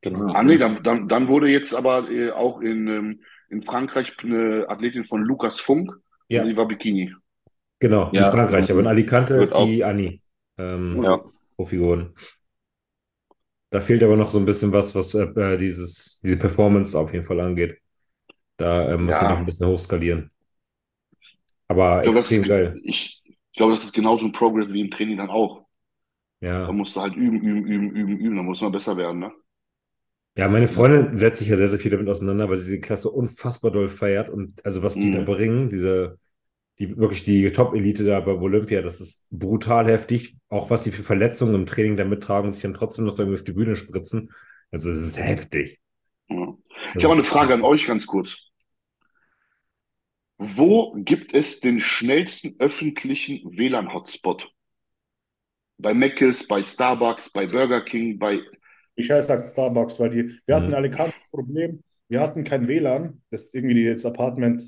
Genau. 0.00 0.32
Ah, 0.32 0.42
nee, 0.42 0.56
dann, 0.56 0.82
dann, 0.82 1.08
dann 1.08 1.28
wurde 1.28 1.48
jetzt 1.48 1.74
aber 1.74 2.10
äh, 2.10 2.30
auch 2.30 2.60
in, 2.60 2.88
ähm, 2.88 3.20
in 3.48 3.62
Frankreich 3.62 4.12
eine 4.22 4.66
Athletin 4.68 5.04
von 5.04 5.22
Lukas 5.22 5.60
Funk, 5.60 5.92
Ja, 6.28 6.44
die 6.44 6.56
war 6.56 6.66
Bikini. 6.68 7.14
genau, 7.80 8.12
Ja. 8.12 8.24
in 8.24 8.26
Frankreich. 8.26 8.70
Aber 8.70 8.80
in 8.80 8.86
Alicante 8.86 9.34
ist 9.36 9.58
die 9.58 9.84
Annie. 9.84 10.20
Ähm, 10.58 11.02
Ja. 11.02 11.22
Profi 11.56 11.76
geworden. 11.76 12.14
Da 13.70 13.80
fehlt 13.80 14.02
aber 14.02 14.16
noch 14.16 14.30
so 14.30 14.38
ein 14.38 14.46
bisschen 14.46 14.72
was, 14.72 14.94
was 14.94 15.14
äh, 15.14 15.24
äh, 15.24 15.56
dieses, 15.58 16.20
diese 16.20 16.38
Performance 16.38 16.98
auf 16.98 17.12
jeden 17.12 17.24
Fall 17.26 17.40
angeht. 17.40 17.78
Da 18.58 18.92
äh, 18.92 18.98
muss 18.98 19.20
Ja. 19.20 19.28
noch 19.28 19.38
ein 19.38 19.46
bisschen 19.46 19.68
hochskalieren. 19.68 20.30
Aber 21.66 22.02
Ich 22.02 22.10
glaube, 22.10 22.18
das, 22.20 22.30
extrem 22.30 22.46
geil. 22.46 22.82
ich, 22.84 23.22
ich 23.24 23.36
glaube, 23.54 23.74
das 23.74 23.84
ist 23.84 23.92
genauso 23.92 24.26
ein 24.26 24.32
Progress 24.32 24.72
wie 24.72 24.80
im 24.80 24.90
Training 24.90 25.18
dann 25.18 25.30
auch. 25.30 25.66
Da 26.66 26.72
Ja. 26.72 26.72
musst 26.72 26.94
du 26.96 27.00
halt 27.00 27.16
üben, 27.16 27.40
üben, 27.42 27.66
üben, 27.66 27.90
üben, 27.96 28.18
üben, 28.18 28.36
dann 28.36 28.46
muss 28.46 28.60
man 28.60 28.72
besser 28.72 28.96
werden, 28.96 29.18
ne? 29.20 29.32
Ja, 30.38 30.48
meine 30.48 30.68
Freundin 30.68 31.16
setzt 31.16 31.40
sich 31.40 31.48
ja 31.48 31.56
sehr, 31.56 31.68
sehr 31.68 31.80
viel 31.80 31.90
damit 31.90 32.08
auseinander, 32.08 32.48
weil 32.48 32.56
sie 32.58 32.76
die 32.76 32.80
Klasse 32.80 33.10
unfassbar 33.10 33.72
doll 33.72 33.88
feiert. 33.88 34.30
Und 34.30 34.64
also 34.64 34.82
was 34.84 34.98
die 34.98 35.10
da 35.10 35.20
Mhm. 35.20 35.24
bringen, 35.24 35.68
diese, 35.68 36.18
die 36.78 36.96
wirklich 36.98 37.24
die 37.24 37.52
Top-Elite 37.52 38.04
da 38.04 38.20
bei 38.20 38.32
Olympia, 38.32 38.82
das 38.82 39.00
ist 39.00 39.26
brutal 39.30 39.86
heftig. 39.88 40.36
Auch 40.50 40.70
was 40.70 40.84
sie 40.84 40.92
für 40.92 41.04
Verletzungen 41.04 41.54
im 41.56 41.66
Training 41.66 41.96
da 41.96 42.04
mittragen, 42.04 42.52
sich 42.52 42.62
dann 42.62 42.74
trotzdem 42.74 43.06
noch 43.06 43.18
irgendwie 43.18 43.38
auf 43.38 43.44
die 43.44 43.52
Bühne 43.52 43.76
spritzen. 43.76 44.30
Also 44.72 44.90
es 44.90 45.00
ist 45.06 45.18
heftig. 45.20 45.80
Ja. 46.30 46.54
Ich 46.96 47.04
Das 47.04 47.04
habe 47.04 47.14
eine 47.14 47.24
Frage 47.24 47.52
an 47.54 47.62
euch 47.62 47.86
ganz 47.86 48.06
kurz. 48.06 48.38
Wo 50.40 50.94
gibt 50.96 51.32
es 51.32 51.60
den 51.60 51.80
schnellsten 51.80 52.56
öffentlichen 52.58 53.56
WLAN-Hotspot? 53.56 54.50
Bei 55.78 55.92
Mc's, 55.94 56.46
bei 56.46 56.62
Starbucks, 56.62 57.30
bei 57.32 57.46
Burger 57.46 57.84
King, 57.84 58.18
bei 58.18 58.40
Michael 58.98 59.24
sagt 59.24 59.46
Starbucks, 59.48 60.00
weil 60.00 60.10
die, 60.10 60.40
wir 60.46 60.56
hatten 60.56 60.68
Mhm. 60.68 60.72
in 60.72 60.74
Alicante 60.74 61.16
das 61.20 61.30
Problem, 61.30 61.82
wir 62.08 62.20
hatten 62.22 62.44
kein 62.44 62.68
WLAN, 62.68 63.22
das 63.30 63.54
irgendwie 63.54 63.86
das 63.86 64.06
Apartment 64.06 64.62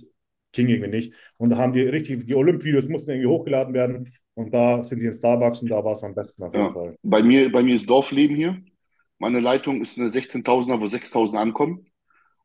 ging 0.53 0.69
irgendwie 0.69 0.91
nicht. 0.91 1.15
Und 1.39 1.51
da 1.51 1.59
haben 1.59 1.75
die 1.75 1.83
richtig, 1.83 2.27
die 2.27 2.37
Olymp-Videos 2.37 2.89
mussten 2.89 3.13
irgendwie 3.13 3.29
hochgeladen 3.29 3.75
werden 3.75 4.13
und 4.35 4.55
da 4.55 4.85
sind 4.85 5.01
die 5.01 5.07
in 5.07 5.15
Starbucks 5.15 5.63
und 5.63 5.71
da 5.71 5.85
war 5.85 5.95
es 5.95 6.05
am 6.05 6.15
besten 6.17 6.45
auf 6.45 6.57
jeden 6.57 6.73
Ja. 6.73 6.73
Fall. 6.73 6.97
bei 7.03 7.23
mir, 7.23 7.51
bei 7.53 7.63
mir 7.63 7.75
ist 7.77 7.89
Dorfleben 7.89 8.37
hier. 8.37 8.63
Meine 9.19 9.41
Leitung 9.41 9.81
ist 9.83 9.99
eine 9.99 10.09
16.000er, 10.11 10.81
wo 10.81 10.87
6.000 10.89 11.39
ankommen. 11.41 11.87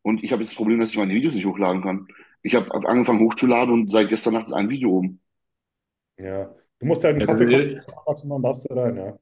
Und 0.03 0.23
ich 0.23 0.31
habe 0.31 0.43
jetzt 0.43 0.51
das 0.51 0.57
Problem, 0.57 0.79
dass 0.79 0.91
ich 0.91 0.97
meine 0.97 1.13
Videos 1.13 1.36
nicht 1.36 1.45
hochladen 1.45 1.83
kann. 1.83 2.07
Ich 2.43 2.55
habe 2.55 2.73
angefangen 2.73 3.21
hochzuladen 3.25 3.73
und 3.73 3.91
seit 3.91 4.09
gestern 4.09 4.33
Nacht 4.36 4.47
ist 4.47 4.53
ein 4.53 4.69
Video 4.69 4.91
oben. 4.91 5.21
Ja. 6.17 6.53
Du 6.79 6.86
musst 6.88 7.03
halt 7.03 7.13
einen 7.15 7.21
Also, 7.21 7.33
Kaffee 7.33 7.45
äh, 7.77 7.81
und 8.23 8.29
dann 8.29 8.41
darfst 8.43 8.69
du 8.69 8.73
rein, 8.73 8.97
ja. 8.97 9.17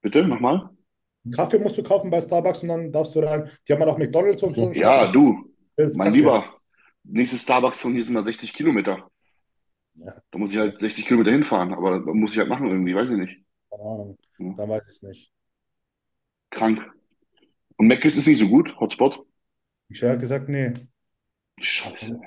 Bitte, 0.00 0.22
mach 0.28 0.38
mal. 0.40 0.70
Einen 0.70 0.81
Kaffee 1.30 1.58
musst 1.58 1.78
du 1.78 1.82
kaufen 1.82 2.10
bei 2.10 2.20
Starbucks 2.20 2.62
und 2.62 2.68
dann 2.68 2.92
darfst 2.92 3.14
du 3.14 3.20
rein. 3.20 3.48
Die 3.66 3.72
haben 3.72 3.80
halt 3.80 3.90
auch 3.90 3.98
McDonalds 3.98 4.42
und 4.42 4.54
so. 4.54 4.72
Ja, 4.72 5.10
du, 5.10 5.52
mein 5.76 5.88
kacke. 5.88 6.10
Lieber, 6.10 6.44
nächstes 7.04 7.42
Starbucks 7.42 7.78
von 7.78 7.94
hier 7.94 8.04
sind 8.04 8.14
mal 8.14 8.24
60 8.24 8.52
Kilometer. 8.52 9.08
Ja. 9.94 10.14
Da 10.30 10.38
muss 10.38 10.52
ich 10.52 10.58
halt 10.58 10.80
60 10.80 11.06
Kilometer 11.06 11.30
hinfahren, 11.30 11.74
aber 11.74 12.00
das 12.00 12.14
muss 12.14 12.32
ich 12.32 12.38
halt 12.38 12.48
machen 12.48 12.66
irgendwie, 12.66 12.94
weiß 12.94 13.10
ich 13.10 13.18
nicht. 13.18 13.38
Keine 13.70 13.82
Ahnung. 13.82 14.18
Hm. 14.36 14.56
Dann 14.56 14.68
weiß 14.68 14.82
ich 14.82 14.94
es 14.94 15.02
nicht. 15.02 15.32
Krank. 16.50 16.82
Und 17.76 17.86
Mc's 17.86 18.16
ist 18.16 18.26
nicht 18.26 18.38
so 18.38 18.48
gut, 18.48 18.78
Hotspot. 18.80 19.24
Michael 19.88 20.12
hat 20.12 20.20
gesagt, 20.20 20.48
nee. 20.48 20.72
Scheiße. 21.60 22.18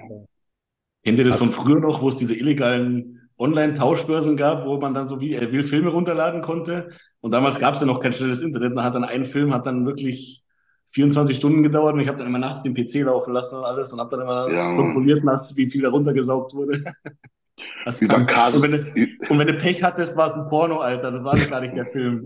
Kennt 1.04 1.20
ihr 1.20 1.26
das 1.26 1.36
von 1.36 1.52
früher 1.52 1.80
noch, 1.80 2.02
wo 2.02 2.10
es 2.10 2.18
diese 2.18 2.36
illegalen 2.36 3.25
Online-Tauschbörsen 3.38 4.38
gab, 4.38 4.66
wo 4.66 4.78
man 4.78 4.94
dann 4.94 5.08
so 5.08 5.20
wie 5.20 5.34
er 5.34 5.52
will 5.52 5.64
Filme 5.64 5.90
runterladen 5.90 6.42
konnte? 6.42 6.90
Und 7.22 7.32
damals 7.34 7.60
gab 7.60 7.74
es 7.76 7.82
ja 7.82 7.86
noch 7.86 8.00
kein 8.00 8.14
schnelles 8.14 8.42
Internet. 8.42 8.74
Und 8.74 8.84
hat 8.84 8.96
dann 8.96 9.04
ein 9.04 9.26
Film 9.26 9.54
hat 9.54 9.66
dann 9.66 9.86
wirklich 9.86 10.44
24 10.90 11.36
Stunden 11.36 11.64
gedauert 11.64 11.94
und 11.96 12.00
ich 12.00 12.08
habe 12.08 12.18
dann 12.18 12.28
immer 12.28 12.38
nachts 12.40 12.64
den 12.64 12.74
PC 12.74 13.02
laufen 13.06 13.34
lassen 13.34 13.58
und 13.58 13.66
alles 13.66 13.92
und 13.92 14.00
habe 14.00 14.10
dann 14.16 14.22
immer 14.22 14.50
Ja, 14.52 14.76
kontrolliert 14.76 15.24
nachts, 15.24 15.56
wie 15.58 15.68
viel 15.70 15.82
da 15.82 15.90
runtergesaugt 15.90 16.54
wurde. 16.54 16.82
Das 17.86 18.02
Über 18.02 18.16
kann- 18.16 18.26
Kas 18.26 18.56
und, 18.58 18.64
wenn 18.64 18.72
du, 18.72 19.08
und 19.30 19.40
wenn 19.40 19.48
du 19.48 19.54
Pech 19.54 19.82
hattest, 19.82 20.16
war 20.18 20.28
es 20.28 20.34
ein 20.34 20.48
Porno, 20.50 20.80
Alter. 20.80 21.12
Das 21.12 21.24
war 21.24 21.38
gar 21.38 21.62
nicht 21.62 21.76
der 21.76 21.86
Film. 21.86 22.20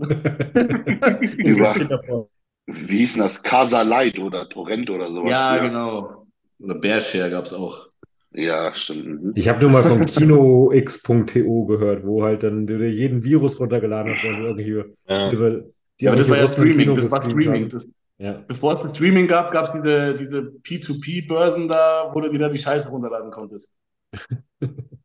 über, 1.38 1.74
Kinderporno. 1.74 2.30
wie 2.66 2.98
hieß 2.98 3.14
denn 3.14 3.22
das? 3.22 3.42
Casa 3.42 3.82
Light 3.82 4.18
oder 4.18 4.48
Torrent 4.48 4.90
oder 4.90 5.08
sowas. 5.08 5.30
Ja, 5.30 5.54
früher. 5.54 5.68
genau. 5.68 6.26
Oder 6.60 6.74
Bearshare 6.74 7.30
gab 7.30 7.44
es 7.44 7.52
auch. 7.52 7.88
Ja, 8.32 8.72
stimmt. 8.74 9.22
Mhm. 9.24 9.32
Ich 9.34 9.48
habe 9.48 9.60
nur 9.60 9.70
mal 9.70 9.82
von 9.84 10.04
kinox.to 10.04 11.64
gehört, 11.66 12.04
wo 12.06 12.22
halt 12.22 12.42
dann 12.42 12.66
du 12.66 12.78
dir 12.78 12.90
jeden 12.90 13.24
Virus 13.24 13.58
runtergeladen 13.58 14.12
hast, 14.12 14.22
weil 14.24 14.36
du 14.36 14.42
irgendwie 14.46 14.94
Ja. 15.08 15.32
über 15.32 15.50
die 15.98 16.04
Ja, 16.04 16.10
aber 16.12 16.18
das 16.18 16.30
war 16.30 16.38
ja 16.38 16.46
Streaming, 16.46 16.94
das 16.94 17.10
war 17.10 17.24
Streaming. 17.24 17.68
Das, 17.68 17.86
Ja. 18.18 18.44
bevor 18.46 18.74
es 18.74 18.82
das 18.82 18.94
Streaming 18.94 19.26
gab, 19.26 19.50
gab 19.52 19.64
es 19.66 19.72
diese, 19.72 20.14
diese 20.14 20.52
P2P-Börsen 20.62 21.68
da, 21.68 22.10
wo 22.14 22.20
du 22.20 22.30
dir 22.30 22.38
da 22.38 22.48
die 22.48 22.58
Scheiße 22.58 22.88
runterladen 22.88 23.30
konntest. 23.30 23.78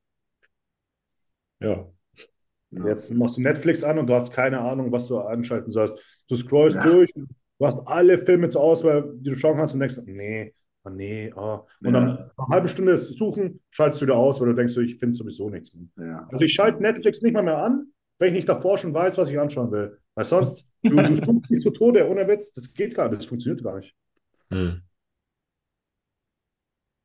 ja. 1.59 1.87
Jetzt 2.71 3.13
machst 3.13 3.37
du 3.37 3.41
Netflix 3.41 3.83
an 3.83 3.97
und 3.99 4.07
du 4.07 4.13
hast 4.13 4.33
keine 4.33 4.59
Ahnung, 4.59 4.91
was 4.91 5.07
du 5.07 5.17
anschalten 5.19 5.71
sollst. 5.71 5.97
Du 6.27 6.35
scrollst 6.35 6.75
Ja. 6.77 6.83
durch, 6.83 7.11
du 7.13 7.65
hast 7.65 7.79
alle 7.87 8.19
Filme 8.19 8.49
zur 8.49 8.61
Auswahl, 8.61 9.13
die 9.15 9.29
du 9.31 9.35
schauen 9.35 9.57
kannst 9.57 9.73
und 9.73 9.79
denkst, 9.79 9.97
nee, 10.05 10.53
oh 10.85 10.89
nee, 10.89 11.33
oh. 11.35 11.65
Und 11.81 11.87
Ja. 11.87 11.91
dann 11.91 12.05
nach 12.05 12.47
einer 12.47 12.47
halben 12.49 12.67
Stunde 12.67 12.97
suchen, 12.97 13.61
schaltest 13.71 14.01
du 14.01 14.05
wieder 14.05 14.15
aus, 14.15 14.39
weil 14.39 14.47
du 14.49 14.53
denkst, 14.55 14.75
ich 14.77 14.97
finde 14.97 15.15
sowieso 15.15 15.49
nichts 15.49 15.75
mehr. 15.75 16.07
Ja. 16.07 16.27
Also 16.31 16.45
ich 16.45 16.53
schalte 16.53 16.81
Netflix 16.81 17.21
nicht 17.21 17.33
mal 17.33 17.43
mehr 17.43 17.57
an, 17.57 17.87
wenn 18.19 18.29
ich 18.29 18.33
nicht 18.35 18.49
davor 18.49 18.77
schon 18.77 18.93
weiß, 18.93 19.17
was 19.17 19.29
ich 19.29 19.39
anschauen 19.39 19.71
will. 19.71 19.97
Weil 20.15 20.25
sonst, 20.25 20.65
du, 20.83 20.95
du 20.95 21.15
suchst 21.15 21.49
dich 21.49 21.61
zu 21.61 21.71
Tode, 21.71 22.07
ohne 22.09 22.27
Witz, 22.27 22.53
das 22.53 22.73
geht 22.73 22.95
gar 22.95 23.09
nicht, 23.09 23.21
das 23.21 23.25
funktioniert 23.27 23.63
gar 23.63 23.77
nicht. 23.77 23.93
Hm. 24.51 24.81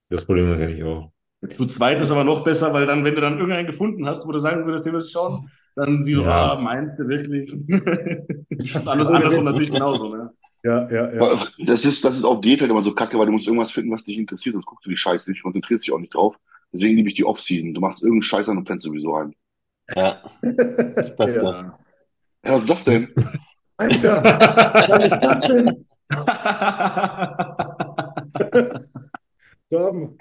Das 0.08 0.24
Problem 0.24 0.56
kenne 0.58 0.74
ich 0.76 0.82
auch. 0.82 1.12
Zu 1.56 1.66
zweit 1.66 2.00
ist 2.00 2.10
aber 2.10 2.24
noch 2.24 2.44
besser, 2.44 2.72
weil 2.74 2.86
dann, 2.86 3.04
wenn 3.04 3.14
du 3.14 3.20
dann 3.20 3.38
irgendeinen 3.38 3.66
gefunden 3.66 4.06
hast, 4.06 4.26
wo 4.26 4.32
du 4.32 4.38
sagen 4.38 4.66
würdest, 4.66 4.84
den 4.84 4.92
willst 4.92 5.08
du 5.08 5.12
schauen, 5.12 5.50
dann 5.74 6.02
siehst 6.02 6.18
du, 6.20 6.24
Ja. 6.24 6.52
ah, 6.52 6.60
meinst 6.60 6.98
du 6.98 7.08
wirklich? 7.08 7.50
Anders, 8.86 9.08
andersrum 9.08 9.44
natürlich 9.44 9.70
genauso, 9.72 10.14
ne? 10.14 10.30
Ja, 10.62 10.90
ja, 10.90 11.12
ja. 11.14 11.46
Das 11.64 11.84
ist, 11.84 12.04
das 12.04 12.18
ist 12.18 12.24
auf 12.24 12.40
Diät 12.40 12.60
halt 12.60 12.70
immer 12.70 12.82
so 12.82 12.94
kacke, 12.94 13.18
weil 13.18 13.26
du 13.26 13.32
musst 13.32 13.46
irgendwas 13.46 13.70
finden, 13.70 13.92
was 13.92 14.04
dich 14.04 14.18
interessiert, 14.18 14.52
sonst 14.54 14.66
guckst 14.66 14.84
du 14.84 14.90
die 14.90 14.96
Scheiße 14.96 15.30
nicht, 15.30 15.42
konzentrierst 15.42 15.86
dich 15.86 15.92
auch 15.92 15.98
nicht 15.98 16.14
drauf. 16.14 16.38
Deswegen 16.72 16.96
liebe 16.96 17.08
ich 17.08 17.14
die 17.14 17.24
Off-Season. 17.24 17.74
Du 17.74 17.80
machst 17.80 18.02
irgendeinen 18.02 18.22
Scheiß 18.22 18.48
an 18.48 18.58
und 18.58 18.64
pennst 18.64 18.84
sowieso 18.84 19.14
ein. 19.14 19.34
Ja, 19.94 20.20
das 20.42 21.16
Beste. 21.16 21.46
Ja. 21.46 21.78
Ja, 22.44 22.52
was 22.52 22.62
ist 22.62 22.70
das 22.70 22.84
denn? 22.84 23.14
Alter, 23.76 24.22
was 24.88 25.04
ist 25.04 25.20
das 25.20 25.40
denn? 25.40 25.86
Torben, 29.70 30.18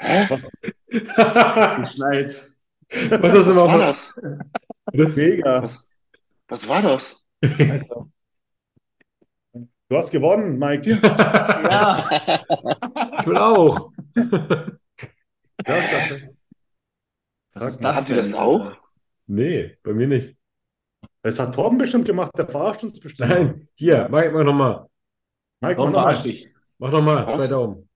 Geschneit. 1.80 2.56
Was 2.90 3.32
du 3.32 3.56
Was 3.56 3.56
war 3.56 3.78
das? 3.78 4.20
mega. 4.94 5.64
Was, 5.64 5.84
was 6.48 6.68
war 6.68 6.82
das? 6.82 7.24
Du 9.90 9.98
hast 9.98 10.12
gewonnen, 10.12 10.58
Mike. 10.60 11.00
Ja. 11.62 12.10
Ich 13.20 13.28
will 13.28 13.38
auch. 13.38 13.92
Was 15.66 15.92
ist 17.76 17.84
Habt 17.84 18.10
ihr 18.10 18.16
das 18.16 18.34
auch? 18.34 18.78
Nee, 19.28 19.78
bei 19.84 19.94
mir 19.94 20.08
nicht. 20.08 20.36
Das 21.22 21.38
hat 21.40 21.54
Torben 21.54 21.78
bestimmt 21.78 22.06
gemacht, 22.06 22.32
der 22.38 22.48
verarscht 22.48 22.84
uns 22.84 23.00
bestimmt. 23.00 23.30
Nein, 23.30 23.68
hier, 23.76 24.08
Mike, 24.10 24.32
mach 24.32 24.44
nochmal. 24.46 24.88
Mike, 25.60 25.78
Warum 25.78 25.92
mach 25.92 25.98
noch 25.98 26.02
verarscht 26.02 26.26
mal. 26.26 26.32
dich? 26.32 26.48
Mach 26.78 26.92
nochmal, 26.92 27.34
zwei 27.34 27.48
Daumen. 27.48 27.90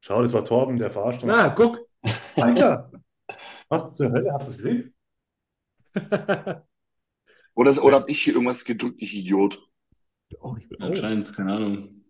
Schau, 0.00 0.22
das 0.22 0.32
war 0.32 0.44
Torben, 0.44 0.76
der 0.78 0.90
verarscht 0.90 1.22
uns. 1.22 1.32
Na, 1.32 1.50
guck. 1.50 1.78
Alter, 2.36 2.90
was 3.68 3.96
zur 3.96 4.10
Hölle, 4.10 4.32
hast 4.32 4.48
du 4.48 4.50
es 4.52 4.56
gesehen? 4.56 4.94
Oder, 7.60 7.84
oder 7.84 7.96
hab 7.96 8.08
ich 8.08 8.22
hier 8.22 8.32
irgendwas 8.32 8.64
gedrückt, 8.64 9.02
ich 9.02 9.14
Idiot? 9.14 9.62
Oh, 10.40 10.56
ich 10.58 10.66
bin 10.66 10.80
Anscheinend, 10.80 11.36
keine 11.36 11.52
Ahnung. 11.52 11.76
Haben 11.76 12.04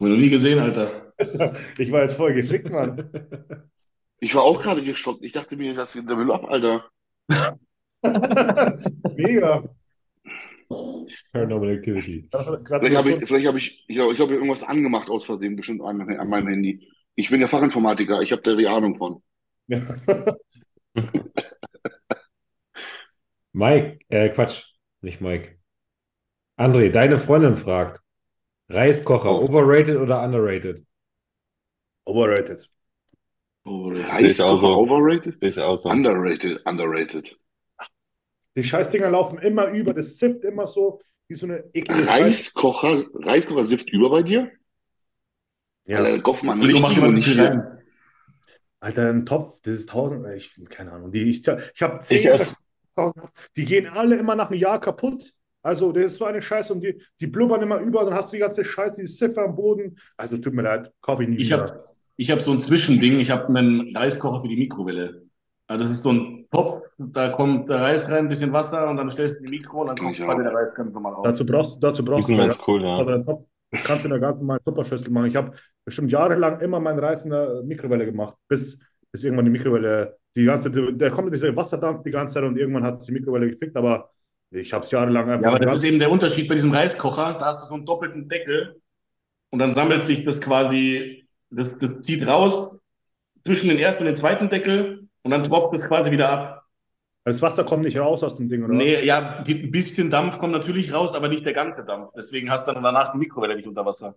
wir 0.00 0.08
noch 0.10 0.18
nie 0.18 0.28
gesehen, 0.28 0.58
Alter. 0.58 1.14
Ich 1.78 1.90
war 1.90 2.02
jetzt 2.02 2.16
voll 2.16 2.34
gefickt, 2.34 2.68
Mann. 2.68 3.10
Ich 4.20 4.34
war 4.34 4.42
auch 4.42 4.60
gerade 4.60 4.82
geschockt. 4.82 5.22
Ich 5.22 5.32
dachte 5.32 5.56
mir, 5.56 5.72
das 5.74 5.94
der 5.94 6.18
will 6.18 6.30
ab, 6.30 6.44
Alter. 6.44 6.90
Mega. 9.16 9.64
Paranormal 11.32 11.70
Activity. 11.70 12.28
Vielleicht 12.30 12.96
habe 12.96 13.10
ich, 13.12 13.26
vielleicht 13.26 13.46
habe 13.46 13.56
ich, 13.58 13.84
ich 13.88 13.94
glaube, 13.94 14.12
ich 14.12 14.20
habe 14.20 14.34
irgendwas 14.34 14.62
angemacht 14.62 15.08
aus 15.08 15.24
Versehen, 15.24 15.56
bestimmt 15.56 15.80
an, 15.80 16.02
an 16.02 16.28
meinem 16.28 16.48
Handy. 16.48 16.86
Ich 17.14 17.30
bin 17.30 17.40
ja 17.40 17.48
Fachinformatiker, 17.48 18.20
ich 18.20 18.30
habe 18.30 18.42
da 18.42 18.54
die 18.56 18.68
Ahnung 18.68 18.98
von. 18.98 19.22
Mike, 23.54 23.98
äh, 24.08 24.28
Quatsch, 24.30 24.71
nicht 25.02 25.20
Mike. 25.20 25.58
André, 26.58 26.90
deine 26.90 27.18
Freundin 27.18 27.56
fragt: 27.56 28.00
Reiskocher, 28.68 29.30
Oh. 29.30 29.44
overrated 29.44 29.96
oder 29.96 30.22
underrated? 30.22 30.84
Overrated. 32.06 32.68
Oh, 33.64 33.90
das 33.90 34.16
Sehe 34.16 34.28
ich 34.28 34.40
auch 34.42 34.52
Reiskocher 34.54 34.58
so. 34.60 34.76
overrated? 34.76 35.40
Sehe 35.40 35.48
ich 35.50 35.58
auch 35.60 35.78
so. 35.80 35.88
Underrated, 35.88 36.60
underrated. 36.66 37.36
Die 38.56 38.64
Scheißdinger 38.64 39.08
laufen 39.10 39.38
immer 39.38 39.68
über, 39.70 39.94
das 39.94 40.18
sifft 40.18 40.44
immer 40.44 40.66
so, 40.66 41.00
wie 41.28 41.34
so 41.36 41.46
eine 41.46 41.64
eklige. 41.72 42.06
Reiskocher, 42.06 43.02
Reiskocher 43.14 43.64
sift 43.64 43.90
über 43.90 44.10
bei 44.10 44.22
dir? 44.22 44.50
Ja. 45.84 45.98
Alter, 45.98 46.18
Goffmann, 46.20 46.58
nicht 46.58 47.26
hier. 47.26 47.42
rein. 47.44 47.78
Alter, 48.80 49.10
ein 49.10 49.24
Topf, 49.26 49.60
das 49.62 49.76
ist 49.76 49.88
tausend, 49.90 50.26
ich, 50.34 50.52
keine 50.68 50.92
Ahnung. 50.92 51.12
Die, 51.12 51.30
ich 51.30 51.46
ich 51.46 51.82
habe 51.82 52.00
zehn, 52.00 52.18
Ich 52.18 52.26
esse. 52.26 52.56
Die 53.56 53.64
gehen 53.64 53.86
alle 53.86 54.16
immer 54.16 54.34
nach 54.34 54.50
einem 54.50 54.60
Jahr 54.60 54.80
kaputt. 54.80 55.32
Also, 55.64 55.92
das 55.92 56.06
ist 56.06 56.18
so 56.18 56.24
eine 56.24 56.42
Scheiße 56.42 56.72
und 56.72 56.80
die, 56.82 57.00
die 57.20 57.28
blubbern 57.28 57.62
immer 57.62 57.78
über, 57.78 58.04
dann 58.04 58.14
hast 58.14 58.32
du 58.32 58.36
die 58.36 58.40
ganze 58.40 58.64
Scheiße, 58.64 59.00
die 59.00 59.06
Siffer 59.06 59.44
am 59.44 59.54
Boden. 59.54 59.96
Also, 60.16 60.36
tut 60.38 60.54
mir 60.54 60.62
leid, 60.62 60.92
kaufe 61.00 61.22
ich 61.22 61.28
nie 61.28 61.36
Ich 61.36 61.52
habe 61.52 61.84
hab 62.20 62.40
so 62.40 62.50
ein 62.52 62.60
Zwischending. 62.60 63.20
Ich 63.20 63.30
habe 63.30 63.46
einen 63.48 63.96
Reiskocher 63.96 64.40
für 64.40 64.48
die 64.48 64.56
Mikrowelle. 64.56 65.22
Also 65.72 65.84
das 65.84 65.92
ist 65.92 66.02
so 66.02 66.12
ein 66.12 66.46
Topf, 66.50 66.82
da 66.98 67.30
kommt 67.30 67.68
der 67.70 67.80
Reis 67.80 68.06
rein, 68.08 68.26
ein 68.26 68.28
bisschen 68.28 68.52
Wasser 68.52 68.90
und 68.90 68.96
dann 68.98 69.08
stellst 69.08 69.36
du 69.36 69.38
in 69.38 69.44
die 69.50 69.58
Mikro 69.58 69.80
und 69.80 69.86
dann 69.86 69.96
kommt 69.96 70.18
Ja. 70.18 70.34
der 70.34 70.52
Reis 70.52 70.74
ganz 70.74 70.92
normal 70.92 71.14
raus. 71.14 71.22
Dazu 71.24 71.46
brauchst, 71.46 71.82
dazu 71.82 72.04
brauchst 72.04 72.28
du 72.28 72.36
ganz 72.36 72.58
cool, 72.66 72.82
ja. 72.82 73.02
den 73.04 73.24
Topf, 73.24 73.44
das 73.70 73.82
kannst 73.84 74.04
du 74.04 74.08
in 74.08 74.10
der 74.10 74.20
ganz 74.20 74.40
normalen 74.40 74.60
Tupperschüssel 74.64 75.10
machen. 75.10 75.28
Ich 75.28 75.36
habe 75.36 75.52
bestimmt 75.84 76.12
jahrelang 76.12 76.60
immer 76.60 76.78
meinen 76.78 76.98
Reis 76.98 77.24
in 77.24 77.30
der 77.30 77.62
Mikrowelle 77.62 78.04
gemacht, 78.04 78.36
bis, 78.48 78.80
bis 79.12 79.24
irgendwann 79.24 79.44
die 79.44 79.50
Mikrowelle, 79.50 80.16
die 80.34 80.44
ganze, 80.44 80.70
der 80.70 81.10
kommt 81.10 81.32
dieser 81.32 81.54
Wasserdampf 81.54 82.02
die 82.02 82.10
ganze 82.10 82.34
Zeit 82.34 82.44
und 82.44 82.56
irgendwann 82.56 82.84
hat 82.84 82.98
es 82.98 83.04
die 83.04 83.12
Mikrowelle 83.12 83.50
gefickt, 83.50 83.76
aber 83.76 84.10
ich 84.50 84.72
habe 84.72 84.84
es 84.84 84.90
jahrelang 84.90 85.30
einfach 85.30 85.42
Ja, 85.42 85.48
aber 85.48 85.58
das 85.58 85.78
ist 85.78 85.84
eben 85.84 85.98
der 85.98 86.10
Unterschied 86.10 86.48
bei 86.48 86.54
diesem 86.54 86.72
Reiskocher. 86.72 87.36
Da 87.38 87.46
hast 87.46 87.62
du 87.62 87.66
so 87.66 87.74
einen 87.74 87.84
doppelten 87.84 88.28
Deckel 88.28 88.80
und 89.50 89.58
dann 89.58 89.72
sammelt 89.72 90.04
sich 90.04 90.24
das 90.24 90.40
quasi, 90.40 91.26
das, 91.50 91.76
das 91.78 92.00
zieht 92.00 92.26
raus 92.26 92.76
zwischen 93.44 93.68
den 93.68 93.78
ersten 93.78 94.02
und 94.02 94.06
den 94.06 94.16
zweiten 94.16 94.48
Deckel 94.48 95.08
und 95.22 95.30
dann 95.30 95.44
tropft 95.44 95.78
es 95.78 95.86
quasi 95.86 96.10
wieder 96.10 96.30
ab. 96.30 96.64
das 97.24 97.42
Wasser 97.42 97.64
kommt 97.64 97.84
nicht 97.84 97.98
raus 97.98 98.22
aus 98.22 98.36
dem 98.36 98.48
Ding, 98.48 98.64
oder? 98.64 98.72
was? 98.72 98.78
Nee, 98.78 99.04
ja, 99.04 99.42
ein 99.46 99.70
bisschen 99.70 100.10
Dampf 100.10 100.38
kommt 100.38 100.52
natürlich 100.52 100.92
raus, 100.92 101.12
aber 101.12 101.28
nicht 101.28 101.44
der 101.44 101.52
ganze 101.52 101.84
Dampf. 101.84 102.10
Deswegen 102.16 102.50
hast 102.50 102.66
du 102.66 102.72
dann 102.72 102.82
danach 102.82 103.12
die 103.12 103.18
Mikrowelle 103.18 103.56
nicht 103.56 103.68
unter 103.68 103.84
Wasser. 103.84 104.16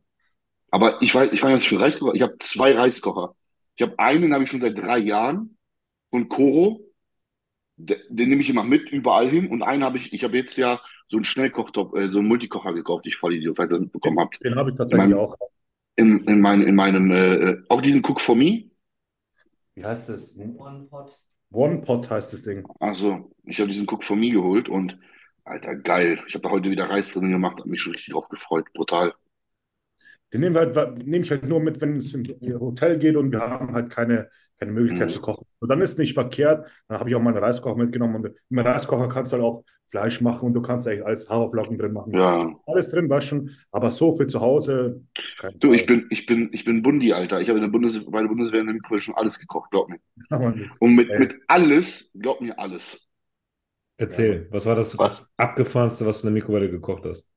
Aber 0.71 1.01
ich 1.01 1.13
weiß, 1.13 1.31
ich 1.31 1.43
weiß 1.43 1.53
nicht 1.53 1.67
für 1.67 1.79
Reiskocher. 1.79 2.15
Ich 2.15 2.21
habe 2.21 2.35
zwei 2.39 2.73
Reiskocher. 2.73 3.35
Ich 3.75 3.81
habe 3.81 3.97
einen, 3.99 4.33
habe 4.33 4.43
ich 4.43 4.49
schon 4.49 4.61
seit 4.61 4.77
drei 4.77 4.97
Jahren 4.97 5.57
von 6.07 6.29
Koro. 6.29 6.81
Den, 7.77 7.97
den 8.09 8.29
nehme 8.29 8.41
ich 8.41 8.49
immer 8.49 8.63
mit 8.63 8.89
überall 8.89 9.27
hin. 9.27 9.47
Und 9.47 9.61
einen 9.61 9.83
habe 9.83 9.97
ich, 9.97 10.13
ich 10.13 10.23
habe 10.23 10.37
jetzt 10.37 10.55
ja 10.57 10.79
so 11.07 11.17
einen 11.17 11.25
Schnellkochtopf, 11.25 11.95
äh, 11.95 12.07
so 12.07 12.19
einen 12.19 12.27
Multikocher 12.27 12.73
gekauft, 12.73 13.05
ich 13.05 13.17
voll 13.17 13.35
Idiot, 13.35 13.57
falls 13.57 13.71
ihr 13.71 13.79
das 13.79 13.89
bekommen 13.89 14.19
habt. 14.19 14.43
Den 14.43 14.55
habe 14.55 14.71
ich 14.71 14.77
tatsächlich 14.77 15.09
Mein- 15.09 15.17
auch. 15.17 15.35
In, 15.97 16.25
in, 16.25 16.41
mein, 16.41 16.61
in 16.61 16.75
meinem, 16.75 17.09
äh, 17.11 17.35
äh, 17.35 17.63
auch 17.69 17.81
diesen 17.81 18.03
Cook 18.05 18.19
for 18.19 18.35
Me. 18.35 18.65
Wie 19.75 19.85
heißt 19.85 20.09
das? 20.09 20.35
One 20.37 20.87
Pot. 20.89 21.21
One 21.51 21.81
Pot 21.81 22.09
heißt 22.09 22.33
das 22.33 22.41
Ding. 22.41 22.65
Also, 22.81 23.31
ich 23.43 23.59
habe 23.61 23.69
diesen 23.69 23.87
Cook 23.87 24.03
for 24.03 24.17
Me 24.17 24.29
geholt 24.29 24.67
und, 24.67 24.97
Alter, 25.45 25.75
geil. 25.75 26.21
Ich 26.27 26.33
habe 26.33 26.43
da 26.43 26.49
heute 26.49 26.69
wieder 26.69 26.89
Reis 26.89 27.13
drin 27.13 27.31
gemacht, 27.31 27.59
habe 27.59 27.69
mich 27.69 27.81
schon 27.81 27.93
richtig 27.93 28.13
drauf 28.13 28.27
gefreut. 28.27 28.65
Brutal. 28.73 29.13
Den 30.33 30.41
nehmen 30.41 30.55
wir 30.55 30.61
halt, 30.75 30.97
nehme 31.05 31.23
ich 31.23 31.31
halt 31.31 31.47
nur 31.47 31.59
mit, 31.61 31.79
wenn 31.81 31.97
es 31.97 32.13
in 32.13 32.25
ein 32.41 32.59
Hotel 32.59 32.97
geht 32.99 33.15
und 33.15 33.31
wir 33.31 33.39
haben 33.39 33.73
halt 33.73 33.89
keine, 33.89 34.29
keine 34.59 34.71
Möglichkeit 34.71 35.09
Mhm. 35.09 35.13
zu 35.13 35.21
kochen. 35.21 35.45
Und 35.59 35.69
dann 35.69 35.81
ist 35.81 35.97
nicht 35.99 36.13
verkehrt. 36.13 36.67
Dann 36.87 36.99
habe 36.99 37.09
ich 37.09 37.15
auch 37.15 37.21
meinen 37.21 37.37
Reiskocher 37.37 37.75
mitgenommen. 37.77 38.15
Und 38.15 38.31
im 38.49 38.59
Reiskocher 38.59 39.07
kannst 39.09 39.31
du 39.31 39.35
halt 39.37 39.45
auch 39.45 39.63
Fleisch 39.87 40.19
machen 40.19 40.47
und 40.47 40.53
du 40.55 40.61
kannst 40.61 40.87
eigentlich 40.87 41.05
alles 41.05 41.29
Haferflocken 41.29 41.77
drin 41.77 41.93
machen. 41.93 42.11
Ja. 42.13 42.53
Alles 42.65 42.89
drin, 42.89 43.09
weißt 43.09 43.27
schon. 43.27 43.51
Aber 43.71 43.91
so 43.91 44.15
für 44.17 44.25
zu 44.27 44.41
Hause. 44.41 45.03
Du, 45.59 45.73
ich 45.73 45.85
bin, 45.85 46.07
ich 46.09 46.25
bin, 46.25 46.49
ich 46.51 46.65
bin 46.65 46.81
Bundi, 46.81 47.13
Alter. 47.13 47.39
Ich 47.39 47.47
habe 47.47 47.59
in 47.59 47.63
der 47.63 47.69
Bundeswehr, 47.71 48.03
bei 48.09 48.21
der 48.21 48.27
Bundeswehr 48.27 48.61
in 48.61 48.65
der 48.65 48.73
Mikrowelle 48.75 49.01
schon 49.03 49.15
alles 49.15 49.39
gekocht, 49.39 49.69
glaub 49.71 49.87
mir. 49.89 49.99
Ja, 50.31 50.39
Mann, 50.39 50.57
das- 50.59 50.75
Und 50.79 50.95
mit, 50.95 51.09
Ey. 51.11 51.19
mit 51.19 51.35
alles, 51.47 52.11
glaub 52.19 52.41
mir 52.41 52.57
alles. 52.57 53.07
Erzähl, 53.97 54.47
was 54.51 54.65
war 54.65 54.75
das 54.75 54.97
Was? 54.97 55.33
abgefahrenste, 55.37 56.05
was 56.05 56.21
du 56.21 56.27
in 56.27 56.33
der 56.33 56.41
Mikrowelle 56.41 56.69
gekocht 56.69 57.05
hast? 57.05 57.31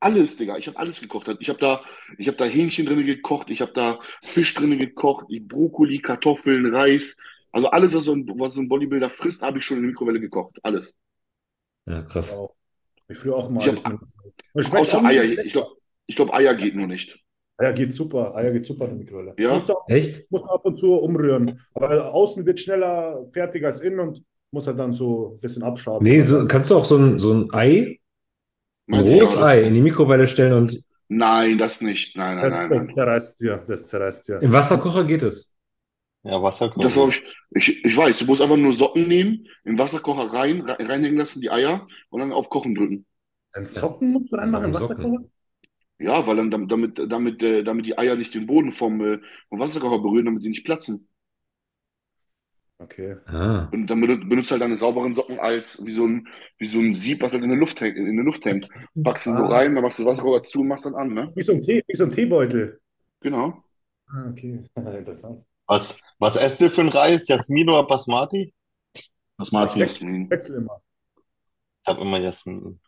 Alles, 0.00 0.36
Digga. 0.36 0.58
Ich 0.58 0.66
habe 0.66 0.78
alles 0.78 1.00
gekocht. 1.00 1.34
Ich 1.40 1.48
habe 1.48 1.58
da, 1.58 1.80
ich 2.18 2.28
habe 2.28 2.36
da 2.36 2.44
Hähnchen 2.44 2.86
drin 2.86 3.04
gekocht, 3.04 3.48
ich 3.50 3.60
habe 3.60 3.72
da 3.72 3.98
Fisch 4.22 4.54
drin 4.54 4.78
gekocht, 4.78 5.26
die 5.30 5.40
Brokkoli, 5.40 5.98
Kartoffeln, 6.00 6.72
Reis. 6.74 7.16
Also 7.50 7.68
alles, 7.68 7.94
was 7.94 8.04
so 8.04 8.12
ein, 8.12 8.26
was 8.38 8.52
so 8.54 8.60
ein 8.60 8.68
Bodybuilder 8.68 9.08
frisst, 9.08 9.42
habe 9.42 9.58
ich 9.58 9.64
schon 9.64 9.78
in 9.78 9.84
der 9.84 9.90
Mikrowelle 9.90 10.20
gekocht. 10.20 10.58
Alles. 10.62 10.94
Ja, 11.86 12.02
krass. 12.02 12.36
Ich 13.08 13.18
früher 13.18 13.36
auch 13.36 13.48
mal 13.48 13.60
Ich 13.62 13.68
alles. 13.68 13.84
hab- 13.84 14.74
Außer 14.74 15.04
Eier. 15.04 15.24
Ich 15.24 15.52
glaube, 15.52 15.70
ich 16.06 16.16
glaub, 16.16 16.32
Eier 16.34 16.54
geht 16.54 16.74
nur 16.74 16.86
nicht. 16.86 17.18
Eier 17.56 17.72
geht 17.72 17.92
super. 17.92 18.34
Eier 18.34 18.52
geht 18.52 18.66
super 18.66 18.84
in 18.84 18.90
der 18.90 18.98
Mikrowelle. 18.98 19.34
Ja? 19.38 19.54
Musst 19.54 19.68
du, 19.68 19.74
Echt? 19.88 20.30
musst 20.30 20.44
du 20.44 20.50
ab 20.50 20.64
und 20.66 20.76
zu 20.76 20.92
umrühren. 20.94 21.60
Aber 21.72 22.12
außen 22.12 22.44
wird 22.44 22.60
schneller 22.60 23.26
fertig 23.32 23.64
als 23.64 23.80
innen 23.80 24.00
und 24.00 24.22
muss 24.50 24.66
halt 24.66 24.78
dann 24.78 24.92
so 24.92 25.34
ein 25.36 25.40
bisschen 25.40 25.62
abschaben. 25.62 26.06
Nee, 26.06 26.20
so, 26.20 26.46
kannst 26.46 26.70
du 26.70 26.76
auch 26.76 26.84
so 26.84 26.98
ein, 26.98 27.18
so 27.18 27.32
ein 27.32 27.48
Ei, 27.54 27.98
rohes 28.92 29.36
Ei 29.36 29.62
in 29.62 29.74
die 29.74 29.82
Mikrowelle 29.82 30.26
stellen 30.28 30.52
und 30.54 30.82
Nein, 31.08 31.58
das 31.58 31.80
nicht. 31.80 32.16
Nein, 32.16 32.36
nein, 32.36 32.44
Das, 32.44 32.54
nein, 32.54 32.70
das 32.70 32.86
nein. 32.86 32.94
zerreißt 32.94 33.40
dir. 33.40 33.64
Das 33.68 33.86
zerreißt 33.86 34.28
dir. 34.28 34.42
im 34.42 34.52
Wasserkocher 34.52 35.04
geht 35.04 35.22
es. 35.22 35.52
Ja, 36.24 36.42
Wasserkocher. 36.42 36.82
Das 36.82 36.96
ich, 36.96 37.22
ich, 37.50 37.84
ich 37.84 37.96
weiß, 37.96 38.18
du 38.18 38.24
musst 38.26 38.42
einfach 38.42 38.56
nur 38.56 38.74
Socken 38.74 39.06
nehmen, 39.06 39.46
im 39.64 39.78
Wasserkocher 39.78 40.32
rein, 40.32 40.60
re- 40.62 40.76
reinhängen 40.80 41.16
lassen, 41.18 41.40
die 41.40 41.50
Eier 41.50 41.86
und 42.10 42.20
dann 42.20 42.32
auf 42.32 42.48
Kochen 42.50 42.74
drücken. 42.74 43.06
Ein 43.52 43.64
Socken 43.64 44.12
musst 44.12 44.32
du 44.32 44.36
reinmachen 44.36 44.66
im. 44.66 44.74
Wasserkocher? 44.74 45.24
Ja, 45.98 46.26
weil 46.26 46.36
dann 46.36 46.50
dam- 46.50 46.68
damit, 46.68 46.98
damit, 47.10 47.42
äh, 47.42 47.62
damit 47.64 47.86
die 47.86 47.96
Eier 47.96 48.16
nicht 48.16 48.34
den 48.34 48.46
Boden 48.46 48.72
vom, 48.72 49.00
äh, 49.02 49.18
vom 49.48 49.60
Wasserkocher 49.60 50.00
berühren, 50.00 50.26
damit 50.26 50.44
die 50.44 50.48
nicht 50.48 50.64
platzen. 50.64 51.08
Okay. 52.78 53.16
Ah. 53.26 53.68
Und 53.72 53.86
dann 53.86 54.00
benut- 54.02 54.28
benutzt 54.28 54.50
halt 54.50 54.60
deine 54.60 54.76
sauberen 54.76 55.14
Socken 55.14 55.38
als 55.38 55.82
wie 55.84 55.90
so 55.90 56.04
ein, 56.06 56.28
wie 56.58 56.66
so 56.66 56.78
ein 56.78 56.94
Sieb, 56.94 57.22
was 57.22 57.32
halt 57.32 57.42
in 57.42 57.48
der 57.48 57.58
Luft 57.58 57.80
hängt, 57.80 57.96
in 57.96 58.16
der 58.16 58.24
Luft 58.24 58.44
hängt. 58.44 58.68
Packst 59.02 59.26
ihn 59.26 59.34
so 59.34 59.42
Ah. 59.44 59.48
rein, 59.48 59.74
dann 59.74 59.82
machst 59.82 59.98
du 59.98 60.02
den 60.02 60.10
Wasserkocher 60.10 60.42
zu 60.42 60.60
und 60.60 60.68
machst 60.68 60.84
dann 60.84 60.94
an, 60.94 61.08
ne? 61.12 61.32
Wie 61.34 61.42
so 61.42 61.52
ein 61.52 61.62
Tee, 61.62 61.82
wie 61.86 61.96
so 61.96 62.04
ein 62.04 62.12
Teebeutel. 62.12 62.78
Genau. 63.20 63.62
Ah, 64.08 64.28
okay. 64.30 64.62
Interessant. 64.76 65.42
Was, 65.66 66.00
was 66.18 66.36
esst 66.36 66.60
ihr 66.60 66.70
für 66.70 66.82
ein 66.82 66.90
Reis? 66.90 67.26
Jasmin 67.28 67.68
oder 67.70 67.84
Basmati? 67.86 68.52
Was 69.38 69.52
Martin? 69.52 69.80
Jasmin. 69.80 70.30
Wechsel 70.30 70.56
immer. 70.56 70.80
Ich 71.82 71.88
habe 71.88 72.02
immer 72.02 72.18
Jasmin. 72.18 72.78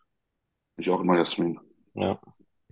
Ich 0.77 0.89
auch 0.89 1.01
immer 1.01 1.17
Jasmin. 1.17 1.59
Ja. 1.95 2.19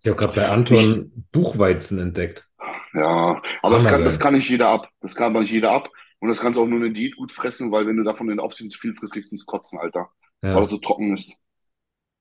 Ich 0.01 0.07
habe 0.07 0.15
gerade 0.17 0.35
bei 0.35 0.47
Anton 0.47 1.25
Buchweizen 1.31 1.99
entdeckt. 1.99 2.47
Ja, 2.93 3.41
aber 3.63 3.75
das 3.75 3.87
kann, 3.87 4.03
das 4.03 4.19
kann 4.19 4.33
nicht 4.35 4.49
jeder 4.49 4.69
ab. 4.69 4.89
Das 5.01 5.15
kann 5.15 5.31
aber 5.31 5.41
nicht 5.41 5.51
jeder 5.51 5.71
ab. 5.71 5.89
Und 6.19 6.29
das 6.29 6.39
kannst 6.39 6.57
du 6.57 6.63
auch 6.63 6.67
nur 6.67 6.77
in 6.77 6.83
der 6.85 6.93
Diät 6.93 7.15
gut 7.15 7.31
fressen, 7.31 7.71
weil 7.71 7.85
wenn 7.87 7.97
du 7.97 8.03
davon 8.03 8.29
in 8.29 8.37
der 8.37 8.45
Offseason 8.45 8.71
zu 8.71 8.79
viel 8.79 8.93
frisst, 8.93 9.13
kriegst 9.13 9.31
du 9.31 9.35
ins 9.35 9.45
Kotzen, 9.45 9.79
Alter. 9.79 10.09
Weil 10.41 10.51
Ja. 10.53 10.59
das 10.61 10.69
so 10.69 10.77
trocken 10.77 11.13
ist. 11.13 11.33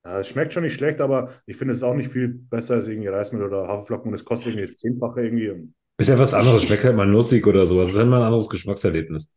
Ja, 0.05 0.20
es 0.20 0.28
schmeckt 0.28 0.53
schon 0.53 0.62
nicht 0.62 0.74
schlecht, 0.74 1.01
aber 1.01 1.32
ich 1.47 1.57
finde 1.57 1.72
es 1.74 1.82
auch 1.82 1.94
nicht 1.94 2.11
viel 2.11 2.28
besser 2.28 2.74
als 2.74 2.86
irgendwie 2.86 3.09
Reismehl 3.09 3.42
oder 3.42 3.66
Haferflocken 3.66 4.09
und 4.11 4.14
es 4.14 4.24
kostet 4.24 4.49
irgendwie 4.49 4.66
das 4.66 4.76
Zehnfache 4.76 5.22
irgendwie. 5.22 5.72
Ist 5.99 6.11
ja 6.11 6.18
was 6.18 6.34
anderes, 6.34 6.64
schmeckt 6.64 6.84
halt 6.84 6.97
mal 6.97 7.07
nussig 7.07 7.47
oder 7.47 7.66
sowas. 7.66 7.88
Das 7.88 7.94
ist 7.94 7.99
halt 7.99 8.09
mal 8.11 8.18
ein 8.18 8.26
anderes 8.26 8.49
Geschmackserlebnis. 8.49 9.32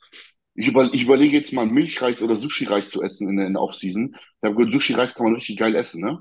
Ich, 0.55 0.67
über, 0.67 0.93
ich 0.93 1.03
überlege 1.03 1.37
jetzt 1.37 1.53
mal 1.53 1.65
Milchreis 1.65 2.21
oder 2.21 2.35
Sushi-Reis 2.35 2.89
zu 2.89 3.01
essen 3.01 3.29
in 3.29 3.37
der, 3.37 3.47
in 3.47 3.53
der 3.53 3.61
Offseason. 3.61 4.13
Ich 4.15 4.21
habe 4.43 4.55
gehört, 4.55 4.73
Sushi-Reis 4.73 5.15
kann 5.15 5.25
man 5.25 5.35
richtig 5.35 5.57
geil 5.57 5.73
essen, 5.75 6.03
ne? 6.03 6.19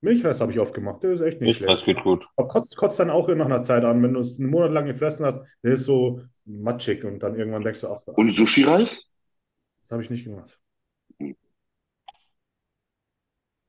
Milchreis 0.00 0.40
habe 0.40 0.52
ich 0.52 0.60
oft 0.60 0.74
gemacht, 0.74 1.02
der 1.02 1.12
ist 1.12 1.20
echt 1.20 1.40
nicht 1.40 1.50
Ich 1.50 1.66
weiß, 1.66 1.80
schlecht. 1.80 1.86
geht 1.86 2.02
gut. 2.04 2.26
Aber 2.36 2.48
kotzt, 2.48 2.76
kotzt 2.76 3.00
dann 3.00 3.10
auch 3.10 3.28
nach 3.28 3.46
einer 3.46 3.62
Zeit 3.62 3.84
an, 3.84 4.02
wenn 4.02 4.14
du 4.14 4.20
es 4.20 4.38
einen 4.38 4.50
Monat 4.50 4.70
lang 4.72 4.86
gefressen 4.86 5.26
hast, 5.26 5.40
der 5.62 5.72
ist 5.74 5.84
so 5.84 6.20
matschig 6.44 7.04
und 7.04 7.18
dann 7.20 7.34
irgendwann 7.36 7.62
denkst 7.64 7.80
du, 7.80 7.88
ach, 7.88 8.00
Und 8.06 8.30
Sushi-Reis? 8.30 9.10
das 9.82 9.90
habe 9.92 10.02
ich 10.02 10.10
nicht 10.10 10.24
gemacht. 10.24 10.58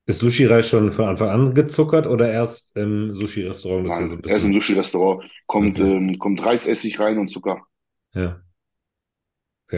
Ist 0.07 0.19
Sushi-Reis 0.19 0.67
schon 0.67 0.91
von 0.91 1.05
Anfang 1.05 1.29
an 1.29 1.53
gezuckert 1.53 2.07
oder 2.07 2.31
erst 2.31 2.75
im 2.75 3.13
Sushi-Restaurant? 3.13 3.89
So 3.89 3.97
Nein, 3.99 4.21
er 4.25 4.37
ist 4.37 4.43
im. 4.45 4.53
Sushi-Restaurant. 4.53 5.23
Kommt, 5.47 5.77
Okay. 5.77 5.83
ähm, 5.97 6.19
kommt 6.19 6.43
Reisessig 6.45 6.99
rein 6.99 7.17
und 7.17 7.27
Zucker. 7.29 7.65
Ja. 8.13 8.41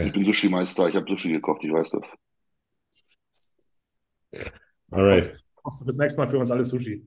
Okay. 0.02 0.12
bin 0.12 0.26
Sushi-Meister, 0.26 0.88
ich 0.90 0.96
habe 0.96 1.08
Sushi 1.08 1.32
gekocht, 1.32 1.64
ich 1.64 1.72
weiß 1.72 1.92
das. 1.92 2.02
Alright. 4.92 5.41
Machst 5.64 5.80
du 5.80 5.84
bis 5.84 5.96
nächstes 5.96 6.18
Mal 6.18 6.28
für 6.28 6.38
uns 6.38 6.50
alle 6.50 6.64
Sushi. 6.64 7.06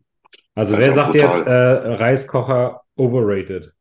Also, 0.53 0.77
wer 0.77 0.91
sagt 0.91 1.11
brutal. 1.11 1.29
jetzt 1.29 1.47
äh, 1.47 1.51
Reiskocher 1.51 2.81
overrated? 2.95 3.73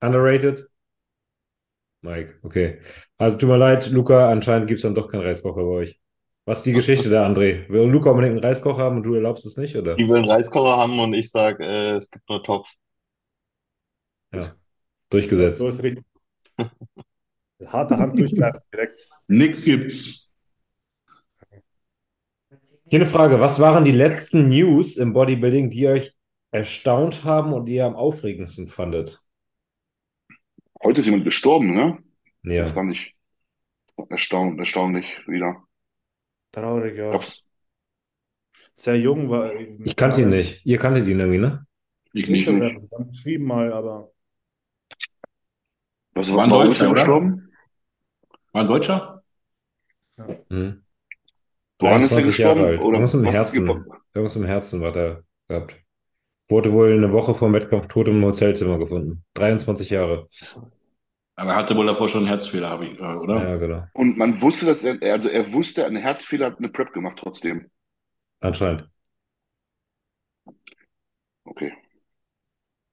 Underrated? 0.00 0.68
Mike, 2.02 2.38
okay. 2.42 2.80
Also, 3.18 3.38
tut 3.38 3.48
mir 3.48 3.56
leid, 3.56 3.90
Luca, 3.90 4.30
anscheinend 4.30 4.68
gibt 4.68 4.78
es 4.78 4.82
dann 4.82 4.94
doch 4.94 5.08
keinen 5.08 5.22
Reiskocher 5.22 5.62
bei 5.62 5.68
euch. 5.68 6.00
Was 6.46 6.58
ist 6.58 6.66
die 6.66 6.72
Geschichte 6.72 7.08
da, 7.08 7.26
André? 7.26 7.68
Will 7.70 7.88
Luca 7.88 8.10
unbedingt 8.10 8.32
einen 8.34 8.44
Reiskocher 8.44 8.82
haben 8.82 8.96
und 8.98 9.02
du 9.02 9.14
erlaubst 9.14 9.46
es 9.46 9.56
nicht, 9.56 9.76
oder? 9.76 9.94
Die 9.94 10.06
will 10.06 10.16
einen 10.16 10.30
Reiskocher 10.30 10.76
haben 10.76 10.98
und 11.00 11.14
ich 11.14 11.30
sage, 11.30 11.64
äh, 11.64 11.96
es 11.96 12.10
gibt 12.10 12.28
nur 12.28 12.42
Topf. 12.42 12.70
Ja. 14.34 14.54
Durchgesetzt. 15.08 15.58
So 15.58 15.68
ist 15.68 15.82
richtig. 15.82 16.04
Harte 17.66 17.96
Hand 17.96 18.18
durchgreifen 18.18 18.60
direkt. 18.72 19.08
Nix 19.26 19.64
gibt's. 19.64 20.23
Hier 22.88 23.00
eine 23.00 23.08
Frage. 23.08 23.40
Was 23.40 23.60
waren 23.60 23.84
die 23.84 23.92
letzten 23.92 24.48
News 24.48 24.96
im 24.96 25.12
Bodybuilding, 25.12 25.70
die 25.70 25.88
euch 25.88 26.14
erstaunt 26.50 27.24
haben 27.24 27.52
und 27.52 27.66
ihr 27.66 27.84
am 27.86 27.96
aufregendsten 27.96 28.68
fandet? 28.68 29.20
Heute 30.82 31.00
ist 31.00 31.06
jemand 31.06 31.24
gestorben, 31.24 31.74
ne? 31.74 31.98
Das 32.42 32.52
Ja. 32.54 32.72
fand 32.72 32.92
ich 32.92 33.16
erstaunt, 34.10 34.58
erstaunlich 34.58 35.06
wieder. 35.26 35.62
Traurig, 36.52 36.96
ja. 36.96 37.10
Gab's, 37.10 37.42
Sehr 38.76 38.98
jung 38.98 39.30
war. 39.30 39.52
Ich 39.84 39.96
kannte 39.96 40.22
ihn 40.22 40.28
nicht. 40.30 40.64
Ihr 40.66 40.78
kanntet 40.78 41.06
ihn 41.08 41.18
irgendwie, 41.18 41.38
ne? 41.38 41.66
Ich 42.12 42.28
nicht. 42.28 42.46
Geschrieben 42.46 43.44
mal, 43.44 43.72
aber 43.72 44.10
was 46.14 46.32
War 46.32 46.44
ein 46.44 46.50
Deutscher, 46.50 46.84
er 46.84 46.90
oder? 46.90 47.00
gestorben? 47.00 47.52
War 48.52 48.62
ein 48.62 48.68
Deutscher? 48.68 49.22
Mhm. 50.48 50.83
Woran 51.78 52.02
ist 52.02 52.16
er 52.16 52.22
23 52.22 52.38
Jahre 52.38 52.62
gestorben? 52.62 52.64
alt. 52.64 52.80
Oder 52.80 52.98
Irgendwas 52.98 53.14
im 53.14 53.24
Herzen. 53.24 53.68
Irgendwas 54.14 54.36
im 54.36 54.44
Herzen 54.44 54.80
war 54.80 54.92
der 54.92 55.24
gehabt. 55.48 55.76
Wurde 56.48 56.72
wohl 56.72 56.92
eine 56.92 57.12
Woche 57.12 57.34
vor 57.34 57.48
dem 57.48 57.54
Wettkampf 57.54 57.88
tot 57.88 58.08
im 58.08 58.24
Hotelzimmer 58.24 58.78
gefunden. 58.78 59.24
23 59.34 59.90
Jahre. 59.90 60.28
Aber 61.36 61.50
er 61.50 61.56
hatte 61.56 61.76
wohl 61.76 61.86
davor 61.86 62.08
schon 62.08 62.20
einen 62.20 62.28
Herzfehler, 62.28 62.70
habe 62.70 62.86
ich, 62.86 62.98
äh, 62.98 63.02
oder? 63.02 63.48
Ja, 63.48 63.56
genau. 63.56 63.84
Und 63.92 64.16
man 64.16 64.40
wusste, 64.40 64.66
dass 64.66 64.84
er, 64.84 64.98
also 65.12 65.28
er 65.28 65.52
wusste, 65.52 65.84
ein 65.86 65.96
Herzfehler 65.96 66.46
hat 66.46 66.58
eine 66.58 66.68
Prep 66.68 66.92
gemacht 66.92 67.18
trotzdem. 67.20 67.70
Anscheinend. 68.40 68.88
Okay. 71.46 71.72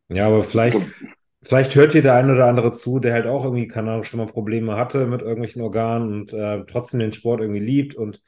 Ja, 0.09 0.27
aber 0.27 0.39
Ich 0.41 0.45
vielleicht, 0.47 0.77
glaub, 0.77 0.83
vielleicht 1.41 1.75
hört 1.75 1.93
hier 1.93 2.01
der 2.01 2.15
ein 2.15 2.29
oder 2.29 2.45
andere 2.47 2.73
zu, 2.73 2.99
der 2.99 3.13
halt 3.13 3.27
auch 3.27 3.43
irgendwie, 3.45 3.67
keine 3.67 3.91
Ahnung, 3.91 4.03
schon 4.03 4.19
mal 4.19 4.27
Probleme 4.27 4.75
hatte 4.75 5.05
mit 5.07 5.21
irgendwelchen 5.21 5.61
Organen 5.61 6.11
und 6.13 6.33
äh, 6.33 6.65
trotzdem 6.65 6.99
den 6.99 7.13
Sport 7.13 7.41
irgendwie 7.41 7.61
liebt 7.61 7.95
und 7.95 8.21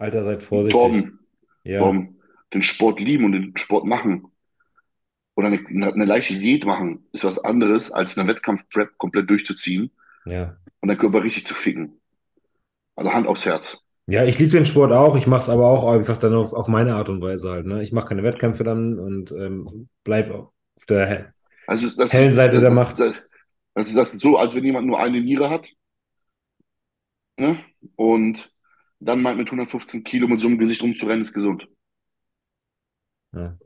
Alter, 0.00 0.24
seid 0.24 0.42
vorsichtig. 0.42 0.80
Torben, 0.80 1.18
Ja, 1.62 1.80
Torben, 1.80 2.16
den 2.54 2.62
Sport 2.62 3.00
lieben 3.00 3.26
und 3.26 3.32
den 3.32 3.56
Sport 3.56 3.84
machen 3.84 4.26
oder 5.36 5.48
eine, 5.48 5.92
eine, 5.92 6.04
leichte 6.06 6.38
Diät 6.38 6.64
machen, 6.64 7.06
ist 7.12 7.24
was 7.24 7.38
anderes, 7.38 7.92
als 7.92 8.16
eine 8.16 8.28
Wettkampf-Prep 8.28 8.96
komplett 8.96 9.28
durchzuziehen 9.28 9.90
ja. 10.24 10.56
und 10.80 10.88
deinen 10.88 10.98
Körper 10.98 11.22
richtig 11.22 11.46
zu 11.46 11.54
ficken. 11.54 12.00
Also 12.96 13.12
Hand 13.12 13.26
aufs 13.26 13.44
Herz. 13.44 13.84
Ja, 14.06 14.24
ich 14.24 14.38
liebe 14.38 14.52
den 14.52 14.66
Sport 14.66 14.92
auch. 14.92 15.16
Ich 15.16 15.26
mache 15.26 15.40
es 15.40 15.48
aber 15.48 15.66
auch 15.66 15.86
einfach 15.86 16.16
dann 16.16 16.34
auf, 16.34 16.52
auf 16.52 16.66
meine 16.66 16.96
Art 16.96 17.10
und 17.10 17.22
Weise 17.22 17.50
halt. 17.50 17.66
Ne? 17.66 17.82
Ich 17.82 17.92
mache 17.92 18.08
keine 18.08 18.22
Wettkämpfe 18.22 18.64
dann 18.64 18.98
und 18.98 19.32
ähm, 19.32 19.88
bleib 20.02 20.30
auf 20.30 20.86
der 20.88 21.32
Also 21.66 21.94
das, 21.96 22.12
Hellen 22.12 22.32
Seite 22.32 22.54
das, 22.54 22.62
der 22.62 22.72
Macht. 22.72 22.98
Das, 22.98 23.14
das 23.74 23.88
ist 23.88 23.96
das 23.96 24.14
ist 24.14 24.20
so, 24.20 24.36
als 24.36 24.54
wenn 24.54 24.64
jemand 24.64 24.86
nur 24.86 24.98
eine 24.98 25.20
Niere 25.20 25.48
hat 25.50 25.70
ne? 27.38 27.58
und 27.96 28.50
dann 29.00 29.22
meint 29.22 29.38
mit 29.38 29.48
115 29.48 30.04
Kilo 30.04 30.28
mit 30.28 30.40
so 30.40 30.46
einem 30.46 30.58
Gesicht 30.58 30.82
rumzurennen, 30.82 31.22
ist 31.22 31.32
gesund. 31.32 31.66
Ja. 33.32 33.56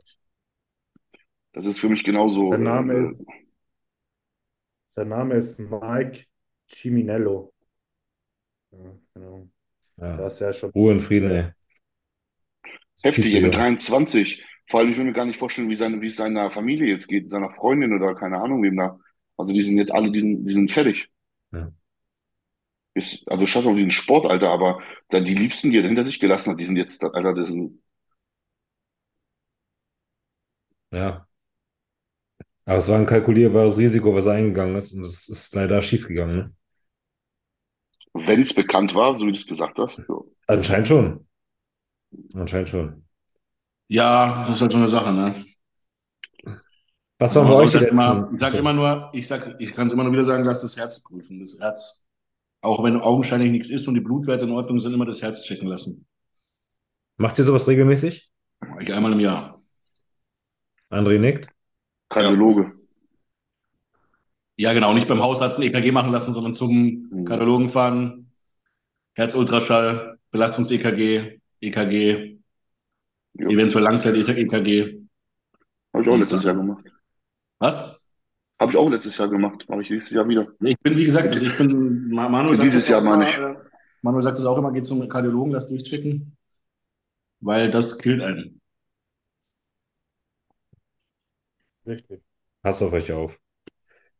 Das 1.52 1.66
ist 1.66 1.78
für 1.78 1.89
mich 1.89 2.05
genauso. 2.05 2.47
sein 2.47 2.62
Name 2.62 2.94
äh, 2.94 3.05
ist, 3.05 3.27
sein 4.90 5.09
Name 5.09 5.35
ist 5.35 5.59
Mike 5.59 6.24
Ciminello. 6.69 7.52
Ja, 8.73 8.98
genau. 9.15 9.48
Ja. 9.97 10.16
Das 10.16 10.35
ist 10.35 10.40
ja 10.40 10.52
schon. 10.52 10.70
Ruhe 10.70 10.93
und 10.93 11.01
Frieden, 11.01 11.31
ey. 11.31 11.52
Heftig, 13.02 13.28
zu 13.28 13.35
mit 13.35 13.43
jung. 13.43 13.52
23. 13.52 14.44
Vor 14.70 14.81
allem, 14.81 14.90
ich 14.90 14.97
will 14.97 15.05
mir 15.05 15.12
gar 15.12 15.27
nicht 15.27 15.39
vorstellen, 15.39 15.69
wie, 15.69 15.74
seine, 15.74 16.01
wie 16.01 16.06
es 16.06 16.16
seiner 16.16 16.51
Familie 16.51 16.89
jetzt 16.89 17.06
geht, 17.06 17.28
seiner 17.28 17.51
Freundin 17.51 17.93
oder 17.93 18.15
keine 18.15 18.40
Ahnung 18.40 18.62
wem 18.62 18.77
da. 18.77 18.98
Also 19.36 19.52
die 19.52 19.62
sind 19.62 19.78
jetzt 19.78 19.93
alle, 19.93 20.11
die 20.11 20.20
sind, 20.20 20.47
die 20.47 20.52
sind 20.52 20.70
fertig. 20.70 21.09
Ja. 21.52 21.73
Ist, 22.95 23.29
also 23.31 23.47
scheiß 23.47 23.66
auf 23.66 23.75
diesen 23.75 23.91
Sport, 23.91 24.27
Alter, 24.27 24.51
aber 24.51 24.81
da 25.11 25.21
die 25.21 25.35
Liebsten, 25.35 25.71
die 25.71 25.79
er 25.79 25.85
hinter 25.85 26.05
sich 26.05 26.21
gelassen 26.21 26.53
hat, 26.53 26.61
die 26.61 26.65
sind 26.65 26.77
jetzt, 26.77 27.03
Alter, 27.03 27.35
das 27.35 27.49
sind, 27.49 27.83
Ja. 30.93 31.27
Aber 32.66 32.79
es 32.79 32.89
war 32.89 32.99
ein 32.99 33.07
kalkulierbares 33.07 33.77
Risiko, 33.77 34.15
was 34.15 34.27
eingegangen 34.27 34.77
ist 34.77 34.93
und 34.93 35.05
es 35.05 35.29
ist 35.29 35.55
leider 35.55 35.83
schiefgegangen. 35.83 36.37
Ne? 36.37 36.55
wenn 38.15 38.43
es 38.43 38.55
bekannt 38.55 38.95
war, 38.95 39.15
so 39.15 39.23
wie 39.23 39.33
du 39.33 39.39
es 39.39 39.47
gesagt 39.47 39.79
hast. 39.79 40.01
So. 40.07 40.33
Anscheinend 40.47 40.89
schon. 40.89 41.27
Anscheinend 42.35 42.69
schon. 42.69 43.05
Ja, 43.89 44.45
das 44.47 44.57
ist 44.57 44.62
halt 44.62 44.73
so 44.73 44.79
eine 44.79 44.89
Sache, 44.89 45.12
ne? 45.12 45.45
Was 47.19 47.35
man 47.35 47.47
bei 47.47 47.55
euch 47.55 47.75
halt 47.75 47.85
letzten? 47.85 47.95
immer, 47.97 48.31
ich 48.33 48.41
sage 48.41 48.53
so, 48.53 48.59
immer 48.59 48.73
nur, 48.73 49.11
ich 49.12 49.27
sag, 49.27 49.57
ich 49.59 49.75
kann 49.75 49.87
es 49.87 49.93
immer 49.93 50.05
nur 50.05 50.12
wieder 50.12 50.25
sagen, 50.25 50.45
lass 50.45 50.62
das 50.62 50.77
Herz 50.77 51.01
prüfen. 51.01 51.41
Das 51.41 51.59
Herz, 51.59 52.03
auch 52.65 52.82
wenn 52.82 53.01
augenscheinlich 53.01 53.51
nichts 53.51 53.69
ist 53.70 53.86
und 53.86 53.95
die 53.95 54.01
Blutwerte 54.01 54.45
in 54.45 54.51
Ordnung 54.53 54.78
sind, 54.81 54.95
immer 54.95 55.07
das 55.07 55.23
Herz 55.23 55.43
checken 55.43 55.69
lassen. 55.69 56.07
macht 57.16 57.39
ihr 57.39 57.45
sowas 57.45 57.69
regelmäßig? 57.69 58.31
Ich 58.81 58.93
einmal 58.93 59.12
im 59.12 59.20
Jahr. 59.20 59.57
André 60.91 61.19
nickt. 61.19 61.49
Kardiologe. 62.09 62.73
Ja, 64.57 64.73
genau. 64.73 64.93
Nicht 64.95 65.09
beim 65.09 65.20
Hausarzt 65.23 65.57
ein 65.59 65.62
EKG 65.62 65.91
machen 65.93 66.12
lassen, 66.12 66.32
sondern 66.32 66.55
zum 66.55 67.09
Mhm. 67.11 67.24
Kardiologen 67.24 67.69
fahren. 67.69 68.31
Herzultraschall, 69.15 70.19
Belastungs-EKG, 70.31 71.41
EKG, 71.61 72.39
Jo. 73.35 73.49
eventuell 73.49 73.85
Langzeit-EKG. 73.85 75.01
Habe 75.93 76.03
ich 76.03 76.09
auch 76.09 76.16
letztes 76.16 76.45
Jahr 76.45 76.55
gemacht. 76.55 76.85
Was? 77.59 78.03
Habe 78.60 78.70
ich 78.72 78.76
auch 78.78 78.89
letztes 78.89 79.18
Jahr 79.18 79.28
gemacht. 79.28 79.64
Mache 79.68 79.82
ich 79.82 79.90
nächstes 79.90 80.14
Jahr 80.14 80.28
wieder. 80.28 80.47
Ich 80.60 80.78
bin, 80.78 80.97
wie 80.97 81.05
gesagt, 81.05 81.28
also 81.28 81.44
ich 81.44 81.56
bin, 81.56 82.09
Ma- 82.10 82.28
Manuel 82.28 82.56
sagt 82.56 82.66
Dieses 82.68 82.89
Jahr 82.89 83.01
meine 83.01 83.26
äh, 83.28 83.55
Manuel 84.02 84.22
sagt 84.22 84.39
es 84.39 84.44
auch 84.44 84.59
immer, 84.59 84.72
geht 84.72 84.86
zum 84.86 85.06
Kardiologen, 85.09 85.52
lass 85.52 85.68
durchchecken, 85.68 86.36
weil 87.40 87.70
das 87.70 87.98
killt 87.98 88.22
einen. 88.22 88.60
Richtig. 91.86 92.22
Pass 92.62 92.82
auf 92.82 92.93
euch 92.93 93.12
auf. 93.12 93.39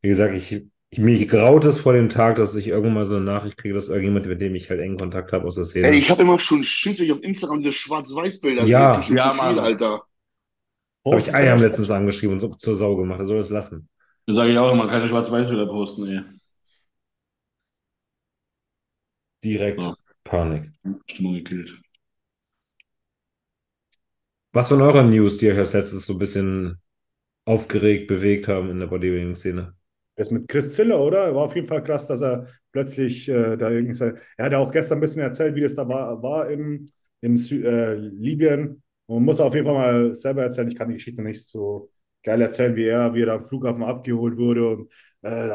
Wie 0.01 0.09
gesagt, 0.09 0.35
ich, 0.35 0.63
ich, 0.89 0.99
mich 0.99 1.27
graut 1.27 1.65
es 1.65 1.79
vor 1.79 1.93
dem 1.93 2.09
Tag, 2.09 2.35
dass 2.35 2.55
ich 2.55 2.67
irgendwann 2.67 2.93
mal 2.93 3.05
so 3.05 3.15
eine 3.15 3.25
Nachricht 3.25 3.57
kriege, 3.57 3.73
dass 3.73 3.89
irgendjemand, 3.89 4.27
mit 4.27 4.39
dem 4.41 4.53
ich 4.55 4.69
halt 4.69 4.79
engen 4.79 4.97
Kontakt 4.97 5.31
habe 5.33 5.45
aus 5.47 5.55
der 5.55 5.65
Szene. 5.65 5.87
Ey, 5.87 5.97
ich 5.97 6.09
habe 6.11 6.21
immer 6.21 6.37
schon 6.37 6.63
Schiss, 6.63 6.99
wenn 6.99 7.05
ich 7.05 7.11
auf 7.11 7.23
Instagram 7.23 7.59
diese 7.59 7.73
Schwarz-Weiß-Bilder 7.73 8.65
Ja. 8.65 9.01
Ja, 9.01 9.33
Mann. 9.33 9.57
Alter. 9.57 10.03
habe 11.05 11.19
ich 11.19 11.33
Eier 11.33 11.57
letztens 11.57 11.89
angeschrieben 11.89 12.35
und 12.35 12.39
so 12.39 12.49
zur 12.49 12.75
Sau 12.75 12.95
gemacht. 12.95 13.19
Er 13.19 13.25
soll 13.25 13.39
es 13.39 13.49
lassen. 13.49 13.89
Das 14.27 14.35
sage 14.35 14.51
ich 14.51 14.57
auch 14.57 14.71
immer, 14.71 14.87
keine 14.87 15.07
Schwarz-Weiß-Bilder 15.07 15.65
posten, 15.67 16.07
ey. 16.07 16.21
Direkt 19.45 19.81
Ja. 19.81 19.95
Panik. 20.25 20.71
Stimmung 21.07 21.35
gekillt. 21.35 21.73
Was 24.53 24.69
von 24.69 24.81
eurer 24.81 25.03
News, 25.03 25.37
die 25.37 25.51
euch 25.51 25.57
als 25.59 25.73
letztes 25.73 26.05
so 26.07 26.13
ein 26.13 26.19
bisschen 26.19 26.81
aufgeregt, 27.45 28.07
bewegt 28.07 28.47
haben 28.47 28.69
in 28.71 28.79
der 28.79 28.87
Bodybuilding-Szene? 28.87 29.75
Das 30.15 30.31
mit 30.31 30.47
Chris 30.47 30.73
Ziller, 30.75 30.99
oder? 30.99 31.35
War 31.35 31.43
auf 31.43 31.55
jeden 31.55 31.67
Fall 31.67 31.83
krass, 31.83 32.07
dass 32.07 32.21
er 32.21 32.47
plötzlich 32.71 33.27
äh, 33.29 33.57
da 33.57 33.69
irgendwie. 33.69 33.93
sein- 33.93 34.17
Er 34.37 34.45
hat 34.45 34.51
ja 34.53 34.59
auch 34.59 34.71
gestern 34.71 34.97
ein 34.99 35.01
bisschen 35.01 35.21
erzählt, 35.21 35.55
wie 35.55 35.61
das 35.61 35.75
da 35.75 35.87
war, 35.87 36.21
war 36.23 36.49
in, 36.49 36.85
in 37.21 37.35
Sü 37.37 37.63
äh, 37.65 37.95
Libyen. 37.95 38.81
Und 39.07 39.23
muss 39.25 39.39
auf 39.39 39.53
jeden 39.53 39.67
Fall 39.67 39.75
mal 39.75 40.15
selber 40.15 40.43
erzählen. 40.43 40.69
Ich 40.69 40.75
kann 40.75 40.87
die 40.89 40.95
Geschichte 40.95 41.21
nicht 41.21 41.47
so 41.47 41.91
geil 42.25 42.41
erzählen, 42.41 42.75
wie 42.75 42.85
er, 42.85 43.13
wie 43.13 43.21
er 43.21 43.33
am 43.33 43.41
Flughafen 43.41 43.83
abgeholt 43.83 44.37
wurde 44.37 44.67
und 44.67 44.91
äh, 45.21 45.49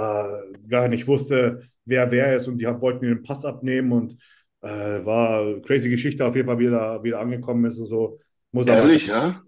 gar 0.69 0.89
nicht 0.89 1.07
wusste, 1.07 1.63
wer 1.85 2.11
wer 2.11 2.35
ist. 2.35 2.49
Und 2.49 2.59
die 2.59 2.67
haben, 2.67 2.81
wollten 2.81 3.05
ihm 3.05 3.17
den 3.17 3.23
Pass 3.23 3.45
abnehmen 3.45 3.93
und 3.93 4.17
äh, 4.63 5.05
war 5.05 5.41
eine 5.41 5.61
crazy 5.61 5.91
Geschichte 5.91 6.25
auf 6.25 6.35
jeden 6.37 6.49
Fall, 6.49 6.59
wie 6.59 6.67
er 6.67 6.71
da 6.71 7.03
wieder 7.03 7.21
angekommen 7.21 7.65
ist 7.67 7.79
und 7.79 7.87
so. 7.87 8.19
Muss 8.53 8.67
Ehrlich, 8.67 9.07
ja? 9.07 9.43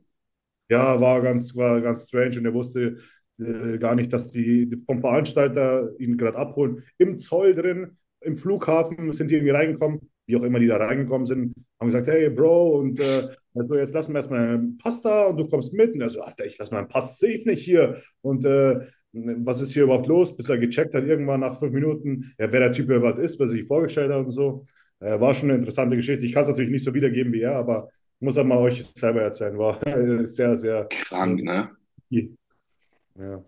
ja, 0.68 1.00
war 1.00 1.22
ganz, 1.22 1.56
war 1.56 1.80
ganz 1.80 2.08
strange 2.08 2.38
und 2.38 2.44
er 2.44 2.54
wusste 2.54 2.98
äh, 3.38 3.78
gar 3.78 3.94
nicht, 3.94 4.12
dass 4.12 4.30
die, 4.30 4.68
die 4.68 4.82
vom 4.84 5.00
Veranstalter 5.00 5.90
ihn 5.98 6.16
gerade 6.16 6.38
abholen. 6.38 6.84
Im 6.98 7.18
Zoll 7.18 7.54
drin, 7.54 7.96
im 8.20 8.36
Flughafen 8.36 9.12
sind 9.12 9.30
die 9.30 9.34
irgendwie 9.34 9.52
reingekommen, 9.52 10.11
wie 10.26 10.36
auch 10.36 10.42
immer 10.42 10.60
die 10.60 10.66
da 10.66 10.76
reingekommen 10.76 11.26
sind, 11.26 11.54
haben 11.80 11.88
gesagt, 11.88 12.06
hey 12.06 12.30
Bro, 12.30 12.78
und 12.78 13.00
äh, 13.00 13.28
also 13.54 13.74
jetzt 13.76 13.92
lassen 13.92 14.12
wir 14.12 14.18
erstmal 14.18 14.48
einen 14.48 14.78
Pass 14.78 15.02
da 15.02 15.24
und 15.24 15.36
du 15.36 15.48
kommst 15.48 15.72
mit. 15.74 15.94
Und 15.94 16.00
er 16.00 16.10
so, 16.10 16.22
Alter, 16.22 16.46
ich 16.46 16.58
lasse 16.58 16.74
meinen 16.74 16.88
Pass 16.88 17.18
safe 17.18 17.42
nicht 17.44 17.64
hier. 17.64 18.02
Und 18.22 18.44
äh, 18.44 18.86
was 19.12 19.60
ist 19.60 19.74
hier 19.74 19.84
überhaupt 19.84 20.06
los? 20.06 20.36
Bis 20.36 20.48
er 20.48 20.58
gecheckt 20.58 20.94
hat, 20.94 21.04
irgendwann 21.04 21.40
nach 21.40 21.58
fünf 21.58 21.72
Minuten, 21.72 22.32
ja, 22.38 22.50
wer 22.50 22.60
der 22.60 22.72
Typ 22.72 22.88
überhaupt 22.88 23.18
ist, 23.18 23.38
was 23.38 23.50
er 23.50 23.56
sich 23.56 23.66
vorgestellt 23.66 24.12
hat 24.12 24.24
und 24.24 24.30
so. 24.30 24.64
Äh, 25.00 25.20
war 25.20 25.34
schon 25.34 25.50
eine 25.50 25.58
interessante 25.58 25.96
Geschichte. 25.96 26.24
Ich 26.24 26.32
kann 26.32 26.42
es 26.42 26.48
natürlich 26.48 26.70
nicht 26.70 26.84
so 26.84 26.94
wiedergeben 26.94 27.32
wie 27.32 27.42
er, 27.42 27.56
aber 27.56 27.90
muss 28.20 28.36
er 28.36 28.44
mal 28.44 28.58
euch 28.58 28.84
selber 28.86 29.22
erzählen. 29.22 29.58
War 29.58 29.80
sehr, 30.26 30.56
sehr 30.56 30.86
Krank, 30.86 31.42
ne? 31.42 31.70
ja. 32.08 33.44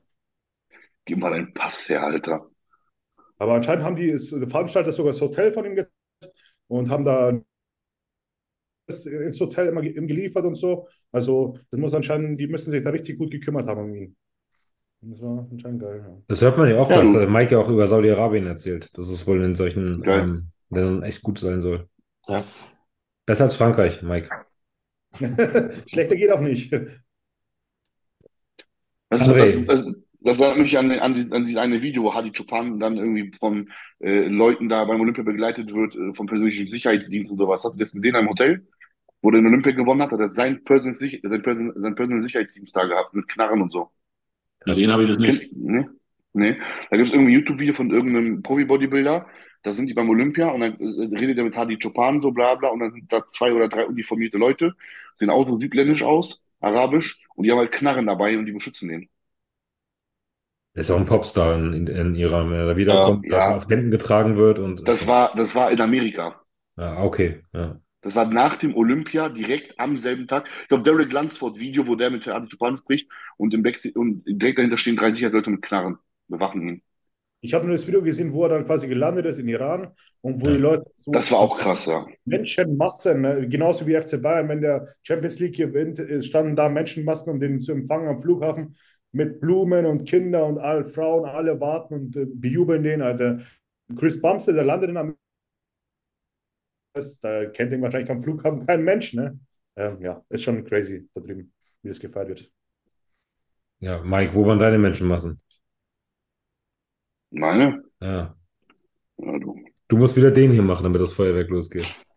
Gib 1.07 1.19
mal 1.19 1.31
deinen 1.31 1.53
Pass 1.55 1.89
her, 1.89 2.05
Alter. 2.05 2.49
Aber 3.39 3.55
anscheinend 3.55 3.85
haben 3.85 3.97
die, 3.97 4.17
Veranstalter 4.19 4.93
sogar 4.93 5.13
das 5.13 5.21
Hotel 5.21 5.53
von 5.53 5.65
ihm 5.65 5.75
geteilt 5.75 5.94
und 6.79 6.91
haben 6.91 7.05
da 7.05 7.41
ins 8.87 9.41
Hotel 9.41 9.69
immer 9.69 9.83
geliefert 9.83 10.45
und 10.45 10.57
so. 10.57 10.89
Also, 11.13 11.59
das 11.71 11.81
muss 11.81 11.95
anscheinend, 11.95 12.39
die 12.41 12.47
müssen 12.47 12.71
sich 12.71 12.83
da 12.83 12.91
richtig 12.91 13.19
gut 13.19 13.31
gekümmert 13.31 13.67
haben 13.67 13.81
um 13.83 13.95
ihn. 13.95 14.17
Das 15.01 15.21
war 15.21 15.47
anscheinend 15.51 15.81
geil. 15.83 16.05
Ja. 16.07 16.23
Das 16.29 16.43
hört 16.43 16.59
man 16.59 16.69
ja 16.71 16.79
auch, 16.79 16.91
Ja, 16.91 17.03
du- 17.03 17.13
der 17.13 17.29
Mike 17.29 17.53
ja 17.53 17.59
auch 17.59 17.69
über 17.69 17.87
Saudi-Arabien 17.87 18.47
erzählt, 18.47 18.97
dass 18.97 19.09
es 19.11 19.27
wohl 19.27 19.43
in 19.43 19.55
solchen 19.55 20.03
ähm, 20.07 20.49
Ländern 20.71 21.03
echt 21.03 21.23
gut 21.23 21.39
sein 21.39 21.61
soll. 21.61 21.89
Ja. 22.27 22.45
Besser 23.27 23.45
als 23.45 23.57
Frankreich, 23.57 24.03
Mike. 24.03 24.31
Schlechter 25.87 26.17
geht 26.17 26.31
auch 26.31 26.41
nicht. 26.41 26.73
Das, 29.11 29.21
André. 29.21 29.95
Das 30.25 30.39
war 30.39 30.57
mich 30.57 30.77
an, 30.79 30.91
an, 30.91 31.33
an 31.33 31.45
dieses 31.45 31.57
eine 31.59 31.83
Video, 31.83 32.03
wo 32.03 32.15
Hadi 32.15 32.33
Chopin 32.33 32.81
dann 32.81 32.97
irgendwie 32.97 33.31
von 33.39 33.71
äh, 34.01 34.27
Leuten 34.27 34.69
da 34.69 34.85
beim 34.85 35.01
Olympia 35.01 35.23
begleitet 35.23 35.73
wird, 35.73 35.95
äh, 35.95 36.15
vom 36.15 36.27
persönlichen 36.27 36.69
Sicherheitsdienst 36.69 37.31
und 37.31 37.39
sowas. 37.39 37.63
Hast 37.63 37.75
du 37.75 37.79
das 37.79 37.93
gesehen 37.93 38.15
im 38.15 38.29
Hotel? 38.29 38.67
Wo 39.21 39.31
der 39.31 39.41
den 39.41 39.49
Olympia 39.49 39.73
gewonnen 39.73 40.03
hat, 40.03 40.13
hat 40.13 40.21
er 40.21 40.29
sein 40.29 40.65
Personal, 40.65 40.95
sein 40.95 41.43
Person, 41.43 41.73
sein 41.77 41.95
Personal 41.95 42.23
Sicherheitsdienst 42.23 42.75
da 42.75 42.85
gehabt, 42.85 43.15
mit 43.15 43.29
Knarren 43.29 43.63
und 43.63 43.71
so. 43.71 43.91
Ja, 44.67 44.75
den 44.75 44.93
habe 44.93 45.03
ich 45.05 45.11
das 45.11 45.19
nicht. 45.19 45.53
Nee, 45.53 45.87
nee. 46.33 46.57
Da 46.91 46.97
gibt 46.97 47.09
es 47.09 47.15
irgendwie 47.15 47.33
ein 47.33 47.39
YouTube-Video 47.41 47.75
von 47.75 47.91
irgendeinem 47.91 48.43
Profi-Bodybuilder, 48.43 49.27
da 49.63 49.73
sind 49.73 49.89
die 49.89 49.95
beim 49.95 50.11
Olympia 50.11 50.51
und 50.51 50.61
dann 50.61 50.79
äh, 50.79 51.17
redet 51.17 51.39
er 51.39 51.45
mit 51.45 51.57
Hadi 51.57 51.79
Chopin, 51.79 52.21
so 52.23 52.31
bla 52.31 52.55
bla, 52.55 52.71
und 52.71 52.81
dann 52.81 52.93
sind 52.93 53.13
da 53.13 53.27
zwei 53.27 53.53
oder 53.53 53.69
drei 53.69 53.87
uniformierte 53.87 54.39
Leute, 54.39 54.75
sehen 55.17 55.31
auch 55.31 55.47
so 55.47 55.59
südländisch 55.59 56.03
aus, 56.03 56.45
arabisch, 56.61 57.23
und 57.35 57.45
die 57.45 57.51
haben 57.51 57.59
halt 57.59 57.73
Knarren 57.73 58.07
dabei 58.07 58.39
und 58.39 58.47
die 58.47 58.53
beschützen 58.53 58.89
den. 58.89 59.09
Er 60.75 60.81
ist 60.81 60.91
auch 60.93 60.99
ein 60.99 61.07
Popstar 61.07 61.57
in, 61.57 61.73
in, 61.73 61.87
in 61.89 62.15
Iran, 62.15 62.51
wenn 62.51 62.59
er 62.59 62.67
da 62.67 62.77
wiederkommt, 62.77 63.27
Ja, 63.29 63.39
ja. 63.39 63.49
da 63.49 63.57
auf 63.57 63.69
Händen 63.69 63.91
getragen 63.91 64.37
wird 64.37 64.59
und 64.61 64.83
Das 64.87 65.07
war, 65.07 65.33
das 65.37 65.55
war 65.55 65.71
in 65.73 65.81
Amerika. 65.81 66.41
ja, 66.77 67.03
okay, 67.05 67.43
ja. 67.53 67.81
Das 68.03 68.15
war 68.15 68.27
nach 68.27 68.57
dem 68.57 68.77
Olympia, 68.77 69.31
direkt 69.31 69.79
am 69.81 69.97
selben 69.97 70.29
Tag. 70.29 70.47
Ich 70.63 70.69
glaube, 70.69 70.83
Derek 70.83 71.11
Lunsford 71.13 71.59
Video, 71.59 71.87
wo 71.87 71.95
der 71.95 72.11
mit 72.11 72.27
Hadi 72.27 72.49
Chopin 72.55 72.77
spricht 72.77 73.09
und 73.39 73.55
im 73.55 73.63
Backstage, 73.63 73.99
und 73.99 74.23
direkt 74.27 74.59
dahinter 74.59 74.77
stehen 74.77 74.97
drei 74.97 75.11
Sicherheitsleute 75.11 75.51
mit 75.51 75.63
Knarren, 75.63 75.97
bewachen 76.29 76.69
ihn. 76.69 76.83
Ich 77.41 77.55
habe 77.55 77.67
nur 77.67 77.75
das 77.77 77.87
Video 77.87 78.03
gesehen, 78.03 78.33
wo 78.33 78.45
er 78.45 78.51
dann 78.51 78.67
quasi 78.67 78.89
gelandet 78.89 79.27
ist 79.27 79.39
in 79.39 79.49
Iran 79.49 79.93
und 80.23 80.41
wo 80.41 80.47
Ja. 80.47 80.57
die 80.57 80.59
Leute 80.59 80.85
so 80.97 81.13
Das 81.13 81.31
war 81.33 81.39
auch 81.41 81.59
krass, 81.59 81.87
ja. 81.87 82.07
Menschenmassen, 82.27 83.21
ne? 83.23 83.49
genauso 83.49 83.87
wie 83.87 83.95
FC 83.95 84.19
Bayern, 84.19 84.49
wenn 84.49 84.63
der 84.63 84.89
Champions 85.03 85.39
League 85.39 85.57
gewinnt, 85.57 85.99
äh, 85.99 86.23
standen 86.23 86.57
da 86.57 86.69
Menschenmassen, 86.69 87.33
um 87.33 87.41
den 87.41 87.61
zu 87.61 87.73
empfangen 87.73 88.09
am 88.09 88.21
Flughafen 88.23 88.77
mit 89.15 89.41
Blumen 89.41 89.86
und 89.86 90.05
Kinder 90.05 90.45
und 90.45 90.59
alle 90.59 90.85
Frauen, 90.85 91.24
alle 91.24 91.61
warten 91.61 91.95
und 91.95 92.16
äh, 92.16 92.27
bejubeln 92.27 92.82
den. 92.82 93.01
Alter. 93.01 93.39
Chris 93.97 94.20
Bumstead, 94.20 94.57
der 94.57 94.65
landet 94.65 94.91
in 94.91 94.97
Amerika, 94.97 95.19
da 97.23 97.47
kennt 97.47 97.73
ihn 97.73 97.82
wahrscheinlich 97.82 98.11
am 98.11 98.20
Flughafen 98.20 98.66
kein 98.66 98.82
Mensch. 98.82 99.15
Ne? 99.15 99.39
Ähm, 99.77 100.01
ja, 100.01 100.24
ist 100.28 100.43
schon 100.43 100.65
crazy 100.65 101.09
da 101.15 101.20
drüben, 101.20 101.53
wie 101.82 101.89
das 101.89 102.01
gefeiert 102.01 102.28
wird. 102.28 102.51
Ja, 103.81 104.03
Mike, 104.03 104.35
wo 104.35 104.47
waren 104.47 104.59
deine 104.59 104.78
Menschenmassen? 104.78 105.41
Meine? 107.31 107.85
Ja. 108.01 108.36
Ja, 109.19 109.39
du. 109.39 109.65
Du 109.86 109.99
musst 109.99 110.16
wieder 110.16 110.31
den 110.31 110.51
hier 110.51 110.62
machen, 110.62 110.85
damit 110.85 111.01
das 111.01 111.12
Feuerwerk 111.12 111.51
losgeht. 111.51 111.86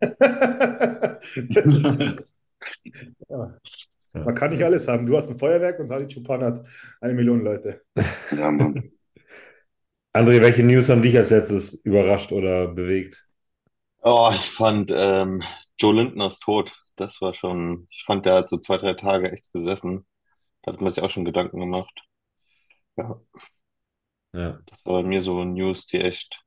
ja. 3.28 3.58
Man 4.24 4.34
kann 4.34 4.50
nicht 4.50 4.62
alles 4.64 4.88
haben. 4.88 5.06
Du 5.06 5.16
hast 5.16 5.30
ein 5.30 5.38
Feuerwerk 5.38 5.78
und 5.80 5.90
Hadi 5.90 6.12
Chopin 6.14 6.42
hat 6.44 6.64
eine 7.00 7.14
Million 7.14 7.42
Leute. 7.42 7.82
Ja, 8.30 8.50
Mann. 8.50 8.84
André, 10.12 10.42
welche 10.42 10.62
News 10.64 10.90
haben 10.90 11.00
dich 11.00 11.16
als 11.16 11.30
letztes 11.30 11.72
überrascht 11.82 12.32
oder 12.32 12.68
bewegt? 12.68 13.26
Oh, 14.02 14.30
ich 14.34 14.50
fand 14.50 14.90
ähm, 14.92 15.42
Joe 15.78 15.94
Lindners 15.94 16.40
Tod, 16.40 16.72
das 16.96 17.20
war 17.20 17.32
schon, 17.34 17.86
ich 17.90 18.04
fand, 18.04 18.26
der 18.26 18.34
hat 18.34 18.48
so 18.48 18.58
zwei, 18.58 18.76
drei 18.76 18.94
Tage 18.94 19.30
echt 19.32 19.52
gesessen. 19.52 20.06
Da 20.62 20.72
hat 20.72 20.80
man 20.80 20.90
sich 20.92 21.02
auch 21.04 21.10
schon 21.10 21.24
Gedanken 21.26 21.60
gemacht. 21.60 22.02
Ja, 22.96 23.20
Ja, 24.32 24.60
das 24.66 24.84
war 24.86 25.02
bei 25.02 25.08
mir 25.08 25.20
so 25.22 25.44
News, 25.44 25.84
die 25.86 26.00
echt 26.00 26.44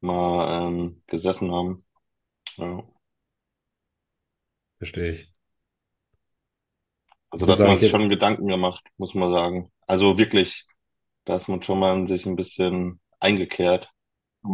mal 0.00 0.68
ähm, 0.68 1.02
gesessen 1.08 1.52
haben. 1.52 1.84
Ja. 2.58 2.84
verstehe 4.78 5.12
ich. 5.12 5.32
Also 7.30 7.46
da 7.46 7.52
hat 7.52 7.58
man 7.60 7.76
sich 7.78 7.84
ich- 7.86 7.90
schon 7.90 8.08
Gedanken 8.08 8.48
gemacht, 8.48 8.84
muss 8.96 9.14
man 9.14 9.30
sagen. 9.30 9.70
Also 9.86 10.18
wirklich, 10.18 10.66
da 11.24 11.36
ist 11.36 11.48
man 11.48 11.62
schon 11.62 11.78
mal 11.78 11.96
in 11.98 12.06
sich 12.06 12.26
ein 12.26 12.36
bisschen 12.36 13.00
eingekehrt. 13.20 13.90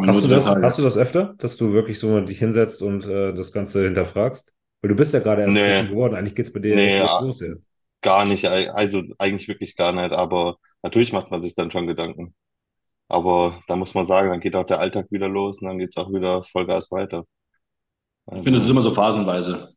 Hast 0.07 0.25
du 0.25 0.29
das, 0.29 0.49
hast 0.51 0.79
du 0.79 0.83
das 0.83 0.97
öfter, 0.97 1.35
dass 1.39 1.57
du 1.57 1.73
wirklich 1.73 1.99
so 2.01 2.21
dich 2.21 2.39
hinsetzt 2.39 2.83
und 2.83 3.07
äh, 3.07 3.33
das 3.35 3.53
Ganze 3.53 3.85
hinterfragst? 3.85 4.53
Weil 4.83 4.89
du 4.91 4.97
bist 4.97 5.15
ja 5.15 5.21
gerade 5.21 5.43
erst 5.43 5.55
Nee. 5.55 5.87
Geworden. 5.87 6.17
Eigentlich 6.17 6.35
geht's 6.35 6.53
bei 6.53 6.59
dir 6.61 6.75
Nee, 6.75 6.97
erst 6.99 7.15
ah. 7.15 7.21
los 7.23 7.41
jetzt. 7.41 7.63
Gar 8.03 8.25
nicht, 8.27 8.45
also 8.47 9.03
eigentlich 9.19 9.49
wirklich 9.49 9.75
gar 9.75 9.91
nicht, 9.93 10.13
aber 10.13 10.59
natürlich 10.83 11.13
macht 11.13 11.31
man 11.31 11.43
sich 11.43 11.55
dann 11.55 11.71
schon 11.71 11.87
Gedanken. 11.87 12.35
Aber 13.09 13.63
da 13.69 13.77
muss 13.77 13.95
man 13.95 14.05
sagen, 14.05 14.29
dann 14.31 14.41
geht 14.41 14.55
auch 14.55 14.67
der 14.67 14.81
Alltag 14.81 15.07
wieder 15.11 15.29
los 15.29 15.61
und 15.61 15.69
dann 15.69 15.79
geht's 15.79 15.97
auch 15.97 16.13
wieder 16.13 16.43
Vollgas 16.45 16.91
weiter. 16.93 17.25
Ich 18.33 18.43
finde, 18.43 18.59
es 18.59 18.65
ist 18.65 18.71
Also, 18.71 18.73
immer 18.73 18.83
so 18.83 18.91
phasenweise. 18.93 19.69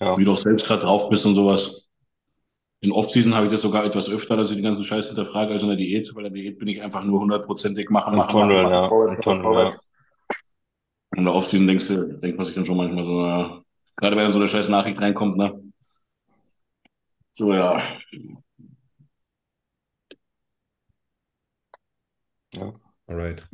Ja. 0.00 0.16
wie 0.16 0.24
du 0.24 0.32
auch 0.32 0.38
selbst 0.38 0.66
gerade 0.66 0.82
drauf 0.82 1.08
bist 1.08 1.26
und 1.26 1.34
sowas. 1.34 1.88
In 2.80 2.92
Off-Season 2.92 3.34
habe 3.34 3.46
ich 3.46 3.52
das 3.52 3.62
sogar 3.62 3.84
etwas 3.84 4.08
öfter, 4.08 4.36
dass 4.36 4.50
ich 4.50 4.56
die 4.56 4.62
ganzen 4.62 4.84
Scheiß 4.84 5.08
hinterfrage 5.08 5.52
als 5.52 5.62
in 5.62 5.68
der 5.68 5.76
Diät, 5.76 6.14
weil 6.14 6.26
in 6.26 6.32
der 6.32 6.42
Diät 6.42 6.58
bin 6.58 6.68
ich 6.68 6.80
einfach 6.80 7.02
nur 7.02 7.20
hundertprozentig 7.20 7.90
machen, 7.90 8.14
machen, 8.14 8.30
Tunnel, 8.30 8.62
machen, 8.62 8.72
machen. 8.72 9.08
ja. 9.08 9.12
Ein 9.12 9.20
Tunnel, 9.20 9.52
ja. 9.54 9.80
In 11.16 11.24
der 11.24 11.34
Off-Season 11.34 11.66
denkst 11.66 11.88
du, 11.88 12.18
denkt 12.18 12.36
man 12.36 12.46
sich 12.46 12.54
dann 12.54 12.64
schon 12.64 12.76
manchmal 12.76 13.04
so, 13.04 13.20
na, 13.20 13.62
gerade 13.96 14.16
wenn 14.16 14.30
so 14.30 14.38
eine 14.38 14.48
scheiß 14.48 14.68
Nachricht 14.68 15.00
reinkommt, 15.00 15.36
ne? 15.36 15.60
So, 17.32 17.52
ja. 17.52 17.82
Alright. 23.06 23.48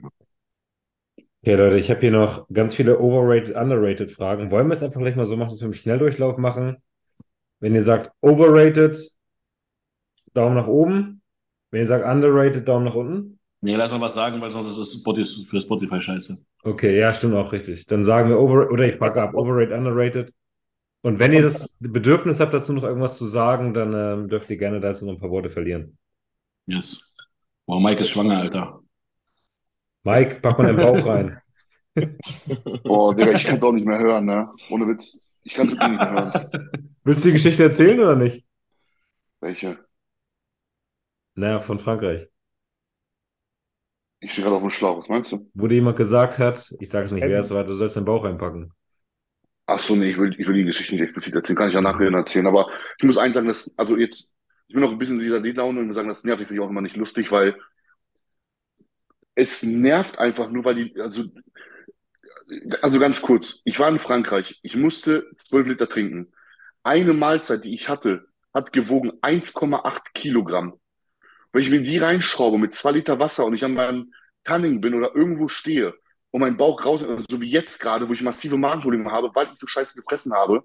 Okay, 1.44 1.56
Leute, 1.56 1.76
ich 1.76 1.90
habe 1.90 2.00
hier 2.00 2.10
noch 2.10 2.48
ganz 2.50 2.74
viele 2.74 2.98
overrated, 2.98 3.54
underrated 3.54 4.10
Fragen. 4.10 4.50
Wollen 4.50 4.66
wir 4.68 4.72
es 4.72 4.82
einfach 4.82 4.98
gleich 4.98 5.14
mal 5.14 5.26
so 5.26 5.36
machen, 5.36 5.50
dass 5.50 5.60
wir 5.60 5.66
im 5.66 5.74
Schnelldurchlauf 5.74 6.38
machen? 6.38 6.78
Wenn 7.60 7.74
ihr 7.74 7.82
sagt 7.82 8.12
overrated, 8.22 8.96
Daumen 10.32 10.54
nach 10.54 10.68
oben. 10.68 11.20
Wenn 11.70 11.80
ihr 11.80 11.86
sagt 11.86 12.06
underrated, 12.06 12.66
Daumen 12.66 12.86
nach 12.86 12.94
unten. 12.94 13.38
Nee, 13.60 13.74
lass 13.76 13.90
mal 13.90 14.00
was 14.00 14.14
sagen, 14.14 14.40
weil 14.40 14.50
sonst 14.50 14.70
ist 14.70 14.78
es 14.78 14.94
Spotify, 14.94 15.44
für 15.44 15.60
Spotify 15.60 16.00
scheiße. 16.00 16.38
Okay, 16.62 16.98
ja, 16.98 17.12
stimmt 17.12 17.34
auch 17.34 17.52
richtig. 17.52 17.84
Dann 17.88 18.06
sagen 18.06 18.30
wir 18.30 18.40
over 18.40 18.70
oder 18.70 18.86
ich 18.86 18.98
packe 18.98 19.20
ab 19.20 19.34
overrated, 19.34 19.76
underrated. 19.76 20.32
Und 21.02 21.18
wenn 21.18 21.34
ihr 21.34 21.42
das 21.42 21.76
Bedürfnis 21.78 22.40
habt, 22.40 22.54
dazu 22.54 22.72
noch 22.72 22.84
irgendwas 22.84 23.18
zu 23.18 23.26
sagen, 23.26 23.74
dann 23.74 23.92
ähm, 23.92 24.28
dürft 24.30 24.48
ihr 24.48 24.56
gerne 24.56 24.80
dazu 24.80 25.04
noch 25.04 25.12
ein 25.12 25.20
paar 25.20 25.30
Worte 25.30 25.50
verlieren. 25.50 25.98
Yes. 26.64 27.02
Boah, 27.66 27.82
Mike 27.82 28.00
ist 28.00 28.08
schwanger, 28.08 28.38
Alter. 28.38 28.80
Mike, 30.04 30.40
pack 30.40 30.58
mal 30.58 30.66
den 30.66 30.76
Bauch 30.76 31.06
rein. 31.06 31.40
Boah, 32.84 33.14
Digga, 33.14 33.32
ich 33.32 33.44
kann 33.44 33.56
es 33.56 33.62
auch 33.62 33.72
nicht 33.72 33.86
mehr 33.86 33.98
hören, 33.98 34.26
ne? 34.26 34.50
Ohne 34.68 34.86
Witz. 34.88 35.22
Ich 35.44 35.54
kann 35.54 35.66
es 35.66 35.72
wirklich 35.72 35.90
nicht 35.90 36.00
mehr 36.00 36.12
hören. 36.12 36.70
Willst 37.04 37.24
du 37.24 37.28
die 37.28 37.34
Geschichte 37.34 37.62
erzählen 37.62 37.98
oder 38.00 38.16
nicht? 38.16 38.44
Welche? 39.40 39.78
Naja, 41.34 41.60
von 41.60 41.78
Frankreich. 41.78 42.28
Ich 44.20 44.32
stehe 44.32 44.44
gerade 44.44 44.56
auf 44.56 44.62
dem 44.62 44.70
Schlauch, 44.70 45.00
was 45.00 45.08
meinst 45.08 45.32
du? 45.32 45.50
Wo 45.54 45.66
dir 45.66 45.74
jemand 45.74 45.96
gesagt 45.96 46.38
hat, 46.38 46.74
ich 46.80 46.88
sage 46.88 47.06
es 47.06 47.12
nicht, 47.12 47.24
wer 47.24 47.40
es 47.40 47.50
war, 47.50 47.64
du 47.64 47.74
sollst 47.74 47.96
deinen 47.96 48.06
Bauch 48.06 48.24
reinpacken. 48.24 48.72
Ach 49.66 49.78
so, 49.78 49.96
nee, 49.96 50.10
ich 50.10 50.18
will, 50.18 50.34
ich 50.38 50.46
will 50.46 50.54
die 50.54 50.64
Geschichte 50.64 50.94
nicht 50.94 51.02
explizit 51.02 51.34
erzählen, 51.34 51.56
kann 51.56 51.68
ich 51.68 51.74
ja 51.74 51.80
nachher 51.80 52.10
erzählen. 52.10 52.46
Aber 52.46 52.68
ich 52.98 53.04
muss 53.04 53.18
eins 53.18 53.34
sagen, 53.34 53.48
dass, 53.48 53.78
also 53.78 53.96
jetzt, 53.96 54.34
ich 54.68 54.74
bin 54.74 54.82
noch 54.82 54.92
ein 54.92 54.98
bisschen 54.98 55.16
in 55.16 55.24
dieser 55.24 55.40
Liedlaune 55.40 55.80
und 55.80 55.86
wir 55.86 55.94
sagen, 55.94 56.08
das 56.08 56.24
nervt, 56.24 56.40
ich 56.40 56.48
finde 56.48 56.60
ich 56.60 56.66
auch 56.66 56.70
immer 56.70 56.80
nicht 56.80 56.96
lustig, 56.96 57.30
weil 57.32 57.56
es 59.34 59.62
nervt 59.62 60.18
einfach 60.18 60.50
nur, 60.50 60.64
weil 60.64 60.76
die, 60.76 61.00
also, 61.00 61.24
also 62.82 62.98
ganz 62.98 63.20
kurz, 63.20 63.60
ich 63.64 63.78
war 63.78 63.88
in 63.88 63.98
Frankreich, 63.98 64.58
ich 64.62 64.76
musste 64.76 65.30
12 65.38 65.68
Liter 65.68 65.88
trinken. 65.88 66.32
Eine 66.82 67.14
Mahlzeit, 67.14 67.64
die 67.64 67.74
ich 67.74 67.88
hatte, 67.88 68.26
hat 68.52 68.72
gewogen 68.72 69.12
1,8 69.22 70.00
Kilogramm. 70.14 70.74
Wenn 71.52 71.62
ich 71.62 71.70
mir 71.70 71.82
die 71.82 71.98
reinschraube 71.98 72.58
mit 72.58 72.74
zwei 72.74 72.92
Liter 72.92 73.18
Wasser 73.18 73.44
und 73.44 73.54
ich 73.54 73.64
an 73.64 73.74
meinem 73.74 74.12
Tanning 74.44 74.80
bin 74.80 74.94
oder 74.94 75.14
irgendwo 75.14 75.48
stehe 75.48 75.94
und 76.30 76.40
mein 76.40 76.56
Bauch 76.56 76.84
raus, 76.84 77.00
so 77.28 77.40
wie 77.40 77.50
jetzt 77.50 77.80
gerade, 77.80 78.08
wo 78.08 78.12
ich 78.12 78.22
massive 78.22 78.56
Magenprobleme 78.56 79.10
habe, 79.10 79.30
weil 79.34 79.48
ich 79.52 79.58
so 79.58 79.66
scheiße 79.66 79.98
gefressen 79.98 80.34
habe, 80.34 80.64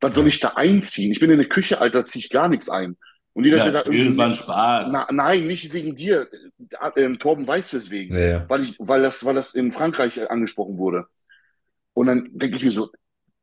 was 0.00 0.14
soll 0.14 0.26
ich 0.26 0.40
da 0.40 0.50
einziehen? 0.50 1.12
Ich 1.12 1.20
bin 1.20 1.30
in 1.30 1.38
der 1.38 1.48
Küche, 1.48 1.80
Alter, 1.80 2.04
ziehe 2.04 2.24
ich 2.24 2.30
gar 2.30 2.48
nichts 2.48 2.68
ein. 2.68 2.96
Und 3.34 3.44
jeder, 3.44 3.58
Ja, 3.58 3.64
der 3.70 3.72
da 3.72 3.82
chill, 3.90 4.06
das 4.06 4.16
war 4.18 4.26
ein 4.26 4.34
Spaß. 4.34 4.88
Na, 4.92 5.06
nein, 5.10 5.46
nicht 5.46 5.72
wegen 5.72 5.96
dir. 5.96 6.28
Ähm, 6.96 7.18
Torben 7.18 7.46
weiß 7.46 7.72
weswegen. 7.72 8.16
Ja. 8.16 8.48
Weil 8.48 8.62
ich, 8.62 8.76
weil 8.78 9.02
das, 9.02 9.24
weil 9.24 9.34
das 9.34 9.54
in 9.54 9.72
Frankreich 9.72 10.18
äh, 10.18 10.26
angesprochen 10.28 10.76
wurde. 10.76 11.06
Und 11.94 12.06
dann 12.06 12.28
denke 12.32 12.56
ich 12.56 12.64
mir 12.64 12.72
so, 12.72 12.90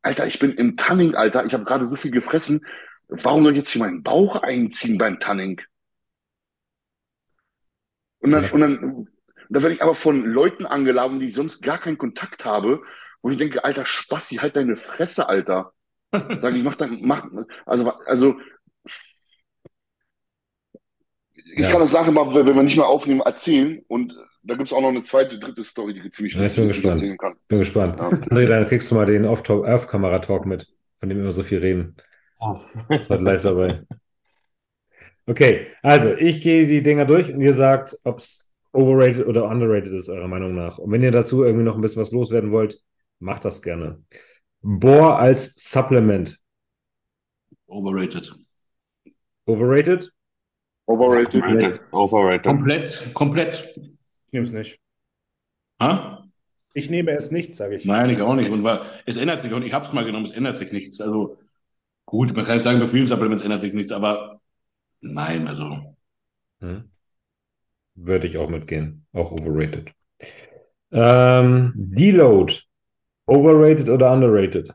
Alter, 0.02 0.28
ich 0.28 0.40
bin 0.40 0.52
im 0.54 0.78
Tanning, 0.78 1.16
Alter, 1.16 1.46
ich 1.46 1.54
habe 1.54 1.66
gerade 1.66 1.88
so 1.88 1.96
viel 1.96 2.12
gefressen. 2.12 2.62
Warum 3.08 3.44
soll 3.44 3.54
ich 3.54 3.58
jetzt 3.60 3.72
hier 3.72 3.82
meinen 3.82 4.04
Bauch 4.04 4.36
einziehen 4.38 4.98
beim 4.98 5.20
Tanning? 5.20 5.60
Und 8.20 8.32
dann, 8.32 8.44
Ja. 8.44 8.52
und 8.52 8.62
dann, 8.62 9.08
da 9.50 9.62
werde 9.64 9.76
ich 9.76 9.82
aber 9.82 9.96
von 9.96 10.24
Leuten 10.26 10.66
angeladen, 10.66 11.20
die 11.20 11.28
ich 11.28 11.36
sonst 11.36 11.62
gar 11.62 11.78
keinen 11.80 11.98
Kontakt 11.98 12.46
habe, 12.46 12.82
wo 13.22 13.30
ich 13.30 13.38
denke, 13.38 13.64
Alter, 13.64 13.86
Spassi, 13.86 14.36
halt 14.36 14.56
deine 14.56 14.78
Fresse, 14.78 15.28
Alter. 15.28 15.74
Sag 16.12 16.56
ich, 16.56 16.64
mach 16.64 16.76
dann, 16.76 17.00
mach, 17.02 17.28
also, 17.66 17.92
also, 18.06 18.36
ich 21.46 21.60
Ja. 21.60 21.70
kann 21.72 21.82
das 21.82 21.94
nachher 21.94 22.12
mal, 22.12 22.34
wenn 22.34 22.56
wir 22.56 22.64
nicht 22.64 22.78
mehr 22.78 22.88
aufnehmen, 22.88 23.22
erzählen. 23.22 23.82
Und 23.88 24.14
da 24.44 24.56
gibt 24.56 24.68
es 24.68 24.74
auch 24.74 24.82
noch 24.82 24.90
eine 24.90 25.04
zweite, 25.04 25.38
dritte 25.40 25.64
Story, 25.64 25.94
die 25.94 26.12
ziemlich 26.12 26.34
Ja, 26.36 26.42
lustig 26.42 26.66
ist, 26.66 26.84
erzählen 26.84 27.18
kann. 27.18 27.36
Bin 27.48 27.60
gespannt. 27.60 27.98
Ja. 27.98 28.10
André, 28.10 28.46
dann 28.48 28.68
kriegst 28.68 28.90
du 28.92 28.96
mal 28.96 29.06
den 29.06 29.26
Off-Kamera-Talk 29.26 30.46
mit, 30.46 30.68
von 31.00 31.10
dem 31.10 31.18
wir 31.18 31.24
immer 31.24 31.32
so 31.32 31.44
viel 31.44 31.60
reden. 31.60 31.96
Ist 32.90 33.10
halt 33.10 33.22
live 33.22 33.42
dabei. 33.42 33.84
Okay, 35.28 35.68
also 35.84 36.14
ich 36.16 36.42
gehe 36.42 36.66
die 36.66 36.82
Dinger 36.82 37.06
durch 37.06 37.32
und 37.32 37.42
ihr 37.42 37.54
sagt, 37.54 37.98
ob 38.04 38.20
es 38.20 38.56
overrated 38.72 39.28
oder 39.28 39.48
underrated 39.48 39.94
ist, 39.94 40.10
eurer 40.10 40.28
Meinung 40.28 40.56
nach. 40.56 40.78
Und 40.78 40.92
wenn 40.92 41.04
ihr 41.04 41.12
dazu 41.12 41.44
irgendwie 41.44 41.66
noch 41.66 41.76
ein 41.76 41.82
bisschen 41.82 42.02
was 42.02 42.12
loswerden 42.12 42.52
wollt, 42.52 42.82
macht 43.20 43.46
das 43.46 43.62
gerne. 43.62 44.02
Bohr 44.62 45.20
als 45.20 45.54
Supplement. 45.56 46.40
Overrated. 47.68 48.34
Overrated? 49.46 50.12
Overrated. 50.90 51.36
Overrated. 51.44 51.82
Overrated. 51.92 52.44
Komplett, 52.44 53.14
komplett. 53.14 53.74
Ich 53.76 54.34
nehme 54.34 54.48
es 54.48 54.54
nicht. 54.54 54.80
Ha? 55.80 56.28
Ich 56.74 56.90
nehme 56.90 57.12
es 57.12 57.30
nicht, 57.30 57.56
sage 57.56 57.76
ich. 57.76 57.86
Nein, 57.86 58.10
ich 58.10 58.22
auch 58.22 58.34
nicht. 58.36 58.50
Und 58.50 58.64
war, 58.64 58.86
es 59.06 59.16
ändert 59.16 59.42
sich 59.42 59.54
auch 59.54 59.60
nicht. 59.60 59.68
Ich 59.68 59.74
habe 59.74 59.86
es 59.86 59.94
mal 59.94 60.04
genommen, 60.04 60.26
es 60.26 60.32
ändert 60.32 60.58
sich 60.58 60.72
nichts. 60.72 61.00
Also 61.00 61.38
gut, 62.06 62.36
man 62.36 62.44
kann 62.44 62.56
jetzt 62.56 62.64
sagen, 62.64 62.80
bei 62.80 62.88
vielen 62.88 63.08
Supplements 63.08 63.44
ändert 63.44 63.62
sich 63.62 63.74
nichts, 63.74 63.92
aber 63.92 64.42
nein, 65.02 65.48
also 65.48 65.96
Hm. 66.62 66.90
Würde 67.96 68.28
ich 68.28 68.38
auch 68.38 68.50
mitgehen. 68.50 69.06
Auch 69.14 69.32
overrated. 69.32 69.92
Ähm, 70.92 71.74
Deload. 71.76 72.62
Overrated 73.28 73.90
oder 73.90 74.12
underrated? 74.12 74.74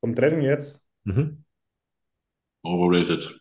Vom 0.00 0.14
Training 0.14 0.42
jetzt. 0.42 0.84
Mhm. 1.04 1.44
overrated. 2.62 3.39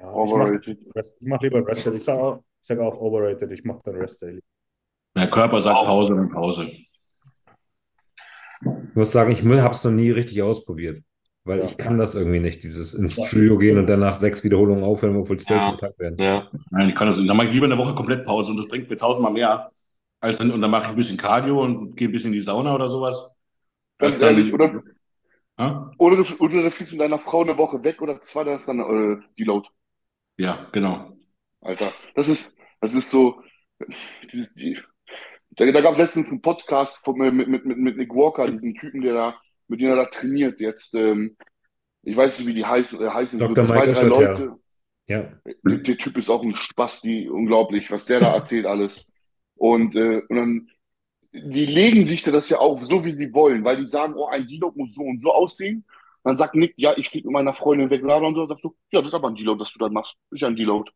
Ja, 0.00 0.08
ich 0.10 0.16
Overrated. 0.16 0.78
mach, 0.94 1.02
ich 1.02 1.12
mach 1.20 1.40
lieber 1.42 1.66
Rest 1.66 1.86
Daily. 1.86 1.98
Ich 1.98 2.04
sage 2.04 2.22
auch, 2.22 2.36
ich 2.38 2.66
sag 2.66 2.78
auch 2.78 2.96
overrated. 2.98 3.50
Ich 3.52 3.64
mache 3.64 3.80
dann 3.84 3.96
Rest 3.96 4.22
Daily. 4.22 4.40
Der 5.16 5.28
Körper 5.28 5.60
sagt 5.60 5.84
Pause 5.84 6.14
und 6.14 6.30
Pause. 6.30 6.70
Ich 6.70 6.88
muss 8.94 9.12
sagen, 9.12 9.32
ich 9.32 9.44
habe 9.44 9.74
es 9.74 9.84
noch 9.84 9.90
nie 9.90 10.10
richtig 10.10 10.42
ausprobiert, 10.42 11.02
weil 11.44 11.58
Ja. 11.58 11.64
ich 11.64 11.76
kann 11.76 11.98
das 11.98 12.14
irgendwie 12.14 12.40
nicht, 12.40 12.62
dieses 12.62 12.94
ins 12.94 13.22
Studio 13.22 13.58
gehen 13.58 13.78
und 13.78 13.86
danach 13.88 14.14
sechs 14.14 14.42
Wiederholungen 14.44 14.84
aufhören, 14.84 15.16
obwohl 15.16 15.38
zwölf 15.38 15.60
Ja. 15.60 15.68
am 15.70 15.78
Tag 15.78 15.98
werden. 15.98 16.16
Ja. 16.18 16.48
Nein, 16.70 16.88
ich 16.90 16.94
kann 16.94 17.08
das 17.08 17.18
nicht. 17.18 17.28
Dann 17.28 17.36
mache 17.36 17.48
ich 17.48 17.54
lieber 17.54 17.66
eine 17.66 17.78
Woche 17.78 17.94
komplett 17.94 18.24
Pause 18.24 18.52
und 18.52 18.56
das 18.56 18.68
bringt 18.68 18.88
mir 18.88 18.96
tausendmal 18.96 19.32
mehr. 19.32 19.70
Als 20.20 20.38
dann, 20.38 20.50
und 20.50 20.60
dann 20.60 20.70
mache 20.70 20.84
ich 20.84 20.88
ein 20.90 20.96
bisschen 20.96 21.16
Cardio 21.16 21.62
und 21.62 21.96
gehe 21.96 22.08
ein 22.08 22.12
bisschen 22.12 22.28
in 22.28 22.34
die 22.34 22.40
Sauna 22.40 22.74
oder 22.74 22.90
sowas. 22.90 23.34
Ganz 23.98 24.20
ehrlich, 24.20 24.52
oder, 24.52 24.82
oder, 25.98 26.16
du, 26.16 26.24
oder 26.38 26.62
du 26.62 26.70
fliegst 26.70 26.92
mit 26.92 27.00
deiner 27.00 27.18
Frau 27.18 27.42
eine 27.42 27.56
Woche 27.56 27.82
weg 27.82 28.00
oder 28.02 28.20
zwei, 28.20 28.44
dann 28.44 28.56
ist 28.56 28.68
dann 28.68 28.80
äh, 28.80 29.16
die 29.38 29.44
Load. 29.44 29.68
Ja, 30.40 30.66
genau. 30.72 31.12
Alter. 31.60 31.92
Das 32.14 32.26
ist, 32.26 32.56
das 32.80 32.94
ist 32.94 33.10
so, 33.10 33.42
dieses, 34.32 34.54
die, 34.54 34.78
da, 35.50 35.70
da 35.70 35.80
gab 35.82 35.92
es 35.92 35.98
letztens 35.98 36.30
einen 36.30 36.40
Podcast 36.40 37.04
von, 37.04 37.18
mit, 37.18 37.46
mit, 37.46 37.66
mit, 37.66 37.76
mit 37.76 37.96
Nick 37.98 38.14
Walker, 38.14 38.46
diesem 38.46 38.74
Typen, 38.74 39.02
der 39.02 39.12
da, 39.12 39.40
mit 39.68 39.82
dem 39.82 39.90
er 39.90 39.96
da 39.96 40.06
trainiert 40.06 40.58
jetzt. 40.58 40.94
Ähm, 40.94 41.36
ich 42.02 42.16
weiß 42.16 42.38
nicht, 42.38 42.48
wie 42.48 42.54
die 42.54 42.64
heißen, 42.64 43.06
äh, 43.06 43.10
heißen 43.10 43.38
so 43.38 43.52
zwei, 43.52 43.80
Mike 43.80 43.92
drei. 43.92 44.06
Leute. 44.06 44.56
Ja, 45.08 45.30
Der, 45.44 45.76
der 45.78 45.98
Typ 45.98 46.16
ist 46.16 46.30
auch 46.30 46.42
ein 46.42 46.54
Spasti, 46.54 47.28
unglaublich, 47.28 47.90
was 47.90 48.06
der 48.06 48.20
da 48.20 48.34
erzählt 48.34 48.64
alles. 48.64 49.12
Und, 49.56 49.94
äh, 49.94 50.22
und 50.26 50.36
dann, 50.36 50.70
die 51.32 51.66
legen 51.66 52.06
sich 52.06 52.22
da 52.22 52.30
das 52.30 52.48
ja 52.48 52.56
auf, 52.58 52.82
so 52.82 53.04
wie 53.04 53.12
sie 53.12 53.34
wollen, 53.34 53.62
weil 53.62 53.76
die 53.76 53.84
sagen, 53.84 54.14
oh, 54.16 54.28
ein 54.28 54.46
Deload 54.46 54.78
muss 54.78 54.94
so 54.94 55.02
und 55.02 55.20
so 55.20 55.34
aussehen. 55.34 55.84
Dann 56.24 56.36
sagt 56.36 56.54
Nick, 56.54 56.74
ja, 56.76 56.94
ich 56.96 57.08
fliege 57.08 57.28
mit 57.28 57.34
meiner 57.34 57.54
Freundin 57.54 57.90
weg, 57.90 58.02
bla, 58.02 58.18
bla, 58.18 58.28
und 58.28 58.34
so. 58.34 58.42
Dann 58.42 58.48
sagst 58.56 58.64
du, 58.64 58.76
ja, 58.92 59.00
das 59.00 59.08
ist 59.08 59.14
aber 59.14 59.28
ein 59.28 59.34
Deload, 59.34 59.60
was 59.60 59.72
du 59.72 59.78
da 59.78 59.88
machst. 59.88 60.16
Ist 60.30 60.40
ja 60.40 60.48
ein 60.48 60.56
Deload. 60.56 60.90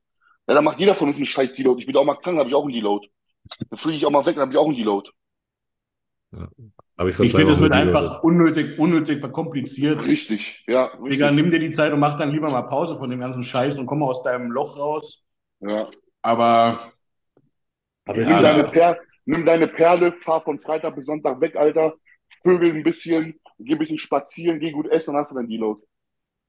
Ja, 0.49 0.55
dann 0.55 0.65
macht 0.65 0.81
jeder 0.81 0.95
von 0.95 1.09
uns 1.09 1.17
einen 1.17 1.27
scheiß 1.27 1.55
Deload. 1.55 1.81
Ich 1.81 1.87
bin 1.87 1.97
auch 1.97 2.05
mal 2.05 2.17
krank, 2.17 2.39
habe 2.39 2.49
ich 2.49 2.55
auch 2.55 2.65
einen 2.65 2.75
Deload. 2.75 3.09
Dann 3.71 3.79
fliege 3.79 3.97
ich 3.99 4.07
auch 4.07 4.11
mal 4.11 4.27
weg, 4.27 4.37
dann 4.37 4.43
habe 4.43 4.53
ich 4.53 4.59
auch 4.59 4.67
einen 4.67 4.77
Deload. 4.77 5.11
ich 7.09 7.15
vor 7.17 7.25
Ich 7.25 7.33
zwei 7.33 7.39
finde, 7.39 7.53
Wochen 7.53 7.63
wird 7.63 7.73
einfach 7.73 8.23
unnötig, 8.23 8.79
unnötig 8.79 9.21
verkompliziert. 9.21 10.07
Richtig, 10.07 10.63
ja, 10.67 10.91
Digga, 11.09 11.27
richtig. 11.27 11.37
nimm 11.37 11.51
dir 11.51 11.59
die 11.59 11.71
Zeit 11.71 11.93
und 11.93 12.01
mach 12.01 12.19
dann 12.19 12.31
lieber 12.33 12.51
mal 12.51 12.63
Pause 12.63 12.97
von 12.97 13.11
dem 13.11 13.21
ganzen 13.21 13.43
Scheiß 13.43 13.79
und 13.79 13.87
komm 13.87 14.01
mal 14.01 14.07
aus 14.07 14.23
deinem 14.23 14.51
Loch 14.51 14.79
raus. 14.79 15.25
Ja. 15.61 15.87
Aber 16.23 16.93
Aber 18.07 18.23
Ja, 18.23 18.25
Nimm, 18.27 18.43
deine 18.43 18.65
Perle, 18.65 19.01
nimm 19.25 19.47
deine 19.47 19.67
Perle, 19.69 20.13
fahr 20.13 20.43
von 20.43 20.59
Freitag 20.59 20.95
bis 20.97 21.07
Sonntag 21.07 21.41
weg, 21.41 21.57
Alter. 21.57 21.95
Vögel 22.43 22.73
ein 22.75 22.83
bisschen, 22.83 23.41
geh 23.59 23.73
ein 23.73 23.79
bisschen 23.79 23.99
spazieren, 23.99 24.61
geh 24.61 24.71
gut 24.73 24.89
essen, 24.89 25.13
dann 25.13 25.21
hast 25.21 25.33
du 25.33 25.37
dein 25.37 25.49
Deload. 25.49 25.83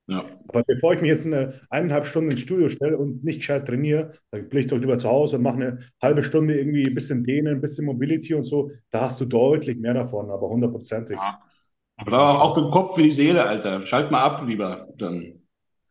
ja, 0.07 0.25
Aber 0.47 0.63
bevor 0.63 0.93
ich 0.93 1.01
mich 1.01 1.09
jetzt 1.09 1.25
eine 1.25 1.61
eineinhalb 1.69 2.05
Stunden 2.05 2.31
ins 2.31 2.41
Studio 2.41 2.69
stelle 2.69 2.97
und 2.97 3.23
nicht 3.23 3.39
gescheit 3.39 3.65
trainiere, 3.67 4.13
dann 4.31 4.49
bin 4.49 4.59
ich 4.59 4.67
doch 4.67 4.77
lieber 4.77 4.97
zu 4.97 5.09
Hause 5.09 5.37
und 5.37 5.43
mache 5.43 5.55
eine 5.55 5.79
halbe 6.01 6.23
Stunde 6.23 6.57
irgendwie 6.57 6.85
ein 6.87 6.93
bisschen 6.95 7.23
Dehnen, 7.23 7.55
ein 7.55 7.61
bisschen 7.61 7.85
Mobility 7.85 8.33
und 8.35 8.43
so. 8.43 8.71
Da 8.91 9.01
hast 9.01 9.19
du 9.21 9.25
deutlich 9.25 9.77
mehr 9.77 9.93
davon, 9.95 10.29
aber 10.29 10.47
hundertprozentig. 10.49 11.17
Ja. 11.17 11.39
Aber 11.97 12.29
auch, 12.29 12.41
auch 12.41 12.55
für 12.55 12.61
den 12.61 12.71
Kopf, 12.71 12.95
für 12.95 13.03
die 13.03 13.11
Seele, 13.11 13.45
Alter. 13.45 13.81
Schalt 13.85 14.11
mal 14.11 14.21
ab, 14.23 14.43
lieber. 14.45 14.87
Dann. 14.97 15.41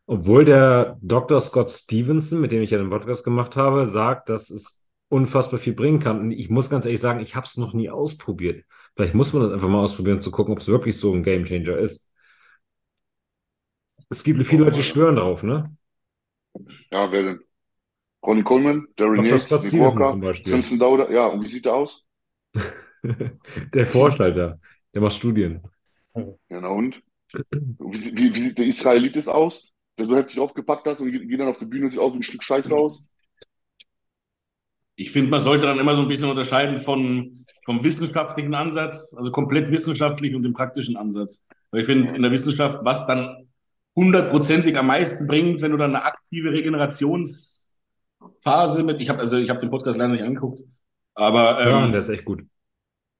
Obwohl 0.07 0.45
der 0.45 0.99
Dr. 1.03 1.41
Scott 1.41 1.71
Stevenson, 1.71 2.41
mit 2.41 2.53
dem 2.53 2.63
ich 2.63 2.71
ja 2.71 2.79
den 2.79 2.91
Podcast 2.91 3.25
gemacht 3.25 3.57
habe, 3.57 3.87
sagt, 3.87 4.29
dass 4.29 4.51
es 4.51 4.87
unfassbar 5.09 5.59
viel 5.61 5.75
bringen 5.75 6.01
kann. 6.01 6.21
Und 6.21 6.31
ich 6.33 6.51
muss 6.51 6.71
ganz 6.71 6.85
ehrlich 6.85 7.01
sagen, 7.01 7.21
ich 7.21 7.35
habe 7.37 7.47
es 7.47 7.57
noch 7.57 7.73
nie 7.73 7.89
ausprobiert. 7.91 8.65
Vielleicht 8.95 9.15
muss 9.15 9.33
man 9.33 9.43
das 9.43 9.53
einfach 9.53 9.69
mal 9.69 9.83
ausprobieren, 9.83 10.23
zu 10.23 10.31
gucken, 10.31 10.53
ob 10.53 10.61
es 10.61 10.69
wirklich 10.69 10.99
so 10.99 11.13
ein 11.13 11.23
Gamechanger 11.23 11.79
ist. 11.79 12.11
Es 14.09 14.23
gibt 14.23 14.43
viele 14.47 14.65
Leute, 14.65 14.77
die 14.77 14.83
schwören 14.85 15.17
drauf, 15.17 15.43
ne? 15.43 15.75
Ja, 16.91 17.11
wer 17.11 17.23
denn? 17.23 17.41
Ronnie 18.25 18.43
Coleman, 18.43 18.87
Darren 18.97 19.39
Stevenson 19.39 19.81
Walker, 19.81 20.09
zum 20.09 20.21
Beispiel. 20.21 20.53
Simpson 20.53 20.79
Dauder. 20.79 21.11
Ja, 21.11 21.27
und 21.27 21.43
wie 21.43 21.47
sieht 21.47 21.65
der 21.65 21.75
aus? 21.75 22.05
Der 23.75 23.87
Vorschalter, 23.87 24.59
der 24.95 25.03
macht 25.03 25.15
Studien. 25.15 25.61
Ja, 26.15 26.61
na 26.61 26.69
und? 26.69 27.03
Wie, 27.51 28.17
wie, 28.17 28.35
wie 28.35 28.41
sieht 28.41 28.59
der 28.59 28.67
Israelitis 28.67 29.29
aus? 29.29 29.73
Der 29.99 30.07
so 30.07 30.17
heftig 30.17 30.39
aufgepackt 30.39 30.87
hast 30.87 31.01
und 31.01 31.13
geht, 31.13 31.29
geht 31.29 31.41
dann 31.41 31.49
auf 31.49 31.59
die 31.59 31.67
Bühne 31.67 31.87
und 31.87 31.91
sieht 31.91 32.01
aus 32.01 32.15
wie 32.15 32.19
ein 32.19 32.23
Stück 32.23 32.43
Scheiße 32.43 32.75
aus? 32.75 33.05
Ich 34.97 35.11
finde, 35.11 35.31
man 35.31 35.41
sollte 35.41 35.67
dann 35.67 35.79
immer 35.79 35.97
so 35.97 36.03
ein 36.03 36.09
bisschen 36.09 36.31
unterscheiden 36.31 36.81
von, 36.81 37.44
vom 37.65 37.83
wissenschaftlichen 37.85 38.55
Ansatz, 38.55 39.15
also 39.17 39.31
komplett 39.31 39.71
wissenschaftlich 39.71 40.35
und 40.35 40.43
dem 40.43 40.53
praktischen 40.55 40.97
Ansatz. 40.97 41.45
Weil 41.71 41.81
ich 41.81 41.87
finde, 41.87 42.15
in 42.15 42.23
der 42.23 42.31
Wissenschaft, 42.31 42.79
was 42.83 43.07
dann 43.07 43.49
hundertprozentig 43.97 44.77
am 44.79 44.87
meisten 44.89 45.27
bringt, 45.27 45.61
wenn 45.61 45.71
du 45.73 45.77
dann 45.77 45.95
eine 45.95 46.05
aktive 46.05 46.53
Regenerationsphase 46.53 48.83
mit, 48.85 49.01
ich 49.01 49.09
habe 49.09 49.21
also 49.21 49.37
ich 49.39 49.49
habe 49.51 49.61
den 49.61 49.71
Podcast 49.71 49.99
leider 49.99 50.13
nicht 50.13 50.23
angeguckt, 50.25 50.61
aber 51.15 51.61
Ja, 51.61 51.85
ähm, 51.85 51.91
der 51.93 52.01
ist 52.01 52.09
echt 52.09 52.25
gut. 52.25 52.43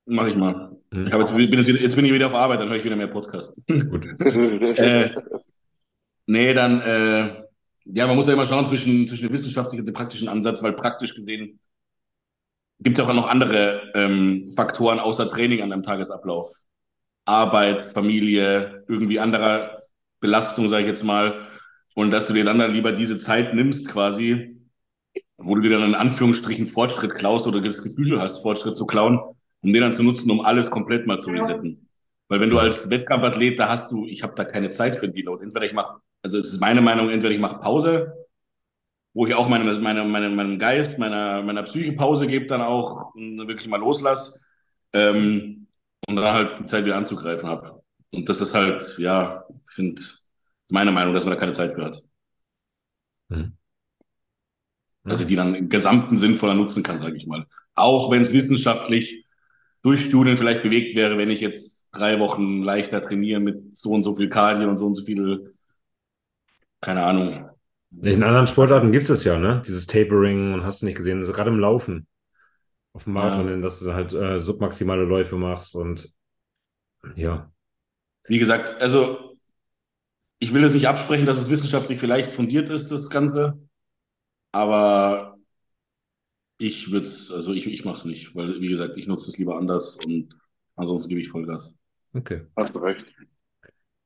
mache 0.07 0.31
ich 0.31 0.37
mal. 0.37 0.77
Mhm. 0.91 1.07
Ich 1.07 1.13
hab 1.13 1.21
jetzt, 1.21 1.35
bin 1.35 1.53
jetzt, 1.53 1.67
wieder, 1.69 1.81
jetzt 1.81 1.97
bin 1.97 2.05
ich 2.05 2.13
wieder 2.13 2.27
auf 2.27 2.35
Arbeit, 2.35 2.61
dann 2.61 2.69
höre 2.69 2.77
ich 2.77 2.85
wieder 2.85 2.97
mehr 2.97 3.07
Podcast. 3.09 3.61
Gut. 3.69 4.07
äh, 4.21 5.11
nee, 6.27 6.55
dann, 6.55 6.81
äh, 6.83 7.45
ja, 7.87 8.07
man 8.07 8.17
muss 8.17 8.27
ja 8.27 8.35
immer 8.35 8.47
schauen 8.47 8.67
zwischen, 8.67 9.07
zwischen 9.07 9.27
dem 9.27 9.33
wissenschaftlichen 9.33 9.83
und 9.83 9.87
dem 9.87 9.95
praktischen 9.95 10.29
Ansatz, 10.29 10.63
weil 10.63 10.73
praktisch 10.73 11.15
gesehen 11.15 11.59
gibt 12.81 12.99
es 12.99 13.05
auch 13.05 13.13
noch 13.13 13.29
andere 13.29 13.93
ähm, 13.95 14.53
Faktoren 14.55 14.99
außer 14.99 15.31
Training 15.31 15.63
an 15.63 15.73
einem 15.73 15.83
Tagesablauf. 15.83 16.49
Arbeit, 17.25 17.85
Familie, 17.85 18.85
irgendwie 18.89 19.19
anderer 19.19 19.79
Belastung, 20.21 20.69
sage 20.69 20.83
ich 20.83 20.89
jetzt 20.89 21.05
mal. 21.05 21.47
Und 21.95 22.11
dass 22.11 22.27
du 22.27 22.35
dir 22.35 22.45
dann, 22.45 22.59
dann 22.59 22.73
lieber 22.73 22.93
diese 22.93 23.19
Zeit 23.19 23.55
nimmst, 23.55 23.89
quasi, 23.89 24.61
wo 25.37 25.55
du 25.55 25.63
dir 25.63 25.71
dann 25.71 25.89
in 25.89 25.95
Anführungsstrichen 25.95 26.67
Fortschritt 26.67 27.15
klaust 27.15 27.47
oder 27.47 27.61
das 27.61 27.83
Gefühl 27.83 28.21
hast, 28.21 28.43
Fortschritt 28.43 28.77
zu 28.77 28.87
klauen, 28.87 29.21
um 29.63 29.73
den 29.73 29.83
dann 29.83 29.95
zu 29.95 30.03
nutzen, 30.03 30.31
um 30.31 30.41
alles 30.41 30.71
komplett 30.71 31.07
mal 31.07 31.19
zu 31.19 31.31
resetten. 31.31 31.89
Weil 32.29 32.41
wenn 32.41 32.51
du 32.51 32.59
als 32.59 32.91
Wettkampfathlet, 32.91 33.59
da 33.59 33.69
hast 33.69 33.93
du, 33.93 34.07
ich 34.07 34.23
habe 34.23 34.35
da 34.35 34.45
keine 34.45 34.71
Zeit 34.71 34.97
für 34.97 35.05
einen 35.05 35.15
Deload. 35.15 35.45
Entweder 35.45 35.67
ich 35.67 35.73
mache, 35.73 36.01
also 36.23 36.39
es 36.39 36.53
ist 36.53 36.61
meine 36.61 36.81
Meinung, 36.81 37.11
entweder 37.11 37.35
ich 37.35 37.41
mache 37.41 37.59
Pause, 37.59 38.24
wo 39.15 39.27
ich 39.27 39.35
auch 39.35 39.49
meine, 39.49 39.65
meine, 39.79 40.05
meine, 40.05 40.29
meinem 40.31 40.59
Geist, 40.59 40.99
meiner, 40.99 41.43
meiner 41.43 41.63
Psyche 41.63 41.93
Pause 41.93 42.27
gebe, 42.27 42.47
dann 42.47 42.61
auch 42.61 43.15
und 43.15 43.39
wirklich 43.49 43.69
mal 43.69 43.79
loslass 43.79 44.45
ähm, 44.93 45.69
und 46.07 46.17
dann 46.17 46.35
halt 46.35 46.59
die 46.59 46.67
Zeit 46.67 46.85
wieder 46.85 46.97
anzugreifen 46.97 47.49
habe. 47.49 47.83
Und 48.11 48.29
das 48.29 48.41
ist 48.41 48.55
halt, 48.55 48.99
ja, 48.99 49.45
ich 49.49 49.73
finde, 49.73 50.03
ist 50.03 50.31
meine 50.71 50.93
Meinung, 50.93 51.15
dass 51.15 51.25
man 51.25 51.35
da 51.35 51.41
keine 51.41 51.53
Zeit 51.53 51.75
für 51.75 51.85
hat. 51.85 52.03
Mhm. 53.29 53.57
Dass 55.05 55.21
ich 55.21 55.27
die 55.27 55.37
dann 55.37 55.55
im 55.55 55.69
gesamten 55.69 56.17
sinnvoller 56.19 56.55
nutzen 56.55 56.83
kann, 56.83 56.99
sage 56.99 57.17
ich 57.17 57.27
mal. 57.27 57.47
Auch 57.75 58.11
wenn 58.11 58.23
es 58.23 58.33
wissenschaftlich 58.33 59.27
durch 59.83 60.01
Studien 60.01 60.37
vielleicht 60.39 60.63
bewegt 60.63 60.95
wäre, 60.95 61.19
wenn 61.19 61.31
ich 61.31 61.41
jetzt 61.41 61.91
drei 61.93 62.19
Wochen 62.19 62.63
leichter 62.63 63.03
trainiere 63.03 63.41
mit 63.41 63.75
so 63.75 63.91
und 63.91 64.03
so 64.03 64.15
viel 64.15 64.29
Cardio 64.29 64.69
und 64.69 64.79
so 64.79 64.87
und 64.87 64.95
so 64.95 65.05
viel, 65.05 65.55
keine 66.81 67.05
Ahnung. 67.05 67.54
In 68.03 68.23
anderen 68.23 68.47
Sportarten 68.47 68.93
gibt 68.93 69.03
es 69.03 69.09
das 69.09 69.25
ja, 69.25 69.39
ne? 69.39 69.63
Dieses 69.67 69.87
Tapering 69.87 70.55
und 70.55 70.65
hast 70.65 70.83
du 70.83 70.87
nicht 70.87 70.97
gesehen, 70.97 71.21
also 71.21 71.33
gerade 71.33 71.51
im 71.51 71.59
Laufen. 71.59 72.07
Auf 72.93 73.05
dem 73.05 73.15
Marathon, 73.15 73.49
Ja. 73.49 73.57
dass 73.59 73.81
du 73.81 73.93
halt 73.93 74.13
äh, 74.13 74.39
submaximale 74.39 75.05
Läufe 75.05 75.37
machst 75.37 75.75
und 75.75 76.09
ja. 77.17 77.51
Wie 78.27 78.39
gesagt, 78.39 78.81
also 78.81 79.37
ich 80.39 80.55
will 80.55 80.65
es 80.65 80.75
nicht 80.75 80.89
absprechen, 80.89 81.27
dass 81.27 81.39
es 81.39 81.51
wissenschaftlich 81.51 81.99
vielleicht 81.99 82.33
fundiert 82.33 82.71
ist, 82.71 82.91
das 82.91 83.11
Ganze, 83.11 83.59
aber 84.53 85.37
ich 86.59 86.91
würde 86.93 87.07
es, 87.07 87.31
also 87.33 87.53
ich, 87.53 87.67
ich 87.67 87.85
mache 87.85 87.97
es 87.97 88.05
nicht, 88.05 88.35
weil, 88.35 88.61
wie 88.61 88.69
gesagt, 88.69 88.97
ich 88.97 89.07
nutze 89.09 89.29
es 89.29 89.39
lieber 89.39 89.57
anders 89.57 89.99
und 90.05 90.37
ansonsten 90.77 91.09
gebe 91.09 91.21
ich 91.21 91.29
Vollgas. 91.29 91.79
Okay. 92.15 92.47
Hast 92.57 92.75
du 92.75 92.79
recht. 92.79 93.05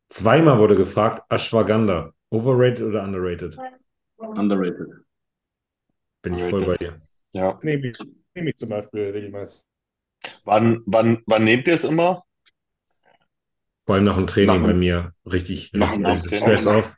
Zweimal 0.09 0.59
wurde 0.59 0.77
gefragt, 0.77 1.23
Ashwagandha, 1.29 2.13
overrated 2.31 2.83
oder 2.83 3.03
underrated? 3.03 3.59
Underrated. 4.19 4.87
Bin 6.23 6.35
ich 6.35 6.43
voll 6.43 6.67
bei 6.67 6.77
dir. 6.77 7.01
Ja. 7.33 7.59
Nehme 7.63 7.89
ich, 7.89 7.99
nehme 8.35 8.51
ich 8.51 8.57
zum 8.57 8.69
Beispiel 8.71 9.11
regelmäßig. 9.11 9.63
Wann, 10.45 10.83
wann, 10.87 11.23
wann 11.27 11.45
nehmt 11.45 11.69
ihr 11.69 11.75
es 11.75 11.85
immer? 11.85 12.25
Vor 13.79 13.95
allem 13.95 14.05
nach 14.05 14.17
dem 14.17 14.27
Training 14.27 14.61
Nach 14.61 14.67
bei 14.67 14.75
mir 14.75 15.15
richtig, 15.25 15.73
nach 15.73 15.93
richtig 15.93 16.39
Training. 16.41 16.59
Stress 16.59 16.67
auf. 16.67 16.97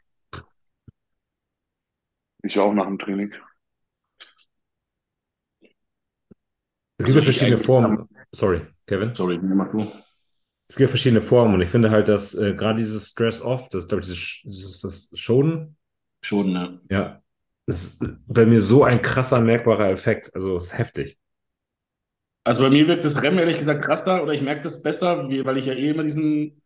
Ich 2.42 2.58
auch 2.58 2.72
nach 2.72 2.86
dem 2.86 2.98
Training. 2.98 3.32
Es 6.98 7.06
gibt 7.06 7.16
ja 7.16 7.22
verschiedene 7.22 7.58
Formen. 7.58 8.08
Sorry, 8.32 8.66
Kevin. 8.86 9.14
Sorry, 9.14 9.38
mach 9.38 9.70
du. 9.70 9.90
Es 10.70 10.76
gibt 10.76 10.90
verschiedene 10.90 11.20
Formen 11.20 11.54
und 11.54 11.62
ich 11.62 11.68
finde 11.68 11.90
halt, 11.90 12.06
dass 12.06 12.32
äh, 12.36 12.54
gerade 12.54 12.78
dieses 12.78 13.08
Stress 13.08 13.42
off, 13.42 13.68
das 13.70 13.82
ist, 13.82 13.88
glaube 13.88 14.04
ich, 14.04 14.08
dieses, 14.08 14.42
dieses 14.44 14.80
das 14.80 15.18
Schonen, 15.18 15.76
Schon, 16.22 16.52
ne? 16.52 16.80
ja, 16.88 17.20
ist 17.66 18.04
bei 18.28 18.46
mir 18.46 18.62
so 18.62 18.84
ein 18.84 19.02
krasser, 19.02 19.40
merkbarer 19.40 19.90
Effekt. 19.90 20.32
Also 20.32 20.56
ist 20.58 20.78
heftig. 20.78 21.18
Also 22.44 22.62
bei 22.62 22.70
mir 22.70 22.86
wirkt 22.86 23.04
das 23.04 23.20
REM 23.20 23.36
ehrlich 23.40 23.58
gesagt 23.58 23.84
krasser 23.84 24.22
oder 24.22 24.32
ich 24.32 24.42
merke 24.42 24.62
das 24.62 24.80
besser, 24.80 25.28
weil 25.28 25.58
ich 25.58 25.66
ja 25.66 25.72
eh 25.72 25.90
immer 25.90 26.04
diesen 26.04 26.62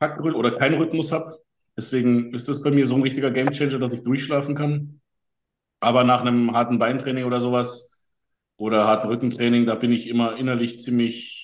Taktrhythmus 0.00 0.34
oder 0.34 0.58
keinen 0.58 0.76
Rhythmus 0.76 1.10
habe. 1.10 1.40
Deswegen 1.78 2.34
ist 2.34 2.46
das 2.46 2.62
bei 2.62 2.70
mir 2.70 2.86
so 2.86 2.94
ein 2.94 3.02
richtiger 3.02 3.30
Gamechanger, 3.30 3.78
dass 3.78 3.94
ich 3.94 4.04
durchschlafen 4.04 4.54
kann. 4.54 5.00
Aber 5.80 6.04
nach 6.04 6.20
einem 6.20 6.52
harten 6.52 6.78
Beintraining 6.78 7.24
oder 7.24 7.40
sowas 7.40 7.98
oder 8.58 8.86
harten 8.86 9.08
Rückentraining, 9.08 9.64
da 9.64 9.76
bin 9.76 9.92
ich 9.92 10.08
immer 10.08 10.36
innerlich 10.36 10.80
ziemlich, 10.80 11.39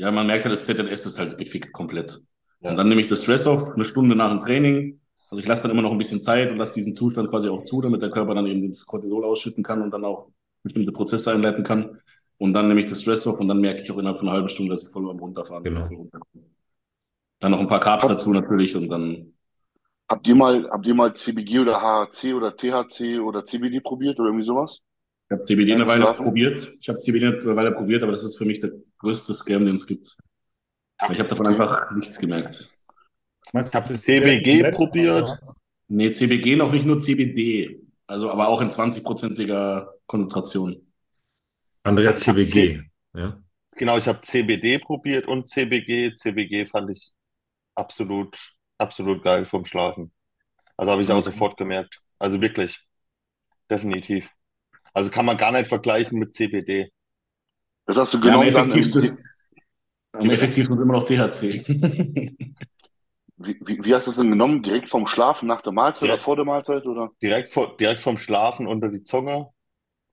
ja, 0.00 0.10
man 0.10 0.26
merkt 0.26 0.44
ja, 0.44 0.50
das 0.50 0.64
ZNS 0.64 1.04
ist 1.04 1.18
halt 1.18 1.36
gefickt 1.36 1.72
komplett. 1.74 2.18
Ja. 2.60 2.70
Und 2.70 2.78
dann 2.78 2.88
nehme 2.88 3.02
ich 3.02 3.06
das 3.06 3.22
Stress 3.22 3.46
auf, 3.46 3.74
eine 3.74 3.84
Stunde 3.84 4.16
nach 4.16 4.30
dem 4.30 4.40
Training. 4.40 4.98
Also 5.28 5.42
ich 5.42 5.46
lasse 5.46 5.62
dann 5.62 5.72
immer 5.72 5.82
noch 5.82 5.92
ein 5.92 5.98
bisschen 5.98 6.22
Zeit 6.22 6.50
und 6.50 6.56
lasse 6.56 6.72
diesen 6.72 6.94
Zustand 6.94 7.28
quasi 7.28 7.50
auch 7.50 7.64
zu, 7.64 7.82
damit 7.82 8.00
der 8.00 8.10
Körper 8.10 8.34
dann 8.34 8.46
eben 8.46 8.66
das 8.66 8.86
Cortisol 8.86 9.26
ausschütten 9.26 9.62
kann 9.62 9.82
und 9.82 9.90
dann 9.90 10.06
auch 10.06 10.30
bestimmte 10.62 10.90
Prozesse 10.90 11.32
einleiten 11.32 11.64
kann. 11.64 12.00
Und 12.38 12.54
dann 12.54 12.68
nehme 12.68 12.80
ich 12.80 12.86
das 12.86 13.02
Stress 13.02 13.26
auf 13.26 13.38
und 13.38 13.48
dann 13.48 13.60
merke 13.60 13.82
ich 13.82 13.90
auch 13.92 13.98
innerhalb 13.98 14.16
von 14.16 14.28
einer 14.28 14.36
halben 14.36 14.48
Stunde, 14.48 14.72
dass 14.72 14.84
ich 14.84 14.88
voll 14.88 15.08
am 15.10 15.18
Runterfahren 15.18 15.62
bin. 15.62 15.74
Genau. 15.74 15.86
runterkomme. 15.86 16.44
Dann 17.38 17.50
noch 17.50 17.60
ein 17.60 17.68
paar 17.68 17.80
Carbs 17.80 18.06
dazu 18.08 18.32
natürlich 18.32 18.74
und 18.74 18.88
dann, 18.88 19.34
Habt 20.08 20.26
ihr 20.26 20.34
mal, 20.34 20.68
habt 20.70 20.86
ihr 20.86 20.94
mal 20.94 21.14
CBG 21.14 21.60
oder 21.60 21.80
HHC 21.82 22.32
oder 22.32 22.56
THC 22.56 23.20
oder 23.20 23.44
CBD 23.44 23.80
probiert 23.80 24.18
oder 24.18 24.30
irgendwie 24.30 24.46
sowas? 24.46 24.80
Ich 25.30 25.34
habe 25.34 25.44
CBD 25.44 25.74
eine 25.74 25.86
Weile 25.86 26.12
probiert. 26.14 26.76
Ich 26.80 26.88
habe 26.88 26.98
CBD 26.98 27.26
eine 27.28 27.56
Weile 27.56 27.70
probiert, 27.70 28.02
aber 28.02 28.10
das 28.10 28.24
ist 28.24 28.36
für 28.36 28.44
mich 28.44 28.58
der 28.58 28.72
größte 28.98 29.32
Scam, 29.32 29.64
den 29.64 29.76
es 29.76 29.86
gibt. 29.86 30.18
Weil 30.98 31.12
ich 31.12 31.20
habe 31.20 31.28
davon 31.28 31.46
einfach 31.46 31.88
nichts 31.92 32.18
gemerkt. 32.18 32.74
Ich 33.46 33.54
hab 33.54 33.70
du, 33.70 33.70
das 33.70 33.90
ist 33.90 34.02
CBG 34.02 34.72
probiert. 34.72 35.38
Nee, 35.86 36.10
CBG 36.10 36.56
noch 36.56 36.72
nicht 36.72 36.84
nur 36.84 36.98
CBD. 36.98 37.80
Also 38.08 38.28
aber 38.28 38.48
auch 38.48 38.60
in 38.60 38.70
20-prozentiger 38.70 39.88
Konzentration. 40.06 40.84
Andrea 41.84 42.14
CBG. 42.16 42.82
Ja. 43.14 43.40
Genau, 43.76 43.96
ich 43.98 44.08
habe 44.08 44.20
CBD 44.22 44.80
probiert 44.80 45.28
und 45.28 45.48
CBG. 45.48 46.12
CBG 46.16 46.66
fand 46.66 46.90
ich 46.90 47.12
absolut, 47.76 48.36
absolut 48.78 49.22
geil 49.22 49.44
vom 49.44 49.64
Schlafen. 49.64 50.12
Also 50.76 50.90
habe 50.90 51.02
ich 51.02 51.10
auch 51.12 51.18
Okay. 51.18 51.30
sofort 51.30 51.56
gemerkt. 51.56 52.00
Also 52.18 52.40
wirklich, 52.40 52.80
definitiv. 53.70 54.28
Also 54.94 55.10
kann 55.10 55.26
man 55.26 55.36
gar 55.36 55.52
nicht 55.52 55.68
vergleichen 55.68 56.18
mit 56.18 56.34
CBD. 56.34 56.90
Das 57.86 57.96
hast 57.98 58.14
du 58.14 58.20
Ja, 58.22 58.34
am 58.34 58.42
genommen 58.42 58.54
dann 58.54 58.72
im, 58.72 58.92
effektivsten, 58.92 59.18
am 60.12 60.30
effektivsten 60.30 60.76
ist 60.76 60.82
immer 60.82 60.94
noch 60.94 61.04
THC. 61.04 61.64
wie, 63.38 63.58
wie, 63.66 63.84
wie 63.84 63.94
hast 63.94 64.06
du 64.06 64.10
das 64.10 64.18
denn 64.18 64.30
genommen? 64.30 64.62
Direkt 64.62 64.88
vom 64.88 65.06
Schlafen 65.08 65.48
nach 65.48 65.62
der 65.62 65.72
Mahlzeit 65.72 66.08
Ja. 66.08 66.14
oder 66.14 66.20
vor 66.20 66.36
der 66.36 66.44
Mahlzeit 66.44 66.86
oder? 66.86 67.10
Direkt, 67.22 67.48
vor, 67.50 67.76
direkt 67.76 68.00
vom 68.00 68.18
Schlafen 68.18 68.66
unter 68.66 68.88
die 68.90 69.02
Zunge 69.02 69.50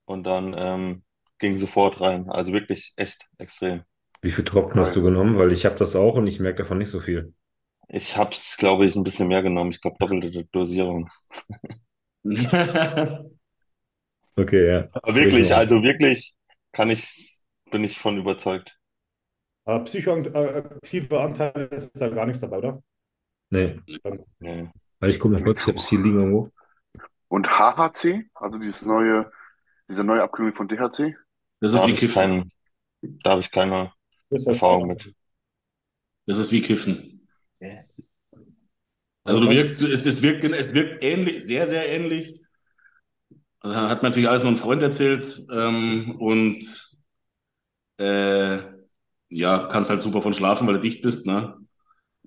und 0.06 0.26
dann 0.26 0.56
ähm, 0.58 1.04
ging 1.40 1.58
sofort 1.58 2.02
rein. 2.02 2.30
Also 2.30 2.54
wirklich 2.54 2.94
echt 2.98 3.26
extrem. 3.40 3.84
Wie 4.22 4.30
viel 4.30 4.46
Tropfen 4.46 4.80
hast 4.80 4.96
du 4.96 5.02
genommen? 5.02 5.40
Weil 5.40 5.52
ich 5.52 5.66
habe 5.66 5.76
das 5.76 5.96
auch 5.96 6.18
und 6.18 6.28
ich 6.28 6.40
merke 6.40 6.60
davon 6.60 6.78
nicht 6.78 6.92
so 6.92 7.00
viel. 7.00 7.34
Ich 7.90 8.16
habe 8.16 8.30
es, 8.32 8.56
glaube 8.58 8.86
ich, 8.86 8.96
ein 8.96 9.04
bisschen 9.04 9.28
mehr 9.28 9.42
genommen. 9.44 9.72
Ich 9.72 9.82
glaube, 9.82 9.98
doppelte 10.00 10.46
Dosierung. 10.46 11.10
Okay, 14.38 14.68
ja. 14.68 14.88
Aber 14.94 15.16
wirklich, 15.16 15.54
also 15.54 15.82
wirklich 15.82 16.36
kann 16.72 16.90
ich, 16.90 17.42
bin 17.72 17.84
ich 17.84 17.98
von 17.98 18.18
überzeugt. 18.18 18.78
Aber 19.66 19.84
psychoaktive 19.84 21.20
Anteile 21.20 21.66
ist 21.66 22.00
da 22.00 22.08
gar 22.10 22.26
nichts 22.26 22.42
dabei, 22.42 22.58
oder? 22.60 22.82
Nee, 23.50 23.80
Nee. 24.40 24.70
weil 25.00 25.10
ich 25.10 25.20
gucke 25.20 25.34
mal 25.36 25.44
kurz, 25.44 25.62
ich 25.62 25.68
habe 25.68 25.78
es 25.78 25.90
hier 25.90 26.00
liegen 26.00 26.16
irgendwo. 26.20 26.52
Und 27.30 27.48
HHC, 27.60 28.30
also 28.34 28.60
dieses 28.60 28.84
neue, 28.86 29.32
diese 29.90 30.04
neue 30.04 30.24
Abkühlung 30.24 30.54
von 30.54 30.68
DHC? 30.68 31.16
Das 31.60 31.72
Da 31.72 31.78
ist 31.78 31.82
habe 31.84 31.92
wie 31.92 31.96
Kiffen. 31.96 32.14
keinen, 32.14 32.52
da 33.02 33.32
habe 33.32 33.42
ich 33.42 33.52
keine 33.52 33.92
Erfahrung 34.32 34.88
mit. 34.88 35.14
Das 36.28 36.38
ist 36.38 36.52
wie 36.52 36.62
Kiffen. 36.62 37.28
Also 39.24 39.42
du 39.42 39.50
wirkt, 39.50 39.82
es, 39.82 40.06
es 40.06 40.22
wirkt, 40.22 40.44
es 40.46 40.74
wirkt 40.74 41.04
ähnlich, 41.04 41.44
sehr, 41.46 41.68
sehr 41.68 41.88
ähnlich. 41.90 42.42
Also 43.62 43.76
hat 43.76 44.02
mir 44.02 44.10
natürlich 44.10 44.30
alles 44.30 44.44
nur 44.44 44.52
ein 44.54 44.58
Freund 44.58 44.82
erzählt 44.82 45.46
ähm, 45.52 46.16
und 46.20 46.64
äh, 47.98 48.60
ja, 49.30 49.68
kannst 49.72 49.90
halt 49.90 50.02
super 50.02 50.22
von 50.22 50.34
schlafen, 50.34 50.68
weil 50.68 50.76
du 50.76 50.82
dicht 50.82 51.02
bist, 51.02 51.26
ne? 51.26 51.56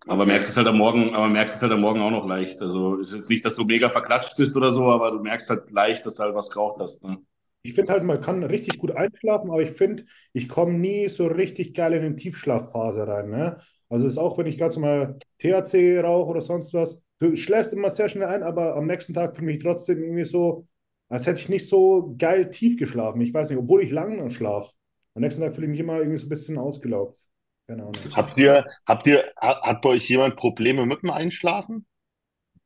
Aber 0.07 0.27
merkst 0.27 0.51
es 0.51 0.57
halt 0.57 0.67
am 0.67 0.79
Morgen, 0.79 1.15
aber 1.15 1.29
merkst 1.29 1.57
es 1.57 1.63
halt 1.63 1.73
am 1.73 1.83
Morgen 1.83 2.01
auch 2.01 2.11
noch 2.11 2.27
leicht. 2.27 2.63
Also 2.63 2.99
ist 2.99 3.15
jetzt 3.15 3.31
nicht, 3.31 3.45
dass 3.45 3.57
du 3.57 3.65
mega 3.65 3.91
verklatscht 3.91 4.37
bist 4.37 4.57
oder 4.57 4.73
so, 4.73 4.87
aber 4.91 5.11
du 5.13 5.21
merkst 5.21 5.51
halt 5.51 5.71
leicht, 5.71 6.07
dass 6.07 6.17
du 6.17 6.25
halt 6.25 6.35
was 6.35 6.51
geraucht 6.51 6.81
hast. 6.81 7.05
Ne? 7.05 7.19
Ich 7.63 7.75
finde 7.75 7.93
halt, 7.93 8.05
man 8.05 8.21
kann 8.21 8.43
richtig 8.43 8.79
gut 8.79 8.93
einschlafen, 8.93 9.51
aber 9.51 9.63
ich 9.63 9.73
finde, 9.73 10.07
ich 10.33 10.49
komme 10.49 10.73
nie 10.75 11.09
so 11.09 11.27
richtig 11.27 11.75
geil 11.75 11.93
in 11.95 12.03
eine 12.05 12.17
Tiefschlafphase 12.17 13.07
rein. 13.07 13.31
Ne? 13.31 13.59
Also 13.91 14.07
ist 14.07 14.19
auch, 14.19 14.39
wenn 14.39 14.47
ich 14.47 14.59
ganz 14.59 14.77
normal 14.77 15.19
THC 15.39 16.01
rauche 16.01 16.31
oder 16.31 16.41
sonst 16.41 16.73
was, 16.75 17.03
du 17.19 17.37
schläfst 17.37 17.73
immer 17.75 17.91
sehr 17.91 18.09
schnell 18.09 18.29
ein, 18.29 18.43
aber 18.43 18.77
am 18.77 18.87
nächsten 18.87 19.13
Tag 19.15 19.37
fühle 19.37 19.53
ich 19.53 19.57
mich 19.59 19.65
trotzdem 19.65 20.03
irgendwie 20.03 20.25
so, 20.25 20.67
als 21.11 21.27
hätte 21.27 21.41
ich 21.41 21.49
nicht 21.49 21.69
so 21.69 22.15
geil 22.19 22.51
tief 22.51 22.79
geschlafen. 22.79 23.21
Ich 23.21 23.35
weiß 23.35 23.51
nicht, 23.51 23.59
obwohl 23.59 23.83
ich 23.83 23.91
lange 23.91 24.31
schlafe. 24.31 24.71
Am 25.15 25.23
nächsten 25.23 25.43
Tag 25.43 25.55
fühle 25.55 25.67
ich 25.67 25.73
mich 25.73 25.81
immer 25.81 25.99
irgendwie 25.99 26.19
so 26.19 26.27
ein 26.27 26.31
bisschen 26.31 26.57
ausgelaugt. 26.57 27.19
Keine 27.67 27.83
Ahnung. 27.83 27.97
Habt 28.15 28.39
ihr, 28.39 28.65
habt 28.87 29.07
ihr, 29.09 29.25
hat, 29.37 29.83
bei 29.83 29.91
euch 29.91 30.09
jemand 30.09 30.37
Probleme 30.37 30.87
mit 30.87 31.03
dem 31.03 31.11
Einschlafen? 31.11 31.85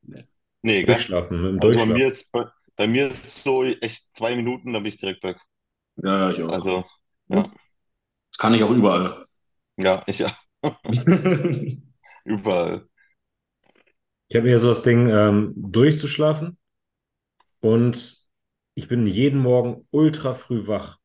Nee. 0.03 0.25
Nee, 0.61 0.85
mit 0.85 1.09
dem 1.09 1.59
Also 1.61 1.79
bei 1.79 1.87
mir 1.87 2.07
ist, 2.07 2.31
bei, 2.33 2.45
bei 2.77 2.87
mir 2.87 3.09
ist 3.09 3.25
es 3.25 3.43
so 3.43 3.65
echt 3.65 4.15
zwei 4.15 4.37
Minuten, 4.37 4.75
dann 4.75 4.83
bin 4.83 4.91
ich 4.91 4.99
direkt 4.99 5.25
weg. 5.25 5.39
Ja, 5.97 6.19
ja, 6.19 6.31
ich 6.31 6.43
auch. 6.43 6.53
Also, 6.53 6.85
das 7.29 8.39
kann 8.39 8.55
ich 8.55 8.63
auch 8.63 8.71
überall. 8.71 9.25
ja, 9.79 10.03
ich 10.07 10.19
ja, 10.19 10.37
überall. 12.25 12.87
Ich 14.29 14.37
habe 14.37 14.51
eher 14.51 14.59
so 14.59 14.69
das 14.69 14.83
Ding, 14.83 15.09
ähm, 15.09 15.55
durchzuschlafen 15.57 16.59
und 17.61 18.24
ich 18.75 18.89
bin 18.89 19.07
jeden 19.07 19.41
Morgen 19.41 19.87
ultra 19.91 20.35
früh 20.35 20.67
wach. 20.67 20.99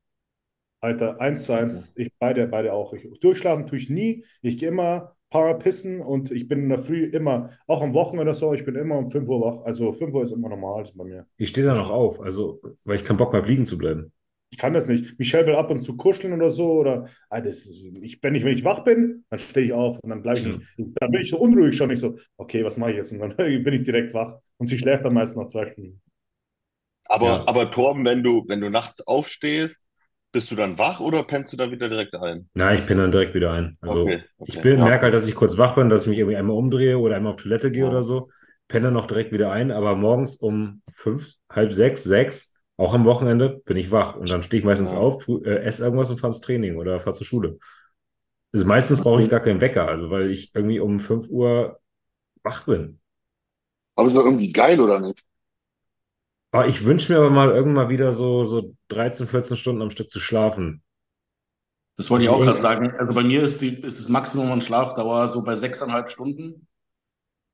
Alter, 0.82 1.20
eins 1.20 1.44
zu 1.44 1.54
eins, 1.54 1.92
ich 1.96 2.12
beide, 2.20 2.48
beide 2.48 2.74
auch. 2.74 2.94
Ich, 2.94 3.08
durchschlafen 3.20 3.68
tue 3.68 3.78
ich 3.78 3.90
nie. 3.90 4.24
Ich 4.42 4.58
gehe 4.58 4.70
immer 4.70 5.16
Parapissen 5.30 6.02
und 6.02 6.32
ich 6.32 6.48
bin 6.48 6.64
in 6.64 6.70
der 6.70 6.80
Früh 6.80 7.06
immer, 7.06 7.52
auch 7.68 7.82
am 7.82 7.94
Wochenende 7.94 8.24
oder 8.24 8.34
so, 8.34 8.54
ich 8.54 8.66
bin 8.66 8.76
immer 8.76 8.98
um 8.98 9.12
5 9.12 9.28
Uhr 9.28 9.42
wach. 9.42 9.66
Also 9.66 9.92
5 9.92 10.14
Uhr 10.14 10.24
ist 10.24 10.32
immer 10.32 10.50
normal 10.50 10.84
bei 10.96 11.04
mir. 11.04 11.28
Ich 11.38 11.50
stehe 11.50 11.68
da 11.68 11.76
noch 11.76 11.92
auf, 11.92 12.20
also, 12.22 12.62
weil 12.84 12.96
ich 12.96 13.04
keinen 13.04 13.18
Bock 13.18 13.34
habe, 13.34 13.48
liegen 13.48 13.66
zu 13.66 13.78
bleiben. 13.78 14.12
Ich 14.52 14.58
kann 14.58 14.74
das 14.74 14.88
nicht. 14.88 15.20
Michelle 15.20 15.46
will 15.46 15.56
ab 15.56 15.70
und 15.70 15.84
zu 15.84 15.96
kuscheln 15.96 16.34
oder 16.34 16.50
so. 16.50 16.72
Oder 16.72 17.08
ah, 17.30 17.40
das 17.40 17.68
ist, 17.68 17.86
ich, 18.02 18.18
wenn 18.24 18.34
ich, 18.34 18.44
wenn 18.44 18.58
ich 18.58 18.64
wach 18.64 18.84
bin, 18.84 19.24
dann 19.30 19.38
stehe 19.38 19.68
ich 19.68 19.74
auf 19.74 20.00
und 20.00 20.10
dann 20.10 20.24
bleibe 20.24 20.40
ich 20.40 20.48
nicht. 20.48 20.62
Dann 20.96 21.12
bin 21.12 21.22
ich 21.22 21.30
so 21.30 21.38
unruhig 21.38 21.78
schon. 21.78 21.92
Ich 21.92 22.00
so, 22.00 22.18
okay, 22.36 22.66
was 22.66 22.76
mache 22.76 22.92
ich 22.92 22.98
jetzt? 22.98 23.12
Und 23.12 23.20
dann 23.20 23.36
bin 23.38 23.74
ich 23.74 23.84
direkt 23.84 24.12
wach. 24.16 24.40
Und 24.58 24.66
sie 24.66 24.80
schläft 24.80 25.06
dann 25.06 25.14
meist 25.14 25.38
noch 25.38 25.46
zwei 25.46 25.72
Stunden. 25.72 26.02
Aber, 27.10 27.44
Ja. 27.44 27.50
aber 27.50 27.72
Torben, 27.72 28.06
wenn 28.06 28.24
du, 28.24 28.46
wenn 28.50 28.62
du 28.62 28.72
nachts 28.72 29.06
aufstehst, 29.08 29.86
bist 30.34 30.52
du 30.52 30.56
dann 30.56 30.80
wach 30.80 31.02
oder 31.02 31.24
pennst 31.24 31.54
du 31.54 31.58
dann 31.58 31.72
wieder 31.72 31.90
direkt 31.90 32.16
ein? 32.16 32.50
Nein, 32.54 32.80
ich 32.80 32.86
penne 32.88 33.04
dann 33.04 33.12
direkt 33.12 33.34
wieder 33.36 33.52
ein. 33.54 33.78
Also, 33.82 34.10
Okay, 34.10 34.24
ich 34.44 34.60
okay, 34.60 34.62
bin, 34.62 34.82
ja. 34.82 34.84
merke 34.84 35.04
halt, 35.04 35.14
dass 35.14 35.28
ich 35.28 35.36
kurz 35.36 35.58
wach 35.58 35.76
bin, 35.76 35.90
dass 35.90 36.04
ich 36.04 36.08
mich 36.10 36.20
irgendwie 36.20 36.38
einmal 36.38 36.56
umdrehe 36.58 36.98
oder 36.98 37.16
einmal 37.16 37.34
auf 37.34 37.42
Toilette 37.42 37.72
gehe 37.72 37.86
Ja. 37.86 37.88
oder 37.88 38.04
so. 38.04 38.30
Penne 38.68 38.86
dann 38.86 38.94
noch 38.94 39.08
direkt 39.08 39.32
wieder 39.32 39.52
ein, 39.52 39.72
aber 39.72 39.96
morgens 39.96 40.36
um 40.38 40.82
fünf, 40.92 41.34
halb 41.52 41.74
sechs, 41.74 42.04
sechs, 42.04 42.60
auch 42.78 42.94
am 42.94 43.06
Wochenende, 43.06 43.62
bin 43.66 43.78
ich 43.78 43.92
wach. 43.92 44.16
Und 44.16 44.30
dann 44.30 44.44
stehe 44.44 44.60
ich 44.60 44.66
meistens 44.66 44.94
Ja. 44.94 44.94
auf, 44.94 45.28
äh, 45.28 45.56
esse 45.64 45.84
irgendwas 45.84 46.10
und 46.12 46.20
fahre 46.20 46.32
ins 46.34 46.42
Training 46.42 46.78
oder 46.78 47.00
fahre 47.00 47.16
zur 47.16 47.26
Schule. 47.26 47.58
Also 48.54 48.68
meistens 48.68 49.02
brauche 49.02 49.22
ich 49.24 49.30
gar 49.30 49.42
keinen 49.42 49.62
Wecker, 49.62 49.88
also 49.88 50.12
weil 50.12 50.32
ich 50.32 50.52
irgendwie 50.56 50.80
um 50.80 51.00
5 51.00 51.30
Uhr 51.30 51.80
wach 52.44 52.66
bin. 52.66 53.00
Aber 53.96 54.08
ist 54.10 54.16
doch 54.16 54.26
irgendwie 54.26 54.52
geil, 54.52 54.80
oder 54.82 55.00
nicht? 55.00 55.24
Aber 56.52 56.68
ich 56.68 56.84
wünsche 56.84 57.12
mir 57.12 57.20
aber 57.20 57.30
mal 57.30 57.50
irgendwann 57.50 57.86
mal 57.86 57.90
wieder 57.90 58.14
so, 58.14 58.44
so 58.46 58.76
13, 58.88 59.28
14 59.28 59.58
Stunden 59.58 59.82
am 59.82 59.92
Stück 59.92 60.10
zu 60.10 60.20
schlafen. 60.20 60.82
Das 61.96 62.10
wollte 62.10 62.24
ich 62.26 62.30
auch 62.30 62.40
Deswegen- 62.40 62.62
gerade 62.62 62.62
sagen. 62.62 62.92
Also 62.98 63.14
bei 63.14 63.24
mir 63.24 63.44
ist, 63.44 63.62
die, 63.62 63.74
ist 63.82 64.00
das 64.00 64.10
Maximum 64.10 64.52
an 64.52 64.62
Schlafdauer 64.62 65.28
so 65.28 65.44
bei 65.44 65.56
sechseinhalb 65.56 66.10
Stunden. 66.10 66.68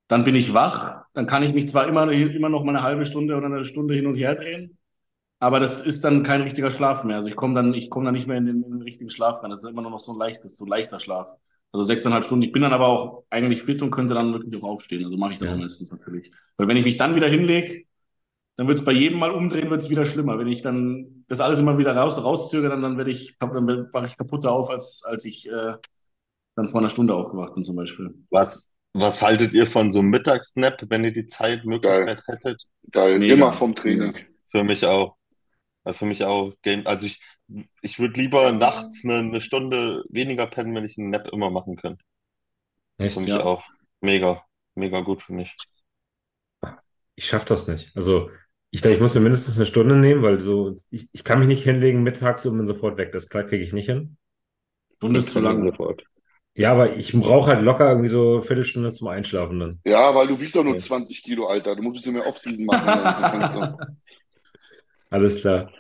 Dann 0.08 0.24
bin 0.24 0.36
ich 0.36 0.54
wach. 0.54 1.04
Dann 1.14 1.26
kann 1.26 1.44
ich 1.44 1.54
mich 1.54 1.68
zwar 1.68 1.88
immer, 1.88 2.10
immer 2.12 2.50
noch 2.50 2.64
mal 2.64 2.76
eine 2.76 2.84
halbe 2.84 3.06
Stunde 3.06 3.36
oder 3.36 3.48
eine 3.48 3.66
Stunde 3.66 3.96
hin 3.96 4.06
und 4.06 4.16
her 4.16 4.36
drehen, 4.36 4.78
aber 5.40 5.60
das 5.60 5.84
ist 5.86 6.04
dann 6.04 6.22
kein 6.24 6.42
richtiger 6.42 6.70
Schlaf 6.72 7.04
mehr. 7.04 7.16
Also 7.18 7.28
ich 7.30 7.36
komme 7.36 7.56
dann, 7.56 7.74
ich 7.74 7.90
komme 7.90 8.06
dann 8.06 8.14
nicht 8.14 8.28
mehr 8.28 8.38
in 8.38 8.46
den, 8.46 8.64
in 8.64 8.72
den 8.72 8.82
richtigen 8.84 9.10
Schlaf 9.10 9.42
rein. 9.44 9.50
Das 9.50 9.64
ist 9.64 9.70
immer 9.70 9.82
nur 9.82 9.92
noch 9.92 10.00
so 10.00 10.14
ein 10.14 10.20
leichtes, 10.20 10.56
so 10.58 10.66
leichter 10.66 11.00
Schlaf. 11.00 11.28
Also 11.72 11.84
sechseinhalb 11.84 12.24
Stunden. 12.24 12.44
Ich 12.46 12.52
bin 12.52 12.62
dann 12.62 12.72
aber 12.72 12.88
auch 12.88 13.24
eigentlich 13.32 13.64
fit 13.64 13.82
und 13.82 13.90
könnte 13.92 14.14
dann 14.14 14.32
wirklich 14.32 14.56
auch 14.62 14.68
aufstehen. 14.68 15.04
Also 15.04 15.18
mache 15.18 15.34
ich 15.34 15.40
dann 15.40 15.50
Ja. 15.50 15.56
auch 15.56 15.60
meistens 15.60 15.92
natürlich. 15.92 16.32
Weil 16.56 16.68
wenn 16.68 16.78
ich 16.78 16.84
mich 16.86 16.98
dann 16.98 17.16
wieder 17.16 17.28
hinlege, 17.28 17.84
dann 18.58 18.68
wird 18.68 18.80
es 18.80 18.86
bei 18.86 18.92
jedem 18.92 19.20
Mal 19.20 19.32
umdrehen, 19.32 19.70
wird 19.70 19.82
es 19.82 19.90
wieder 19.90 20.06
schlimmer. 20.06 20.38
Wenn 20.40 20.48
ich 20.48 20.62
dann 20.62 21.26
das 21.28 21.42
alles 21.42 21.60
immer 21.60 21.78
wieder 21.78 21.96
raus, 21.96 22.24
rauszögere, 22.24 22.70
dann, 22.70 22.82
dann 22.82 22.98
werde 22.98 23.12
ich, 23.12 23.38
dann 23.40 23.68
wache 23.92 24.06
ich 24.06 24.18
kaputter 24.18 24.52
auf, 24.52 24.70
als, 24.70 25.04
als 25.06 25.26
ich 25.26 25.50
äh, 25.50 25.74
dann 26.56 26.68
vor 26.68 26.80
einer 26.80 26.90
Stunde 26.90 27.14
aufgewacht 27.14 27.54
bin 27.54 27.64
zum 27.64 27.76
Beispiel. 27.76 28.16
Was, 28.30 28.78
was 28.94 29.22
haltet 29.22 29.54
ihr 29.54 29.68
von 29.68 29.92
so 29.92 30.00
einem 30.00 30.10
Mittagsnap, 30.10 30.84
wenn 30.90 31.04
ihr 31.04 31.12
die 31.12 31.28
Zeitmöglichkeit 31.28 32.24
hättet? 32.28 32.64
Geil. 32.92 33.20
Mega. 33.20 33.34
Immer 33.34 33.54
vom 33.54 33.76
Training. 33.76 34.14
Für 34.50 34.64
mich 34.64 34.86
auch. 34.86 35.18
Für 35.92 36.06
mich 36.06 36.24
auch. 36.24 36.54
Game, 36.62 36.88
also 36.88 37.06
ich, 37.06 37.22
ich 37.82 38.00
würde 38.00 38.20
lieber 38.20 38.52
nachts 38.54 39.04
eine, 39.04 39.16
eine 39.18 39.42
Stunde 39.42 40.04
weniger 40.10 40.48
pennen, 40.48 40.74
wenn 40.76 40.86
ich 40.86 40.98
einen 40.98 41.10
Nap 41.10 41.28
immer 41.32 41.50
machen 41.52 41.76
könnte. 41.76 42.04
Echt? 42.98 43.14
Für 43.16 43.20
mich 43.20 43.30
Ja. 43.30 43.44
auch. 43.44 43.64
Mega, 44.02 44.44
mega 44.76 45.02
gut 45.02 45.22
für 45.22 45.34
mich. 45.34 45.56
Ich 47.16 47.26
schaffe 47.28 47.46
das 47.48 47.68
nicht. 47.68 47.92
Also, 47.96 48.30
ich 48.76 48.82
glaube, 48.82 48.96
ich 48.96 49.02
muss 49.02 49.16
mir 49.16 49.22
mindestens 49.22 49.56
eine 49.58 49.66
Stunde 49.66 49.96
nehmen, 49.96 50.22
weil 50.22 50.42
so, 50.42 50.76
ich, 50.90 51.08
ich 51.14 51.24
kann 51.24 51.40
mich 51.40 51.48
nicht 51.48 51.64
hinlegen 51.64 52.04
mittags 52.04 52.46
und 52.46 52.58
bin 52.58 52.66
sofort 52.68 52.98
weg. 52.98 53.14
Das 53.14 53.30
kriege 53.30 53.56
ich 53.56 53.72
nicht 53.72 53.86
hin. 53.86 54.18
Stunde 54.98 55.20
ist 55.20 55.30
zu 55.30 55.40
lang. 55.40 55.64
Sofort. 55.64 56.04
Ja, 56.56 56.74
aber 56.74 56.98
ich 56.98 57.14
brauche 57.14 57.52
halt 57.52 57.64
locker 57.64 57.90
irgendwie 57.90 58.10
so 58.10 58.34
eine 58.34 58.42
Viertelstunde 58.42 58.92
zum 58.92 59.08
Einschlafen 59.08 59.60
dann. 59.62 59.80
Ja, 59.88 60.14
weil 60.14 60.28
du 60.28 60.38
wiegst 60.42 60.58
doch 60.58 60.64
nur 60.66 60.74
Ja. 60.74 60.80
20 60.82 61.24
Kilo, 61.24 61.48
Alter. 61.48 61.74
Du 61.78 61.84
musst 61.84 61.96
ein 61.96 62.00
bisschen 62.00 62.14
mehr 62.16 62.28
Offseason 62.28 62.66
machen. 62.66 63.54
Du- 63.54 63.78
Alles 65.10 65.40
klar. 65.40 65.72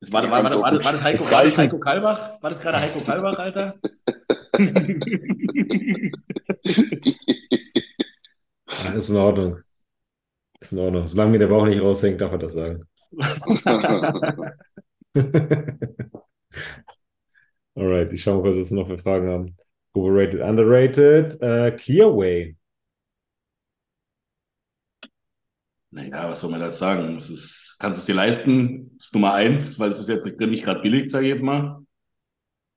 Das 0.00 0.12
war, 0.12 0.22
war, 0.30 0.44
war, 0.44 0.60
war, 0.60 0.70
das, 0.70 0.84
war, 0.84 0.92
das 0.92 1.02
Heiko, 1.02 1.24
Es 1.24 1.32
war 1.32 1.44
das 1.44 1.56
Heiko 1.58 1.78
Kalbach? 1.78 2.42
War 2.42 2.50
das 2.50 2.60
gerade 2.60 2.80
Heiko 2.80 3.00
Kalbach, 3.00 3.38
Alter? 3.38 3.76
Ist 8.94 9.10
in 9.10 9.16
Ordnung. 9.16 9.62
Ist 10.60 10.72
in 10.72 10.78
Ordnung. 10.80 11.06
Solange 11.08 11.32
mir 11.32 11.38
der 11.38 11.46
Bauch 11.48 11.66
nicht 11.66 11.80
raushängt, 11.80 12.20
darf 12.20 12.32
er 12.32 12.38
das 12.38 12.52
sagen. 12.54 12.84
Alright, 17.76 18.12
ich 18.12 18.22
schaue 18.22 18.42
mal, 18.42 18.48
was 18.56 18.70
wir 18.70 18.76
noch 18.76 18.88
für 18.88 18.98
Fragen 18.98 19.28
haben. 19.28 19.56
Overrated, 19.94 20.40
underrated, 20.40 21.40
äh, 21.40 21.72
Clearway. 21.72 22.56
Naja, 25.90 26.30
was 26.30 26.40
soll 26.40 26.50
man 26.50 26.60
da 26.60 26.70
sagen? 26.70 27.16
Es 27.16 27.30
ist, 27.30 27.76
kannst 27.78 27.98
du 27.98 28.00
es 28.02 28.06
dir 28.06 28.14
leisten? 28.14 28.90
Das 28.98 29.06
ist 29.06 29.14
Nummer 29.14 29.32
eins, 29.34 29.78
weil 29.78 29.90
es 29.90 29.98
ist 29.98 30.08
jetzt 30.08 30.26
nicht 30.26 30.64
gerade 30.64 30.80
billig, 30.80 31.10
sage 31.10 31.26
ich 31.26 31.30
jetzt 31.32 31.42
mal. 31.42 31.78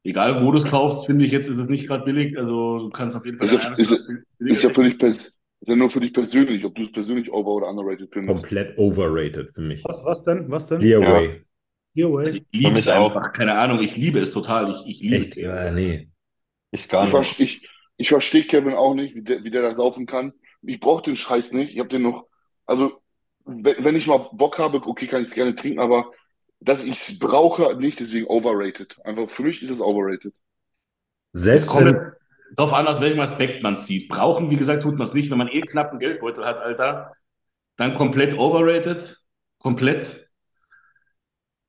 Egal, 0.03 0.44
wo 0.44 0.52
du 0.52 0.58
es 0.58 0.66
kaufst, 0.66 1.06
finde 1.06 1.26
ich 1.26 1.32
jetzt, 1.32 1.48
ist 1.48 1.58
es 1.58 1.68
nicht 1.70 1.88
gerade 1.88 2.06
billig. 2.06 2.38
Also 2.38 2.80
du 2.80 2.90
kannst 2.90 3.16
auf 3.16 3.26
jeden 3.26 3.38
Fall 3.38 3.45
Ist 3.48 3.53
ja- 3.53 3.60
dein 3.60 3.74
ist 3.74 3.90
billiger 4.38 4.56
Ist 4.58 4.64
ja 4.64 4.74
für 4.74 4.84
dich 4.84 4.98
pers 4.98 5.40
ist 5.62 5.70
ja 5.70 5.76
nur 5.76 5.90
für 5.90 6.00
dich 6.00 6.14
persönlich, 6.14 6.66
ob 6.66 6.76
du 6.76 6.84
es 6.84 6.92
persönlich 6.92 7.32
over- 7.32 7.52
oder 7.52 7.70
underrated 7.70 8.10
findest. 8.12 8.44
Komplett 8.44 8.78
overrated 8.78 9.52
für 9.54 9.62
mich. 9.62 9.84
Was, 9.86 10.04
was 10.04 10.24
denn? 10.24 10.50
Was 10.50 10.68
denn? 10.68 10.80
Clearway. 10.80 11.46
Clearway. 11.94 12.24
Also 12.24 12.38
ich 12.38 12.46
liebe 12.52 12.80
es 12.80 12.90
auch. 12.90 13.16
einfach. 13.16 13.32
Keine 13.34 13.54
Ahnung, 13.54 13.82
ich 13.82 13.96
liebe 13.96 14.20
es 14.20 14.32
total. 14.32 14.72
Ich, 14.72 14.88
ich 14.88 15.02
liebe 15.02 15.16
Echt? 15.18 15.38
es. 15.38 15.44
Ja, 15.44 15.72
nee. 15.72 16.10
Ich 16.72 16.90
gar 16.90 17.08
Ich, 17.08 17.14
nicht. 17.14 17.40
ich, 17.40 17.70
ich 17.98 18.10
verstehe 18.10 18.44
Kevin 18.44 18.74
auch 18.74 18.96
nicht, 18.96 19.16
wie 19.16 19.22
der, 19.22 19.44
wie 19.44 19.52
der 19.52 19.62
das 19.62 19.78
laufen 19.78 20.06
kann. 20.08 20.34
Ich 20.64 20.80
brauche 20.80 21.04
den 21.04 21.16
Scheiß 21.16 21.54
nicht. 21.54 21.74
Ich 21.74 21.80
habe 21.80 21.90
den 21.90 22.02
noch, 22.04 22.28
also 22.66 23.02
wenn, 23.46 23.84
wenn 23.84 23.96
ich 23.96 24.08
mal 24.08 24.30
Bock 24.32 24.58
habe, 24.58 24.78
okay, 24.86 25.08
kann 25.08 25.22
ich 25.22 25.28
es 25.28 25.34
gerne 25.36 25.56
trinken, 25.56 25.80
aber 25.80 26.12
dass 26.60 26.84
ich 26.84 26.92
es 26.92 27.20
brauche, 27.20 27.76
nicht, 27.76 28.00
deswegen 28.00 28.28
overrated. 28.28 28.98
Einfach 29.04 29.30
für 29.30 29.44
mich 29.44 29.62
ist 29.64 29.72
es 29.72 29.82
overrated. 29.82 30.34
Selbst 31.34 31.76
wenn, 31.76 32.12
darauf 32.56 32.73
an, 32.73 32.88
aus 32.88 33.02
welchem 33.02 33.19
Aspekt 33.22 33.64
man 33.64 33.78
sieht. 33.78 34.10
Brauchen, 34.10 34.49
wie 34.52 34.57
gesagt, 34.57 34.84
tut 34.84 34.98
man 34.98 35.07
es 35.07 35.14
nicht. 35.14 35.32
Wenn 35.32 35.38
man 35.38 35.48
eh 35.49 35.61
knappen 35.61 35.99
Geldbeutel 35.99 36.45
hat, 36.45 36.60
Alter, 36.60 37.14
dann 37.78 37.95
komplett 37.95 38.38
overrated. 38.38 39.18
Komplett. 39.60 40.32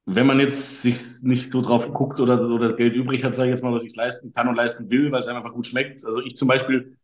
wenn 0.04 0.26
man 0.26 0.40
jetzt 0.40 0.82
sich 0.82 1.22
nicht 1.22 1.52
so 1.52 1.60
drauf 1.62 1.86
guckt 1.92 2.18
oder, 2.20 2.48
oder 2.48 2.72
Geld 2.74 2.94
übrig 2.94 3.22
hat, 3.24 3.34
sage 3.36 3.50
ich 3.50 3.54
jetzt 3.54 3.62
mal, 3.62 3.72
was 3.72 3.84
ich 3.84 3.94
leisten 3.94 4.32
kann 4.32 4.48
und 4.48 4.56
leisten 4.56 4.90
will, 4.90 5.12
weil 5.12 5.20
es 5.20 5.28
einfach 5.28 5.52
gut 5.52 5.66
schmeckt. 5.66 6.04
Also 6.04 6.20
ich 6.20 6.34
zum 6.34 6.48
Beispiel, 6.48 6.96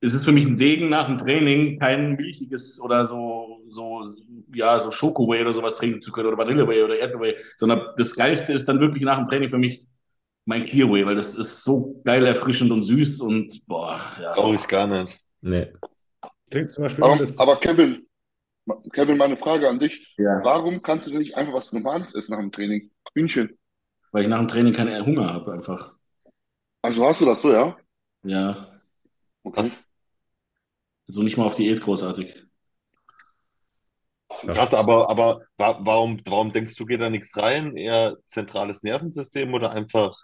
es 0.00 0.14
ist 0.14 0.24
für 0.24 0.32
mich 0.32 0.46
ein 0.46 0.56
Segen 0.56 0.88
nach 0.88 1.06
dem 1.06 1.18
Training, 1.18 1.78
kein 1.78 2.16
milchiges 2.16 2.80
oder 2.80 3.06
so, 3.06 3.60
so, 3.68 4.14
ja, 4.54 4.80
so 4.80 4.90
Schokoway 4.90 5.42
oder 5.42 5.52
sowas 5.52 5.74
trinken 5.76 6.02
zu 6.02 6.12
können 6.12 6.28
oder 6.28 6.38
Vanilleway 6.38 6.82
oder 6.84 6.98
Erdway, 6.98 7.36
sondern 7.56 7.82
das 7.98 8.14
Geilste 8.16 8.52
ist 8.54 8.66
dann 8.68 8.80
wirklich 8.80 9.04
nach 9.04 9.18
dem 9.18 9.28
Training 9.28 9.50
für 9.50 9.58
mich 9.58 9.86
mein 10.50 10.64
Clearway, 10.64 11.06
weil 11.06 11.14
das 11.14 11.36
ist 11.36 11.62
so 11.62 12.02
geil 12.04 12.26
erfrischend 12.26 12.72
und 12.72 12.82
süß 12.82 13.20
und 13.20 13.66
boah, 13.68 14.00
ja. 14.20 14.34
Brauche 14.34 14.54
ich 14.54 14.66
gar 14.66 14.86
nicht. 14.88 15.18
Nee. 15.40 15.72
Trinkt 16.50 16.72
zum 16.72 16.82
Beispiel 16.82 17.04
Aber, 17.04 17.16
das, 17.16 17.38
aber 17.38 17.60
Kevin, 17.60 18.06
Kevin, 18.92 19.16
meine 19.16 19.36
Frage 19.36 19.68
an 19.68 19.78
dich. 19.78 20.12
Ja. 20.18 20.40
Warum 20.42 20.82
kannst 20.82 21.06
du 21.06 21.12
denn 21.12 21.20
nicht 21.20 21.36
einfach 21.36 21.54
was 21.54 21.72
Normales 21.72 22.14
essen 22.14 22.32
nach 22.32 22.40
dem 22.40 22.50
Training? 22.50 22.90
Hühnchen. 23.14 23.56
Weil 24.10 24.22
ich 24.24 24.28
nach 24.28 24.38
dem 24.38 24.48
Training 24.48 24.72
keinen 24.72 25.06
Hunger 25.06 25.32
habe 25.32 25.52
einfach. 25.52 25.94
Also 26.82 27.04
hast 27.06 27.20
du 27.20 27.26
das 27.26 27.40
so, 27.42 27.52
ja? 27.52 27.76
Ja, 28.24 28.66
Okay. 29.44 29.62
Krass. 29.62 29.84
so 31.06 31.22
nicht 31.22 31.36
mal 31.36 31.44
auf 31.46 31.56
Diät 31.56 31.80
großartig. 31.80 32.46
Krass, 34.46 34.74
aber, 34.74 35.10
aber 35.10 35.42
wa 35.58 35.78
warum, 35.82 36.20
warum 36.24 36.52
denkst 36.52 36.74
du, 36.76 36.86
geht 36.86 37.00
da 37.00 37.10
nichts 37.10 37.36
rein? 37.36 37.76
Eher 37.76 38.16
zentrales 38.24 38.82
Nervensystem 38.82 39.52
oder 39.54 39.72
einfach, 39.72 40.16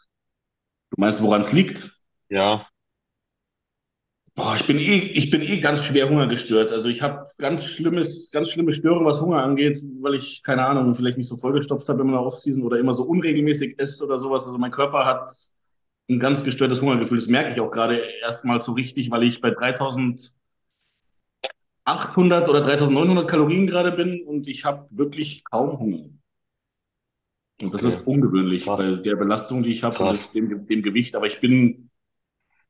Du 0.91 1.01
meinst, 1.01 1.23
woran 1.23 1.43
es 1.43 1.53
liegt? 1.53 1.91
ja, 2.29 2.67
Boah, 4.37 4.55
ich 4.55 4.67
bin 4.67 4.79
eh, 4.79 4.99
ich 4.99 5.31
bin 5.31 5.41
eh 5.41 5.61
ganz 5.61 5.83
schwer 5.83 6.11
hungergestört. 6.11 6.71
Also 6.71 6.89
ich 6.89 7.01
habe 7.01 7.27
ganz 7.39 7.65
schlimmes, 7.65 8.31
ganz 8.31 8.51
schlimme 8.51 8.75
Störungen, 8.75 9.07
was 9.07 9.19
Hunger 9.21 9.43
angeht, 9.43 9.83
weil 10.03 10.15
ich, 10.15 10.43
keine 10.43 10.65
Ahnung, 10.67 10.95
vielleicht 10.95 11.17
mich 11.17 11.27
so 11.27 11.39
vollgestopft 11.39 11.89
habe 11.89 12.03
in 12.03 12.09
meiner 12.09 12.23
Offseason 12.23 12.63
oder 12.63 12.79
immer 12.79 12.93
so 12.93 13.05
unregelmäßig 13.05 13.79
esse 13.79 14.05
oder 14.05 14.19
sowas. 14.19 14.45
Also 14.45 14.59
mein 14.59 14.71
Körper 14.71 15.07
hat 15.07 15.31
ein 16.11 16.21
ganz 16.21 16.45
gestörtes 16.45 16.83
Hungergefühl. 16.83 17.19
Das 17.19 17.29
merke 17.29 17.55
ich 17.55 17.61
auch 17.61 17.71
gerade 17.71 17.97
erstmal 18.21 18.61
so 18.61 18.73
richtig, 18.73 19.11
weil 19.11 19.25
ich 19.25 19.41
bei 19.41 19.51
3800 19.51 22.49
oder 22.49 22.61
3900 22.61 23.29
Kalorien 23.29 23.67
gerade 23.67 23.93
bin 23.93 24.23
und 24.23 24.49
ich 24.49 24.67
habe 24.67 24.87
wirklich 24.91 25.45
kaum 25.45 25.79
Hunger. 25.79 26.11
Und 27.63 27.73
das 27.73 27.85
ist 27.85 28.07
ungewöhnlich 28.07 28.65
Krass. 28.65 28.93
bei 28.93 29.03
der 29.03 29.17
Belastung, 29.17 29.63
die 29.63 29.71
ich 29.71 29.83
habe 29.83 29.99
und 30.05 30.35
dem, 30.35 30.67
dem 30.67 30.83
Gewicht. 30.83 31.17
Aber 31.17 31.27
ich 31.27 31.41
bin 31.41 31.91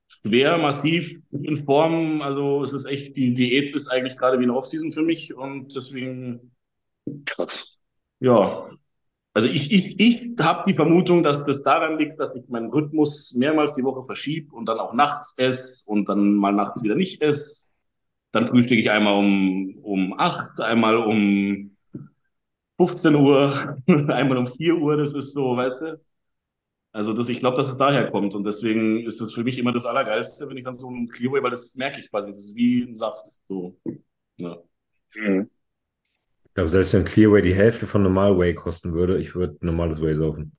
schwer, 0.07 0.59
massiv 0.59 1.21
in 1.33 1.65
Form. 1.65 2.23
Also 2.23 2.63
es 2.63 2.73
ist 2.73 2.85
echt, 2.85 3.17
die 3.17 3.35
Diät 3.35 3.73
ist 3.73 3.89
eigentlich 3.89 4.17
gerade 4.17 4.39
wie 4.39 4.45
eine 4.45 4.55
Offseason 4.55 4.93
für 4.93 5.03
mich 5.03 5.35
und 5.35 5.75
deswegen, 5.75 6.53
Krass. 7.25 7.79
ja. 8.21 8.67
Also 9.35 9.51
ich, 9.51 9.71
ich, 9.71 10.01
ich 10.01 10.31
habe 10.41 10.65
die 10.67 10.75
Vermutung, 10.75 11.23
dass 11.23 11.45
das 11.45 11.63
daran 11.63 11.99
liegt, 11.99 12.19
dass 12.19 12.35
ich 12.35 12.49
meinen 12.49 12.71
Rhythmus 12.71 13.35
mehrmals 13.35 13.75
die 13.75 13.85
Woche 13.85 14.03
verschiebe 14.03 14.55
und 14.55 14.67
dann 14.67 14.79
auch 14.79 14.95
nachts 14.95 15.35
esse 15.37 15.91
und 15.91 16.09
dann 16.09 16.33
mal 16.33 16.53
nachts 16.53 16.83
wieder 16.83 16.95
nicht 16.95 17.21
esse. 17.21 17.75
Dann 18.33 18.47
frühstücke 18.47 18.81
ich 18.81 18.91
einmal 18.91 19.15
um, 19.15 19.79
um 19.83 20.15
8, 20.19 20.61
einmal 20.61 20.97
um 20.97 21.76
15 22.79 23.15
Uhr, 23.15 23.77
einmal 24.09 24.39
um 24.39 24.47
4 24.47 24.77
Uhr. 24.77 24.97
Das 24.97 25.15
ist 25.15 25.33
so, 25.33 25.57
weißt 25.57 25.83
du? 25.83 26.01
Also 26.93 27.13
das, 27.13 27.29
ich 27.29 27.41
glaube, 27.41 27.59
dass 27.59 27.69
es 27.69 27.77
daher 27.77 28.11
kommt 28.11 28.35
und 28.35 28.45
deswegen 28.47 29.07
ist 29.07 29.21
es 29.21 29.35
für 29.35 29.45
mich 29.45 29.59
immer 29.59 29.73
das 29.73 29.85
Allergeilste, 29.85 30.49
wenn 30.49 30.57
ich 30.57 30.65
dann 30.65 30.79
so 30.79 30.91
ein 30.91 31.09
Clearway, 31.09 31.43
weil 31.43 31.51
das 31.51 31.77
merke 31.77 32.01
ich 32.01 32.11
quasi, 32.11 32.31
das 32.31 32.41
ist 32.41 32.57
wie 32.57 32.83
ein 32.83 32.95
Saft. 32.95 33.27
So. 33.49 33.79
Ja. 34.39 34.57
Mhm. 35.15 35.51
Ich 36.45 36.55
glaube, 36.55 36.69
selbst 36.69 36.95
wenn 36.95 37.05
Clearway 37.05 37.43
die 37.43 37.55
Hälfte 37.55 37.87
von 37.87 38.03
Normal 38.03 38.39
Whey 38.39 38.55
kosten 38.55 38.95
würde, 38.95 39.19
ich 39.19 39.35
würde 39.35 39.59
normales 39.61 40.01
Whey 40.01 40.15
saufen. 40.15 40.57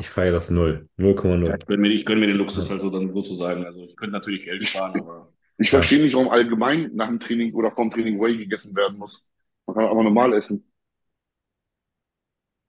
Ich 0.00 0.08
feiere 0.08 0.32
das 0.32 0.50
null. 0.50 0.88
0,0. 0.96 1.58
Ich 1.60 1.66
gönne 1.66 1.82
mir, 1.82 1.88
ich 1.90 2.06
gönn 2.06 2.20
mir 2.20 2.26
den 2.28 2.36
Luxus 2.38 2.70
halt 2.70 2.80
so 2.80 2.90
dann 2.90 3.12
sozusagen. 3.12 3.64
Also 3.64 3.84
ich 3.84 3.96
könnte 3.96 4.12
natürlich 4.12 4.44
Geld 4.44 4.62
sparen, 4.62 4.98
aber 5.00 5.32
Ich 5.58 5.70
verstehe 5.70 6.00
nicht, 6.02 6.14
warum 6.14 6.30
allgemein 6.30 6.90
nach 6.94 7.10
dem 7.10 7.20
Training 7.20 7.52
oder 7.54 7.72
vorm 7.72 7.90
Training 7.90 8.20
Whey 8.20 8.38
gegessen 8.38 8.74
werden 8.76 8.98
muss. 8.98 9.27
Man 9.68 9.74
kann 9.76 9.84
aber 9.84 10.02
normal 10.02 10.32
essen. 10.32 10.64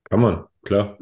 Kann 0.03 0.19
man, 0.21 0.45
klar. 0.63 0.97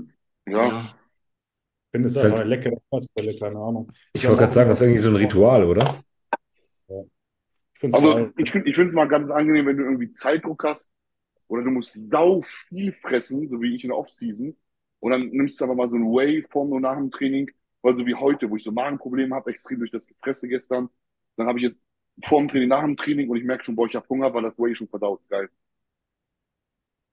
Ja. 0.46 0.68
ja. 0.68 0.82
ich 0.82 1.92
finde 1.92 2.08
es 2.08 2.16
Ist 2.16 2.24
einfach 2.24 2.38
halt- 2.38 2.46
eine 2.46 2.56
leckere 2.56 2.78
Ersatzzelle, 2.92 3.40
keine 3.40 3.58
Ahnung. 3.58 3.92
Ich 4.14 4.24
wollte 4.26 4.38
gerade 4.38 4.52
sagen, 4.52 4.70
das 4.70 4.78
ist 4.80 4.84
irgendwie 4.86 5.02
so 5.02 5.10
ein 5.10 5.16
Ritual, 5.16 5.64
oder? 5.64 6.04
Ich 6.88 7.80
finde 7.80 7.98
es 7.98 8.04
Also 8.04 8.16
geil. 8.16 8.34
ich 8.38 8.52
finde 8.52 8.70
ich 8.70 8.76
finde 8.76 8.90
es 8.90 8.96
mal 8.96 9.08
ganz 9.08 9.32
angenehm, 9.32 9.66
wenn 9.66 9.78
du 9.78 9.84
irgendwie 9.86 10.12
Zeitdruck 10.12 10.64
hast 10.66 10.92
oder 11.48 11.64
du 11.64 11.72
musst 11.72 12.10
sau 12.10 12.44
viel 12.44 12.94
fressen, 12.94 13.50
so 13.50 13.60
wie 13.60 13.76
ich 13.76 13.84
in 13.84 13.90
der 13.90 13.98
Offseason. 13.98 14.56
Und 15.00 15.12
dann 15.12 15.30
nimmst 15.30 15.60
du 15.60 15.66
aber 15.66 15.74
mal 15.74 15.90
so 15.90 15.98
ein 15.98 16.04
Whey 16.12 16.46
vorm 16.50 16.72
und 16.74 16.84
nach 16.84 16.96
dem 16.98 17.10
Training, 17.10 17.50
weil 17.82 17.96
so 17.98 18.06
wie 18.06 18.16
heute, 18.16 18.50
wo 18.52 18.56
ich 18.56 18.64
so 18.64 18.72
Magenprobleme 18.72 19.34
habe, 19.34 19.50
extrem 19.50 19.80
durch 19.80 19.92
das 19.92 20.06
Gefresse 20.08 20.48
gestern. 20.48 20.90
Dann 21.38 21.48
habe 21.48 21.58
ich 21.58 21.64
jetzt 21.66 21.82
vor 22.24 22.40
dem 22.40 22.50
Training, 22.50 22.70
nach 22.70 22.82
dem 22.84 22.98
Training 22.98 23.30
und 23.30 23.38
ich 23.38 23.44
merke 23.44 23.64
schon, 23.64 23.76
boah, 23.76 23.88
ich 23.88 23.96
habe 23.96 24.08
Hunger, 24.10 24.32
weil 24.34 24.44
das 24.44 24.58
Whey 24.60 24.76
schon 24.76 24.88
verdaut. 24.88 25.22
Geil. 25.30 25.50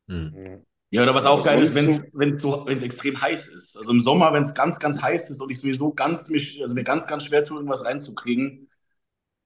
Hm. 0.09 0.63
Ja, 0.91 1.03
oder 1.03 1.15
was 1.15 1.27
auch 1.27 1.41
Was 1.41 1.47
geil 1.47 1.63
ist, 1.63 1.75
wenn 1.75 2.37
es 2.37 2.83
extrem 2.83 3.21
heiß 3.21 3.49
ist. 3.49 3.77
Also 3.77 3.91
im 3.91 4.01
Sommer, 4.01 4.33
wenn 4.33 4.45
es 4.45 4.55
ganz, 4.55 4.79
ganz 4.79 5.03
heiß 5.03 5.31
ist 5.31 5.41
und 5.41 5.51
ich 5.51 5.59
sowieso 5.59 5.93
ganz 5.93 6.29
mich, 6.29 6.61
also 6.63 6.75
mir 6.75 6.85
ganz, 6.85 7.07
ganz 7.07 7.25
schwer 7.25 7.43
tue, 7.43 7.57
irgendwas 7.57 7.85
reinzukriegen, 7.85 8.69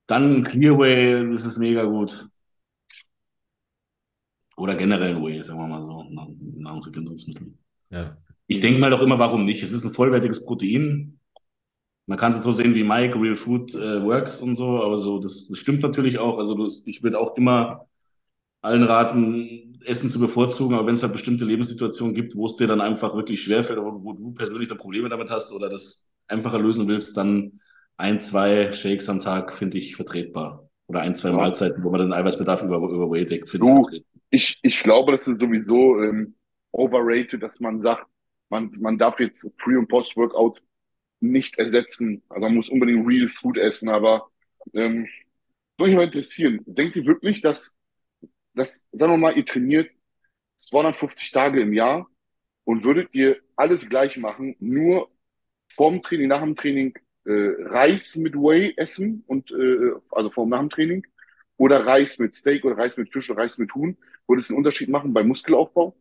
dann 0.06 0.34
ein 0.34 0.42
Clearway, 0.42 1.30
das 1.30 1.44
ist 1.46 1.58
mega 1.58 1.84
gut. 1.84 2.28
Oder 4.56 4.74
generell 4.74 5.16
ein 5.16 5.22
Whey, 5.24 5.42
sagen 5.42 5.60
wir 5.60 5.68
mal 5.68 5.80
so, 5.80 6.02
Nahr- 6.10 6.34
Nahrungsergänzungsmittel. 6.40 7.54
Ja. 7.90 8.16
Ich 8.46 8.60
denke 8.60 8.80
mal 8.80 8.90
doch 8.90 9.02
immer, 9.02 9.18
warum 9.18 9.44
nicht? 9.44 9.62
Es 9.62 9.72
ist 9.72 9.84
ein 9.84 9.92
vollwertiges 9.92 10.44
Protein. 10.44 11.20
Man 12.06 12.18
kann 12.18 12.30
es 12.32 12.38
jetzt 12.38 12.44
so 12.44 12.52
sehen 12.52 12.74
wie 12.74 12.84
Mike, 12.84 13.20
Real 13.20 13.36
Food 13.36 13.74
äh, 13.74 14.02
Works 14.02 14.40
und 14.40 14.56
so, 14.56 14.82
aber 14.82 14.98
so, 14.98 15.18
das, 15.18 15.48
das 15.48 15.58
stimmt 15.58 15.82
natürlich 15.82 16.18
auch. 16.18 16.38
Also 16.38 16.54
das, 16.54 16.82
ich 16.86 17.02
würde 17.02 17.20
auch 17.20 17.36
immer 17.36 17.86
allen 18.60 18.82
raten, 18.82 19.67
Essen 19.84 20.10
zu 20.10 20.18
bevorzugen, 20.20 20.74
aber 20.76 20.86
wenn 20.86 20.94
es 20.94 21.02
halt 21.02 21.12
bestimmte 21.12 21.44
Lebenssituationen 21.44 22.14
gibt, 22.14 22.36
wo 22.36 22.46
es 22.46 22.56
dir 22.56 22.66
dann 22.66 22.80
einfach 22.80 23.14
wirklich 23.14 23.42
schwerfällt, 23.42 23.78
oder 23.78 23.92
wo 23.92 24.12
du 24.12 24.32
persönlich 24.34 24.68
da 24.68 24.74
Probleme 24.74 25.08
damit 25.08 25.30
hast 25.30 25.52
oder 25.52 25.68
das 25.70 26.10
einfacher 26.26 26.58
lösen 26.58 26.88
willst, 26.88 27.16
dann 27.16 27.52
ein, 27.96 28.20
zwei 28.20 28.72
Shakes 28.72 29.08
am 29.08 29.20
Tag 29.20 29.52
finde 29.52 29.78
ich 29.78 29.96
vertretbar. 29.96 30.68
Oder 30.86 31.00
ein, 31.00 31.14
zwei 31.14 31.30
Ja. 31.30 31.32
Mahlzeiten, 31.32 31.82
wo 31.84 31.90
man 31.90 32.00
den 32.00 32.12
Eiweißbedarf 32.12 32.62
über, 32.62 32.76
über 32.78 33.10
Whey 33.10 33.26
deckt, 33.26 33.50
finde 33.50 33.66
ich 33.68 33.72
vertretbar. 33.74 34.06
Ich, 34.30 34.58
ich 34.62 34.82
glaube, 34.82 35.12
das 35.12 35.26
ist 35.26 35.40
sowieso 35.40 36.02
ähm, 36.02 36.34
overrated, 36.72 37.42
dass 37.42 37.60
man 37.60 37.80
sagt, 37.82 38.06
man, 38.50 38.70
man 38.80 38.98
darf 38.98 39.20
jetzt 39.20 39.46
Pre- 39.56 39.78
und 39.78 39.88
Post-Workout 39.88 40.62
nicht 41.20 41.58
ersetzen. 41.58 42.22
Also 42.30 42.42
man 42.42 42.56
muss 42.56 42.70
unbedingt 42.70 43.06
Real 43.08 43.28
Food 43.30 43.58
essen, 43.58 43.90
aber 43.90 44.30
ähm, 44.74 45.08
würde 45.78 45.90
mich 45.92 45.96
mal 45.96 46.04
interessieren, 46.06 46.60
denkt 46.66 46.96
ihr 46.96 47.06
wirklich, 47.06 47.42
dass, 47.42 47.77
dass, 48.58 48.86
sagen 48.92 49.12
wir 49.12 49.18
mal, 49.18 49.36
ihr 49.36 49.46
trainiert 49.46 49.90
250 50.56 51.30
Tage 51.30 51.60
im 51.62 51.72
Jahr 51.72 52.08
und 52.64 52.84
würdet 52.84 53.08
ihr 53.14 53.38
alles 53.56 53.88
gleich 53.88 54.16
machen, 54.16 54.56
nur 54.60 55.10
vorm 55.72 56.02
Training, 56.02 56.28
nach 56.28 56.42
dem 56.42 56.56
Training 56.56 56.94
äh, 57.24 57.30
Reis 57.64 58.16
mit 58.16 58.34
Whey 58.34 58.74
essen 58.76 59.24
und 59.26 59.50
äh, 59.50 59.92
also 60.10 60.30
vorm 60.30 60.50
nach 60.50 60.60
dem 60.60 60.70
Training 60.70 61.06
oder 61.56 61.84
Reis 61.86 62.18
mit 62.18 62.34
Steak 62.34 62.64
oder 62.64 62.76
Reis 62.78 62.96
mit 62.96 63.12
Fisch 63.12 63.30
oder 63.30 63.42
Reis 63.42 63.58
mit 63.58 63.74
Huhn? 63.74 63.96
Würde 64.26 64.40
es 64.40 64.50
einen 64.50 64.58
Unterschied 64.58 64.88
machen 64.88 65.12
beim 65.12 65.28
Muskelaufbau? 65.28 65.96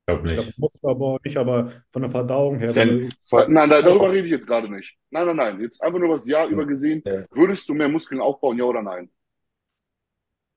Ich 0.00 0.06
glaube 0.14 0.30
Ich 0.30 0.36
nicht. 0.36 0.44
glaube, 0.44 0.60
Muskelaufbau 0.60 1.18
nicht, 1.24 1.36
aber 1.36 1.72
von 1.90 2.02
der 2.02 2.10
Verdauung 2.10 2.58
her. 2.58 2.72
Denn- 2.72 3.12
Nein, 3.48 3.70
da, 3.70 3.82
darüber 3.82 4.10
rede 4.10 4.26
ich 4.26 4.32
jetzt 4.32 4.46
gerade 4.46 4.70
nicht. 4.70 4.96
Nein, 5.10 5.26
nein, 5.26 5.36
nein. 5.36 5.60
Jetzt 5.60 5.82
einfach 5.82 5.98
nur 5.98 6.08
das 6.08 6.26
Jahr 6.26 6.48
über 6.48 6.66
gesehen. 6.66 7.02
Ja. 7.04 7.24
Würdest 7.30 7.68
du 7.68 7.74
mehr 7.74 7.88
Muskeln 7.88 8.20
aufbauen, 8.20 8.58
ja 8.58 8.64
oder 8.64 8.82
nein? 8.82 9.10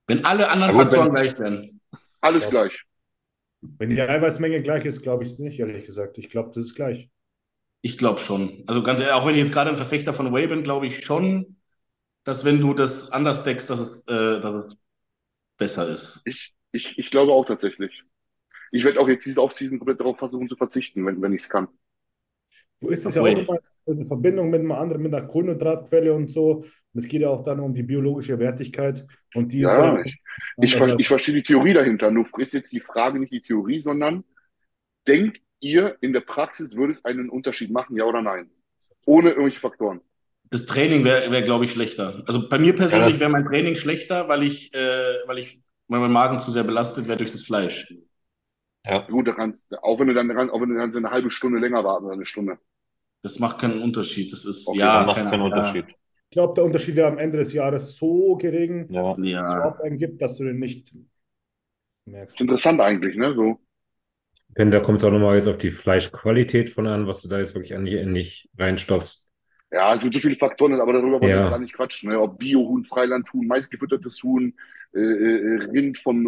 Wenn 0.08 0.26
alle 0.26 0.50
anderen 0.50 0.72
Aber 0.76 0.80
wenn- 0.80 0.88
Faktoren 0.90 1.12
gleich 1.14 1.40
wären. 1.40 1.82
Alles 2.22 2.44
Ja. 2.46 2.50
gleich. 2.50 2.84
Wenn 3.62 3.90
die 3.92 4.02
Eiweißmenge 4.02 4.62
gleich 4.64 4.86
ist, 4.86 5.02
glaube 5.04 5.24
ich 5.24 5.32
es 5.32 5.40
nicht, 5.40 5.60
ehrlich 5.60 5.86
gesagt. 5.86 6.18
Ich 6.18 6.30
glaube, 6.30 6.52
das 6.54 6.66
ist 6.66 6.76
gleich. 6.76 7.10
Ich 7.84 7.98
glaube 7.98 8.20
schon. 8.20 8.64
Also 8.68 8.82
ganz 8.84 9.00
ehrlich, 9.00 9.14
auch 9.16 9.26
wenn 9.26 9.36
ich 9.36 9.42
jetzt 9.42 9.54
gerade 9.54 9.70
ein 9.70 9.78
Verfechter 9.78 10.14
von 10.14 10.34
Whey 10.34 10.48
bin, 10.48 10.64
glaube 10.64 10.88
ich 10.88 11.04
schon, 11.04 11.58
dass 12.24 12.44
wenn 12.46 12.60
du 12.60 12.74
das 12.74 13.12
anders 13.12 13.44
deckst, 13.44 13.70
dass 13.70 13.80
es, 13.80 14.08
äh, 14.08 14.40
dass 14.42 14.66
es 14.66 14.78
besser 15.58 15.88
ist. 15.90 16.22
Ich, 16.26 16.54
ich, 16.72 16.98
ich 16.98 17.12
glaube 17.12 17.32
auch 17.32 17.46
tatsächlich. 17.46 18.04
Ich 18.72 18.84
werde 18.84 19.00
auch 19.00 19.08
jetzt 19.08 19.26
diese 19.26 19.42
Offseason 19.42 19.80
komplett 19.80 20.00
darauf 20.00 20.18
versuchen 20.18 20.48
zu 20.50 20.56
verzichten, 20.56 21.06
wenn, 21.06 21.22
wenn 21.22 21.34
ich 21.34 21.42
es 21.42 21.50
kann. 21.50 21.68
Du 22.80 22.90
isst 22.90 23.06
es 23.06 23.16
ja 23.16 23.22
auch 23.22 23.28
immer 23.28 23.60
in 23.86 24.06
Verbindung 24.06 24.50
mit 24.50 24.62
einem 24.62 24.72
anderen, 24.72 25.04
mit 25.04 25.14
einer 25.14 25.28
Kohlenhydratquelle 25.28 26.14
und 26.14 26.30
so. 26.30 26.66
Und 26.94 27.04
es 27.04 27.08
geht 27.08 27.22
ja 27.22 27.30
auch 27.30 27.44
dann 27.44 27.60
um 27.60 27.74
die 27.74 27.84
biologische 27.84 28.38
Wertigkeit. 28.40 29.06
Und 29.34 29.52
die 29.52 29.60
ist 29.62 29.64
Ja, 29.70 29.96
ja 29.96 30.04
ich, 30.04 30.18
ich, 30.62 30.76
ver- 30.76 31.00
ich 31.00 31.08
verstehe 31.08 31.36
die 31.36 31.44
Theorie 31.44 31.74
dahinter. 31.74 32.12
Nur 32.12 32.26
ist 32.38 32.54
jetzt 32.54 32.72
die 32.74 32.80
Frage 32.82 33.20
nicht 33.20 33.32
die 33.32 33.42
Theorie, 33.42 33.80
sondern 33.80 34.24
denkt 35.08 35.40
ihr, 35.60 35.96
in 36.02 36.12
der 36.14 36.22
Praxis 36.22 36.76
würde 36.76 36.92
es 36.92 37.06
einen 37.06 37.30
Unterschied 37.30 37.72
machen, 37.72 37.96
ja 37.96 38.04
oder 38.06 38.22
nein? 38.22 38.50
Ohne 39.06 39.30
irgendwelche 39.30 39.60
Faktoren. 39.60 40.02
Das 40.50 40.66
Training 40.66 41.06
wäre, 41.06 41.32
wär, 41.32 41.44
glaube 41.44 41.64
ich, 41.66 41.72
schlechter. 41.72 42.24
Also 42.28 42.50
bei 42.50 42.60
mir 42.60 42.76
persönlich 42.76 43.08
das- 43.10 43.20
wäre 43.20 43.30
mein 43.30 43.46
Training 43.46 43.76
schlechter, 43.76 44.28
weil 44.28 44.44
ich, 44.44 44.74
äh, 44.74 45.16
weil 45.28 45.38
ich, 45.38 45.62
weil 45.88 46.02
mein 46.02 46.12
Magen 46.12 46.40
zu 46.40 46.52
sehr 46.52 46.64
belastet 46.64 47.08
wäre 47.08 47.18
durch 47.18 47.32
das 47.32 47.44
Fleisch. 47.44 47.94
Ja. 48.86 49.00
Gut, 49.02 49.28
da 49.28 49.34
kannst, 49.34 49.78
auch 49.82 50.00
wenn 50.00 50.08
du 50.08 50.14
dann, 50.14 50.30
auch 50.50 50.60
wenn 50.60 50.70
du 50.70 50.76
dann 50.76 50.94
eine 50.96 51.12
halbe 51.12 51.32
Stunde 51.32 51.60
länger 51.60 51.84
warten 51.84 52.06
oder 52.06 52.16
eine 52.16 52.26
Stunde. 52.26 52.58
Das 53.22 53.40
macht 53.40 53.60
keinen 53.60 53.82
Unterschied. 53.82 54.34
Das 54.34 54.44
ist, 54.46 54.68
Okay, 54.68 54.80
ja, 54.80 55.04
macht 55.06 55.22
keinen. 55.22 55.42
Unterschied. 55.42 55.86
Ich 56.32 56.36
glaube, 56.36 56.54
der 56.54 56.64
Unterschied 56.64 56.96
wäre 56.96 57.10
am 57.10 57.18
Ende 57.18 57.40
des 57.40 57.52
Jahres 57.52 57.98
so 57.98 58.38
gering, 58.38 58.88
Ja. 58.90 59.16
dass 59.16 59.18
es 59.18 59.54
überhaupt 59.54 59.82
einen 59.82 59.98
gibt, 59.98 60.22
dass 60.22 60.38
du 60.38 60.46
den 60.46 60.60
nicht 60.60 60.94
merkst. 62.06 62.36
Ist 62.38 62.42
interessant 62.42 62.80
eigentlich, 62.80 63.18
ne? 63.18 63.34
So. 63.34 63.60
Denn 64.58 64.72
da 64.72 64.80
kommt 64.80 65.00
es 65.00 65.04
auch 65.04 65.12
nochmal 65.12 65.36
jetzt 65.36 65.48
auf 65.48 65.58
die 65.58 65.72
Fleischqualität 65.72 66.70
von 66.70 66.88
an, 66.88 67.06
was 67.06 67.22
du 67.22 67.28
da 67.28 67.40
jetzt 67.40 67.54
wirklich 67.54 67.76
eigentlich 67.76 68.06
nicht 68.06 68.50
reinstopfst. 68.58 69.30
Ja, 69.74 69.94
es 69.94 70.04
gibt 70.04 70.14
so 70.14 70.22
viele 70.22 70.38
Faktoren, 70.38 70.80
aber 70.80 70.94
darüber 70.94 71.20
wollen 71.20 71.24
wir 71.24 71.30
Ja. 71.32 71.42
jetzt 71.42 71.50
gar 71.52 71.60
nicht 71.60 71.74
quatschen. 71.74 72.12
Ne? 72.12 72.20
Ob 72.22 72.40
Biohuhn, 72.40 72.86
Freilandhuhn, 72.86 73.46
maisgefüttertes 73.46 74.24
Huhn, 74.24 74.54
äh, 74.94 75.00
äh, 75.00 75.64
Rind 75.74 75.98
von, 75.98 76.24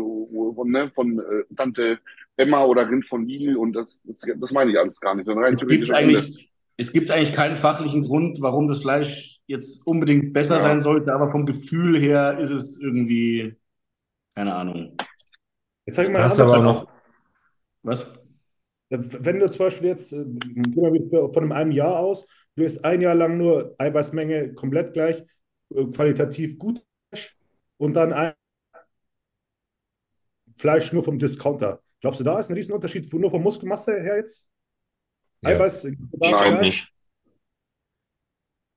von, 0.55 0.69
ne, 0.69 0.91
von 0.91 1.19
äh, 1.19 1.55
Tante 1.55 1.99
Emma 2.35 2.65
oder 2.65 2.89
Rind 2.89 3.05
von 3.05 3.25
Lidl 3.25 3.55
und 3.55 3.71
das, 3.73 4.01
das, 4.03 4.21
das 4.38 4.51
meine 4.51 4.71
ich 4.71 4.77
alles 4.77 4.99
gar 4.99 5.15
nicht. 5.15 5.25
Sondern 5.25 5.45
rein 5.45 5.53
es 5.53 5.65
gibt 5.65 5.93
eigentlich, 5.93 6.49
es 6.75 6.91
gibt 6.91 7.09
eigentlich 7.09 7.34
keinen 7.34 7.55
fachlichen 7.55 8.03
Grund, 8.03 8.41
warum 8.41 8.67
das 8.67 8.80
Fleisch 8.81 9.32
jetzt 9.48 9.86
unbedingt 9.86 10.34
besser 10.34 10.56
Ja. 10.56 10.61
sein 10.61 10.80
sollte, 10.80 11.14
aber 11.14 11.32
vom 11.32 11.45
Gefühl 11.45 11.99
her 11.99 12.38
ist 12.40 12.52
es 12.52 12.82
irgendwie, 12.82 13.56
keine 14.36 14.56
Ahnung. 14.56 14.95
Jetzt 15.86 15.98
ich 15.99 16.10
mal, 16.10 16.20
Da 16.20 16.24
hast 16.26 16.40
eine 16.40 16.49
du 16.49 16.56
aber 16.56 16.64
noch, 16.64 16.88
Was? 17.84 18.20
Wenn 18.90 19.40
du 19.40 19.49
zum 19.49 19.65
Beispiel 19.65 19.88
jetzt, 19.88 20.14
äh, 20.14 20.24
gehen 20.24 20.74
wir 20.76 21.34
von 21.34 21.52
einem 21.52 21.72
Jahr 21.72 21.98
aus, 21.99 22.28
du 22.56 22.64
isst 22.64 22.86
ein 22.86 23.02
Jahr 23.02 23.15
lang 23.15 23.38
nur 23.38 23.76
Eiweißmenge 23.80 24.53
komplett 24.53 24.94
gleich, 24.94 25.24
äh, 25.76 25.86
qualitativ 25.86 26.57
gut 26.60 26.84
und 27.78 27.95
dann 27.95 28.14
ein 28.14 28.34
Fleisch 30.57 30.94
nur 30.94 31.03
vom 31.03 31.20
Discounter. 31.20 31.82
Glaubst 32.02 32.20
du, 32.20 32.24
da 32.24 32.40
ist 32.40 32.49
ein 32.49 32.56
Riesenunterschied 32.56 33.10
von- 33.10 33.22
nur 33.22 33.32
von 33.32 33.41
Muskelmasse 33.41 33.99
her 33.99 34.18
jetzt? 34.18 34.48
ja. 35.41 35.49
Eiweiß, 35.49 35.86
Ich 35.86 35.98
da 36.20 36.30
glaube 36.30 36.44
gleich? 36.52 36.61
nicht. 36.61 36.94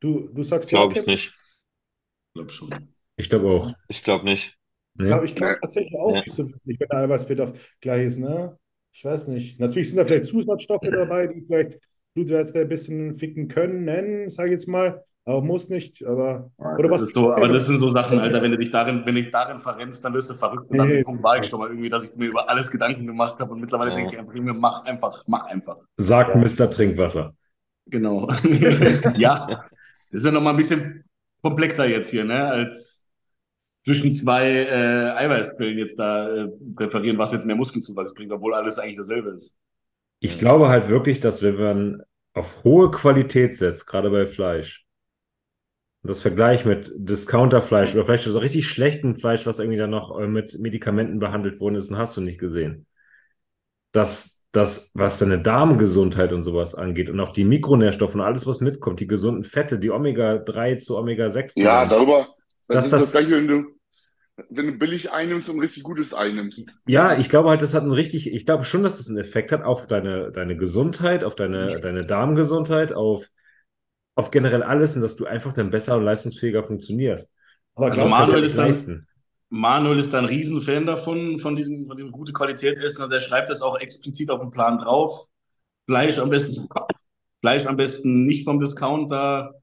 Du, 0.06 0.28
du 0.32 0.42
sagst 0.44 0.70
ja, 0.70 0.78
Glaube 0.78 0.92
ich 0.92 1.00
Kevin? 1.00 1.14
nicht. 1.14 1.28
Ich 1.34 2.34
glaube 2.34 2.50
schon. 2.50 2.70
Ich 3.16 3.28
glaube 3.28 3.48
auch. 3.50 3.72
Ich 3.88 4.02
glaube 4.04 4.24
nicht. 4.24 4.56
Ne? 4.94 5.08
Ja, 5.08 5.22
ich 5.22 5.34
glaube 5.34 5.54
Nee. 5.54 5.58
tatsächlich 5.60 5.98
auch 5.98 6.12
Nee. 6.12 6.20
nicht 6.20 6.30
so 6.32 6.44
wirklich, 6.48 6.78
wenn 6.80 6.88
der 6.88 6.98
Eiweißbedarf 7.00 7.58
gleich 7.80 8.06
ist, 8.06 8.18
ne? 8.18 8.56
Ich 8.92 9.04
weiß 9.04 9.28
nicht. 9.28 9.58
Natürlich 9.58 9.90
sind 9.90 9.98
da 9.98 10.04
vielleicht 10.04 10.26
Zusatzstoffe 10.28 10.88
dabei, 10.90 11.26
die 11.26 11.42
vielleicht 11.44 11.78
Blutwerte 12.14 12.60
ein 12.60 12.68
bisschen 12.68 13.14
ficken 13.16 13.48
können, 13.48 14.30
sage 14.30 14.50
ich 14.50 14.52
jetzt 14.52 14.68
mal, 14.68 15.04
aber 15.24 15.42
muss 15.42 15.68
nicht. 15.68 16.02
Aber 16.06 16.50
oder 16.56 16.88
was 16.90 17.02
so, 17.12 17.32
aber 17.32 17.48
das 17.48 17.66
sind 17.66 17.78
so 17.78 17.90
Sachen, 17.90 18.18
Alter, 18.20 18.40
wenn 18.40 18.52
du 18.52 18.58
dich 18.58 18.70
darin, 18.70 19.02
wenn 19.04 19.16
dich 19.16 19.30
darin 19.30 19.60
verrennst, 19.60 20.02
dann 20.04 20.14
wirst 20.14 20.30
du 20.30 20.34
verrückt. 20.34 20.70
Und 20.70 20.80
an 20.80 20.88
Nee, 20.88 21.02
war 21.20 21.38
ich 21.40 21.46
schon 21.46 21.58
mal 21.58 21.68
irgendwie, 21.68 21.90
dass 21.90 22.08
ich 22.10 22.16
mir 22.16 22.26
über 22.28 22.48
alles 22.48 22.70
Gedanken 22.70 23.06
gemacht 23.06 23.38
habe 23.40 23.52
und 23.52 23.60
mittlerweile 23.60 23.90
Ja. 23.90 23.96
denke 23.96 24.12
ich 24.12 24.18
einfach, 24.20 24.54
mach 24.54 24.84
einfach, 24.84 25.24
mach 25.26 25.46
einfach. 25.46 25.78
Sagt 25.96 26.34
Ja. 26.34 26.40
Mr. 26.40 26.70
Trinkwasser. 26.70 27.34
Genau. 27.86 28.28
ja, 29.16 29.64
ist 30.10 30.24
ja 30.24 30.30
nochmal 30.30 30.54
ein 30.54 30.58
bisschen 30.58 31.04
komplexer 31.42 31.86
jetzt 31.86 32.10
hier, 32.10 32.24
ne, 32.24 32.44
als 32.44 33.08
zwischen 33.84 34.16
zwei 34.16 34.48
äh, 34.48 35.12
Eiweißquellen 35.12 35.78
jetzt 35.78 35.98
da 35.98 36.28
äh, 36.28 36.48
präferieren, 36.74 37.18
was 37.18 37.32
jetzt 37.32 37.46
mehr 37.46 37.56
Muskelzuwachs 37.56 38.14
bringt, 38.14 38.32
obwohl 38.32 38.54
alles 38.54 38.78
eigentlich 38.78 38.96
dasselbe 38.96 39.30
ist. 39.30 39.56
Ich 40.18 40.38
glaube 40.38 40.68
halt 40.68 40.88
wirklich, 40.88 41.20
dass 41.20 41.42
wenn 41.42 41.56
man 41.56 42.02
auf 42.32 42.64
hohe 42.64 42.90
Qualität 42.90 43.56
setzt, 43.56 43.86
gerade 43.86 44.10
bei 44.10 44.26
Fleisch, 44.26 44.84
und 46.02 46.10
das 46.10 46.22
Vergleich 46.22 46.64
mit 46.64 46.92
Discounterfleisch 46.96 47.94
oder 47.94 48.04
vielleicht 48.04 48.24
so 48.24 48.38
richtig 48.38 48.68
schlechtem 48.68 49.16
Fleisch, 49.16 49.44
was 49.46 49.58
irgendwie 49.58 49.78
dann 49.78 49.90
noch 49.90 50.18
äh, 50.18 50.28
mit 50.28 50.58
Medikamenten 50.58 51.18
behandelt 51.18 51.60
worden 51.60 51.76
ist, 51.76 51.90
und 51.90 51.98
hast 51.98 52.16
du 52.16 52.20
nicht 52.20 52.38
gesehen. 52.38 52.86
Dass 53.92 54.35
das, 54.52 54.90
was 54.94 55.18
deine 55.18 55.40
Darmgesundheit 55.40 56.32
und 56.32 56.43
sowas 56.44 56.74
angeht 56.74 57.10
und 57.10 57.20
auch 57.20 57.32
die 57.32 57.44
Mikronährstoffe 57.44 58.14
und 58.14 58.20
alles, 58.23 58.47
was 58.47 58.60
mitkommt, 58.60 59.01
die 59.01 59.06
gesunden 59.06 59.44
Fette, 59.44 59.78
die 59.78 59.90
Omega-3 59.90 60.77
zu 60.78 60.97
Omega-6 60.97 61.52
Ja, 61.56 61.86
darüber. 61.86 62.28
Das 62.68 62.77
Dass 62.77 62.85
ist 62.86 62.93
das- 62.93 63.02
das 63.02 63.12
gleiche, 63.12 63.32
wenn 63.32 63.48
du, 63.48 63.64
wenn 64.51 64.66
du 64.66 64.73
billig 64.78 65.10
einnimmst 65.10 65.48
und 65.48 65.60
richtig 65.60 65.82
Gutes 65.82 66.14
einnimmst. 66.14 66.70
Ja, 66.86 67.18
ich 67.18 67.28
glaube 67.28 67.51
halt, 67.51 67.62
das 67.62 67.74
hat 67.74 67.82
einen 67.82 67.93
richtig, 67.93 68.32
ich 68.32 68.47
glaube 68.47 68.64
schon, 68.64 68.82
dass 68.82 68.97
das 68.98 69.09
einen 69.09 69.18
Effekt 69.18 69.52
hat 69.52 69.62
auf 69.62 69.86
deine, 69.86 70.31
deine 70.32 70.56
Gesundheit, 70.56 71.23
auf 71.24 71.35
deine, 71.35 71.81
deine 71.81 72.06
Darmgesundheit, 72.06 72.93
auf, 72.93 73.27
auf 74.14 74.31
generell 74.31 74.62
alles 74.62 74.97
und 74.97 75.02
dass 75.02 75.16
du 75.16 75.27
einfach 75.27 75.52
dann 75.52 75.70
besser 75.70 75.97
und 75.97 76.05
leistungsfähiger 76.05 76.62
funktionierst. 76.64 77.35
aber 77.74 77.93
Also 77.93 78.06
Manuel 78.06 78.44
ist 78.44 78.56
dann- 78.56 78.66
leisten. 78.68 79.09
Manuel 79.48 80.01
ist 80.01 80.14
ein 80.14 80.24
Riesenfan 80.24 80.86
davon, 80.86 81.39
von 81.39 81.55
diesem, 81.56 81.86
von 81.86 81.97
diesem 81.97 82.12
gute 82.12 82.32
Qualität 82.32 82.78
essen. 82.78 83.02
Also 83.02 83.14
er 83.14 83.20
schreibt 83.20 83.48
das 83.51 83.62
auch 83.62 83.78
explizit 83.78 84.31
auf 84.31 84.40
dem 84.40 84.51
Plan 84.51 84.78
drauf. 84.78 85.28
Fleisch 85.86 86.18
am 86.18 86.31
besten, 86.31 86.68
Fleisch 87.40 87.66
am 87.66 87.77
besten 87.77 88.27
nicht 88.27 88.44
vom 88.44 88.59
Discounter. 88.59 89.55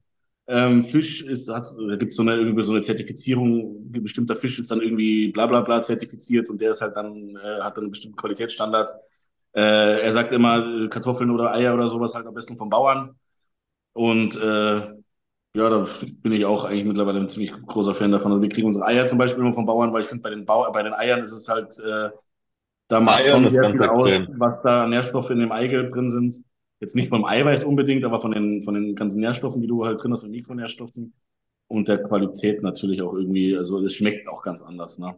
Ähm, 0.48 0.84
Fisch 0.84 1.24
ist, 1.24 1.50
hat, 1.50 1.68
da 1.90 1.96
gibt 1.96 2.12
es 2.12 2.18
so 2.18 2.22
eine, 2.24 2.36
irgendwie 2.36 2.64
so 2.64 2.74
eine 2.74 2.82
Zertifizierung, 2.82 3.92
ein 3.94 4.04
bestimmter 4.04 4.36
Fisch 4.36 4.60
ist 4.60 4.72
dann 4.72 4.82
irgendwie 4.82 5.30
bla 5.32 5.48
bla 5.48 5.62
bla 5.62 5.82
zertifiziert 5.82 6.50
und 6.50 6.60
der 6.62 6.72
ist 6.72 6.82
halt 6.82 6.96
dann, 6.98 7.36
äh, 7.38 7.62
hat 7.62 7.78
dann 7.78 7.86
einen 7.86 7.92
bestimmten 7.92 8.18
Qualitätsstandard. 8.18 8.92
Äh, 9.56 10.02
er 10.02 10.14
sagt 10.14 10.32
immer, 10.34 10.90
Kartoffeln 10.90 11.30
oder 11.32 11.54
Eier 11.54 11.74
oder 11.76 11.88
sowas 11.90 12.14
halt 12.14 12.26
am 12.28 12.34
besten 12.34 12.58
vom 12.58 12.70
Bauern. 12.70 13.16
Und 13.94 14.36
äh, 14.38 14.94
ja, 15.56 15.70
da 15.70 15.88
bin 16.22 16.32
ich 16.32 16.46
auch 16.46 16.66
eigentlich 16.66 16.86
mittlerweile 16.86 17.20
ein 17.20 17.30
ziemlich 17.30 17.52
großer 17.52 17.94
Fan 17.94 18.12
davon. 18.12 18.32
Also 18.32 18.42
wir 18.42 18.50
kriegen 18.50 18.68
unsere 18.68 18.86
Eier 18.86 19.06
zum 19.06 19.18
Beispiel 19.18 19.44
immer 19.44 19.54
vom 19.54 19.66
Bauern, 19.66 19.94
weil 19.94 20.02
ich 20.02 20.08
finde, 20.08 20.24
bei 20.24 20.32
den 20.32 20.46
Bau 20.46 20.70
bei 20.72 20.84
den 20.84 20.94
Eiern 20.94 21.22
ist 21.22 21.32
es 21.32 21.48
halt, 21.48 21.78
äh, 21.80 22.10
da 22.88 23.00
macht 23.00 23.22
Eiern 23.22 23.44
schon 23.44 23.50
sehr 23.50 23.62
ganz 23.62 23.82
viel 23.82 23.88
aus, 23.88 24.28
was 24.38 24.62
da 24.64 24.88
Nährstoffe 24.88 25.30
in 25.30 25.40
dem 25.40 25.52
Eigelb 25.52 25.92
drin 25.92 26.10
sind. 26.10 26.44
Jetzt 26.80 26.96
nicht 26.96 27.10
beim 27.10 27.24
Eiweiß 27.24 27.64
unbedingt, 27.64 28.04
aber 28.04 28.20
von 28.20 28.32
den, 28.32 28.62
von 28.64 28.74
den 28.74 28.96
ganzen 28.96 29.22
Nährstoffen, 29.22 29.62
die 29.62 29.68
du 29.68 29.86
halt 29.86 30.04
drin 30.04 30.12
hast, 30.12 30.24
und 30.24 30.32
Mikronährstoffen. 30.32 31.14
Und 31.68 31.88
der 31.88 32.04
Qualität 32.04 32.62
natürlich 32.62 33.02
auch 33.02 33.14
irgendwie, 33.14 33.56
also 33.56 33.84
es 33.84 33.94
schmeckt 33.94 34.28
auch 34.28 34.44
ganz 34.44 34.62
anders, 34.62 35.00
ne? 35.00 35.16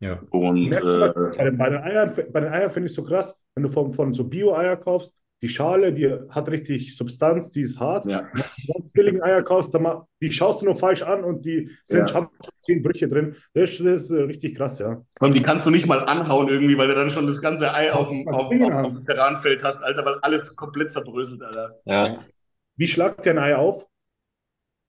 Ja. 0.00 0.20
Und 0.30 0.74
äh, 0.74 1.12
Bei 1.36 1.44
den, 1.44 1.58
bei 1.58 1.70
den 1.70 1.82
Eiern, 1.82 2.14
bei 2.32 2.40
den 2.40 2.52
Eiern 2.52 2.70
finde 2.70 2.88
ich 2.88 2.94
so 2.94 3.02
krass, 3.02 3.40
wenn 3.54 3.64
du 3.64 3.68
von, 3.68 3.92
von 3.92 4.12
so 4.12 4.24
Bio-Eier 4.24 4.76
kaufst, 4.76 5.14
die 5.44 5.50
Schale, 5.50 5.92
die 5.92 6.10
hat 6.30 6.48
richtig 6.48 6.96
Substanz, 6.96 7.50
die 7.50 7.60
ist 7.60 7.78
hart. 7.78 8.06
ja, 8.06 8.26
Wenn 8.94 9.16
du 9.16 9.22
Eier 9.22 9.42
kaufst, 9.42 9.74
dann 9.74 10.02
die 10.22 10.32
schaust 10.32 10.62
du 10.62 10.64
nur 10.64 10.74
falsch 10.74 11.02
an 11.02 11.22
und 11.22 11.44
die 11.44 11.70
sind, 11.84 12.08
Ja. 12.08 12.14
haben 12.14 12.28
zehn 12.58 12.82
Brüche 12.82 13.06
drin. 13.08 13.36
Das, 13.52 13.70
ist- 13.72 13.80
das 13.80 14.02
ist 14.04 14.10
äh, 14.10 14.22
richtig 14.22 14.56
krass, 14.56 14.78
ja. 14.78 15.04
und 15.20 15.34
die 15.36 15.42
kannst 15.42 15.66
du 15.66 15.70
nicht 15.70 15.86
mal 15.86 16.00
anhauen 16.00 16.48
irgendwie, 16.48 16.78
weil 16.78 16.88
du 16.88 16.94
dann 16.94 17.10
schon 17.10 17.26
das 17.26 17.42
ganze 17.42 17.74
Ei 17.74 17.92
auf 17.92 18.08
dem, 18.08 18.26
auf, 18.28 18.36
auf, 18.46 18.86
auf 18.86 18.92
dem 18.96 19.04
Terranfeld 19.04 19.62
hast, 19.62 19.82
Alter, 19.82 20.02
weil 20.06 20.18
alles 20.22 20.56
komplett 20.56 20.92
zerbröselt, 20.92 21.42
Alter. 21.42 21.78
Ja. 21.84 22.24
Wie 22.76 22.88
schlagt 22.88 23.26
ihr 23.26 23.32
ein 23.32 23.38
Ei 23.38 23.54
auf? 23.54 23.86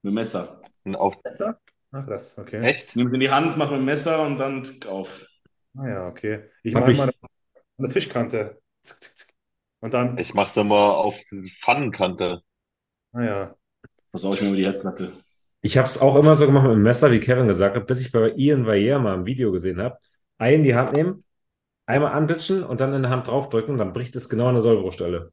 Mit 0.04 0.12
dem 0.12 0.16
Messer. 0.16 0.62
Auf, 0.94 1.22
Messer? 1.24 1.60
Ach, 1.92 2.06
krass, 2.08 2.38
okay. 2.38 2.60
echt? 2.62 2.96
Nimm 2.96 3.08
es 3.08 3.14
in 3.14 3.20
die 3.20 3.30
Hand, 3.30 3.58
mach 3.58 3.72
mit 3.72 3.80
dem 3.80 3.86
Messer 3.86 4.26
und 4.26 4.38
dann 4.38 4.64
tick 4.64 4.86
auf. 4.88 5.26
Ah 5.78 5.88
ja, 5.90 6.08
okay. 6.08 6.44
Ich 6.64 6.74
mache 6.74 6.94
mal 6.94 7.10
an 7.10 7.14
der 7.78 7.90
Tischkante. 7.90 8.62
Zick, 8.84 9.04
zick. 9.04 9.15
Und 9.82 9.94
dann, 9.94 10.18
Ich 10.18 10.34
mach's 10.34 10.58
immer 10.58 10.98
auf 10.98 11.20
die 11.32 11.50
Pfannenkante. 11.62 12.42
ah 13.14 13.24
ja. 13.24 13.56
Pass 14.12 14.26
auf, 14.26 14.36
ich 14.36 14.42
mir 14.42 14.48
über 14.50 14.58
die 14.58 14.66
Herdplatte. 14.66 15.12
Ich 15.62 15.78
habe 15.78 15.88
es 15.88 16.00
auch 16.02 16.16
immer 16.16 16.36
so 16.36 16.46
gemacht 16.46 16.64
mit 16.64 16.74
dem 16.74 16.84
Messer, 16.84 17.12
wie 17.12 17.20
Kevin 17.20 17.48
gesagt 17.48 17.76
hat, 17.76 17.88
bis 17.88 18.02
ich 18.02 18.12
bei 18.12 18.32
Ian 18.36 18.66
Valliere 18.66 19.00
mal 19.00 19.16
im 19.16 19.26
Video 19.26 19.52
gesehen 19.52 19.82
habe. 19.82 19.98
Ei 20.38 20.54
in 20.56 20.64
die 20.64 20.76
Hand 20.76 20.94
nehmen, 20.94 21.24
einmal 21.86 22.12
anditschen 22.14 22.64
und 22.64 22.80
dann 22.82 22.94
in 22.94 23.02
der 23.04 23.12
Hand 23.12 23.28
draufdrücken, 23.28 23.78
dann 23.78 23.94
bricht 23.94 24.16
es 24.16 24.30
genau 24.30 24.48
an 24.48 24.56
der 24.56 24.62
Sollbruchstelle. 24.62 25.32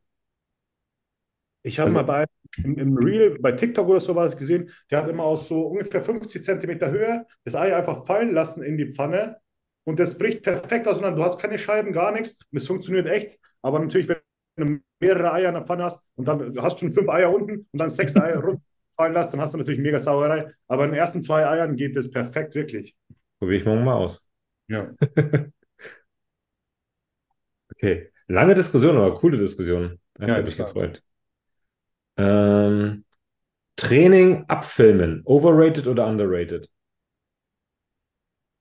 Ich 1.62 1.78
habe 1.78 1.86
Also- 1.86 1.96
mal 1.98 2.02
bei, 2.04 2.24
im, 2.64 2.76
im 2.78 2.96
Reel, 2.96 3.38
bei 3.40 3.52
TikTok 3.52 3.88
oder 3.88 4.00
so 4.00 4.14
was 4.16 4.36
gesehen, 4.36 4.70
der 4.90 5.02
hat 5.02 5.08
immer 5.08 5.24
aus 5.24 5.48
so 5.48 5.62
ungefähr 5.68 6.02
50 6.02 6.42
Zentimeter 6.42 6.90
Höhe 6.90 7.26
das 7.44 7.54
Ei 7.54 7.74
einfach 7.76 8.04
fallen 8.06 8.32
lassen 8.34 8.62
in 8.62 8.76
die 8.76 8.92
Pfanne 8.92 9.36
und 9.84 9.98
das 10.00 10.18
bricht 10.18 10.42
perfekt 10.42 10.88
auseinander. 10.88 11.18
Du 11.18 11.24
hast 11.24 11.38
keine 11.38 11.58
Scheiben, 11.58 11.92
gar 11.92 12.12
nichts 12.12 12.38
und 12.50 12.58
es 12.58 12.66
funktioniert 12.66 13.06
echt. 13.06 13.38
Aber 13.62 13.78
natürlich, 13.78 14.08
wenn 14.08 14.16
mehrere 15.00 15.32
Eier 15.32 15.48
in 15.48 15.54
der 15.54 15.64
Pfanne 15.66 15.84
hast 15.84 16.04
und 16.16 16.28
dann 16.28 16.56
hast 16.60 16.76
du 16.76 16.80
schon 16.80 16.92
fünf 16.92 17.08
Eier 17.08 17.32
unten 17.34 17.66
und 17.72 17.78
dann 17.78 17.90
sechs 17.90 18.16
Eier 18.16 18.36
runterfallen 18.44 19.14
lässt, 19.14 19.32
dann 19.32 19.40
hast 19.40 19.54
du 19.54 19.58
natürlich 19.58 19.80
mega 19.80 19.98
Sauerei. 19.98 20.52
Aber 20.68 20.84
in 20.84 20.90
den 20.92 20.98
ersten 20.98 21.22
zwei 21.22 21.46
Eiern 21.46 21.76
geht 21.76 21.96
das 21.96 22.10
perfekt, 22.10 22.54
wirklich. 22.54 22.94
Probiere 23.38 23.58
ich 23.60 23.66
morgen 23.66 23.84
mal 23.84 23.94
aus. 23.96 24.28
Ja. 24.68 24.92
Okay. 27.72 28.10
Lange 28.28 28.54
Diskussion, 28.54 28.96
aber 28.96 29.14
coole 29.14 29.38
Diskussion. 29.38 29.98
Ja, 30.24 30.36
Hat 30.36 30.46
mich 30.46 30.56
interessant. 30.56 30.72
gefreut. 30.74 31.02
Ähm, 32.16 33.04
Training 33.76 34.44
abfilmen. 34.48 35.22
Overrated 35.26 35.86
oder 35.88 36.06
underrated? 36.08 36.70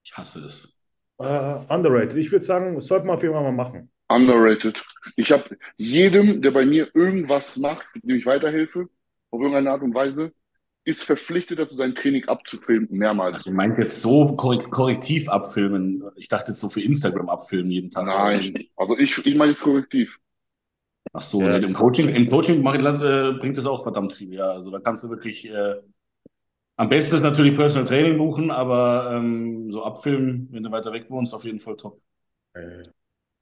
Ich 0.04 0.16
hasse 0.16 0.40
es. 0.44 0.82
Äh, 1.18 1.24
underrated. 1.68 2.16
Ich 2.16 2.30
würde 2.32 2.44
sagen, 2.44 2.74
das 2.76 2.86
sollte 2.86 3.06
man 3.06 3.16
auf 3.16 3.22
jeden 3.22 3.34
Fall 3.34 3.42
mal 3.44 3.52
machen. 3.52 3.90
Underrated. 4.14 4.82
Ich 5.16 5.32
habe 5.32 5.56
jedem, 5.76 6.42
der 6.42 6.50
bei 6.50 6.64
mir 6.64 6.88
irgendwas 6.94 7.56
macht, 7.56 7.86
dem 8.02 8.16
ich 8.16 8.26
weiterhelfe, 8.26 8.88
auf 9.30 9.40
irgendeine 9.40 9.70
Art 9.70 9.82
und 9.82 9.94
Weise, 9.94 10.32
ist 10.84 11.04
verpflichtet 11.04 11.58
dazu, 11.58 11.74
sein 11.76 11.94
Training 11.94 12.24
abzufilmen, 12.26 12.88
mehrmals. 12.90 13.38
Also, 13.38 13.50
du 13.50 13.56
meinst 13.56 13.78
jetzt 13.78 14.00
so 14.00 14.34
korrek 14.36 14.70
korrektiv 14.70 15.28
abfilmen? 15.28 16.02
Ich 16.16 16.28
dachte 16.28 16.50
jetzt 16.52 16.60
so 16.60 16.68
für 16.68 16.80
Instagram 16.80 17.28
abfilmen 17.28 17.70
jeden 17.70 17.90
Tag. 17.90 18.06
Nein, 18.06 18.66
also 18.76 18.98
ich, 18.98 19.24
ich 19.24 19.34
meine 19.36 19.52
jetzt 19.52 19.62
korrektiv. 19.62 20.18
Ach 21.12 21.22
so, 21.22 21.40
Ja. 21.42 21.58
nee, 21.58 21.66
im 21.66 21.72
Coaching, 21.72 22.08
im 22.08 22.28
Coaching 22.28 22.62
mach, 22.62 22.74
äh, 22.74 23.32
bringt 23.38 23.58
es 23.58 23.66
auch 23.66 23.82
verdammt 23.82 24.12
viel, 24.12 24.32
ja. 24.32 24.50
Also 24.50 24.70
da 24.70 24.80
kannst 24.80 25.04
du 25.04 25.10
wirklich, 25.10 25.48
äh, 25.48 25.74
am 26.76 26.88
besten 26.88 27.14
ist 27.14 27.22
natürlich 27.22 27.54
Personal 27.54 27.86
Training 27.86 28.18
buchen, 28.18 28.50
aber 28.50 29.12
ähm, 29.12 29.70
so 29.70 29.84
abfilmen, 29.84 30.48
wenn 30.50 30.62
du 30.62 30.70
weiter 30.70 30.92
weg 30.92 31.06
wohnst, 31.10 31.34
auf 31.34 31.44
jeden 31.44 31.60
Fall 31.60 31.76
top. 31.76 32.00
Äh, 32.54 32.82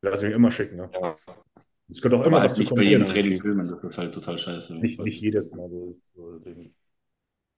Lass 0.02 0.22
mich 0.22 0.32
immer 0.32 0.50
schicken. 0.50 0.76
Ne? 0.76 0.90
Ja. 1.00 1.16
Es 1.88 2.00
könnte 2.00 2.16
auch 2.18 2.24
immer 2.26 2.42
was 2.42 2.54
zu 2.54 2.60
nicht 2.60 2.74
bei 2.74 2.82
jedem. 2.82 3.06
Training 3.06 3.40
filmen, 3.40 3.68
das 3.68 3.82
ist 3.82 3.98
halt 3.98 4.14
total 4.14 4.38
scheiße. 4.38 4.76
Nicht, 4.78 5.00
nicht 5.00 5.20
jedes 5.22 5.54
Mal. 5.54 5.68
Das 5.68 5.90
ist 5.90 6.14
so 6.14 6.32
das 6.32 6.42
Ding. 6.44 6.74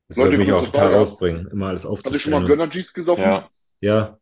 Das 0.08 0.16
Leute, 0.16 0.30
würde 0.32 0.38
mich 0.38 0.52
auch 0.52 0.64
total 0.64 0.94
rausbringen, 0.94 1.46
immer 1.48 1.68
alles 1.68 1.84
Habt 1.84 2.10
ihr 2.10 2.18
schon 2.18 2.30
mal 2.32 2.38
aufzustellen. 2.38 2.46
Gönner 2.46 2.68
G's 2.68 2.92
gesoffen? 2.92 3.22
Ja. 3.24 3.48
Ja, 3.80 4.18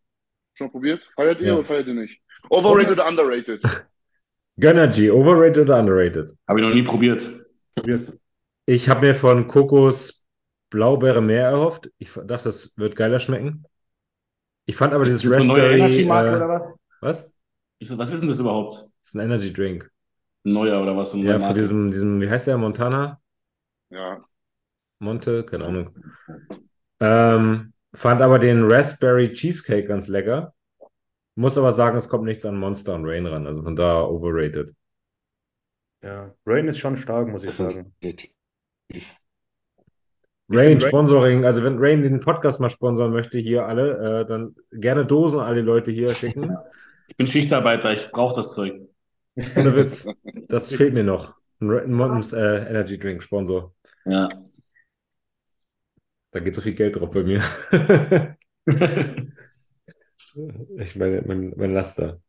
Schon 0.54 0.66
mal 0.66 0.70
probiert? 0.72 1.02
Feiert 1.16 1.40
ihr 1.40 1.46
Ja. 1.48 1.54
oder 1.54 1.64
feiert 1.64 1.86
ihr 1.86 1.94
nicht? 1.94 2.20
Overrated 2.48 2.92
oder 2.92 3.08
underrated? 3.08 3.62
Gönnergy, 4.60 5.10
overrated 5.10 5.58
oder 5.62 5.78
underrated? 5.78 6.36
Habe 6.48 6.60
ich 6.60 6.66
noch 6.66 6.74
nie 6.74 6.82
probiert. 6.82 7.28
Probiert. 7.74 8.12
Ich 8.66 8.88
habe 8.88 9.06
mir 9.06 9.14
von 9.14 9.46
Kokos 9.46 10.26
Blaubeere 10.70 11.20
mehr 11.22 11.48
erhofft. 11.48 11.90
Ich 11.98 12.12
dachte, 12.12 12.44
das 12.44 12.76
wird 12.76 12.94
geiler 12.94 13.20
schmecken. 13.20 13.64
Ich 14.66 14.76
fand 14.76 14.92
aber 14.92 15.04
dieses 15.04 15.24
neue 15.24 15.38
Raspberry. 15.38 15.74
Energy-Marke 15.80 16.28
Äh, 16.30 16.36
oder 16.36 16.48
was? 16.48 16.62
was? 17.22 17.29
Ist 17.80 17.90
das, 17.90 17.98
was 17.98 18.12
ist 18.12 18.20
denn 18.20 18.28
das 18.28 18.38
überhaupt? 18.38 18.74
Das 18.74 19.08
ist 19.08 19.14
ein 19.16 19.24
Energy 19.24 19.52
Drink. 19.52 19.90
Ein 20.44 20.52
neuer 20.52 20.82
oder 20.82 20.96
was? 20.96 21.12
So 21.12 21.16
Ja, 21.18 21.40
von 21.40 21.54
diesem, 21.54 21.90
diesem, 21.90 22.20
wie 22.20 22.28
heißt 22.28 22.46
der? 22.46 22.58
Montana? 22.58 23.20
Ja. 23.88 24.22
Monte? 24.98 25.44
Keine 25.44 25.64
Ahnung. 25.64 25.94
Ähm, 27.00 27.72
fand 27.94 28.20
aber 28.20 28.38
den 28.38 28.70
Raspberry 28.70 29.32
Cheesecake 29.32 29.88
ganz 29.88 30.08
lecker. 30.08 30.52
Muss 31.36 31.56
aber 31.56 31.72
sagen, 31.72 31.96
es 31.96 32.08
kommt 32.08 32.24
nichts 32.24 32.44
an 32.44 32.58
Monster 32.58 32.94
und 32.94 33.06
Rain 33.06 33.26
ran. 33.26 33.46
Also 33.46 33.62
von 33.62 33.74
da 33.74 34.02
overrated. 34.02 34.74
Ja. 36.02 36.34
Rain 36.44 36.68
ist 36.68 36.78
schon 36.78 36.98
stark, 36.98 37.28
muss 37.28 37.44
ich 37.44 37.52
sagen. 37.52 37.94
Rain, 40.50 40.80
Sponsoring, 40.80 41.44
also 41.46 41.62
wenn 41.62 41.78
Rain 41.78 42.02
den 42.02 42.20
Podcast 42.20 42.60
mal 42.60 42.68
sponsern 42.68 43.12
möchte, 43.12 43.38
hier 43.38 43.66
alle, 43.66 44.20
äh, 44.20 44.26
dann 44.26 44.56
gerne 44.72 45.06
Dosen 45.06 45.40
alle 45.40 45.62
Leute 45.62 45.90
hier 45.92 46.10
schicken. 46.10 46.56
Ich 47.10 47.16
bin 47.16 47.26
Schichtarbeiter, 47.26 47.92
ich 47.92 48.08
brauche 48.12 48.36
das 48.36 48.52
Zeug. 48.54 48.80
Ohne 49.56 49.74
Witz. 49.74 50.06
Das 50.48 50.72
fehlt 50.72 50.94
mir 50.94 51.02
noch. 51.02 51.34
Ein, 51.60 51.70
ein 51.70 51.92
Montans 51.92 52.32
äh, 52.32 52.68
Energy 52.68 52.98
Drink 52.98 53.20
Sponsor. 53.22 53.74
Ja. 54.04 54.28
Da 56.30 56.40
geht 56.40 56.54
so 56.54 56.60
viel 56.60 56.74
Geld 56.74 56.94
drauf 56.96 57.10
bei 57.10 57.24
mir. 57.24 57.42
ich 60.78 60.94
meine, 60.96 61.22
mein, 61.26 61.52
mein 61.56 61.74
Laster. 61.74 62.20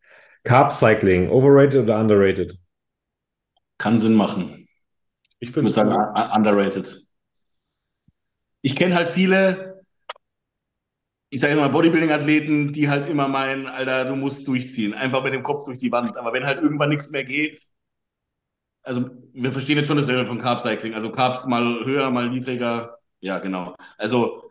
Carb 0.44 0.74
Cycling, 0.74 1.30
overrated 1.30 1.84
oder 1.84 2.00
underrated? 2.00 2.58
Kann 3.78 4.00
Sinn 4.00 4.16
machen. 4.16 4.68
Ich 5.40 5.50
Ich 5.50 5.56
würde 5.56 5.70
sagen, 5.70 5.92
underrated. 6.36 7.02
Ich 8.62 8.76
kenne 8.76 8.96
halt 8.96 9.10
viele, 9.10 9.71
ich 11.34 11.40
sage 11.40 11.54
jetzt 11.54 11.62
mal 11.62 11.70
Bodybuilding-Athleten, 11.70 12.74
die 12.74 12.90
halt 12.90 13.10
immer 13.10 13.30
meinen, 13.30 13.66
Alter, 13.66 14.04
du 14.04 14.16
musst 14.16 14.46
durchziehen, 14.48 14.94
einfach 14.94 15.24
mit 15.24 15.34
dem 15.34 15.44
Kopf 15.44 15.64
durch 15.64 15.78
die 15.78 15.92
Wand. 15.92 16.18
Aber 16.18 16.34
wenn 16.34 16.46
halt 16.46 16.62
irgendwann 16.62 16.90
nichts 16.90 17.10
mehr 17.10 17.24
geht, 17.24 17.58
also 18.84 19.10
wir 19.34 19.52
verstehen 19.52 19.78
jetzt 19.78 19.88
schon 19.88 19.96
das 19.96 20.08
Level 20.08 20.26
von 20.28 20.40
Carb 20.40 20.60
Cycling, 20.60 20.94
also 20.94 21.10
Carbs 21.10 21.46
mal 21.46 21.86
höher, 21.86 22.10
mal 22.12 22.30
niedriger, 22.30 22.98
ja 23.22 23.40
genau. 23.40 23.74
Also 23.98 24.44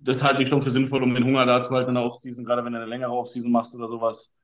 das 0.00 0.20
halte 0.20 0.42
ich 0.42 0.48
schon 0.48 0.62
für 0.62 0.70
sinnvoll, 0.70 1.04
um 1.04 1.14
den 1.14 1.24
Hunger 1.24 1.46
da 1.46 1.62
zu 1.62 1.70
halten 1.70 1.90
in 1.90 1.94
der 1.94 2.04
Offseason, 2.04 2.44
gerade 2.44 2.64
wenn 2.64 2.72
du 2.72 2.78
eine 2.78 2.88
längere 2.88 3.12
Offseason 3.12 3.52
machst 3.52 3.76
oder 3.76 3.88
sowas. 3.88 4.34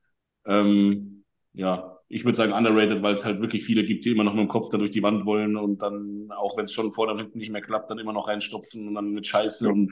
Ähm, 0.45 1.25
ja, 1.51 1.99
ich 2.07 2.23
würde 2.23 2.37
sagen 2.37 2.53
underrated, 2.53 3.01
weil 3.03 3.15
es 3.15 3.25
halt 3.25 3.41
wirklich 3.41 3.65
viele 3.65 3.83
gibt, 3.83 4.05
die 4.05 4.11
immer 4.11 4.23
noch 4.23 4.33
mit 4.33 4.43
dem 4.43 4.47
Kopf 4.47 4.69
da 4.69 4.77
durch 4.77 4.91
die 4.91 5.03
Wand 5.03 5.25
wollen 5.25 5.57
und 5.57 5.81
dann, 5.81 6.29
auch 6.31 6.55
wenn 6.55 6.65
es 6.65 6.71
schon 6.71 6.93
vorne 6.93 7.13
und 7.13 7.19
hinten 7.19 7.39
nicht 7.39 7.51
mehr 7.51 7.61
klappt, 7.61 7.91
dann 7.91 7.99
immer 7.99 8.13
noch 8.13 8.29
reinstopfen 8.29 8.87
und 8.87 8.95
dann 8.95 9.11
mit 9.11 9.27
Scheiße 9.27 9.67
und, 9.67 9.91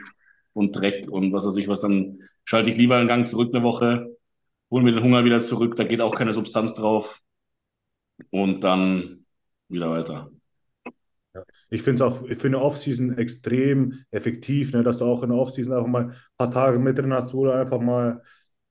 und 0.53 0.75
Dreck 0.75 1.09
und 1.09 1.34
was 1.34 1.45
weiß 1.45 1.57
ich 1.57 1.67
was, 1.67 1.81
dann 1.81 2.19
schalte 2.45 2.69
ich 2.69 2.77
lieber 2.77 2.97
einen 2.97 3.07
Gang 3.07 3.25
zurück 3.27 3.53
eine 3.53 3.63
Woche, 3.63 4.15
hole 4.71 4.84
mir 4.84 4.93
den 4.93 5.03
Hunger 5.03 5.25
wieder 5.25 5.41
zurück, 5.41 5.75
da 5.75 5.84
geht 5.84 6.01
auch 6.01 6.15
keine 6.15 6.34
Substanz 6.34 6.73
drauf 6.73 7.21
und 8.31 8.63
dann 8.63 9.25
wieder 9.69 9.89
weiter. 9.89 10.30
Ich 11.69 11.81
finde 11.81 11.95
es 11.95 12.01
auch 12.01 12.27
für 12.27 12.47
eine 12.47 12.61
Offseason 12.61 13.17
extrem 13.17 14.03
effektiv, 14.11 14.73
ne, 14.73 14.84
dass 14.84 14.99
du 14.99 15.05
auch 15.05 15.23
in 15.23 15.30
der 15.30 15.39
Offseason 15.39 15.73
einfach 15.73 15.88
mal 15.88 16.03
ein 16.09 16.15
paar 16.38 16.51
Tage 16.51 16.77
mit 16.77 16.97
drin 16.97 17.13
hast, 17.13 17.34
du 17.34 17.49
einfach 17.49 17.80
mal 17.81 18.21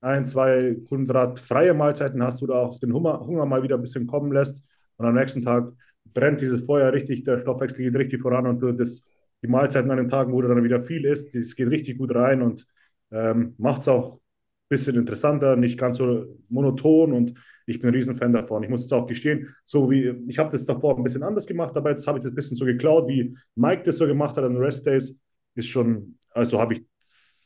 ein, 0.00 0.26
zwei 0.26 0.76
kohlenhydratfreie 0.88 1.74
Mahlzeiten 1.74 2.22
hast, 2.22 2.42
wo 2.42 2.46
du 2.46 2.54
auch 2.54 2.78
den 2.78 2.92
Hunger, 2.92 3.20
Hunger 3.20 3.46
mal 3.46 3.62
wieder 3.62 3.76
ein 3.76 3.80
bisschen 3.80 4.06
kommen 4.06 4.32
lässt 4.32 4.64
und 4.96 5.06
am 5.06 5.14
nächsten 5.14 5.42
Tag 5.42 5.72
brennt 6.12 6.40
dieses 6.40 6.64
Feuer 6.64 6.92
richtig, 6.92 7.24
der 7.24 7.40
Stoffwechsel 7.40 7.84
geht 7.84 7.96
richtig 7.96 8.20
voran 8.20 8.46
und 8.46 8.60
du 8.60 8.72
das, 8.72 9.04
die 9.42 9.48
Mahlzeiten 9.48 9.90
an 9.90 9.98
den 9.98 10.08
Tagen, 10.08 10.32
wo 10.32 10.40
du 10.40 10.48
dann 10.48 10.64
wieder 10.64 10.80
viel 10.80 11.04
isst, 11.04 11.34
das 11.34 11.56
geht 11.56 11.68
richtig 11.68 11.98
gut 11.98 12.14
rein 12.14 12.42
und 12.42 12.66
ähm, 13.10 13.54
macht 13.58 13.82
es 13.82 13.88
auch 13.88 14.14
ein 14.14 14.20
bisschen 14.68 14.96
interessanter, 14.96 15.56
nicht 15.56 15.78
ganz 15.78 15.98
so 15.98 16.26
monoton 16.48 17.12
und 17.12 17.34
ich 17.66 17.78
bin 17.78 17.90
ein 17.90 17.94
Riesenfan 17.94 18.32
davon. 18.32 18.62
Ich 18.62 18.70
muss 18.70 18.82
jetzt 18.82 18.92
auch 18.92 19.06
gestehen, 19.06 19.54
so 19.64 19.90
wie 19.90 20.14
ich 20.28 20.38
habe 20.38 20.50
das 20.50 20.64
davor 20.64 20.96
ein 20.96 21.02
bisschen 21.02 21.22
anders 21.22 21.46
gemacht, 21.46 21.76
aber 21.76 21.90
jetzt 21.90 22.06
habe 22.06 22.18
ich 22.18 22.24
das 22.24 22.32
ein 22.32 22.34
bisschen 22.36 22.56
so 22.56 22.64
geklaut, 22.64 23.08
wie 23.08 23.36
Mike 23.54 23.82
das 23.84 23.98
so 23.98 24.06
gemacht 24.06 24.36
hat 24.36 24.44
an 24.44 24.56
Rest 24.56 24.86
Days. 24.86 25.20
Ist 25.54 25.68
schon, 25.68 26.18
also 26.30 26.58
habe 26.58 26.74
ich 26.74 26.82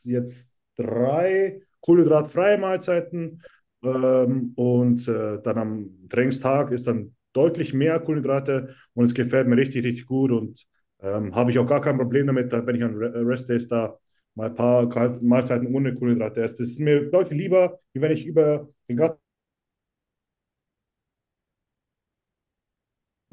jetzt 0.03 0.55
drei 0.75 1.61
kohlenhydratfreie 1.81 2.57
Mahlzeiten 2.57 3.41
ähm, 3.83 4.53
und 4.55 5.07
äh, 5.07 5.41
dann 5.41 5.57
am 5.57 5.89
Trainingstag 6.09 6.71
ist 6.71 6.87
dann 6.87 7.15
deutlich 7.33 7.73
mehr 7.73 7.99
Kohlenhydrate 7.99 8.75
und 8.93 9.05
es 9.05 9.13
gefällt 9.13 9.47
mir 9.47 9.57
richtig, 9.57 9.83
richtig 9.83 10.05
gut 10.05 10.31
und 10.31 10.65
ähm, 11.01 11.35
habe 11.35 11.51
ich 11.51 11.59
auch 11.59 11.67
gar 11.67 11.81
kein 11.81 11.97
Problem 11.97 12.27
damit, 12.27 12.51
wenn 12.51 12.75
ich 12.75 12.83
an 12.83 12.95
Re- 12.95 13.25
Rest 13.27 13.49
Days 13.49 13.67
da 13.67 13.97
mal 14.35 14.49
ein 14.49 14.55
paar 14.55 14.87
Mahlzeiten 15.21 15.73
ohne 15.73 15.93
Kohlenhydrate 15.93 16.41
esse. 16.41 16.57
Das 16.57 16.69
ist 16.69 16.79
mir 16.79 17.09
deutlich 17.09 17.39
lieber, 17.39 17.79
wie 17.93 18.01
wenn 18.01 18.11
ich 18.11 18.25
über 18.25 18.69
den 18.89 18.97
ganzen 18.97 19.19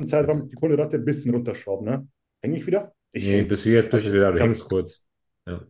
Zeitraum 0.07 0.49
die 0.49 0.57
Kohlenhydrate 0.57 0.97
ein 0.97 1.05
bisschen 1.05 1.35
runterschrauben. 1.35 1.87
Ne? 1.87 2.09
Häng 2.43 2.55
ich 2.55 2.67
wieder? 2.67 2.95
Ich 3.13 3.25
Nee, 3.27 3.43
bis 3.43 3.65
jetzt 3.65 3.91
bist 3.91 4.07
du 4.07 4.13
wieder, 4.13 4.33
du 4.33 4.41
hängst 4.41 4.65
kurz. 4.69 5.07
Ja. 5.47 5.61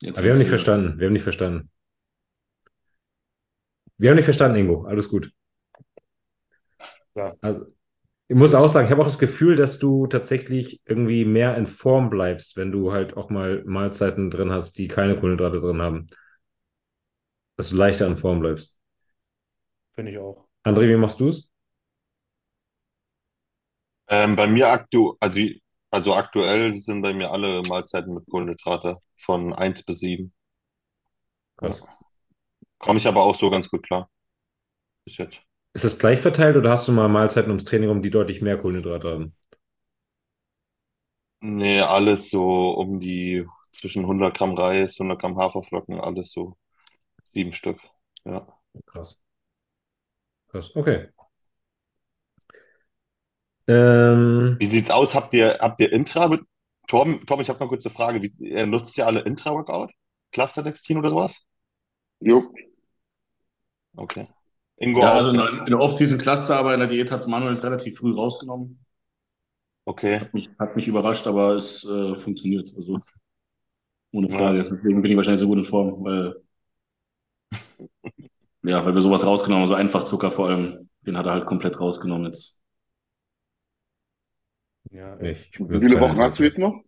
Jetzt 0.00 0.18
Aber 0.18 0.26
wir 0.26 0.32
haben 0.32 0.38
nicht 0.38 0.48
verstanden. 0.48 1.00
Wir 1.00 1.06
haben 1.06 1.12
nicht 1.14 1.22
verstanden. 1.22 1.70
Wir 3.98 4.10
haben 4.10 4.16
nicht 4.16 4.24
verstanden, 4.24 4.58
Ingo. 4.58 4.84
Alles 4.84 5.08
gut. 5.08 5.32
Ja. 7.14 7.34
Also, 7.40 7.66
ich 8.34 8.40
muss 8.40 8.52
auch 8.52 8.66
sagen, 8.66 8.86
ich 8.86 8.90
habe 8.90 9.00
auch 9.00 9.06
das 9.06 9.20
Gefühl, 9.20 9.54
dass 9.54 9.78
du 9.78 10.08
tatsächlich 10.08 10.80
irgendwie 10.86 11.24
mehr 11.24 11.56
in 11.56 11.68
Form 11.68 12.10
bleibst, 12.10 12.56
wenn 12.56 12.72
du 12.72 12.90
halt 12.90 13.16
auch 13.16 13.30
mal 13.30 13.62
Mahlzeiten 13.64 14.28
drin 14.28 14.50
hast, 14.50 14.76
die 14.76 14.88
keine 14.88 15.14
Kohlenhydrate 15.14 15.60
drin 15.60 15.80
haben. 15.80 16.08
Dass 17.56 17.70
du 17.70 17.76
leichter 17.76 18.08
in 18.08 18.16
Form 18.16 18.40
bleibst. 18.40 18.80
Finde 19.92 20.10
ich 20.10 20.18
auch. 20.18 20.48
André, 20.64 20.88
wie 20.88 20.96
machst 20.96 21.20
du 21.20 21.28
es? 21.28 21.48
Ähm, 24.08 24.34
bei 24.34 24.48
mir 24.48 24.68
aktu 24.68 25.14
also, 25.20 25.40
also 25.92 26.14
aktuell 26.14 26.74
sind 26.74 27.02
bei 27.02 27.14
mir 27.14 27.30
alle 27.30 27.62
Mahlzeiten 27.62 28.14
mit 28.14 28.28
Kohlenhydrate 28.28 28.96
von 29.16 29.52
1 29.52 29.84
bis 29.84 30.00
7. 30.00 30.34
Krass. 31.56 31.84
Komme 32.78 32.98
ich 32.98 33.06
aber 33.06 33.22
auch 33.22 33.36
so 33.36 33.48
ganz 33.48 33.70
gut 33.70 33.84
klar. 33.84 34.10
Bis 35.04 35.18
jetzt. 35.18 35.40
Ist 35.74 35.84
das 35.84 35.98
gleich 35.98 36.20
verteilt 36.20 36.56
oder 36.56 36.70
hast 36.70 36.88
du 36.88 36.92
mal 36.92 37.06
Mahlzeiten 37.08 37.50
ums 37.50 37.64
Training 37.64 37.90
rum, 37.90 38.00
die 38.00 38.08
deutlich 38.08 38.40
mehr 38.40 38.56
Kohlenhydrate 38.56 39.08
haben? 39.08 39.36
Nee, 41.40 41.80
alles 41.80 42.30
so 42.30 42.70
um 42.72 43.00
die 43.00 43.46
zwischen 43.70 44.06
100 44.06 44.36
Gramm 44.36 44.54
Reis, 44.54 44.98
100 44.98 45.20
Gramm 45.20 45.36
Haferflocken, 45.38 46.00
alles 46.00 46.32
so 46.32 46.56
sieben 47.24 47.52
Stück. 47.52 47.80
Ja. 48.24 48.46
Krass. 48.86 49.22
Krass, 50.48 50.74
okay. 50.76 51.08
Ähm, 53.66 54.56
Wie 54.58 54.66
sieht's 54.66 54.90
aus? 54.90 55.14
Habt 55.14 55.34
ihr, 55.34 55.58
habt 55.60 55.80
ihr 55.80 55.92
Intra 55.92 56.28
mit 56.28 56.42
Tom? 56.86 57.24
Tom, 57.26 57.40
ich 57.40 57.48
habe 57.48 57.58
noch 57.60 57.68
kurz 57.68 57.86
eine 57.86 57.94
Frage. 57.94 58.22
Wie, 58.22 58.66
nutzt 58.66 58.96
ihr 58.98 59.06
alle 59.06 59.20
Intra-Workout? 59.20 59.92
Clusterdextrin 60.32 60.98
oder 60.98 61.10
sowas? 61.10 61.40
Jo. 62.20 62.52
Okay. 63.98 64.33
Ingo 64.78 65.00
Ja, 65.00 65.12
also 65.14 65.30
in 65.30 65.36
der, 65.36 65.48
in 65.60 65.66
der 65.66 65.80
Off-Season 65.80 66.18
Cluster, 66.18 66.56
aber 66.56 66.74
in 66.74 66.80
der 66.80 66.88
Diät 66.88 67.10
hat 67.10 67.26
Manuel 67.28 67.52
es 67.52 67.62
relativ 67.64 67.98
früh 67.98 68.12
rausgenommen. 68.12 68.84
Okay. 69.86 70.20
Hat 70.20 70.34
mich, 70.34 70.50
hat 70.58 70.76
mich 70.76 70.88
überrascht, 70.88 71.26
aber 71.26 71.54
es 71.56 71.84
äh, 71.84 72.16
funktioniert. 72.16 72.72
Also 72.76 73.00
ohne 74.12 74.28
Ja. 74.28 74.38
Frage. 74.38 74.58
Deswegen 74.58 75.02
bin 75.02 75.10
ich 75.10 75.16
wahrscheinlich 75.16 75.40
so 75.40 75.46
gut 75.48 75.58
in 75.58 75.64
Form, 75.64 76.04
weil 76.04 76.36
ja, 78.62 78.84
weil 78.84 78.94
wir 78.94 79.00
sowas 79.00 79.24
rausgenommen 79.24 79.62
haben, 79.62 79.68
so 79.68 79.74
Einfachzucker 79.74 80.30
vor 80.30 80.48
allem, 80.48 80.88
den 81.06 81.16
hat 81.16 81.26
er 81.26 81.32
halt 81.32 81.46
komplett 81.46 81.80
rausgenommen 81.80 82.26
jetzt. 82.26 82.62
Ja, 84.90 85.14
nicht. 85.16 85.58
Wie 85.60 85.80
viele 85.82 86.00
Wochen 86.00 86.18
hast 86.18 86.38
du 86.38 86.44
jetzt 86.44 86.58
noch? 86.58 86.82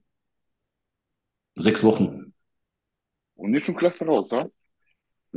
Sechs 1.56 1.82
Wochen. 1.84 2.32
Und 3.36 3.50
nicht 3.52 3.64
schon 3.64 3.76
Cluster 3.76 4.06
raus, 4.06 4.30
ja? 4.30 4.46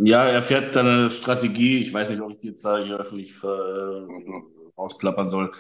Ja, 0.02 0.24
er 0.24 0.42
fährt 0.42 0.76
dann 0.76 0.88
eine 0.88 1.10
Strategie. 1.10 1.80
Ich 1.80 1.94
weiß 1.94 2.10
nicht, 2.10 2.22
ob 2.22 2.32
ich 2.32 2.38
die 2.38 2.48
jetzt 2.48 2.64
da 2.64 2.78
hier 2.78 2.98
öffentlich 2.98 3.32
äh, 3.44 5.28
soll. 5.28 5.52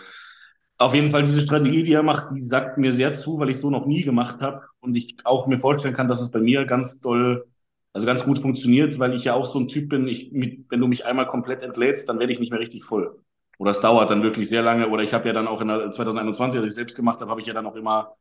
Auf 0.77 0.93
jeden 0.93 1.09
Fall 1.11 1.25
diese 1.25 1.41
Strategie, 1.41 1.83
die 1.83 1.93
er 1.93 2.03
macht, 2.03 2.31
die 2.31 2.41
sagt 2.41 2.77
mir 2.77 2.93
sehr 2.93 3.13
zu, 3.13 3.37
weil 3.37 3.49
ich 3.49 3.57
so 3.57 3.69
noch 3.69 3.85
nie 3.85 4.03
gemacht 4.03 4.39
habe 4.39 4.61
und 4.79 4.95
ich 4.95 5.17
auch 5.25 5.45
mir 5.47 5.59
vorstellen 5.59 5.93
kann, 5.93 6.07
dass 6.07 6.21
es 6.21 6.31
bei 6.31 6.39
mir 6.39 6.63
ganz 6.65 7.01
doll, 7.01 7.47
also 7.91 8.07
ganz 8.07 8.23
gut 8.23 8.39
funktioniert, 8.39 8.97
weil 8.97 9.13
ich 9.13 9.25
ja 9.25 9.33
auch 9.33 9.45
so 9.45 9.59
ein 9.59 9.67
Typ 9.67 9.89
bin, 9.89 10.07
ich, 10.07 10.31
mit, 10.31 10.65
wenn 10.69 10.79
du 10.79 10.87
mich 10.87 11.05
einmal 11.05 11.27
komplett 11.27 11.61
entlädst, 11.61 12.07
dann 12.07 12.19
werde 12.19 12.31
ich 12.31 12.39
nicht 12.39 12.51
mehr 12.51 12.61
richtig 12.61 12.85
voll. 12.85 13.19
Oder 13.57 13.71
es 13.71 13.81
dauert 13.81 14.09
dann 14.09 14.23
wirklich 14.23 14.47
sehr 14.47 14.61
lange. 14.63 14.87
Oder 14.87 15.03
ich 15.03 15.13
habe 15.13 15.27
ja 15.27 15.33
dann 15.33 15.47
auch 15.47 15.59
in 15.59 15.67
der 15.67 15.91
2021, 15.91 16.61
als 16.61 16.69
ich 16.69 16.75
selbst 16.75 16.95
gemacht 16.95 17.19
habe, 17.19 17.29
habe 17.29 17.41
ich 17.41 17.47
ja 17.47 17.53
dann 17.53 17.65
auch 17.65 17.75
immer 17.75 18.15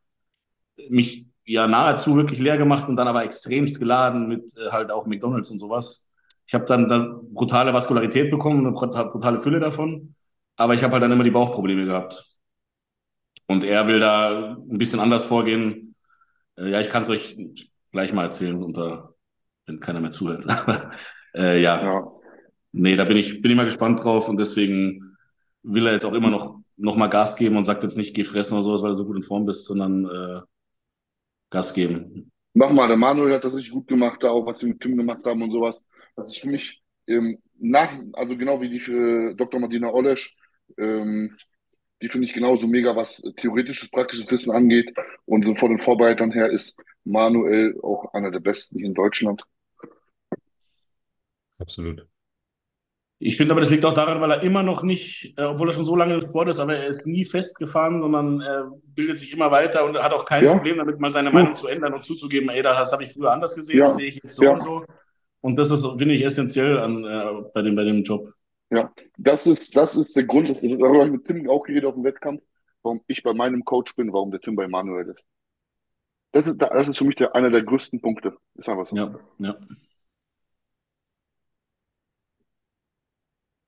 mich 0.88 1.26
ja 1.44 1.66
nahezu 1.66 2.16
wirklich 2.16 2.40
leer 2.40 2.58
gemacht 2.58 2.88
und 2.88 2.96
dann 2.96 3.08
aber 3.08 3.24
extremst 3.24 3.78
geladen 3.78 4.28
mit 4.28 4.56
äh, 4.56 4.70
halt 4.70 4.90
auch 4.90 5.06
McDonalds 5.06 5.50
und 5.50 5.58
sowas. 5.58 6.07
Ich 6.48 6.54
habe 6.54 6.64
dann, 6.64 6.88
dann 6.88 7.34
brutale 7.34 7.74
Vaskularität 7.74 8.30
bekommen 8.30 8.66
und 8.66 8.82
eine 8.82 9.10
brutale 9.10 9.38
Fülle 9.38 9.60
davon. 9.60 10.14
Aber 10.56 10.74
ich 10.74 10.82
habe 10.82 10.94
halt 10.94 11.02
dann 11.02 11.12
immer 11.12 11.22
die 11.22 11.30
Bauchprobleme 11.30 11.84
gehabt. 11.84 12.24
Und 13.46 13.64
er 13.64 13.86
will 13.86 14.00
da 14.00 14.56
ein 14.56 14.78
bisschen 14.78 14.98
anders 14.98 15.24
vorgehen. 15.24 15.94
Äh, 16.56 16.70
ja, 16.70 16.80
ich 16.80 16.88
kann 16.88 17.02
es 17.02 17.10
euch 17.10 17.36
gleich 17.92 18.14
mal 18.14 18.24
erzählen, 18.24 18.62
unter, 18.62 19.14
wenn 19.66 19.78
keiner 19.78 20.00
mehr 20.00 20.10
zuhört. 20.10 20.46
äh, 21.34 21.60
ja. 21.60 21.82
ja. 21.82 22.12
Nee, 22.72 22.96
da 22.96 23.04
bin 23.04 23.18
ich, 23.18 23.42
bin 23.42 23.50
ich 23.50 23.56
mal 23.56 23.64
gespannt 23.64 24.02
drauf 24.02 24.28
und 24.28 24.38
deswegen 24.38 25.16
will 25.62 25.86
er 25.86 25.92
jetzt 25.92 26.06
auch 26.06 26.14
immer 26.14 26.30
noch, 26.30 26.60
noch 26.76 26.96
mal 26.96 27.08
Gas 27.08 27.36
geben 27.36 27.56
und 27.56 27.64
sagt 27.64 27.82
jetzt 27.82 27.96
nicht, 27.98 28.14
geh 28.14 28.24
fressen 28.24 28.54
oder 28.54 28.62
sowas, 28.62 28.82
weil 28.82 28.90
du 28.90 28.96
so 28.96 29.04
gut 29.04 29.16
in 29.16 29.22
Form 29.22 29.44
bist, 29.44 29.66
sondern 29.66 30.06
äh, 30.06 30.40
Gas 31.50 31.74
geben. 31.74 32.32
Mach 32.54 32.70
mal, 32.70 32.88
der 32.88 32.96
Manuel 32.96 33.34
hat 33.34 33.44
das 33.44 33.54
richtig 33.54 33.72
gut 33.72 33.86
gemacht, 33.86 34.22
da 34.22 34.30
auch 34.30 34.46
was 34.46 34.60
sie 34.60 34.66
mit 34.66 34.80
Tim 34.80 34.96
gemacht 34.96 35.24
haben 35.24 35.42
und 35.42 35.50
sowas. 35.50 35.86
Was 36.18 36.32
ich 36.32 36.40
für 36.40 36.48
mich 36.48 36.82
ähm, 37.06 37.38
nach, 37.58 37.92
also 38.14 38.36
genau 38.36 38.60
wie 38.60 38.68
die 38.68 38.80
für 38.80 39.34
Dr. 39.34 39.60
Martina 39.60 39.90
Olesch, 39.92 40.36
ähm, 40.76 41.36
die 42.02 42.08
finde 42.08 42.26
ich 42.26 42.34
genauso 42.34 42.66
mega, 42.66 42.94
was 42.94 43.22
theoretisches, 43.36 43.90
praktisches 43.90 44.30
Wissen 44.30 44.52
angeht. 44.52 44.94
Und 45.26 45.44
so 45.44 45.54
von 45.54 45.70
den 45.70 45.80
Vorbereitern 45.80 46.30
her 46.30 46.50
ist 46.50 46.80
Manuel 47.04 47.78
auch 47.82 48.12
einer 48.14 48.30
der 48.30 48.40
besten 48.40 48.78
hier 48.78 48.86
in 48.86 48.94
Deutschland. 48.94 49.42
Absolut. 51.58 52.06
Ich 53.20 53.36
finde 53.36 53.52
aber, 53.52 53.60
das 53.60 53.70
liegt 53.70 53.84
auch 53.84 53.94
daran, 53.94 54.20
weil 54.20 54.30
er 54.30 54.42
immer 54.42 54.62
noch 54.62 54.84
nicht, 54.84 55.34
äh, 55.36 55.42
obwohl 55.42 55.68
er 55.68 55.72
schon 55.72 55.84
so 55.84 55.96
lange 55.96 56.20
Sport 56.20 56.50
ist, 56.50 56.60
aber 56.60 56.76
er 56.76 56.86
ist 56.86 57.04
nie 57.04 57.24
festgefahren, 57.24 58.00
sondern 58.00 58.40
er 58.40 58.70
bildet 58.94 59.18
sich 59.18 59.32
immer 59.32 59.50
weiter 59.50 59.84
und 59.84 59.98
hat 59.98 60.12
auch 60.12 60.24
kein 60.24 60.44
ja. 60.44 60.52
Problem 60.54 60.78
damit, 60.78 61.00
mal 61.00 61.10
seine 61.10 61.32
Meinung 61.32 61.56
zu 61.56 61.66
ändern 61.66 61.94
und 61.94 62.04
zuzugeben, 62.04 62.48
ey, 62.48 62.62
das 62.62 62.92
habe 62.92 63.02
ich 63.02 63.12
früher 63.12 63.32
anders 63.32 63.56
gesehen, 63.56 63.78
ja. 63.78 63.86
das 63.86 63.96
sehe 63.96 64.08
ich 64.08 64.20
jetzt 64.22 64.36
so 64.36 64.44
ja. 64.44 64.52
und 64.52 64.62
so. 64.62 64.84
Und 65.40 65.56
das 65.56 65.70
ist, 65.70 65.84
finde 65.98 66.14
ich, 66.14 66.24
essentiell 66.24 66.78
an, 66.78 67.04
äh, 67.04 67.50
bei, 67.54 67.62
dem, 67.62 67.76
bei 67.76 67.84
dem 67.84 68.02
Job. 68.02 68.28
Ja, 68.70 68.92
das 69.16 69.46
ist, 69.46 69.74
das 69.76 69.96
ist 69.96 70.14
der 70.14 70.24
Grund, 70.24 70.48
darüber 70.48 70.98
habe 70.98 71.06
ich 71.06 71.12
mit 71.12 71.24
Tim 71.24 71.48
auch 71.48 71.64
geredet 71.64 71.86
auf 71.86 71.94
dem 71.94 72.04
Wettkampf, 72.04 72.42
warum 72.82 73.00
ich 73.06 73.22
bei 73.22 73.32
meinem 73.32 73.64
Coach 73.64 73.96
bin, 73.96 74.12
warum 74.12 74.30
der 74.30 74.40
Tim 74.40 74.56
bei 74.56 74.68
Manuel 74.68 75.08
ist. 75.08 75.24
Das 76.32 76.46
ist, 76.46 76.60
das 76.60 76.88
ist 76.88 76.98
für 76.98 77.04
mich 77.04 77.16
der, 77.16 77.34
einer 77.34 77.50
der 77.50 77.62
größten 77.62 78.00
Punkte. 78.00 78.36
Ist 78.54 78.68
einfach 78.68 78.86
so. 78.86 78.96
Ja, 78.96 79.18
ja. 79.38 79.56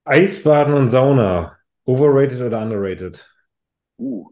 Eisbaden 0.05 0.74
und 0.74 0.88
Sauna. 0.88 1.56
Overrated 1.84 2.40
oder 2.40 2.60
underrated? 2.60 3.26
Uh. 3.98 4.30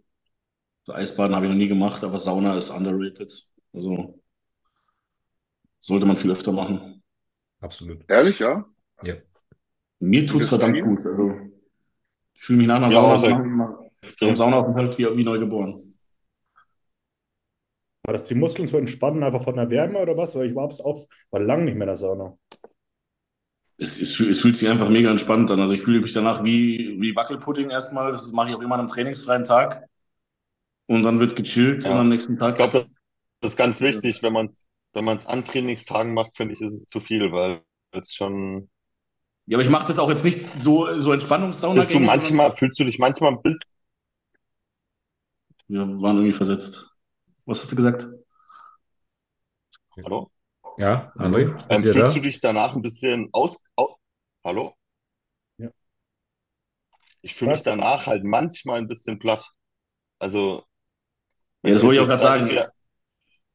So 0.84 0.92
Eisbaden 0.92 1.34
habe 1.34 1.46
ich 1.46 1.52
noch 1.52 1.58
nie 1.58 1.68
gemacht, 1.68 2.04
aber 2.04 2.18
Sauna 2.18 2.56
ist 2.56 2.70
underrated. 2.70 3.46
Also 3.72 4.20
sollte 5.80 6.06
man 6.06 6.16
viel 6.16 6.30
öfter 6.30 6.52
machen. 6.52 6.97
Absolut. 7.60 8.04
Ehrlich, 8.08 8.38
ja? 8.38 8.64
Ja. 9.02 9.14
Mir 10.00 10.26
tut 10.26 10.42
es 10.42 10.48
verdammt 10.48 10.80
gut. 10.80 11.04
Also, 11.04 11.34
ich 12.34 12.42
fühle 12.42 12.58
mich 12.58 12.66
nach 12.68 12.76
einer 12.76 12.88
ja, 12.88 13.20
Sauna, 13.20 13.78
ja. 14.02 14.36
Saunaaufenthalt 14.36 14.98
wie, 14.98 15.16
wie 15.16 15.24
neu 15.24 15.38
geboren. 15.38 15.94
War 18.02 18.12
das 18.14 18.26
die 18.26 18.34
Muskeln 18.34 18.68
zu 18.68 18.76
entspannen, 18.78 19.22
einfach 19.22 19.42
von 19.42 19.56
der 19.56 19.68
Wärme 19.70 19.98
oder 19.98 20.16
was? 20.16 20.34
Weil 20.34 20.48
ich 20.48 20.54
war 20.54 20.64
auch 20.64 21.06
war 21.30 21.40
lang 21.40 21.64
nicht 21.64 21.74
mehr 21.74 21.82
in 21.82 21.88
der 21.88 21.96
Sauna. 21.96 22.38
Es, 23.76 24.00
es, 24.00 24.18
es, 24.18 24.38
fühlt 24.40 24.56
sich 24.56 24.68
einfach 24.68 24.88
mega 24.88 25.10
entspannt 25.10 25.50
an. 25.50 25.60
Also 25.60 25.74
ich 25.74 25.82
fühle 25.82 26.00
mich 26.00 26.12
danach 26.12 26.42
wie, 26.42 26.96
wie 27.00 27.14
Wackelpudding 27.14 27.70
erstmal. 27.70 28.10
Das 28.10 28.32
mache 28.32 28.50
ich 28.50 28.56
auch 28.56 28.62
immer 28.62 28.74
an 28.74 28.80
einem 28.80 28.88
trainingsfreien 28.88 29.44
Tag. 29.44 29.84
Und 30.86 31.02
dann 31.02 31.20
wird 31.20 31.36
gechillt 31.36 31.84
ja. 31.84 31.92
und 31.92 31.98
am 31.98 32.08
nächsten 32.08 32.38
Tag. 32.38 32.52
Ich 32.52 32.56
glaube, 32.56 32.86
das 33.40 33.52
ist 33.52 33.56
ganz 33.56 33.80
wichtig, 33.80 34.22
wenn 34.22 34.32
man 34.32 34.50
es 34.92 34.94
wenn 34.94 35.08
an 35.08 35.44
Trainingstagen 35.44 36.14
macht, 36.14 36.36
finde 36.36 36.54
ich, 36.54 36.60
ist 36.60 36.72
es 36.72 36.84
zu 36.84 37.00
viel, 37.00 37.32
weil 37.32 37.62
es 37.92 38.14
schon 38.14 38.70
ja, 39.48 39.56
aber 39.56 39.64
ich 39.64 39.70
mache 39.70 39.86
das 39.86 39.98
auch 39.98 40.10
jetzt 40.10 40.24
nicht 40.24 40.46
so, 40.60 41.00
so 41.00 41.10
Entspannungssauna. 41.10 41.80
Bist 41.80 41.94
du 41.94 42.00
manchmal, 42.00 42.52
fühlst 42.52 42.78
du 42.78 42.84
dich 42.84 42.98
manchmal 42.98 43.32
ein 43.32 43.40
bisschen. 43.40 43.72
Wir 45.68 45.80
waren 45.80 46.16
irgendwie 46.16 46.34
versetzt. 46.34 46.94
Was 47.46 47.62
hast 47.62 47.72
du 47.72 47.76
gesagt? 47.76 48.06
Hallo? 50.04 50.30
Ja, 50.76 51.14
André? 51.16 51.54
Ähm, 51.70 51.82
fühlst 51.82 51.96
da? 51.96 52.08
du 52.08 52.20
dich 52.20 52.40
danach 52.42 52.76
ein 52.76 52.82
bisschen 52.82 53.30
aus. 53.32 53.56
aus 53.74 53.94
Hallo? 54.44 54.74
Ja. 55.56 55.70
Ich 57.22 57.34
fühle 57.34 57.52
mich 57.52 57.62
danach 57.62 58.06
halt 58.06 58.24
manchmal 58.24 58.80
ein 58.80 58.86
bisschen 58.86 59.18
platt. 59.18 59.50
Also. 60.18 60.62
Ja, 61.62 61.72
das 61.72 61.82
wollte 61.82 61.94
ich 61.94 62.00
auch 62.02 62.06
gerade 62.06 62.22
sagen. 62.22 62.70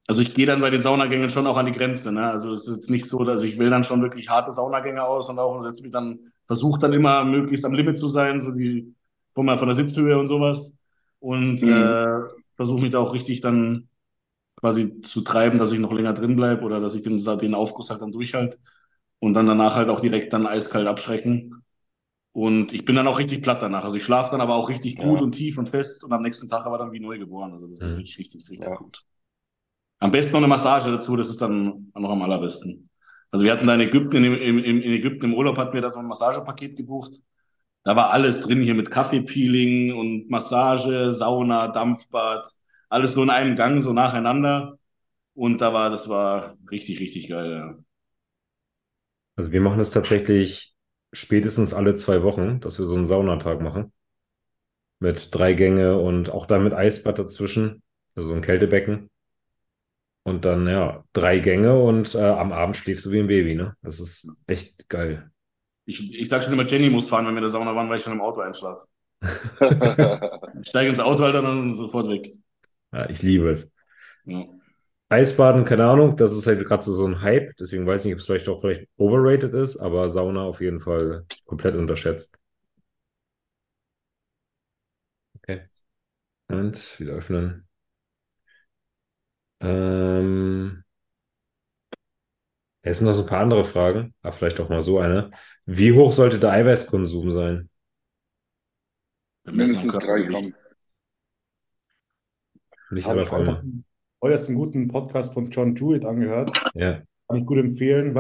Also 0.08 0.22
ich 0.22 0.34
gehe 0.34 0.46
dann 0.46 0.62
bei 0.62 0.70
den 0.70 0.82
Saunagängen 0.82 1.30
schon 1.30 1.48
auch 1.48 1.58
an 1.58 1.66
die 1.66 1.72
Grenze. 1.72 2.12
Ne? 2.12 2.30
Also 2.30 2.52
es 2.52 2.68
ist 2.68 2.76
jetzt 2.76 2.90
nicht 2.90 3.06
so, 3.06 3.24
dass 3.24 3.42
ich 3.42 3.58
will 3.58 3.70
dann 3.70 3.84
schon 3.84 4.02
wirklich 4.02 4.30
harte 4.30 4.52
Saunagänge 4.52 5.04
aus 5.04 5.30
und 5.30 5.40
auch 5.40 5.64
setze 5.64 5.84
mich 5.84 5.92
dann, 5.92 6.32
versuche 6.46 6.80
dann 6.80 6.94
immer 6.94 7.24
möglichst 7.24 7.66
am 7.66 7.74
Limit 7.74 7.98
zu 7.98 8.08
sein, 8.10 8.42
so 8.42 8.52
die 8.52 8.94
von, 9.32 9.48
von 9.58 9.68
der 9.68 9.76
Sitzhöhe 9.76 10.18
und 10.18 10.28
sowas. 10.28 10.82
Und 11.20 11.62
mhm. 11.62 11.70
äh, 11.70 12.20
versuche 12.56 12.82
mich 12.82 12.92
da 12.92 13.00
auch 13.00 13.14
richtig 13.14 13.40
dann 13.40 13.88
quasi 14.60 15.02
zu 15.02 15.22
treiben, 15.22 15.58
dass 15.58 15.72
ich 15.72 15.80
noch 15.80 15.94
länger 15.94 16.14
drin 16.14 16.36
bleibe 16.36 16.64
oder 16.64 16.80
dass 16.80 16.96
ich 16.96 17.02
den, 17.02 17.18
den 17.18 17.56
Aufguss 17.56 17.90
halt 17.90 18.02
dann 18.02 18.12
durchhalte 18.12 18.58
und 19.20 19.34
dann 19.34 19.48
danach 19.48 19.76
halt 19.76 19.90
auch 19.90 20.02
direkt 20.02 20.34
dann 20.34 20.48
eiskalt 20.48 20.88
abschrecken. 20.88 21.64
Und 22.34 22.74
ich 22.74 22.84
bin 22.84 22.96
dann 22.96 23.08
auch 23.08 23.20
richtig 23.20 23.42
platt 23.42 23.62
danach. 23.62 23.86
Also 23.86 23.96
ich 23.96 24.04
schlafe 24.04 24.32
dann 24.32 24.42
aber 24.42 24.56
auch 24.56 24.68
richtig 24.68 24.98
gut 24.98 25.20
ja. 25.20 25.24
und 25.24 25.34
tief 25.34 25.58
und 25.58 25.70
fest 25.70 26.04
und 26.04 26.12
am 26.12 26.24
nächsten 26.24 26.48
Tag 26.48 26.66
aber 26.66 26.78
dann 26.78 26.92
wie 26.92 27.00
neu 27.00 27.18
geboren. 27.20 27.54
Also 27.54 27.68
das 27.68 27.80
ist 27.80 27.88
mhm. 27.88 27.96
richtig, 27.96 28.20
richtig, 28.20 28.50
richtig 28.50 28.68
ja. 28.68 28.76
gut. 28.76 29.06
Am 30.04 30.12
besten 30.12 30.34
noch 30.34 30.40
eine 30.40 30.50
Massage 30.50 30.92
dazu, 30.92 31.16
das 31.16 31.30
ist 31.30 31.42
dann 31.42 31.90
noch 31.96 32.10
am 32.10 32.22
allerbesten. 32.24 32.90
Also 33.32 33.46
wir 33.46 33.54
hatten 33.54 33.66
da 33.66 33.74
in 33.76 33.80
Ägypten, 33.80 34.18
in, 34.26 34.34
in, 34.34 34.60
in 34.60 34.82
Ägypten 34.82 35.28
im 35.28 35.34
Urlaub 35.34 35.58
hatten 35.58 35.74
wir 35.74 35.80
da 35.80 35.92
so 35.92 36.00
ein 36.00 36.08
Massagepaket 36.08 36.76
gebucht. 36.76 37.22
Da 37.86 37.96
war 37.96 38.10
alles 38.10 38.42
drin 38.42 38.62
hier 38.62 38.74
mit 38.74 38.92
Kaffeepeeling 38.92 39.94
und 39.94 40.30
Massage, 40.30 41.14
Sauna, 41.14 41.70
Dampfbad, 41.70 42.46
alles 42.90 43.14
so 43.14 43.24
in 43.24 43.30
einem 43.30 43.56
Gang, 43.56 43.82
so 43.82 43.94
nacheinander. 43.94 44.78
Und 45.36 45.62
da 45.62 45.72
war, 45.72 45.90
das 45.90 46.10
war 46.10 46.58
richtig, 46.70 47.00
richtig 47.00 47.30
geil. 47.30 47.52
Ja. 47.54 47.76
Also 49.38 49.54
wir 49.54 49.62
machen 49.62 49.78
das 49.78 49.92
tatsächlich 49.92 50.76
spätestens 51.14 51.74
alle 51.74 51.96
zwei 51.96 52.24
Wochen, 52.24 52.60
dass 52.60 52.78
wir 52.78 52.88
so 52.88 52.96
einen 52.96 53.08
Saunatag 53.08 53.62
machen. 53.62 53.94
Mit 55.00 55.34
drei 55.34 55.54
Gänge 55.54 55.98
und 55.98 56.30
auch 56.30 56.46
da 56.46 56.60
mit 56.60 56.74
Eisbad 56.74 57.20
dazwischen. 57.20 57.82
Also 58.16 58.28
so 58.28 58.36
ein 58.36 58.42
Kältebecken. 58.42 59.10
Und 60.24 60.46
dann, 60.46 60.68
ja, 60.68 61.04
drei 61.12 61.40
Gänge 61.40 61.78
und 61.78 62.16
äh, 62.16 62.20
am 62.20 62.54
Abend 62.54 62.78
schläfst 62.78 63.06
du 63.06 63.12
wie 63.12 63.20
ein 63.20 63.28
Baby, 63.28 63.56
ne? 63.56 63.76
Das 63.82 64.00
ist 64.00 64.30
echt 64.48 64.88
geil. 64.88 65.30
Ich, 65.86 66.14
ich 66.14 66.30
sag 66.30 66.44
schon 66.44 66.54
immer, 66.54 66.66
Jenny 66.66 66.90
muss 66.90 67.10
fahren, 67.10 67.26
wenn 67.26 67.34
wir 67.34 67.40
in 67.40 67.44
der 67.44 67.50
Sauna 67.50 67.76
waren, 67.76 67.90
weil 67.90 67.98
ich 67.98 68.04
schon 68.04 68.14
im 68.14 68.22
Auto 68.22 68.40
einschlafe. 68.40 68.88
ich 70.62 70.70
steige 70.70 70.90
ins 70.90 71.00
Auto, 71.00 71.24
Alter, 71.24 71.42
dann 71.42 71.76
sofort 71.76 72.08
weg. 72.08 72.34
Ja, 72.94 73.10
ich 73.10 73.22
liebe 73.22 73.50
es. 73.52 73.74
Ja. 74.26 74.46
Eisbaden, 75.10 75.66
keine 75.66 75.86
Ahnung, 75.86 76.16
das 76.16 76.32
ist 76.32 76.48
halt 76.48 76.66
gerade 76.66 76.82
so, 76.82 76.92
so 76.92 77.06
ein 77.06 77.22
Hype, 77.22 77.56
deswegen 77.58 77.86
weiß 77.86 78.02
ich 78.02 78.06
nicht, 78.06 78.14
ob 78.16 78.20
es 78.20 78.26
vielleicht 78.26 78.50
auch 78.50 78.62
vielleicht 78.62 78.88
overrated 78.98 79.54
ist, 79.54 79.78
aber 79.78 80.10
Sauna 80.10 80.44
auf 80.44 80.62
jeden 80.62 80.80
Fall 80.80 81.26
komplett 81.46 81.76
unterschätzt. 81.76 82.36
Okay. 85.38 85.68
Und 86.48 87.00
wieder 87.00 87.14
öffnen. 87.14 87.68
Ähm, 89.64 90.84
es 92.82 92.98
sind 92.98 93.08
noch 93.08 93.14
so 93.14 93.24
ein 93.24 93.30
paar 93.30 93.40
andere 93.40 93.64
Fragen, 93.64 94.14
aber 94.22 94.34
vielleicht 94.34 94.60
auch 94.60 94.68
mal 94.68 94.82
so 94.82 95.00
eine. 95.00 95.32
Wie 95.66 95.94
hoch 95.94 96.12
sollte 96.12 96.38
der 96.38 96.52
Eiweißkonsum 96.52 97.32
sein? 97.32 97.70
Mindestens 99.46 99.94
drei 99.94 100.22
Gramm. 100.24 100.54
Nicht 102.92 103.08
aber 103.08 103.26
vor 103.26 103.40
allem. 103.40 103.84
Heute 104.22 104.36
hast 104.36 104.48
einen 104.48 104.58
guten 104.58 104.88
Podcast 104.88 105.34
von 105.34 105.50
John 105.50 105.76
Jewett 105.76 106.06
angehört. 106.06 106.52
Ja. 106.76 107.02
Kann 107.28 107.38
ich 107.38 107.46
gut 107.46 107.58
empfehlen. 107.58 108.14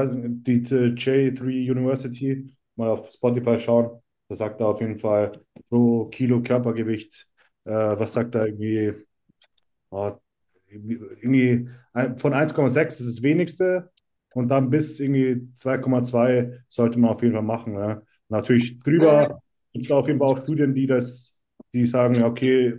Die 0.44 0.61
J3 0.61 1.72
University 1.72 2.53
mal 2.76 2.90
auf 2.90 3.11
Spotify 3.11 3.60
schauen. 3.60 4.02
Da 4.30 4.36
sagt 4.36 4.61
er 4.61 4.68
auf 4.68 4.82
jeden 4.82 4.98
Fall 4.98 5.41
pro 5.70 6.06
Kilo 6.06 6.41
Körpergewicht, 6.41 7.28
äh, 7.65 7.72
was 7.72 8.14
sagt 8.14 8.36
er 8.36 8.48
irgendwie, 8.48 8.94
oh, 9.91 10.18
irgendwie 10.74 11.70
von 12.18 12.34
1,6 12.34 13.00
ist 13.00 13.08
das 13.08 13.24
wenigste 13.24 13.91
und 14.34 14.50
dann 14.50 14.70
bis 14.70 15.00
irgendwie 15.00 15.48
2,2 15.56 16.60
sollte 16.70 17.00
man 17.00 17.12
auf 17.12 17.22
jeden 17.22 17.34
Fall 17.34 17.44
machen. 17.44 17.74
Ja. 17.74 18.02
Natürlich 18.30 18.80
drüber 18.80 19.41
gibt 19.72 19.86
es 19.86 19.91
auf 19.91 20.08
jeden 20.08 20.20
Fall 20.20 20.30
auch 20.30 20.44
Studien, 20.44 20.74
die 20.74 20.88
das, 20.88 21.38
die 21.74 21.86
sagen, 21.86 22.16
ja, 22.16 22.28
okay, 22.28 22.78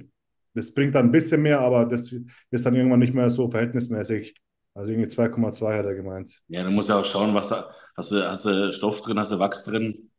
das 0.54 0.72
bringt 0.72 0.94
dann 0.94 1.06
ein 1.06 1.12
bisschen 1.12 1.42
mehr, 1.42 1.60
aber 1.60 1.84
das 1.84 2.14
ist 2.50 2.66
dann 2.66 2.74
irgendwann 2.74 3.00
nicht 3.00 3.14
mehr 3.14 3.30
so 3.30 3.50
verhältnismäßig. 3.50 4.34
Also 4.74 4.90
irgendwie 4.90 5.08
2,2 5.08 5.78
hat 5.78 5.86
er 5.86 5.94
gemeint. 5.94 6.40
Ja, 6.48 6.62
du 6.64 6.70
musst 6.70 6.88
ja 6.88 6.98
auch 6.98 7.04
schauen, 7.04 7.34
was 7.34 7.48
da, 7.48 7.70
hast 7.96 8.10
du, 8.10 8.28
hast 8.28 8.44
du 8.44 8.72
Stoff 8.72 9.00
drin, 9.00 9.18
hast 9.18 9.32
du 9.32 9.38
Wachs 9.38 9.64
drin. 9.64 10.10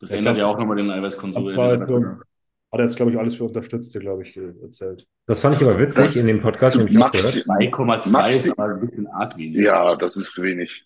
Das 0.00 0.12
ändert 0.12 0.36
ja 0.36 0.46
auch 0.46 0.58
nochmal 0.58 0.76
den 0.76 0.90
Eiweißkonsum. 0.90 2.22
Hat 2.70 2.80
er 2.80 2.84
jetzt, 2.84 2.96
glaube 2.96 3.12
ich, 3.12 3.18
alles 3.18 3.34
für 3.34 3.44
Unterstützte, 3.44 3.98
glaube 3.98 4.22
ich, 4.24 4.36
erzählt. 4.36 5.06
Das 5.26 5.40
fand 5.40 5.56
ich 5.56 5.62
aber 5.66 5.78
witzig 5.78 6.16
in 6.16 6.26
dem 6.26 6.40
Podcast, 6.40 6.74
den 6.78 6.86
ich 6.88 6.98
auch 7.02 7.10
gehört. 7.10 7.46
Maxi 7.46 7.70
2,2 7.70 8.10
Maxi- 8.10 8.30
ist 8.30 8.58
aber 8.58 8.74
ein 8.74 8.80
bisschen 8.80 9.06
arg 9.06 9.36
wenig. 9.38 9.64
ja, 9.64 9.96
das 9.96 10.16
ist 10.18 10.40
wenig. 10.42 10.84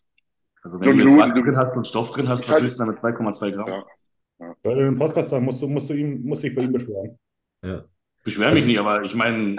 Also 0.62 0.78
wenn 0.80 0.96
du 0.96 1.04
Du- 1.06 1.16
jetzt 1.18 1.36
du- 1.36 1.42
drin 1.42 1.56
hast 1.56 1.76
und 1.76 1.86
Stoff 1.88 2.10
drin 2.10 2.28
hast, 2.28 2.42
was 2.44 2.50
halt- 2.54 2.62
willst 2.62 2.78
du 2.78 2.84
damit 2.84 3.00
2,2 3.00 3.50
Gramm? 3.50 3.68
Ja. 3.68 4.54
Weil 4.62 4.74
du 4.76 4.86
im 4.86 4.96
Podcast 4.98 5.30
sagen, 5.30 5.44
musst 5.44 5.60
du, 5.60 5.66
musst 5.68 5.90
du 5.90 5.94
ihm, 5.94 6.22
musst 6.24 6.42
dich 6.44 6.54
bei 6.54 6.62
ihm 6.62 6.72
beschweren. 6.72 7.18
Ja. 7.64 7.84
Beschwer 8.24 8.52
mich 8.52 8.66
nicht, 8.66 8.78
aber 8.78 9.02
ich 9.02 9.14
meine, 9.16 9.56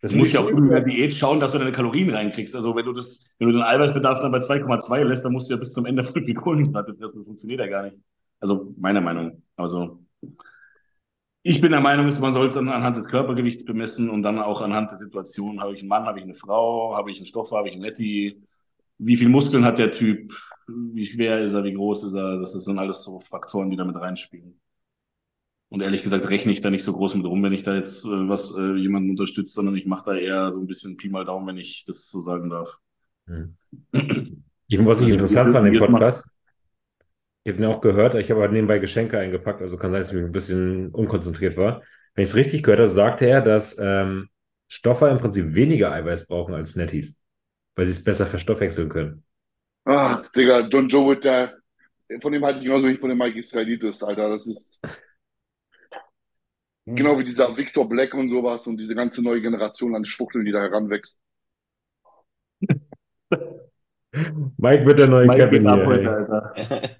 Das 0.00 0.12
du 0.12 0.18
musst 0.18 0.32
ja 0.32 0.40
auch 0.40 0.48
in 0.48 0.68
der 0.68 0.82
Diät 0.82 1.14
schauen, 1.14 1.40
dass 1.40 1.50
du 1.52 1.58
deine 1.58 1.72
Kalorien 1.72 2.10
reinkriegst. 2.10 2.54
Also 2.54 2.76
wenn 2.76 2.84
du 2.84 2.92
das, 2.92 3.24
wenn 3.38 3.48
du 3.48 3.54
den 3.54 3.62
Eiweißbedarf 3.62 4.20
dann 4.20 4.30
bei 4.30 4.38
2,2 4.40 5.02
lässt, 5.02 5.24
dann 5.24 5.32
musst 5.32 5.48
du 5.48 5.54
ja 5.54 5.58
bis 5.58 5.72
zum 5.72 5.84
Ende 5.86 6.04
voll 6.04 6.24
viel 6.24 6.34
Kohlenhydrate 6.34 6.94
fressen. 6.94 7.18
Das 7.18 7.26
funktioniert 7.26 7.58
ja 7.60 7.66
gar 7.66 7.82
nicht. 7.82 7.96
Also 8.40 8.72
meiner 8.78 9.00
Meinung. 9.00 9.42
Also 9.56 10.00
ich 11.46 11.60
bin 11.60 11.70
der 11.70 11.80
Meinung, 11.80 12.06
man 12.20 12.32
soll 12.32 12.48
es 12.48 12.56
anhand 12.56 12.96
des 12.96 13.06
Körpergewichts 13.06 13.64
bemessen 13.64 14.10
und 14.10 14.22
dann 14.22 14.40
auch 14.40 14.62
anhand 14.62 14.90
der 14.90 14.98
Situation. 14.98 15.60
Habe 15.60 15.74
ich 15.74 15.80
einen 15.80 15.88
Mann, 15.88 16.04
habe 16.04 16.18
ich 16.18 16.24
eine 16.24 16.34
Frau, 16.34 16.96
habe 16.96 17.12
ich 17.12 17.18
einen 17.18 17.26
Stoff, 17.26 17.52
habe 17.52 17.68
ich 17.68 17.74
einen 17.74 17.82
Netti? 17.82 18.42
Wie 18.98 19.16
viel 19.16 19.28
Muskeln 19.28 19.64
hat 19.64 19.78
der 19.78 19.92
Typ? 19.92 20.32
Wie 20.66 21.06
schwer 21.06 21.40
ist 21.40 21.52
er? 21.52 21.62
Wie 21.62 21.74
groß 21.74 22.04
ist 22.04 22.14
er? 22.14 22.40
Das 22.40 22.52
sind 22.52 22.78
alles 22.78 23.04
so 23.04 23.20
Faktoren, 23.20 23.70
die 23.70 23.76
da 23.76 23.84
mit 23.84 23.94
reinspielen. 23.94 24.60
Und 25.68 25.82
ehrlich 25.82 26.02
gesagt 26.02 26.28
rechne 26.28 26.50
ich 26.50 26.60
da 26.60 26.70
nicht 26.70 26.82
so 26.82 26.92
groß 26.92 27.14
mit 27.14 27.26
rum, 27.26 27.42
wenn 27.44 27.52
ich 27.52 27.62
da 27.62 27.76
jetzt 27.76 28.04
äh, 28.04 28.28
was 28.28 28.56
äh, 28.56 28.74
jemanden 28.74 29.10
unterstütze, 29.10 29.52
sondern 29.52 29.76
ich 29.76 29.86
mache 29.86 30.04
da 30.04 30.14
eher 30.16 30.52
so 30.52 30.60
ein 30.60 30.66
bisschen 30.66 30.96
Pi 30.96 31.08
mal 31.08 31.24
Daumen, 31.24 31.46
wenn 31.46 31.58
ich 31.58 31.84
das 31.84 32.08
so 32.10 32.22
sagen 32.22 32.50
darf. 32.50 32.78
Hm. 33.26 33.56
Ich, 34.68 34.84
was 34.84 35.00
ich 35.00 35.10
interessant 35.10 35.52
fand 35.52 35.68
im 35.68 35.78
Podcast, 35.78 36.35
ich 37.46 37.52
habe 37.52 37.62
ihn 37.62 37.66
auch 37.70 37.80
gehört, 37.80 38.14
ich 38.16 38.30
habe 38.30 38.40
halt 38.40 38.52
nebenbei 38.52 38.78
Geschenke 38.80 39.18
eingepackt, 39.18 39.62
also 39.62 39.76
kann 39.76 39.90
sein, 39.92 40.00
dass 40.00 40.12
ich 40.12 40.18
ein 40.18 40.32
bisschen 40.32 40.90
unkonzentriert 40.92 41.56
war. 41.56 41.82
Wenn 42.14 42.24
ich 42.24 42.30
es 42.30 42.36
richtig 42.36 42.62
gehört 42.64 42.80
habe, 42.80 42.90
sagte 42.90 43.26
er, 43.26 43.40
dass 43.40 43.78
ähm, 43.78 44.28
Stoffer 44.68 45.10
im 45.10 45.18
Prinzip 45.18 45.54
weniger 45.54 45.92
Eiweiß 45.92 46.26
brauchen 46.26 46.54
als 46.54 46.74
Netties, 46.76 47.22
weil 47.76 47.86
sie 47.86 47.92
es 47.92 48.02
besser 48.04 48.26
verstoffwechseln 48.26 48.88
können. 48.88 49.24
Ah, 49.84 50.22
Digga, 50.34 50.68
John 50.68 50.88
Joe, 50.88 51.16
der, 51.16 51.56
von 52.22 52.32
dem 52.32 52.44
halte 52.44 52.58
ich 52.60 52.64
genauso 52.66 52.88
wie 52.88 52.96
von 52.96 53.08
dem 53.10 53.18
Mike 53.18 53.38
Israelitis, 53.38 54.02
Alter. 54.02 54.30
Das 54.30 54.46
ist 54.46 54.80
Hm. 56.86 56.94
genau 56.96 57.16
wie 57.18 57.24
dieser 57.24 57.56
Victor 57.56 57.88
Black 57.88 58.12
und 58.14 58.28
sowas 58.28 58.66
und 58.66 58.76
diese 58.78 58.94
ganze 58.96 59.22
neue 59.22 59.40
Generation 59.40 59.94
an 59.94 60.04
Schwuchteln, 60.04 60.44
die 60.44 60.50
da 60.52 60.60
heranwächst. 60.62 61.20
Mike 64.56 64.86
wird 64.86 64.98
der 64.98 65.08
neue 65.08 65.26
Mike 65.26 65.38
Kevin 65.38 65.66
ab. 65.66 65.86
Alter. 65.86 66.54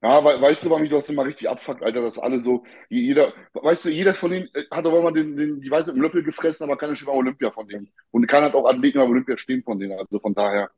Ja, 0.00 0.24
we 0.24 0.40
weißt 0.40 0.64
du, 0.64 0.70
warum 0.70 0.82
mich 0.82 0.90
das 0.90 1.08
immer 1.08 1.26
richtig 1.26 1.48
abfuckt, 1.48 1.82
Alter, 1.82 2.02
dass 2.02 2.18
alle 2.18 2.40
so, 2.40 2.64
jeder, 2.88 3.32
weißt 3.52 3.84
du, 3.84 3.88
jeder 3.90 4.14
von 4.14 4.30
denen 4.30 4.48
äh, 4.54 4.62
hat 4.70 4.86
aber 4.86 5.02
mal 5.02 5.12
den, 5.12 5.36
den, 5.36 5.60
die 5.60 5.70
Weiße 5.70 5.90
im 5.90 6.00
Löffel 6.00 6.22
gefressen, 6.22 6.64
aber 6.64 6.78
keiner 6.78 6.94
steht 6.94 7.08
beim 7.08 7.16
Olympia 7.18 7.50
von 7.50 7.66
denen. 7.68 7.90
Und 8.10 8.26
keiner 8.26 8.46
hat 8.46 8.54
auch 8.54 8.66
Athleten 8.68 8.98
beim 8.98 9.10
Olympia 9.10 9.36
stehen 9.36 9.62
von 9.62 9.78
denen, 9.78 9.98
also 9.98 10.18
von 10.20 10.34
daher. 10.34 10.70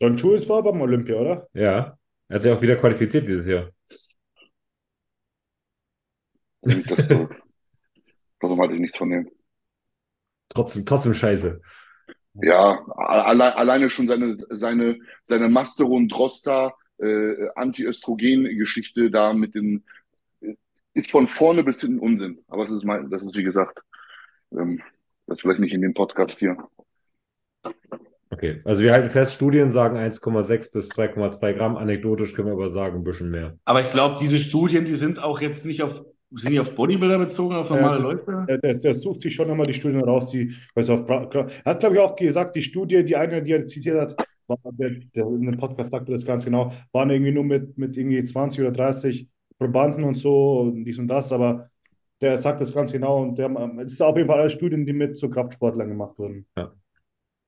John 0.00 0.16
Jules 0.16 0.48
war 0.48 0.62
beim 0.62 0.80
Olympia, 0.80 1.16
oder? 1.16 1.48
Ja, 1.52 1.96
er 2.28 2.34
hat 2.34 2.42
sich 2.42 2.52
auch 2.52 2.60
wieder 2.62 2.76
qualifiziert 2.76 3.28
dieses 3.28 3.46
Jahr. 3.46 3.70
ich 6.62 6.86
das 6.86 7.06
zurück. 7.06 7.42
Warum 8.40 8.60
halte 8.60 8.74
ich 8.74 8.80
nichts 8.80 8.98
von 8.98 9.10
dem? 9.10 9.30
Trotzdem, 10.48 10.84
trotzdem 10.86 11.14
scheiße. 11.14 11.60
Ja, 12.34 12.84
alle, 12.96 13.56
alleine 13.56 13.90
schon 13.90 14.08
seine, 14.08 14.36
seine, 14.50 14.98
seine 15.24 15.48
Masteron 15.48 16.08
Drosta 16.08 16.74
äh, 16.98 17.48
Anti-Östrogen-Geschichte 17.54 19.10
da 19.10 19.32
mit 19.32 19.54
den 19.54 19.84
äh, 20.40 20.54
ist 20.94 21.10
von 21.10 21.28
vorne 21.28 21.62
bis 21.62 21.80
hinten 21.80 22.00
Unsinn. 22.00 22.40
Aber 22.48 22.64
das 22.64 22.74
ist 22.74 22.84
mein, 22.84 23.08
das 23.10 23.22
ist 23.22 23.36
wie 23.36 23.44
gesagt, 23.44 23.82
ähm, 24.52 24.82
das 25.26 25.40
vielleicht 25.40 25.60
nicht 25.60 25.74
in 25.74 25.82
dem 25.82 25.94
Podcast 25.94 26.38
hier. 26.38 26.56
Okay, 28.30 28.60
also 28.64 28.82
wir 28.82 28.92
halten 28.92 29.10
fest, 29.10 29.34
Studien 29.34 29.70
sagen 29.70 29.96
1,6 29.96 30.72
bis 30.72 30.90
2,2 30.90 31.52
Gramm. 31.52 31.76
Anekdotisch 31.76 32.34
können 32.34 32.48
wir 32.48 32.54
aber 32.54 32.68
sagen, 32.68 32.96
ein 32.96 33.04
bisschen 33.04 33.30
mehr. 33.30 33.56
Aber 33.64 33.80
ich 33.80 33.90
glaube, 33.90 34.16
diese 34.18 34.40
Studien, 34.40 34.84
die 34.84 34.96
sind 34.96 35.22
auch 35.22 35.40
jetzt 35.40 35.64
nicht 35.64 35.84
auf, 35.84 36.04
sind 36.36 36.52
die 36.52 36.60
auf 36.60 36.74
Bodybuilder 36.74 37.18
bezogen, 37.18 37.54
auf 37.54 37.70
normale 37.70 37.98
Ja, 37.98 38.02
Leute? 38.02 38.44
Der, 38.48 38.58
der, 38.58 38.78
der 38.78 38.94
sucht 38.94 39.22
sich 39.22 39.34
schon 39.34 39.48
immer 39.50 39.66
die 39.66 39.74
Studien 39.74 40.02
raus, 40.02 40.30
die, 40.30 40.54
weiß 40.74 40.90
auf, 40.90 41.08
er 41.08 41.48
hat, 41.64 41.80
glaube 41.80 41.96
ich, 41.96 42.00
auch 42.00 42.16
gesagt, 42.16 42.56
die 42.56 42.62
Studie, 42.62 43.04
die 43.04 43.16
eine, 43.16 43.42
die 43.42 43.52
er 43.52 43.64
zitiert 43.66 44.00
hat, 44.00 44.16
war, 44.46 44.58
der, 44.72 44.90
der 45.14 45.26
in 45.26 45.46
dem 45.46 45.56
Podcast 45.56 45.90
sagte 45.90 46.12
das 46.12 46.24
ganz 46.24 46.44
genau, 46.44 46.72
waren 46.92 47.10
irgendwie 47.10 47.32
nur 47.32 47.44
mit, 47.44 47.76
mit 47.78 47.96
irgendwie 47.96 48.22
20 48.22 48.60
oder 48.60 48.72
30 48.72 49.28
Probanden 49.58 50.04
und 50.04 50.16
so 50.16 50.60
und 50.60 50.84
dies 50.84 50.98
und 50.98 51.08
das, 51.08 51.32
aber 51.32 51.70
der 52.20 52.38
sagt 52.38 52.60
das 52.60 52.72
ganz 52.72 52.92
genau 52.92 53.22
und 53.22 53.38
der, 53.38 53.50
es 53.84 53.92
ist 53.92 54.02
auf 54.02 54.16
jeden 54.16 54.28
Fall 54.28 54.40
alles 54.40 54.52
Studien, 54.52 54.84
die 54.86 54.92
mit 54.92 55.16
so 55.16 55.28
Kraftsportlern 55.28 55.88
gemacht 55.88 56.18
wurden. 56.18 56.46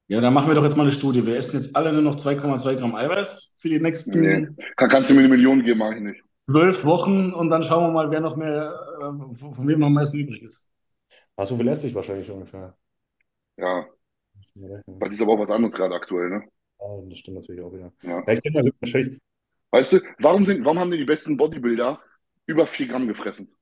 Ja, 0.08 0.20
dann 0.20 0.32
machen 0.34 0.48
wir 0.48 0.54
doch 0.54 0.62
jetzt 0.62 0.76
mal 0.76 0.84
eine 0.84 0.92
Studie. 0.92 1.26
Wir 1.26 1.36
essen 1.36 1.60
jetzt 1.60 1.74
alle 1.74 1.92
nur 1.92 2.02
noch 2.02 2.14
2,2 2.14 2.76
Gramm 2.76 2.94
Eiweiß 2.94 3.58
für 3.60 3.68
die 3.68 3.80
nächsten 3.80 4.20
Nee. 4.20 4.48
Kann, 4.76 4.88
kannst 4.88 5.10
du 5.10 5.14
mir 5.14 5.20
eine 5.20 5.30
Million 5.30 5.64
geben, 5.64 5.80
mache 5.80 5.96
ich 5.96 6.00
nicht. 6.00 6.25
Zwölf 6.48 6.84
Wochen 6.84 7.32
und 7.32 7.50
dann 7.50 7.62
schauen 7.62 7.84
wir 7.84 7.92
mal, 7.92 8.10
wer 8.10 8.20
noch 8.20 8.36
mehr, 8.36 8.72
äh, 9.00 9.34
von 9.34 9.66
wem 9.68 9.80
noch 9.80 9.86
am 9.88 9.94
meisten 9.94 10.18
übrig 10.18 10.42
ist. 10.42 10.70
Ah, 11.36 11.44
so 11.46 11.56
viel 11.56 11.68
esse 11.68 11.88
ich 11.88 11.94
wahrscheinlich 11.94 12.30
ungefähr. 12.30 12.76
Ja, 13.56 13.86
Ja, 14.54 14.80
weil 14.86 15.08
das 15.10 15.12
ist 15.18 15.22
aber 15.22 15.32
auch 15.32 15.38
was 15.40 15.50
anderes 15.50 15.74
gerade 15.74 15.94
aktuell, 15.94 16.28
ne? 16.28 16.44
das 17.08 17.18
stimmt 17.18 17.38
natürlich 17.38 17.62
auch 17.62 17.72
wieder. 17.72 17.92
Ja. 18.02 18.22
Ja, 18.26 18.32
ich 18.32 18.40
denke, 18.40 18.72
wahrscheinlich, 18.80 19.20
Weißt 19.70 19.92
du, 19.94 20.00
warum 20.20 20.46
sind, 20.46 20.64
warum 20.64 20.78
haben 20.78 20.90
denn 20.90 21.00
die 21.00 21.04
besten 21.06 21.36
Bodybuilder 21.36 22.00
über 22.46 22.66
4 22.66 22.86
Gramm 22.88 23.08
gefressen? 23.08 23.52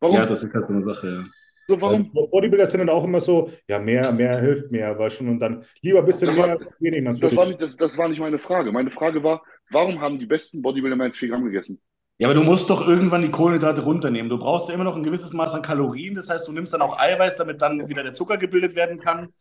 Warum? 0.00 0.16
Ja, 0.16 0.26
das 0.26 0.44
ist 0.44 0.52
halt 0.52 0.66
so 0.66 0.72
eine 0.72 0.84
Sache, 0.84 1.08
ja. 1.08 1.24
so, 1.68 1.80
warum? 1.80 2.10
Also 2.14 2.28
Bodybuilder 2.30 2.66
sind 2.66 2.80
dann 2.80 2.88
auch 2.88 3.04
immer 3.04 3.20
so, 3.20 3.50
ja, 3.68 3.78
mehr, 3.78 4.12
mehr 4.12 4.40
hilft 4.40 4.70
mehr, 4.70 4.98
weil 4.98 5.10
schon 5.10 5.28
und 5.28 5.40
dann 5.40 5.64
lieber 5.82 6.00
ein 6.00 6.06
bisschen 6.06 6.28
Das 6.28 6.36
war- 6.36 6.46
mehr 6.46 6.58
als 6.58 6.74
wenig 6.80 7.04
Das 7.04 7.12
natürlich. 7.20 7.36
war 7.36 7.46
nicht, 7.46 7.60
das, 7.62 7.76
das 7.76 7.96
war 7.98 8.08
nicht 8.08 8.18
meine 8.20 8.38
Frage. 8.38 8.72
Meine 8.72 8.90
Frage 8.90 9.22
war, 9.22 9.42
warum 9.70 10.00
haben 10.00 10.18
die 10.18 10.26
besten 10.26 10.62
Bodybuilder 10.62 10.96
mehr 10.96 11.06
als 11.06 11.16
4 11.16 11.28
Gramm 11.28 11.44
gegessen? 11.44 11.80
Ja, 12.18 12.28
aber 12.28 12.34
du 12.34 12.42
musst 12.42 12.70
doch 12.70 12.86
irgendwann 12.86 13.22
die 13.22 13.30
Kohlenhydrate 13.30 13.82
runternehmen. 13.82 14.28
Du 14.28 14.38
brauchst 14.38 14.68
ja 14.68 14.74
immer 14.74 14.84
noch 14.84 14.96
ein 14.96 15.02
gewisses 15.02 15.32
Maß 15.32 15.54
an 15.54 15.62
Kalorien. 15.62 16.14
Das 16.14 16.28
heißt, 16.28 16.46
du 16.46 16.52
nimmst 16.52 16.72
dann 16.72 16.82
auch 16.82 16.98
Eiweiß, 16.98 17.36
damit 17.36 17.60
dann 17.60 17.88
wieder 17.88 18.04
der 18.04 18.14
Zucker 18.14 18.36
gebildet 18.36 18.76
werden 18.76 19.00
kann. 19.00 19.32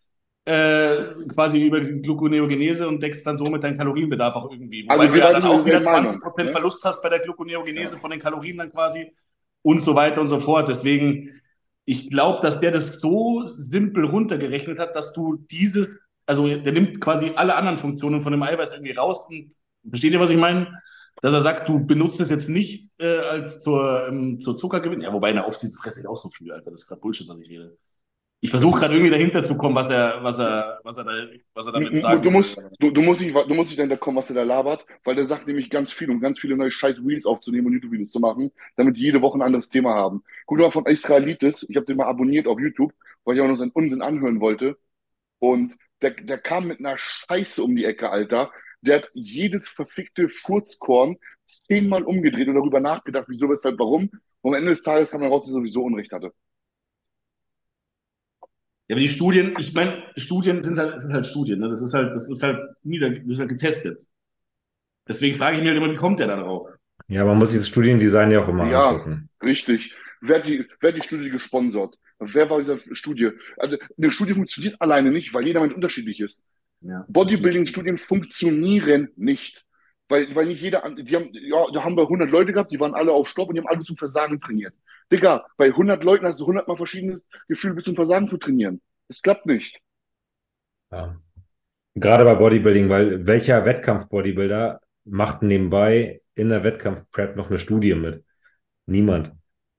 Äh, 0.45 1.05
quasi 1.33 1.63
über 1.63 1.79
die 1.79 2.01
Gluconeogenese 2.01 2.87
und 2.87 3.01
deckst 3.01 3.25
dann 3.25 3.37
somit 3.37 3.63
deinen 3.63 3.77
Kalorienbedarf 3.77 4.35
auch 4.35 4.51
irgendwie. 4.51 4.83
Wobei 4.83 4.95
Also 4.95 5.07
du 5.07 5.13
wir 5.13 5.21
ja 5.21 5.31
dann 5.31 5.43
auch 5.43 5.63
wieder 5.63 5.79
derselben 5.79 6.03
Meinung, 6.03 6.21
20% 6.21 6.43
ne? 6.43 6.49
Verlust 6.49 6.83
hast 6.83 7.01
bei 7.01 7.09
der 7.09 7.19
Gluconeogenese 7.19 7.95
von 7.95 8.11
den 8.11 8.19
Kalorien 8.19 8.57
dann 8.57 8.69
quasi 8.69 9.09
und 9.61 9.81
so 9.81 9.95
weiter 9.95 10.19
und 10.19 10.27
so 10.27 10.39
fort. 10.39 10.67
Deswegen, 10.67 11.39
ich 11.85 12.09
glaube, 12.09 12.41
dass 12.41 12.59
der 12.59 12.71
das 12.71 12.99
so 12.99 13.45
simpel 13.45 14.03
runtergerechnet 14.03 14.79
hat, 14.79 14.95
dass 14.97 15.13
du 15.13 15.37
dieses, 15.49 15.97
also 16.25 16.47
der 16.47 16.73
nimmt 16.73 16.99
quasi 16.99 17.31
alle 17.35 17.55
anderen 17.55 17.77
Funktionen 17.77 18.21
von 18.21 18.33
dem 18.33 18.43
Eiweiß 18.43 18.73
irgendwie 18.73 18.93
raus 18.93 19.25
und 19.29 19.51
versteht 19.87 20.13
ihr, 20.13 20.19
was 20.19 20.29
ich 20.29 20.37
meine? 20.37 20.79
Dass 21.21 21.33
er 21.33 21.41
sagt, 21.41 21.69
du 21.69 21.85
benutzt 21.85 22.19
es 22.19 22.29
jetzt 22.29 22.49
nicht 22.49 22.91
äh, 22.99 23.19
als 23.19 23.61
zur, 23.61 24.07
ähm, 24.07 24.39
zur 24.39 24.57
Zuckergewinnung. 24.57 25.03
Ja, 25.03 25.13
wobei 25.13 25.29
in 25.29 25.35
der 25.35 25.47
Offseason 25.47 25.81
fresse 25.81 26.01
ich 26.01 26.07
auch 26.07 26.17
so 26.17 26.29
viel, 26.29 26.51
Alter. 26.51 26.71
Das 26.71 26.81
ist 26.81 26.87
gerade 26.87 27.01
Bullshit, 27.01 27.27
was 27.27 27.39
ich 27.39 27.49
rede. 27.49 27.77
Ich 28.43 28.49
versuche 28.49 28.77
gerade 28.77 28.93
irgendwie 28.93 29.11
dahinter 29.11 29.41
zu 29.41 29.55
kommen, 29.55 29.73
was 29.73 29.89
er, 29.89 30.21
was 30.21 30.37
er, 30.37 30.81
was 30.83 30.97
er, 30.97 31.05
da, 31.05 31.13
was 31.53 31.65
er 31.65 31.71
damit 31.71 31.97
sagt. 31.97 32.25
Du 32.25 32.29
musst, 32.29 32.61
du, 32.77 32.91
du 32.91 33.01
musst 33.01 33.21
nicht, 33.21 33.33
du 33.33 33.53
musst 33.53 33.69
nicht 33.69 33.79
dahinter 33.79 33.95
kommen, 33.95 34.17
was 34.17 34.29
er 34.31 34.35
da 34.35 34.43
labert, 34.43 34.85
weil 35.05 35.15
der 35.15 35.27
sagt 35.27 35.47
nämlich 35.47 35.69
ganz 35.69 35.93
viel, 35.93 36.09
um 36.11 36.19
ganz 36.19 36.39
viele 36.39 36.57
neue 36.57 36.69
scheiß 36.69 37.05
Reels 37.05 37.25
aufzunehmen 37.25 37.67
und 37.67 37.73
YouTube-Videos 37.75 38.11
zu 38.11 38.19
machen, 38.19 38.51
damit 38.75 38.97
die 38.97 39.01
jede 39.01 39.21
Woche 39.21 39.37
ein 39.37 39.43
anderes 39.43 39.69
Thema 39.69 39.93
haben. 39.93 40.23
Guck 40.45 40.57
mal 40.57 40.71
von 40.71 40.85
Israelitis, 40.85 41.65
ich 41.69 41.77
habe 41.77 41.85
den 41.85 41.95
mal 41.95 42.07
abonniert 42.07 42.45
auf 42.47 42.59
YouTube, 42.59 42.91
weil 43.23 43.37
ich 43.37 43.41
auch 43.41 43.47
noch 43.47 43.55
seinen 43.55 43.71
Unsinn 43.71 44.01
anhören 44.01 44.41
wollte. 44.41 44.77
Und 45.39 45.77
der, 46.01 46.11
der 46.11 46.37
kam 46.37 46.67
mit 46.67 46.79
einer 46.79 46.97
Scheiße 46.97 47.63
um 47.63 47.77
die 47.77 47.85
Ecke, 47.85 48.09
Alter. 48.09 48.51
Der 48.83 48.97
hat 48.97 49.09
jedes 49.13 49.69
verfickte 49.69 50.27
Furzkorn 50.29 51.15
zehnmal 51.45 52.03
umgedreht 52.03 52.47
und 52.49 52.55
darüber 52.55 52.79
nachgedacht, 52.79 53.25
wieso, 53.29 53.49
weshalb, 53.49 53.79
warum. 53.79 54.09
Und 54.41 54.53
am 54.53 54.59
Ende 54.59 54.71
des 54.71 54.83
Tages 54.83 55.11
kam 55.11 55.23
raus, 55.23 55.43
dass 55.45 55.51
er 55.53 55.59
sowieso 55.59 55.83
Unrecht 55.83 56.11
hatte. 56.11 56.33
Ja, 58.89 58.95
aber 58.95 58.99
die 58.99 59.07
Studien, 59.09 59.55
ich 59.57 59.73
meine, 59.73 60.03
Studien 60.17 60.61
sind 60.63 60.77
halt, 60.77 60.99
sind 60.99 61.13
halt 61.13 61.25
Studien, 61.25 61.59
ne? 61.59 61.69
Das 61.69 61.81
ist 61.81 61.93
halt, 61.93 62.13
das 62.13 62.29
ist 62.29 62.43
halt 62.43 62.59
nieder, 62.83 63.09
das 63.09 63.31
ist 63.31 63.39
halt 63.39 63.49
getestet. 63.49 63.99
Deswegen 65.07 65.37
frage 65.37 65.57
ich 65.57 65.63
mich 65.63 65.71
halt 65.71 65.81
immer, 65.81 65.91
wie 65.91 65.97
kommt 65.97 66.19
der 66.19 66.27
da 66.27 66.37
drauf? 66.37 66.67
Ja, 67.07 67.23
man 67.25 67.37
muss 67.37 67.51
dieses 67.51 67.69
Studiendesign 67.69 68.31
ja 68.31 68.43
auch 68.43 68.49
immer 68.49 68.69
Ja. 68.69 68.89
angucken. 68.89 69.29
Richtig. 69.41 69.93
Wer 70.21 70.39
hat 70.39 70.47
die, 70.47 70.65
wer 70.79 70.91
hat 70.91 70.97
die 70.97 71.03
Studie 71.03 71.29
gesponsert? 71.29 71.95
Wer 72.19 72.49
war 72.49 72.59
dieser 72.59 72.79
Studie? 72.79 73.31
Also 73.57 73.77
eine 73.97 74.11
Studie 74.11 74.33
funktioniert 74.33 74.79
alleine 74.81 75.11
nicht, 75.11 75.33
weil 75.33 75.45
jeder 75.45 75.59
Mensch 75.61 75.73
unterschiedlich 75.73 76.19
ist. 76.21 76.45
Ja. 76.83 77.05
Bodybuilding-Studien 77.07 77.97
funktionieren 77.97 79.09
nicht. 79.15 79.65
Weil, 80.09 80.35
weil 80.35 80.47
nicht 80.47 80.61
jeder, 80.61 80.83
die 80.95 81.15
haben, 81.15 81.31
ja, 81.33 81.65
da 81.73 81.83
haben 81.83 81.95
wir 81.95 82.03
100 82.03 82.29
Leute 82.29 82.53
gehabt, 82.53 82.71
die 82.71 82.79
waren 82.79 82.93
alle 82.93 83.13
auf 83.13 83.27
Stopp 83.27 83.49
und 83.49 83.55
die 83.55 83.61
haben 83.61 83.67
alle 83.67 83.81
zum 83.81 83.97
Versagen 83.97 84.39
trainiert. 84.39 84.73
Digga, 85.11 85.45
bei 85.57 85.67
100 85.67 86.03
Leuten 86.03 86.25
hast 86.25 86.39
du 86.39 86.43
100 86.43 86.67
mal 86.67 86.77
verschiedenes 86.77 87.25
Gefühl, 87.47 87.73
bis 87.73 87.85
zum 87.85 87.95
Versagen 87.95 88.27
zu 88.27 88.37
trainieren. 88.37 88.81
Es 89.07 89.21
klappt 89.21 89.45
nicht. 89.45 89.79
Ja. 90.91 91.19
Gerade 91.95 92.25
bei 92.25 92.35
Bodybuilding, 92.35 92.89
weil 92.89 93.25
welcher 93.25 93.65
Wettkampf-Bodybuilder 93.65 94.81
macht 95.05 95.41
nebenbei 95.41 96.21
in 96.35 96.49
der 96.49 96.63
Wettkampf-Prep 96.63 97.35
noch 97.35 97.49
eine 97.49 97.59
Studie 97.59 97.95
mit? 97.95 98.23
Niemand. 98.85 99.31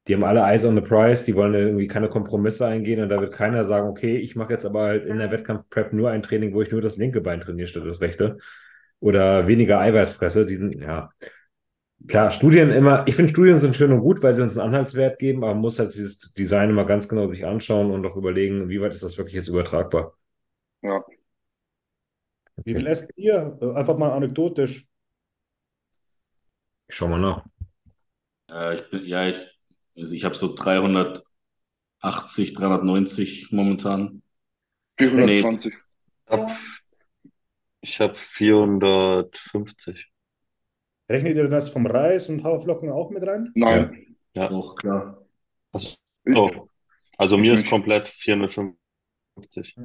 Die 0.06 0.14
haben 0.14 0.24
alle 0.24 0.40
Eyes 0.40 0.64
on 0.64 0.74
the 0.74 0.82
Prize, 0.82 1.24
die 1.24 1.34
wollen 1.34 1.54
irgendwie 1.54 1.86
keine 1.86 2.08
Kompromisse 2.10 2.66
eingehen 2.66 3.00
und 3.00 3.08
da 3.08 3.20
wird 3.20 3.32
keiner 3.32 3.64
sagen, 3.64 3.88
okay, 3.88 4.18
ich 4.18 4.36
mache 4.36 4.52
jetzt 4.52 4.66
aber 4.66 4.82
halt 4.82 5.06
in 5.06 5.18
der 5.18 5.30
Wettkampf-Prep 5.30 5.94
nur 5.94 6.10
ein 6.10 6.22
Training, 6.22 6.52
wo 6.54 6.60
ich 6.60 6.70
nur 6.70 6.82
das 6.82 6.98
linke 6.98 7.22
Bein 7.22 7.40
trainiere 7.40 7.66
statt 7.66 7.84
das 7.86 8.02
rechte. 8.02 8.36
Oder 9.00 9.46
weniger 9.46 9.80
Eiweiß 9.80 10.14
fresse. 10.14 10.46
Die 10.46 10.56
sind, 10.56 10.80
ja. 10.80 11.10
Klar, 12.06 12.30
Studien 12.30 12.70
immer, 12.70 13.06
ich 13.06 13.14
finde 13.16 13.30
Studien 13.30 13.56
sind 13.56 13.76
schön 13.76 13.92
und 13.92 14.00
gut, 14.00 14.22
weil 14.22 14.34
sie 14.34 14.42
uns 14.42 14.58
einen 14.58 14.68
Anhaltswert 14.68 15.18
geben, 15.18 15.42
aber 15.42 15.54
man 15.54 15.62
muss 15.62 15.78
halt 15.78 15.94
dieses 15.94 16.34
Design 16.34 16.70
immer 16.70 16.84
ganz 16.84 17.08
genau 17.08 17.28
sich 17.28 17.46
anschauen 17.46 17.90
und 17.90 18.04
auch 18.04 18.16
überlegen, 18.16 18.68
wie 18.68 18.80
weit 18.80 18.92
ist 18.92 19.02
das 19.02 19.16
wirklich 19.16 19.34
jetzt 19.34 19.48
übertragbar. 19.48 20.14
Ja. 20.82 21.02
Wie 22.56 22.74
viel 22.74 22.86
esst 22.86 23.10
ihr? 23.16 23.58
Einfach 23.74 23.96
mal 23.96 24.12
anekdotisch. 24.12 24.86
Ich 26.88 26.94
schau 26.94 27.08
mal 27.08 27.18
nach. 27.18 27.44
Äh, 28.50 28.76
ich 28.76 28.90
bin, 28.90 29.04
ja, 29.06 29.26
ich, 29.28 29.53
also 29.96 30.14
ich 30.14 30.24
habe 30.24 30.34
so 30.34 30.54
380, 30.54 32.54
390 32.54 33.52
momentan. 33.52 34.22
420. 34.98 35.74
Hab, 36.26 36.50
ich 37.80 38.00
habe 38.00 38.14
450. 38.16 40.10
Rechnet 41.08 41.36
ihr 41.36 41.48
das 41.48 41.68
vom 41.68 41.86
Reis 41.86 42.28
und 42.28 42.42
Haferflocken 42.44 42.90
auch 42.90 43.10
mit 43.10 43.22
rein? 43.26 43.50
Nein. 43.54 44.16
Ja. 44.34 44.50
Auch 44.50 44.74
klar. 44.74 45.22
Also, 45.72 45.96
oh. 46.34 46.68
also 47.18 47.36
mir 47.36 47.54
ist 47.54 47.68
komplett 47.68 48.08
450. 48.08 49.76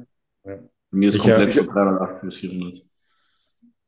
Mir 0.90 1.08
ist 1.08 1.16
Ich 1.16 1.22
komplett 1.22 1.56
hab- 1.56 1.66
so 1.66 1.72
380 1.72 2.20
bis 2.22 2.36
400. 2.36 2.86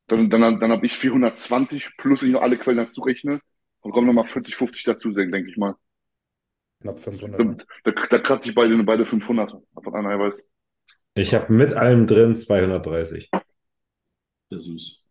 dann 0.09 0.31
dann, 0.31 0.61
dann 0.61 0.71
habe 0.71 0.87
ich 0.87 0.95
420 0.95 1.97
plus 1.97 2.23
ich 2.23 2.33
noch 2.33 2.43
alle 2.43 2.59
Quellen 2.59 2.79
dazu 2.79 3.01
rechne. 3.01 3.41
Und 3.81 3.93
kommen 3.93 4.07
nochmal 4.07 4.29
40, 4.29 4.55
50 4.55 4.85
dazu, 4.85 5.11
denke 5.13 5.51
ich 5.51 5.57
mal. 5.57 5.75
Knapp 6.83 7.01
500. 7.01 7.41
Da, 7.85 7.93
da, 7.93 8.07
da 8.11 8.19
kratze 8.19 8.49
ich 8.49 8.55
beide, 8.55 8.83
beide 8.85 9.07
500 9.07 9.51
von 9.83 9.95
einem 9.95 10.07
Eiweiß. 10.07 10.43
Ich 11.15 11.35
habe 11.35 11.53
mit 11.53 11.73
allem 11.73 12.07
drin 12.07 12.37
230. 12.37 13.31
Sehr 14.51 14.59
süß. 14.61 15.03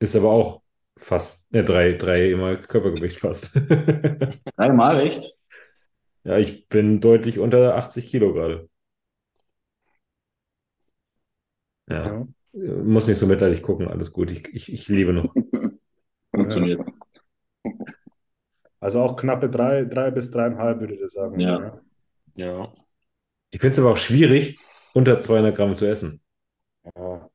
Ist 0.00 0.16
aber 0.16 0.30
auch 0.30 0.62
fast, 0.96 1.52
ne, 1.52 1.64
drei, 1.64 1.92
drei 1.92 2.34
mal 2.36 2.56
Körpergewicht 2.56 3.18
fast. 3.18 3.50
Dreimal, 4.56 5.00
echt? 5.00 5.34
Ja, 6.24 6.38
ich 6.38 6.68
bin 6.68 7.00
deutlich 7.00 7.38
unter 7.40 7.74
80 7.76 8.08
Kilo 8.10 8.32
gerade. 8.32 8.68
Ja, 11.88 12.04
Ja. 12.06 12.26
muss 12.52 13.06
nicht 13.08 13.18
so 13.18 13.26
mitleidig 13.26 13.62
gucken, 13.62 13.88
alles 13.88 14.12
gut. 14.12 14.30
Ich, 14.30 14.46
ich, 14.54 14.72
ich 14.72 14.88
liebe 14.88 15.12
noch. 15.12 15.34
Funktioniert. 16.34 16.80
Also 18.80 19.00
auch 19.00 19.16
knappe 19.16 19.50
drei, 19.50 19.84
drei 19.84 20.10
bis 20.10 20.30
dreieinhalb, 20.30 20.80
würde 20.80 20.94
ich 20.94 21.10
sagen. 21.10 21.40
Ja. 21.40 21.80
Ja. 22.34 22.72
Ich 23.50 23.60
finde 23.60 23.72
es 23.72 23.78
aber 23.78 23.92
auch 23.92 23.98
schwierig, 23.98 24.58
unter 24.94 25.18
200 25.18 25.56
Gramm 25.56 25.74
zu 25.74 25.86
essen. 25.86 26.20
Ja. 26.96 27.28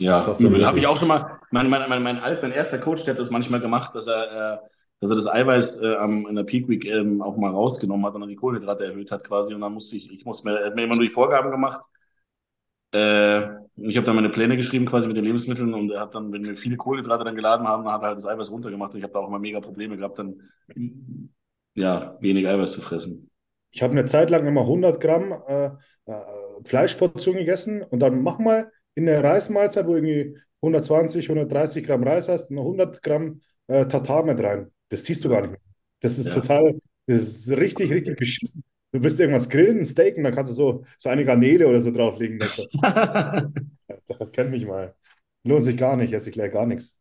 Ja, 0.00 0.24
unmöglich. 0.24 0.66
Habe 0.66 0.78
ich 0.78 0.86
auch 0.86 0.96
schon 0.96 1.08
mal. 1.08 1.38
Mein, 1.50 1.68
mein, 1.68 1.88
mein, 1.88 2.02
mein, 2.02 2.18
Alt, 2.20 2.42
mein 2.42 2.52
erster 2.52 2.78
Coach, 2.78 3.04
der 3.04 3.14
hat 3.14 3.20
das 3.20 3.30
manchmal 3.30 3.60
gemacht, 3.60 3.94
dass 3.94 4.06
er, 4.06 4.54
äh, 4.54 4.68
dass 5.00 5.10
er 5.10 5.16
das 5.16 5.26
Eiweiß 5.26 5.82
äh, 5.82 5.96
am, 5.96 6.26
in 6.26 6.36
der 6.36 6.44
Peak 6.44 6.68
Week 6.68 6.86
ähm, 6.86 7.20
auch 7.20 7.36
mal 7.36 7.50
rausgenommen 7.50 8.06
hat 8.06 8.14
und 8.14 8.22
dann 8.22 8.30
die 8.30 8.36
Kohlenhydrate 8.36 8.86
erhöht 8.86 9.12
hat 9.12 9.24
quasi. 9.24 9.52
Und 9.52 9.60
dann 9.60 9.74
musste 9.74 9.96
ich, 9.96 10.10
ich 10.10 10.24
musste 10.24 10.48
mir, 10.48 10.58
er 10.58 10.66
hat 10.68 10.74
mir 10.74 10.84
immer 10.84 10.94
nur 10.94 11.04
die 11.04 11.10
Vorgaben 11.10 11.50
gemacht. 11.50 11.84
Äh, 12.92 13.46
ich 13.82 13.96
habe 13.96 14.04
dann 14.06 14.16
meine 14.16 14.28
Pläne 14.30 14.56
geschrieben 14.56 14.86
quasi 14.86 15.08
mit 15.08 15.16
den 15.16 15.24
Lebensmitteln 15.24 15.74
und 15.74 15.90
er 15.90 16.00
hat 16.02 16.14
dann, 16.14 16.32
wenn 16.32 16.44
wir 16.44 16.56
viele 16.56 16.76
Kohlenhydrate 16.76 17.24
dann 17.24 17.36
geladen 17.36 17.66
haben, 17.66 17.84
dann 17.84 17.94
hat 17.94 18.02
er 18.02 18.08
halt 18.08 18.18
das 18.18 18.26
Eiweiß 18.26 18.50
runtergemacht. 18.50 18.94
Und 18.94 18.98
ich 18.98 19.04
habe 19.04 19.12
da 19.12 19.20
auch 19.20 19.28
immer 19.28 19.38
mega 19.38 19.60
Probleme 19.60 19.96
gehabt, 19.96 20.18
dann 20.18 20.40
ja, 21.74 22.16
wenig 22.20 22.46
Eiweiß 22.46 22.72
zu 22.72 22.80
fressen. 22.80 23.30
Ich 23.72 23.82
habe 23.82 23.92
eine 23.92 24.04
Zeit 24.04 24.30
lang 24.30 24.46
immer 24.46 24.62
100 24.66 25.00
Gramm 25.00 25.32
äh, 25.46 25.70
äh, 26.06 26.22
Fleischportion 26.64 27.36
gegessen 27.36 27.82
und 27.82 28.00
dann 28.00 28.22
mach 28.22 28.38
mal 28.38 28.70
in 28.94 29.06
der 29.06 29.22
Reismahlzeit, 29.22 29.86
wo 29.86 29.94
irgendwie 29.94 30.36
120, 30.60 31.28
130 31.28 31.84
Gramm 31.84 32.02
Reis 32.02 32.28
hast, 32.28 32.50
noch 32.50 32.64
100 32.64 33.02
Gramm 33.02 33.40
äh, 33.68 33.86
Tatar 33.86 34.24
mit 34.24 34.40
rein. 34.40 34.70
Das 34.88 35.04
siehst 35.04 35.24
du 35.24 35.28
gar 35.28 35.42
nicht 35.42 35.52
mehr. 35.52 35.60
Das 36.00 36.18
ist 36.18 36.28
Ja. 36.28 36.34
total, 36.34 36.80
das 37.06 37.22
ist 37.22 37.48
richtig, 37.50 37.90
richtig 37.92 38.16
beschissen. 38.16 38.64
Du 38.92 39.02
willst 39.02 39.20
irgendwas 39.20 39.48
grillen, 39.48 39.78
ein 39.78 39.84
Steak, 39.84 40.16
und 40.16 40.24
dann 40.24 40.34
kannst 40.34 40.50
du 40.50 40.54
so, 40.54 40.84
so 40.98 41.08
eine 41.08 41.24
Garnele 41.24 41.68
oder 41.68 41.80
so 41.80 41.92
drauflegen. 41.92 42.38
Das, 42.38 42.56
das 44.06 44.32
kennt 44.32 44.50
mich 44.50 44.66
mal. 44.66 44.94
Lohnt 45.44 45.64
sich 45.64 45.76
gar 45.76 45.96
nicht, 45.96 46.12
esse 46.12 46.30
ich 46.30 46.34
gleich 46.34 46.52
gar 46.52 46.66
nichts. 46.66 46.98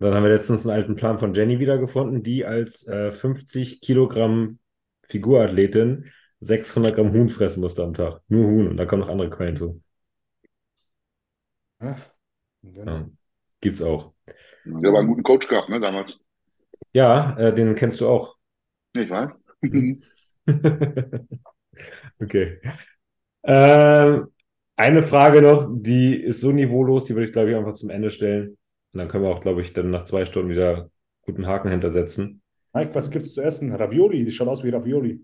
Dann 0.00 0.14
haben 0.14 0.24
wir 0.24 0.30
letztens 0.30 0.66
einen 0.66 0.76
alten 0.76 0.96
Plan 0.96 1.20
von 1.20 1.32
Jenny 1.32 1.60
wiedergefunden, 1.60 2.24
die 2.24 2.44
als 2.44 2.86
äh, 2.88 3.12
50 3.12 3.80
Kilogramm 3.80 4.58
Figurathletin 5.04 6.10
600 6.40 6.96
Gramm 6.96 7.12
Huhn 7.12 7.28
fressen 7.28 7.60
musste 7.60 7.84
am 7.84 7.94
Tag. 7.94 8.20
Nur 8.26 8.46
Huhn 8.46 8.68
und 8.68 8.76
da 8.76 8.84
kommen 8.84 9.02
noch 9.02 9.08
andere 9.08 9.30
Quellen 9.30 9.56
zu. 9.56 9.80
Ja. 11.80 11.96
Genau. 12.62 12.92
Ja, 12.92 13.10
gibt's 13.60 13.82
auch. 13.82 14.12
Der 14.64 14.90
aber 14.90 14.98
einen 14.98 15.08
guten 15.08 15.22
Coach 15.22 15.46
gehabt, 15.48 15.68
ne, 15.68 15.80
damals. 15.80 16.18
Ja, 16.92 17.36
äh, 17.38 17.54
den 17.54 17.74
kennst 17.74 18.00
du 18.00 18.08
auch. 18.08 18.36
Ich 18.94 19.08
weiß. 19.08 19.30
Okay. 22.20 22.60
Ähm, 23.44 24.28
eine 24.76 25.02
Frage 25.02 25.42
noch, 25.42 25.68
die 25.72 26.16
ist 26.16 26.40
so 26.40 26.52
niveaulos, 26.52 27.04
die 27.04 27.14
würde 27.14 27.26
ich, 27.26 27.32
glaube 27.32 27.50
ich, 27.50 27.56
einfach 27.56 27.74
zum 27.74 27.90
Ende 27.90 28.10
stellen. 28.10 28.50
Und 28.92 28.98
dann 28.98 29.08
können 29.08 29.24
wir 29.24 29.30
auch, 29.30 29.40
glaube 29.40 29.62
ich, 29.62 29.72
dann 29.72 29.90
nach 29.90 30.04
zwei 30.04 30.24
Stunden 30.24 30.50
wieder 30.50 30.90
guten 31.22 31.46
Haken 31.46 31.70
hintersetzen. 31.70 32.42
Mike, 32.74 32.94
was 32.94 33.10
gibt's 33.10 33.34
zu 33.34 33.42
essen? 33.42 33.74
Ravioli, 33.74 34.24
das 34.24 34.34
schaut 34.34 34.48
aus 34.48 34.64
wie 34.64 34.70
Ravioli. 34.70 35.20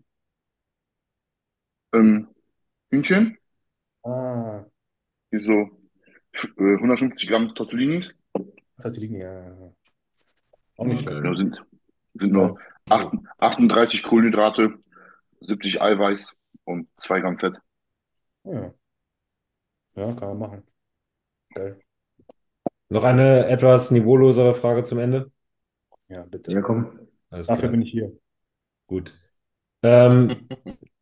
Ähm, 1.94 2.28
Hühnchen, 2.90 3.38
Ah, 4.04 4.64
hier 5.30 5.42
so 5.42 5.52
äh, 6.58 6.78
150 6.78 7.28
Gramm 7.28 7.54
Tortellinis. 7.54 8.14
Linie. 8.96 9.20
Ja. 9.20 9.72
Auch 10.76 10.86
nicht 10.86 11.02
schlecht. 11.02 11.24
Ja, 11.24 11.34
sind, 11.34 11.62
sind 12.14 12.32
nur 12.32 12.58
acht- 12.88 13.12
38 13.38 14.02
Kohlenhydrate, 14.02 14.74
70 15.40 15.80
Eiweiß 15.80 16.36
und 16.64 16.88
2 16.98 17.20
Gramm 17.20 17.38
Fett. 17.38 17.54
Ja. 18.44 18.74
Ja, 19.94 20.12
kann 20.14 20.28
man 20.28 20.38
machen. 20.38 20.62
Geil. 21.54 21.80
Noch 22.88 23.04
eine 23.04 23.46
etwas 23.46 23.90
niveaulosere 23.90 24.54
Frage 24.54 24.82
zum 24.82 24.98
Ende. 24.98 25.30
Ja, 26.08 26.22
bitte. 26.22 26.52
Ja, 26.52 26.60
komm. 26.62 26.98
Alles 27.30 27.46
Dafür 27.46 27.62
klar. 27.62 27.72
bin 27.72 27.82
ich 27.82 27.90
hier. 27.90 28.12
Gut. 28.86 29.14
Ähm, 29.82 30.48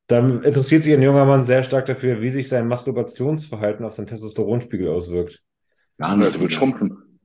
dann 0.08 0.42
interessiert 0.42 0.82
sich 0.82 0.94
ein 0.94 1.02
junger 1.02 1.24
Mann 1.24 1.44
sehr 1.44 1.62
stark 1.62 1.86
dafür, 1.86 2.20
wie 2.22 2.30
sich 2.30 2.48
sein 2.48 2.66
Masturbationsverhalten 2.68 3.84
auf 3.84 3.92
seinen 3.92 4.08
Testosteronspiegel 4.08 4.88
auswirkt. 4.88 5.42
Gar 5.98 6.16
nicht. 6.16 6.34
der 6.34 6.40
wird 6.40 6.52
schrumpfen. 6.52 7.20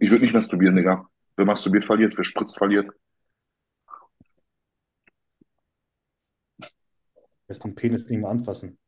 Ich 0.00 0.10
würde 0.10 0.24
nicht 0.24 0.34
masturbieren, 0.34 0.76
Digga. 0.76 1.08
Wer 1.36 1.46
masturbiert, 1.46 1.84
verliert. 1.84 2.14
Wer 2.16 2.24
spritzt, 2.24 2.58
verliert. 2.58 2.90
Lässt 7.48 7.64
den 7.64 7.74
Penis 7.74 8.08
nicht 8.08 8.20
mehr 8.20 8.30
anfassen. 8.30 8.78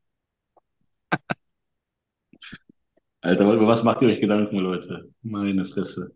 Alter, 3.22 3.52
über 3.52 3.66
was 3.66 3.82
macht 3.84 4.02
ihr 4.02 4.08
euch 4.08 4.20
Gedanken, 4.20 4.58
Leute? 4.58 5.10
Meine 5.22 5.64
Fresse. 5.64 6.12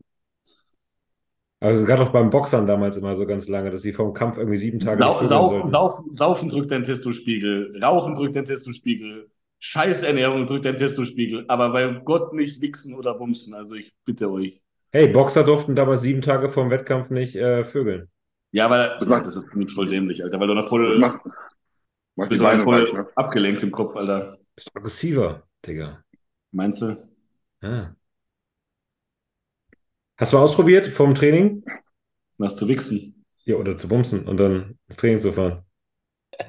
Also 1.60 1.86
gerade 1.86 2.02
auch 2.02 2.10
beim 2.12 2.28
Boxern 2.30 2.66
damals 2.66 2.96
immer 2.98 3.14
so 3.14 3.26
ganz 3.26 3.48
lange, 3.48 3.70
dass 3.70 3.82
sie 3.82 3.92
vom 3.94 4.12
Kampf 4.12 4.36
irgendwie 4.36 4.58
sieben 4.58 4.80
Tage 4.80 5.02
Sau, 5.02 5.24
saufen, 5.24 5.66
saufen, 5.66 6.12
saufen 6.12 6.48
drückt 6.50 6.70
dein 6.70 6.84
Testospiegel, 6.84 7.78
Rauchen 7.82 8.14
drückt 8.14 8.36
dein 8.36 8.44
Testospiegel, 8.44 9.30
Scheißernährung 9.60 10.44
drückt 10.46 10.66
dein 10.66 10.76
Testospiegel, 10.76 11.46
aber 11.48 11.70
bei 11.72 11.86
Gott 12.04 12.34
nicht 12.34 12.60
wichsen 12.60 12.94
oder 12.94 13.14
bumsen. 13.14 13.54
Also 13.54 13.76
ich 13.76 13.94
bitte 14.04 14.30
euch. 14.30 14.62
Hey, 14.92 15.08
Boxer 15.08 15.42
durften 15.42 15.74
damals 15.74 16.02
sieben 16.02 16.20
Tage 16.20 16.50
vor 16.50 16.64
dem 16.64 16.70
Wettkampf 16.70 17.08
nicht 17.08 17.34
äh, 17.34 17.64
vögeln. 17.64 18.08
Ja, 18.52 18.68
weil 18.68 18.98
Das 19.00 19.08
macht- 19.08 19.26
das 19.26 19.36
ist 19.36 19.46
voll 19.72 19.88
dämlich, 19.88 20.22
Alter, 20.22 20.38
weil 20.38 20.48
du 20.48 20.54
noch 20.54 20.68
voll, 20.68 21.20
macht 22.16 22.32
die 22.32 22.36
du 22.36 22.41
Beine 22.41 22.66
voll 22.66 22.69
weich, 22.69 22.93
ne? 22.93 23.07
abgelenkt 23.15 23.62
im 23.62 23.70
Kopf, 23.73 23.95
Alter. 23.97 24.39
Bist 24.57 24.74
aggressiver, 24.77 25.47
Digga. 25.65 26.03
Meinst 26.53 26.81
du? 26.81 26.97
Ah. 27.62 27.95
Hast 30.16 30.32
du 30.32 30.36
mal 30.39 30.43
ausprobiert 30.43 30.89
vom 30.89 31.15
Training? 31.15 31.62
Was 32.39 32.55
zu 32.55 32.69
wichsen? 32.69 33.24
Ja, 33.47 33.57
oder 33.57 33.77
zu 33.78 33.89
bumsen 33.89 34.27
und 34.28 34.36
dann 34.39 34.78
ins 34.89 34.97
Training 34.99 35.20
zu 35.23 35.32
fahren? 35.32 35.65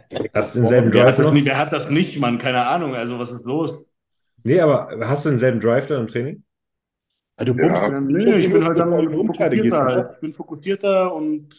Hast 0.33 0.53
du 0.55 0.59
denselben 0.59 0.91
Wer 0.93 1.05
hat, 1.05 1.17
Drive 1.17 1.19
das 1.19 1.31
noch? 1.31 1.31
nicht, 1.31 1.45
wer 1.45 1.57
hat 1.57 1.73
das 1.73 1.89
nicht, 1.89 2.17
Mann? 2.19 2.37
Keine 2.37 2.65
Ahnung. 2.67 2.95
Also, 2.95 3.19
was 3.19 3.31
ist 3.31 3.45
los? 3.45 3.93
Nee, 4.43 4.59
aber 4.61 5.07
hast 5.09 5.25
du 5.25 5.29
denselben 5.29 5.59
Drive 5.59 5.87
dann 5.87 6.01
im 6.01 6.07
Training? 6.07 6.43
Also, 7.37 7.53
du 7.53 7.59
Ja. 7.59 7.65
bummst 7.67 7.89
Ja, 7.89 7.99
nee, 8.01 8.35
ich 8.39 8.51
bin 8.51 8.63
halt 8.63 8.79
dann 8.79 8.89
du 9.09 9.13
fokussierter. 9.23 9.85
halt. 9.85 10.11
Ich 10.15 10.19
bin 10.19 10.33
fokussierter 10.33 11.13
und 11.13 11.53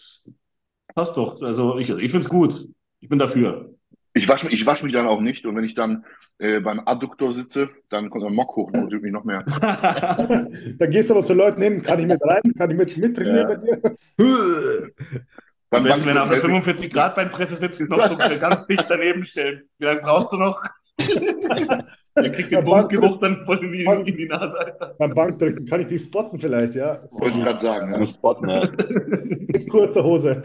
passt 0.94 1.16
doch. 1.16 1.40
Also, 1.42 1.78
ich, 1.78 1.90
ich 1.90 2.10
finde 2.10 2.20
es 2.26 2.28
gut. 2.28 2.54
Ich 3.00 3.08
bin 3.08 3.18
dafür. 3.18 3.75
Ich 4.16 4.26
wasche 4.28 4.48
ich 4.48 4.64
wasch 4.64 4.82
mich 4.82 4.94
dann 4.94 5.06
auch 5.06 5.20
nicht 5.20 5.44
und 5.44 5.54
wenn 5.56 5.64
ich 5.64 5.74
dann 5.74 6.06
äh, 6.38 6.60
beim 6.60 6.80
Adduktor 6.86 7.34
sitze, 7.36 7.68
dann 7.90 8.08
kommt 8.08 8.24
ein 8.24 8.32
Mock 8.34 8.56
hoch 8.56 8.72
und 8.72 8.90
drückt 8.90 9.02
mich 9.02 9.12
noch 9.12 9.24
mehr. 9.24 9.44
Dann 10.78 10.90
gehst 10.90 11.10
du 11.10 11.14
aber 11.14 11.22
zu 11.22 11.34
Leuten 11.34 11.60
hin, 11.60 11.82
kann 11.82 12.00
ich 12.00 12.06
mit 12.06 12.22
rein, 12.24 12.40
kann 12.56 12.70
ich 12.70 12.76
mit, 12.78 12.96
mit 12.96 13.14
trainieren 13.14 13.46
bei 13.46 13.56
dir? 13.56 13.80
Beim 15.68 15.82
Am 15.82 15.84
besten, 15.84 16.06
wenn 16.06 16.16
er 16.16 16.22
auf 16.22 16.28
der 16.30 16.38
Bankdrücken- 16.38 16.62
45 16.62 16.92
Grad 16.92 17.14
Beinpresse 17.14 17.56
sitzt, 17.56 17.80
noch 17.90 18.08
so 18.08 18.16
ganz 18.16 18.66
dicht 18.66 18.86
daneben 18.88 19.22
stellen. 19.24 19.68
Wie 19.78 19.84
lange 19.84 20.00
brauchst 20.00 20.32
du 20.32 20.36
noch? 20.36 20.62
Der 22.16 22.32
kriegt 22.32 22.50
den 22.50 22.64
Bumsgeruch 22.64 23.20
dann 23.20 23.44
voll 23.44 23.62
in 23.62 23.72
die, 23.72 23.84
in 23.84 24.16
die 24.16 24.26
Nase, 24.28 24.58
Alter. 24.58 24.94
Beim 24.98 25.12
Bankdrücken 25.12 25.66
kann 25.66 25.80
ich 25.82 25.88
dich 25.88 26.00
spotten 26.00 26.38
vielleicht, 26.38 26.74
ja? 26.74 27.02
Wollte 27.10 27.36
ich 27.36 27.44
gerade 27.44 27.60
sagen. 27.60 27.90
Ja. 27.90 27.96
Am 27.98 28.06
Spot, 28.06 28.40
ne? 28.40 28.72
Mit 29.48 29.68
kurzer 29.68 30.02
Hose. 30.02 30.42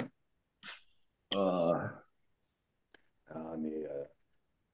Ah. 1.34 2.01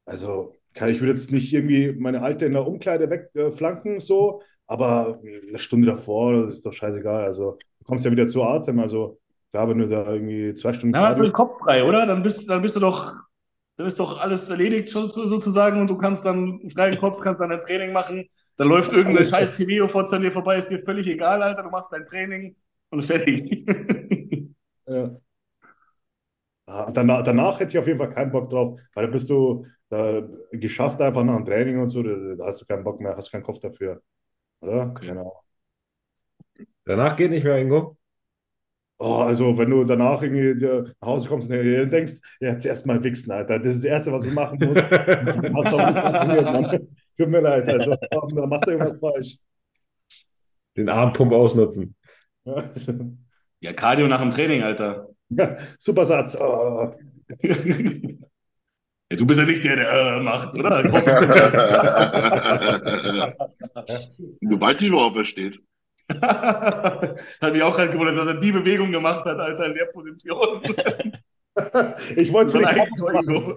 Äh, 0.07 0.11
Also, 0.11 0.53
kann, 0.73 0.89
ich 0.89 0.99
würde 0.99 1.11
jetzt 1.13 1.31
nicht 1.31 1.53
irgendwie 1.53 1.93
meine 1.93 2.21
Alte 2.21 2.45
in 2.45 2.53
der 2.53 2.67
Umkleide 2.67 3.09
wegflanken, 3.09 3.99
so, 3.99 4.41
aber 4.67 5.19
eine 5.23 5.59
Stunde 5.59 5.87
davor, 5.87 6.43
das 6.45 6.55
ist 6.55 6.65
doch 6.65 6.73
scheißegal. 6.73 7.23
Also, 7.25 7.57
du 7.79 7.85
kommst 7.85 8.05
ja 8.05 8.11
wieder 8.11 8.27
zu 8.27 8.43
Atem. 8.43 8.79
Also, 8.79 9.19
da, 9.51 9.67
wenn 9.67 9.79
du 9.79 9.87
da 9.87 10.11
irgendwie 10.13 10.53
zwei 10.53 10.73
Stunden. 10.73 10.91
Na, 10.91 11.07
hast 11.07 11.17
du 11.19 11.23
Cardio- 11.23 11.29
den 11.31 11.33
Kopf 11.33 11.59
frei, 11.59 11.83
oder? 11.83 12.05
Dann 12.05 12.21
bist, 12.23 12.49
dann 12.49 12.61
bist 12.61 12.75
du 12.75 12.79
doch, 12.79 13.13
dann 13.77 13.87
ist 13.87 13.99
doch 13.99 14.19
alles 14.19 14.49
erledigt 14.49 14.89
sozusagen 14.89 15.79
und 15.81 15.87
du 15.87 15.97
kannst 15.97 16.25
dann 16.25 16.59
einen 16.61 16.69
freien 16.71 16.97
Kopf, 16.99 17.21
kannst 17.21 17.41
dann 17.41 17.49
dein 17.49 17.61
Training 17.61 17.93
machen. 17.93 18.27
Dann 18.57 18.67
läuft 18.67 18.91
irgendeine 18.91 19.19
Alles 19.19 19.29
scheiß 19.29 19.55
TV-Fotze 19.55 20.15
an 20.17 20.21
dir 20.23 20.31
vorbei, 20.31 20.57
ist 20.57 20.69
dir 20.69 20.79
völlig 20.83 21.07
egal, 21.07 21.41
Alter. 21.43 21.63
Du 21.63 21.69
machst 21.69 21.91
dein 21.91 22.05
Training 22.05 22.55
und 22.89 23.03
fertig. 23.03 23.65
Ja. 24.87 25.19
Ja, 26.67 26.91
danach, 26.91 27.23
danach 27.23 27.59
hätte 27.59 27.71
ich 27.71 27.77
auf 27.77 27.87
jeden 27.87 27.99
Fall 27.99 28.09
keinen 28.13 28.31
Bock 28.31 28.49
drauf, 28.49 28.79
weil 28.93 29.05
da 29.05 29.11
bist 29.11 29.29
du 29.29 29.65
da 29.89 30.21
geschafft 30.51 31.01
einfach 31.01 31.23
nach 31.23 31.37
dem 31.37 31.45
Training 31.45 31.79
und 31.79 31.89
so, 31.89 32.03
da, 32.03 32.45
hast 32.45 32.61
du 32.61 32.65
keinen 32.65 32.83
Bock 32.83 32.99
mehr, 32.99 33.15
hast 33.15 33.31
keinen 33.31 33.43
Kopf 33.43 33.59
dafür. 33.59 34.01
Oder? 34.61 34.91
Okay. 34.91 35.07
Genau. 35.07 35.41
Danach 36.85 37.15
geht 37.15 37.31
nicht 37.31 37.43
mehr, 37.43 37.57
Ingo. 37.57 37.97
Oh, 38.99 39.17
also 39.17 39.55
wenn 39.57 39.69
du 39.69 39.83
danach 39.83 40.23
irgendwie 40.23 40.55
nach 40.65 40.91
Hause 41.05 41.29
kommst 41.29 41.51
und 41.51 41.91
denkst, 41.91 42.13
ja, 42.39 42.49
jetzt 42.53 42.65
erstmal 42.65 43.03
wichsen, 43.03 43.31
Alter. 43.31 43.59
Das 43.59 43.67
ist 43.67 43.83
das 43.83 43.91
Erste, 43.91 44.11
was 44.11 44.25
ich 44.25 44.33
machen 44.33 44.57
muss. 44.59 44.77
Hast 44.89 45.71
du 45.71 45.77
auch 45.77 45.89
nicht 45.91 46.01
kontrolliert, 46.01 46.45
Mann. 46.45 46.87
Tut 47.17 47.29
mir 47.29 47.41
leid, 47.41 47.69
also 47.69 47.95
da 47.95 48.45
machst 48.47 48.67
du 48.67 48.71
irgendwas 48.71 48.97
falsch. 48.99 49.37
Den 50.75 50.89
Armpump 50.89 51.31
ausnutzen. 51.33 51.95
Ja. 52.45 52.63
Ja, 53.59 53.73
Cardio 53.73 54.07
nach 54.07 54.21
dem 54.21 54.31
Training, 54.31 54.61
Alter. 54.61 55.09
Super 55.77 56.05
Satz. 56.05 56.35
Oh. 56.35 56.93
Ja, 59.09 59.15
du 59.17 59.25
bist 59.25 59.39
ja 59.39 59.45
nicht 59.45 59.63
der, 59.63 59.77
der 59.77 59.89
äh, 59.89 60.19
macht, 60.21 60.53
oder? 60.55 60.83
Du 64.41 64.59
weißt 64.59 64.81
nicht, 64.81 64.91
worauf 64.91 65.15
er 65.15 65.23
steht. 65.23 65.59
hat 66.09 67.53
mich 67.53 67.63
auch 67.63 67.73
gerade 67.75 67.91
gewundert, 67.91 68.17
dass 68.17 68.27
er 68.27 68.41
die 68.41 68.51
Bewegung 68.51 68.91
gemacht 68.91 69.23
hat, 69.25 69.39
Alter, 69.39 69.67
in 69.67 69.75
der 69.75 69.85
Position. 69.85 70.61
Ich 72.15 72.31
wollte 72.33 72.57
es 72.57 73.13
machen. 73.13 73.55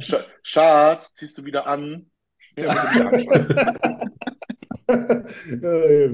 Sch 0.00 0.14
Schatz, 0.42 1.14
ziehst 1.14 1.36
du 1.38 1.44
wieder 1.44 1.66
an? 1.66 2.06
Ja, 2.56 2.68
anschmeißen. 2.70 3.56
Äh. 5.62 6.08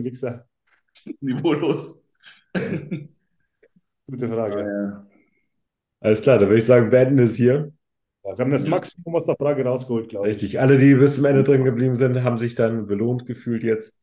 Niveaulos. 1.20 2.08
Gute 4.08 4.28
Frage. 4.28 5.06
Alles 6.00 6.22
klar, 6.22 6.38
dann 6.38 6.48
würde 6.48 6.58
ich 6.58 6.66
sagen, 6.66 6.90
beenden 6.90 7.16
wir 7.18 7.24
es 7.24 7.34
hier. 7.36 7.72
Ja, 8.24 8.36
wir 8.36 8.44
haben 8.44 8.50
das 8.50 8.66
Maximum 8.66 9.14
aus 9.14 9.26
der 9.26 9.36
Frage 9.36 9.64
rausgeholt, 9.64 10.08
glaube 10.08 10.28
ich. 10.28 10.34
Richtig. 10.34 10.60
Alle, 10.60 10.78
die 10.78 10.94
bis 10.94 11.16
zum 11.16 11.24
Ende 11.24 11.44
drin 11.44 11.64
geblieben 11.64 11.96
sind, 11.96 12.22
haben 12.22 12.38
sich 12.38 12.54
dann 12.54 12.86
belohnt 12.86 13.26
gefühlt 13.26 13.62
jetzt. 13.62 14.00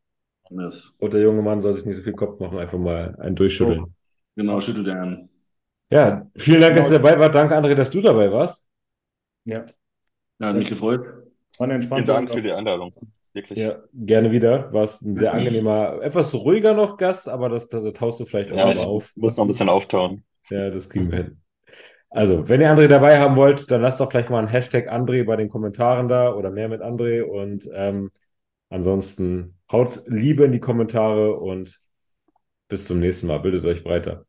Das, 0.50 0.96
Und 1.00 1.14
der 1.14 1.22
junge 1.22 1.42
Mann 1.42 1.62
soll 1.62 1.74
sich 1.74 1.86
nicht 1.86 1.96
so 1.98 2.04
viel 2.04 2.14
Kopf 2.14 2.40
machen, 2.40 2.60
einfach 2.60 2.78
mal 2.78 3.16
ein 3.20 3.36
Durchschütteln. 3.36 3.96
genau, 4.36 4.62
schüttelt 4.62 4.88
er 4.88 5.02
an. 5.02 5.30
Ja, 5.90 6.30
vielen 6.36 6.62
Dank, 6.62 6.76
dass 6.76 6.92
ihr 6.92 7.00
dabei 7.00 7.20
wart. 7.20 7.36
Danke, 7.36 7.56
André, 7.58 7.76
dass 7.76 7.90
du 7.90 8.02
dabei 8.02 8.32
warst. 8.32 8.68
Ja, 9.46 9.66
Ja, 10.40 10.48
hat 10.50 10.56
mich 10.56 10.70
gefreut. 10.70 11.25
War 11.60 11.66
eine 11.66 11.74
Vielen 11.74 11.82
entspannte 11.82 12.12
Dank 12.12 12.32
für 12.32 12.42
die 12.42 12.52
Einladung. 12.52 12.92
Wirklich. 13.34 13.60
Ja, 13.60 13.84
gerne 13.94 14.32
wieder. 14.32 14.72
Warst 14.74 15.04
ein 15.04 15.16
sehr 15.16 15.34
angenehmer, 15.34 16.00
etwas 16.02 16.34
ruhiger 16.34 16.74
noch 16.74 16.98
Gast, 16.98 17.28
aber 17.30 17.50
das, 17.50 17.70
da 17.70 17.92
taust 17.92 18.20
du 18.20 18.26
vielleicht 18.26 18.52
auch 18.52 18.58
Ja, 18.58 18.66
mal 18.68 18.78
auf. 18.80 19.14
muss 19.16 19.38
noch 19.38 19.46
ein 19.46 19.48
bisschen 19.48 19.70
auftauen. 19.70 20.24
Ja, 20.50 20.70
das 20.70 20.90
kriegen 20.90 21.12
wir 21.12 21.18
hin. 21.18 21.42
Also, 22.10 22.48
wenn 22.48 22.62
ihr 22.62 22.70
André 22.74 22.88
dabei 22.88 23.20
haben 23.20 23.36
wollt, 23.36 23.70
dann 23.72 23.82
lasst 23.82 24.00
doch 24.00 24.10
vielleicht 24.12 24.30
mal 24.30 24.40
einen 24.40 24.48
Hashtag 24.48 24.92
André 24.92 25.26
bei 25.26 25.36
den 25.36 25.50
Kommentaren 25.50 26.08
da 26.08 26.34
oder 26.34 26.50
mehr 26.52 26.70
mit 26.70 26.82
André. 26.82 27.24
Und 27.24 27.68
ähm, 27.74 28.12
ansonsten 28.70 29.60
haut 29.72 30.02
Liebe 30.08 30.46
in 30.46 30.52
die 30.52 30.60
Kommentare 30.62 31.36
und 31.40 31.80
bis 32.70 32.86
zum 32.86 33.00
nächsten 33.00 33.28
Mal. 33.28 33.40
Bildet 33.40 33.66
euch 33.66 33.84
breiter. 33.84 34.26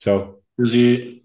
Ciao. 0.00 0.42
Tschüssi. 0.56 1.23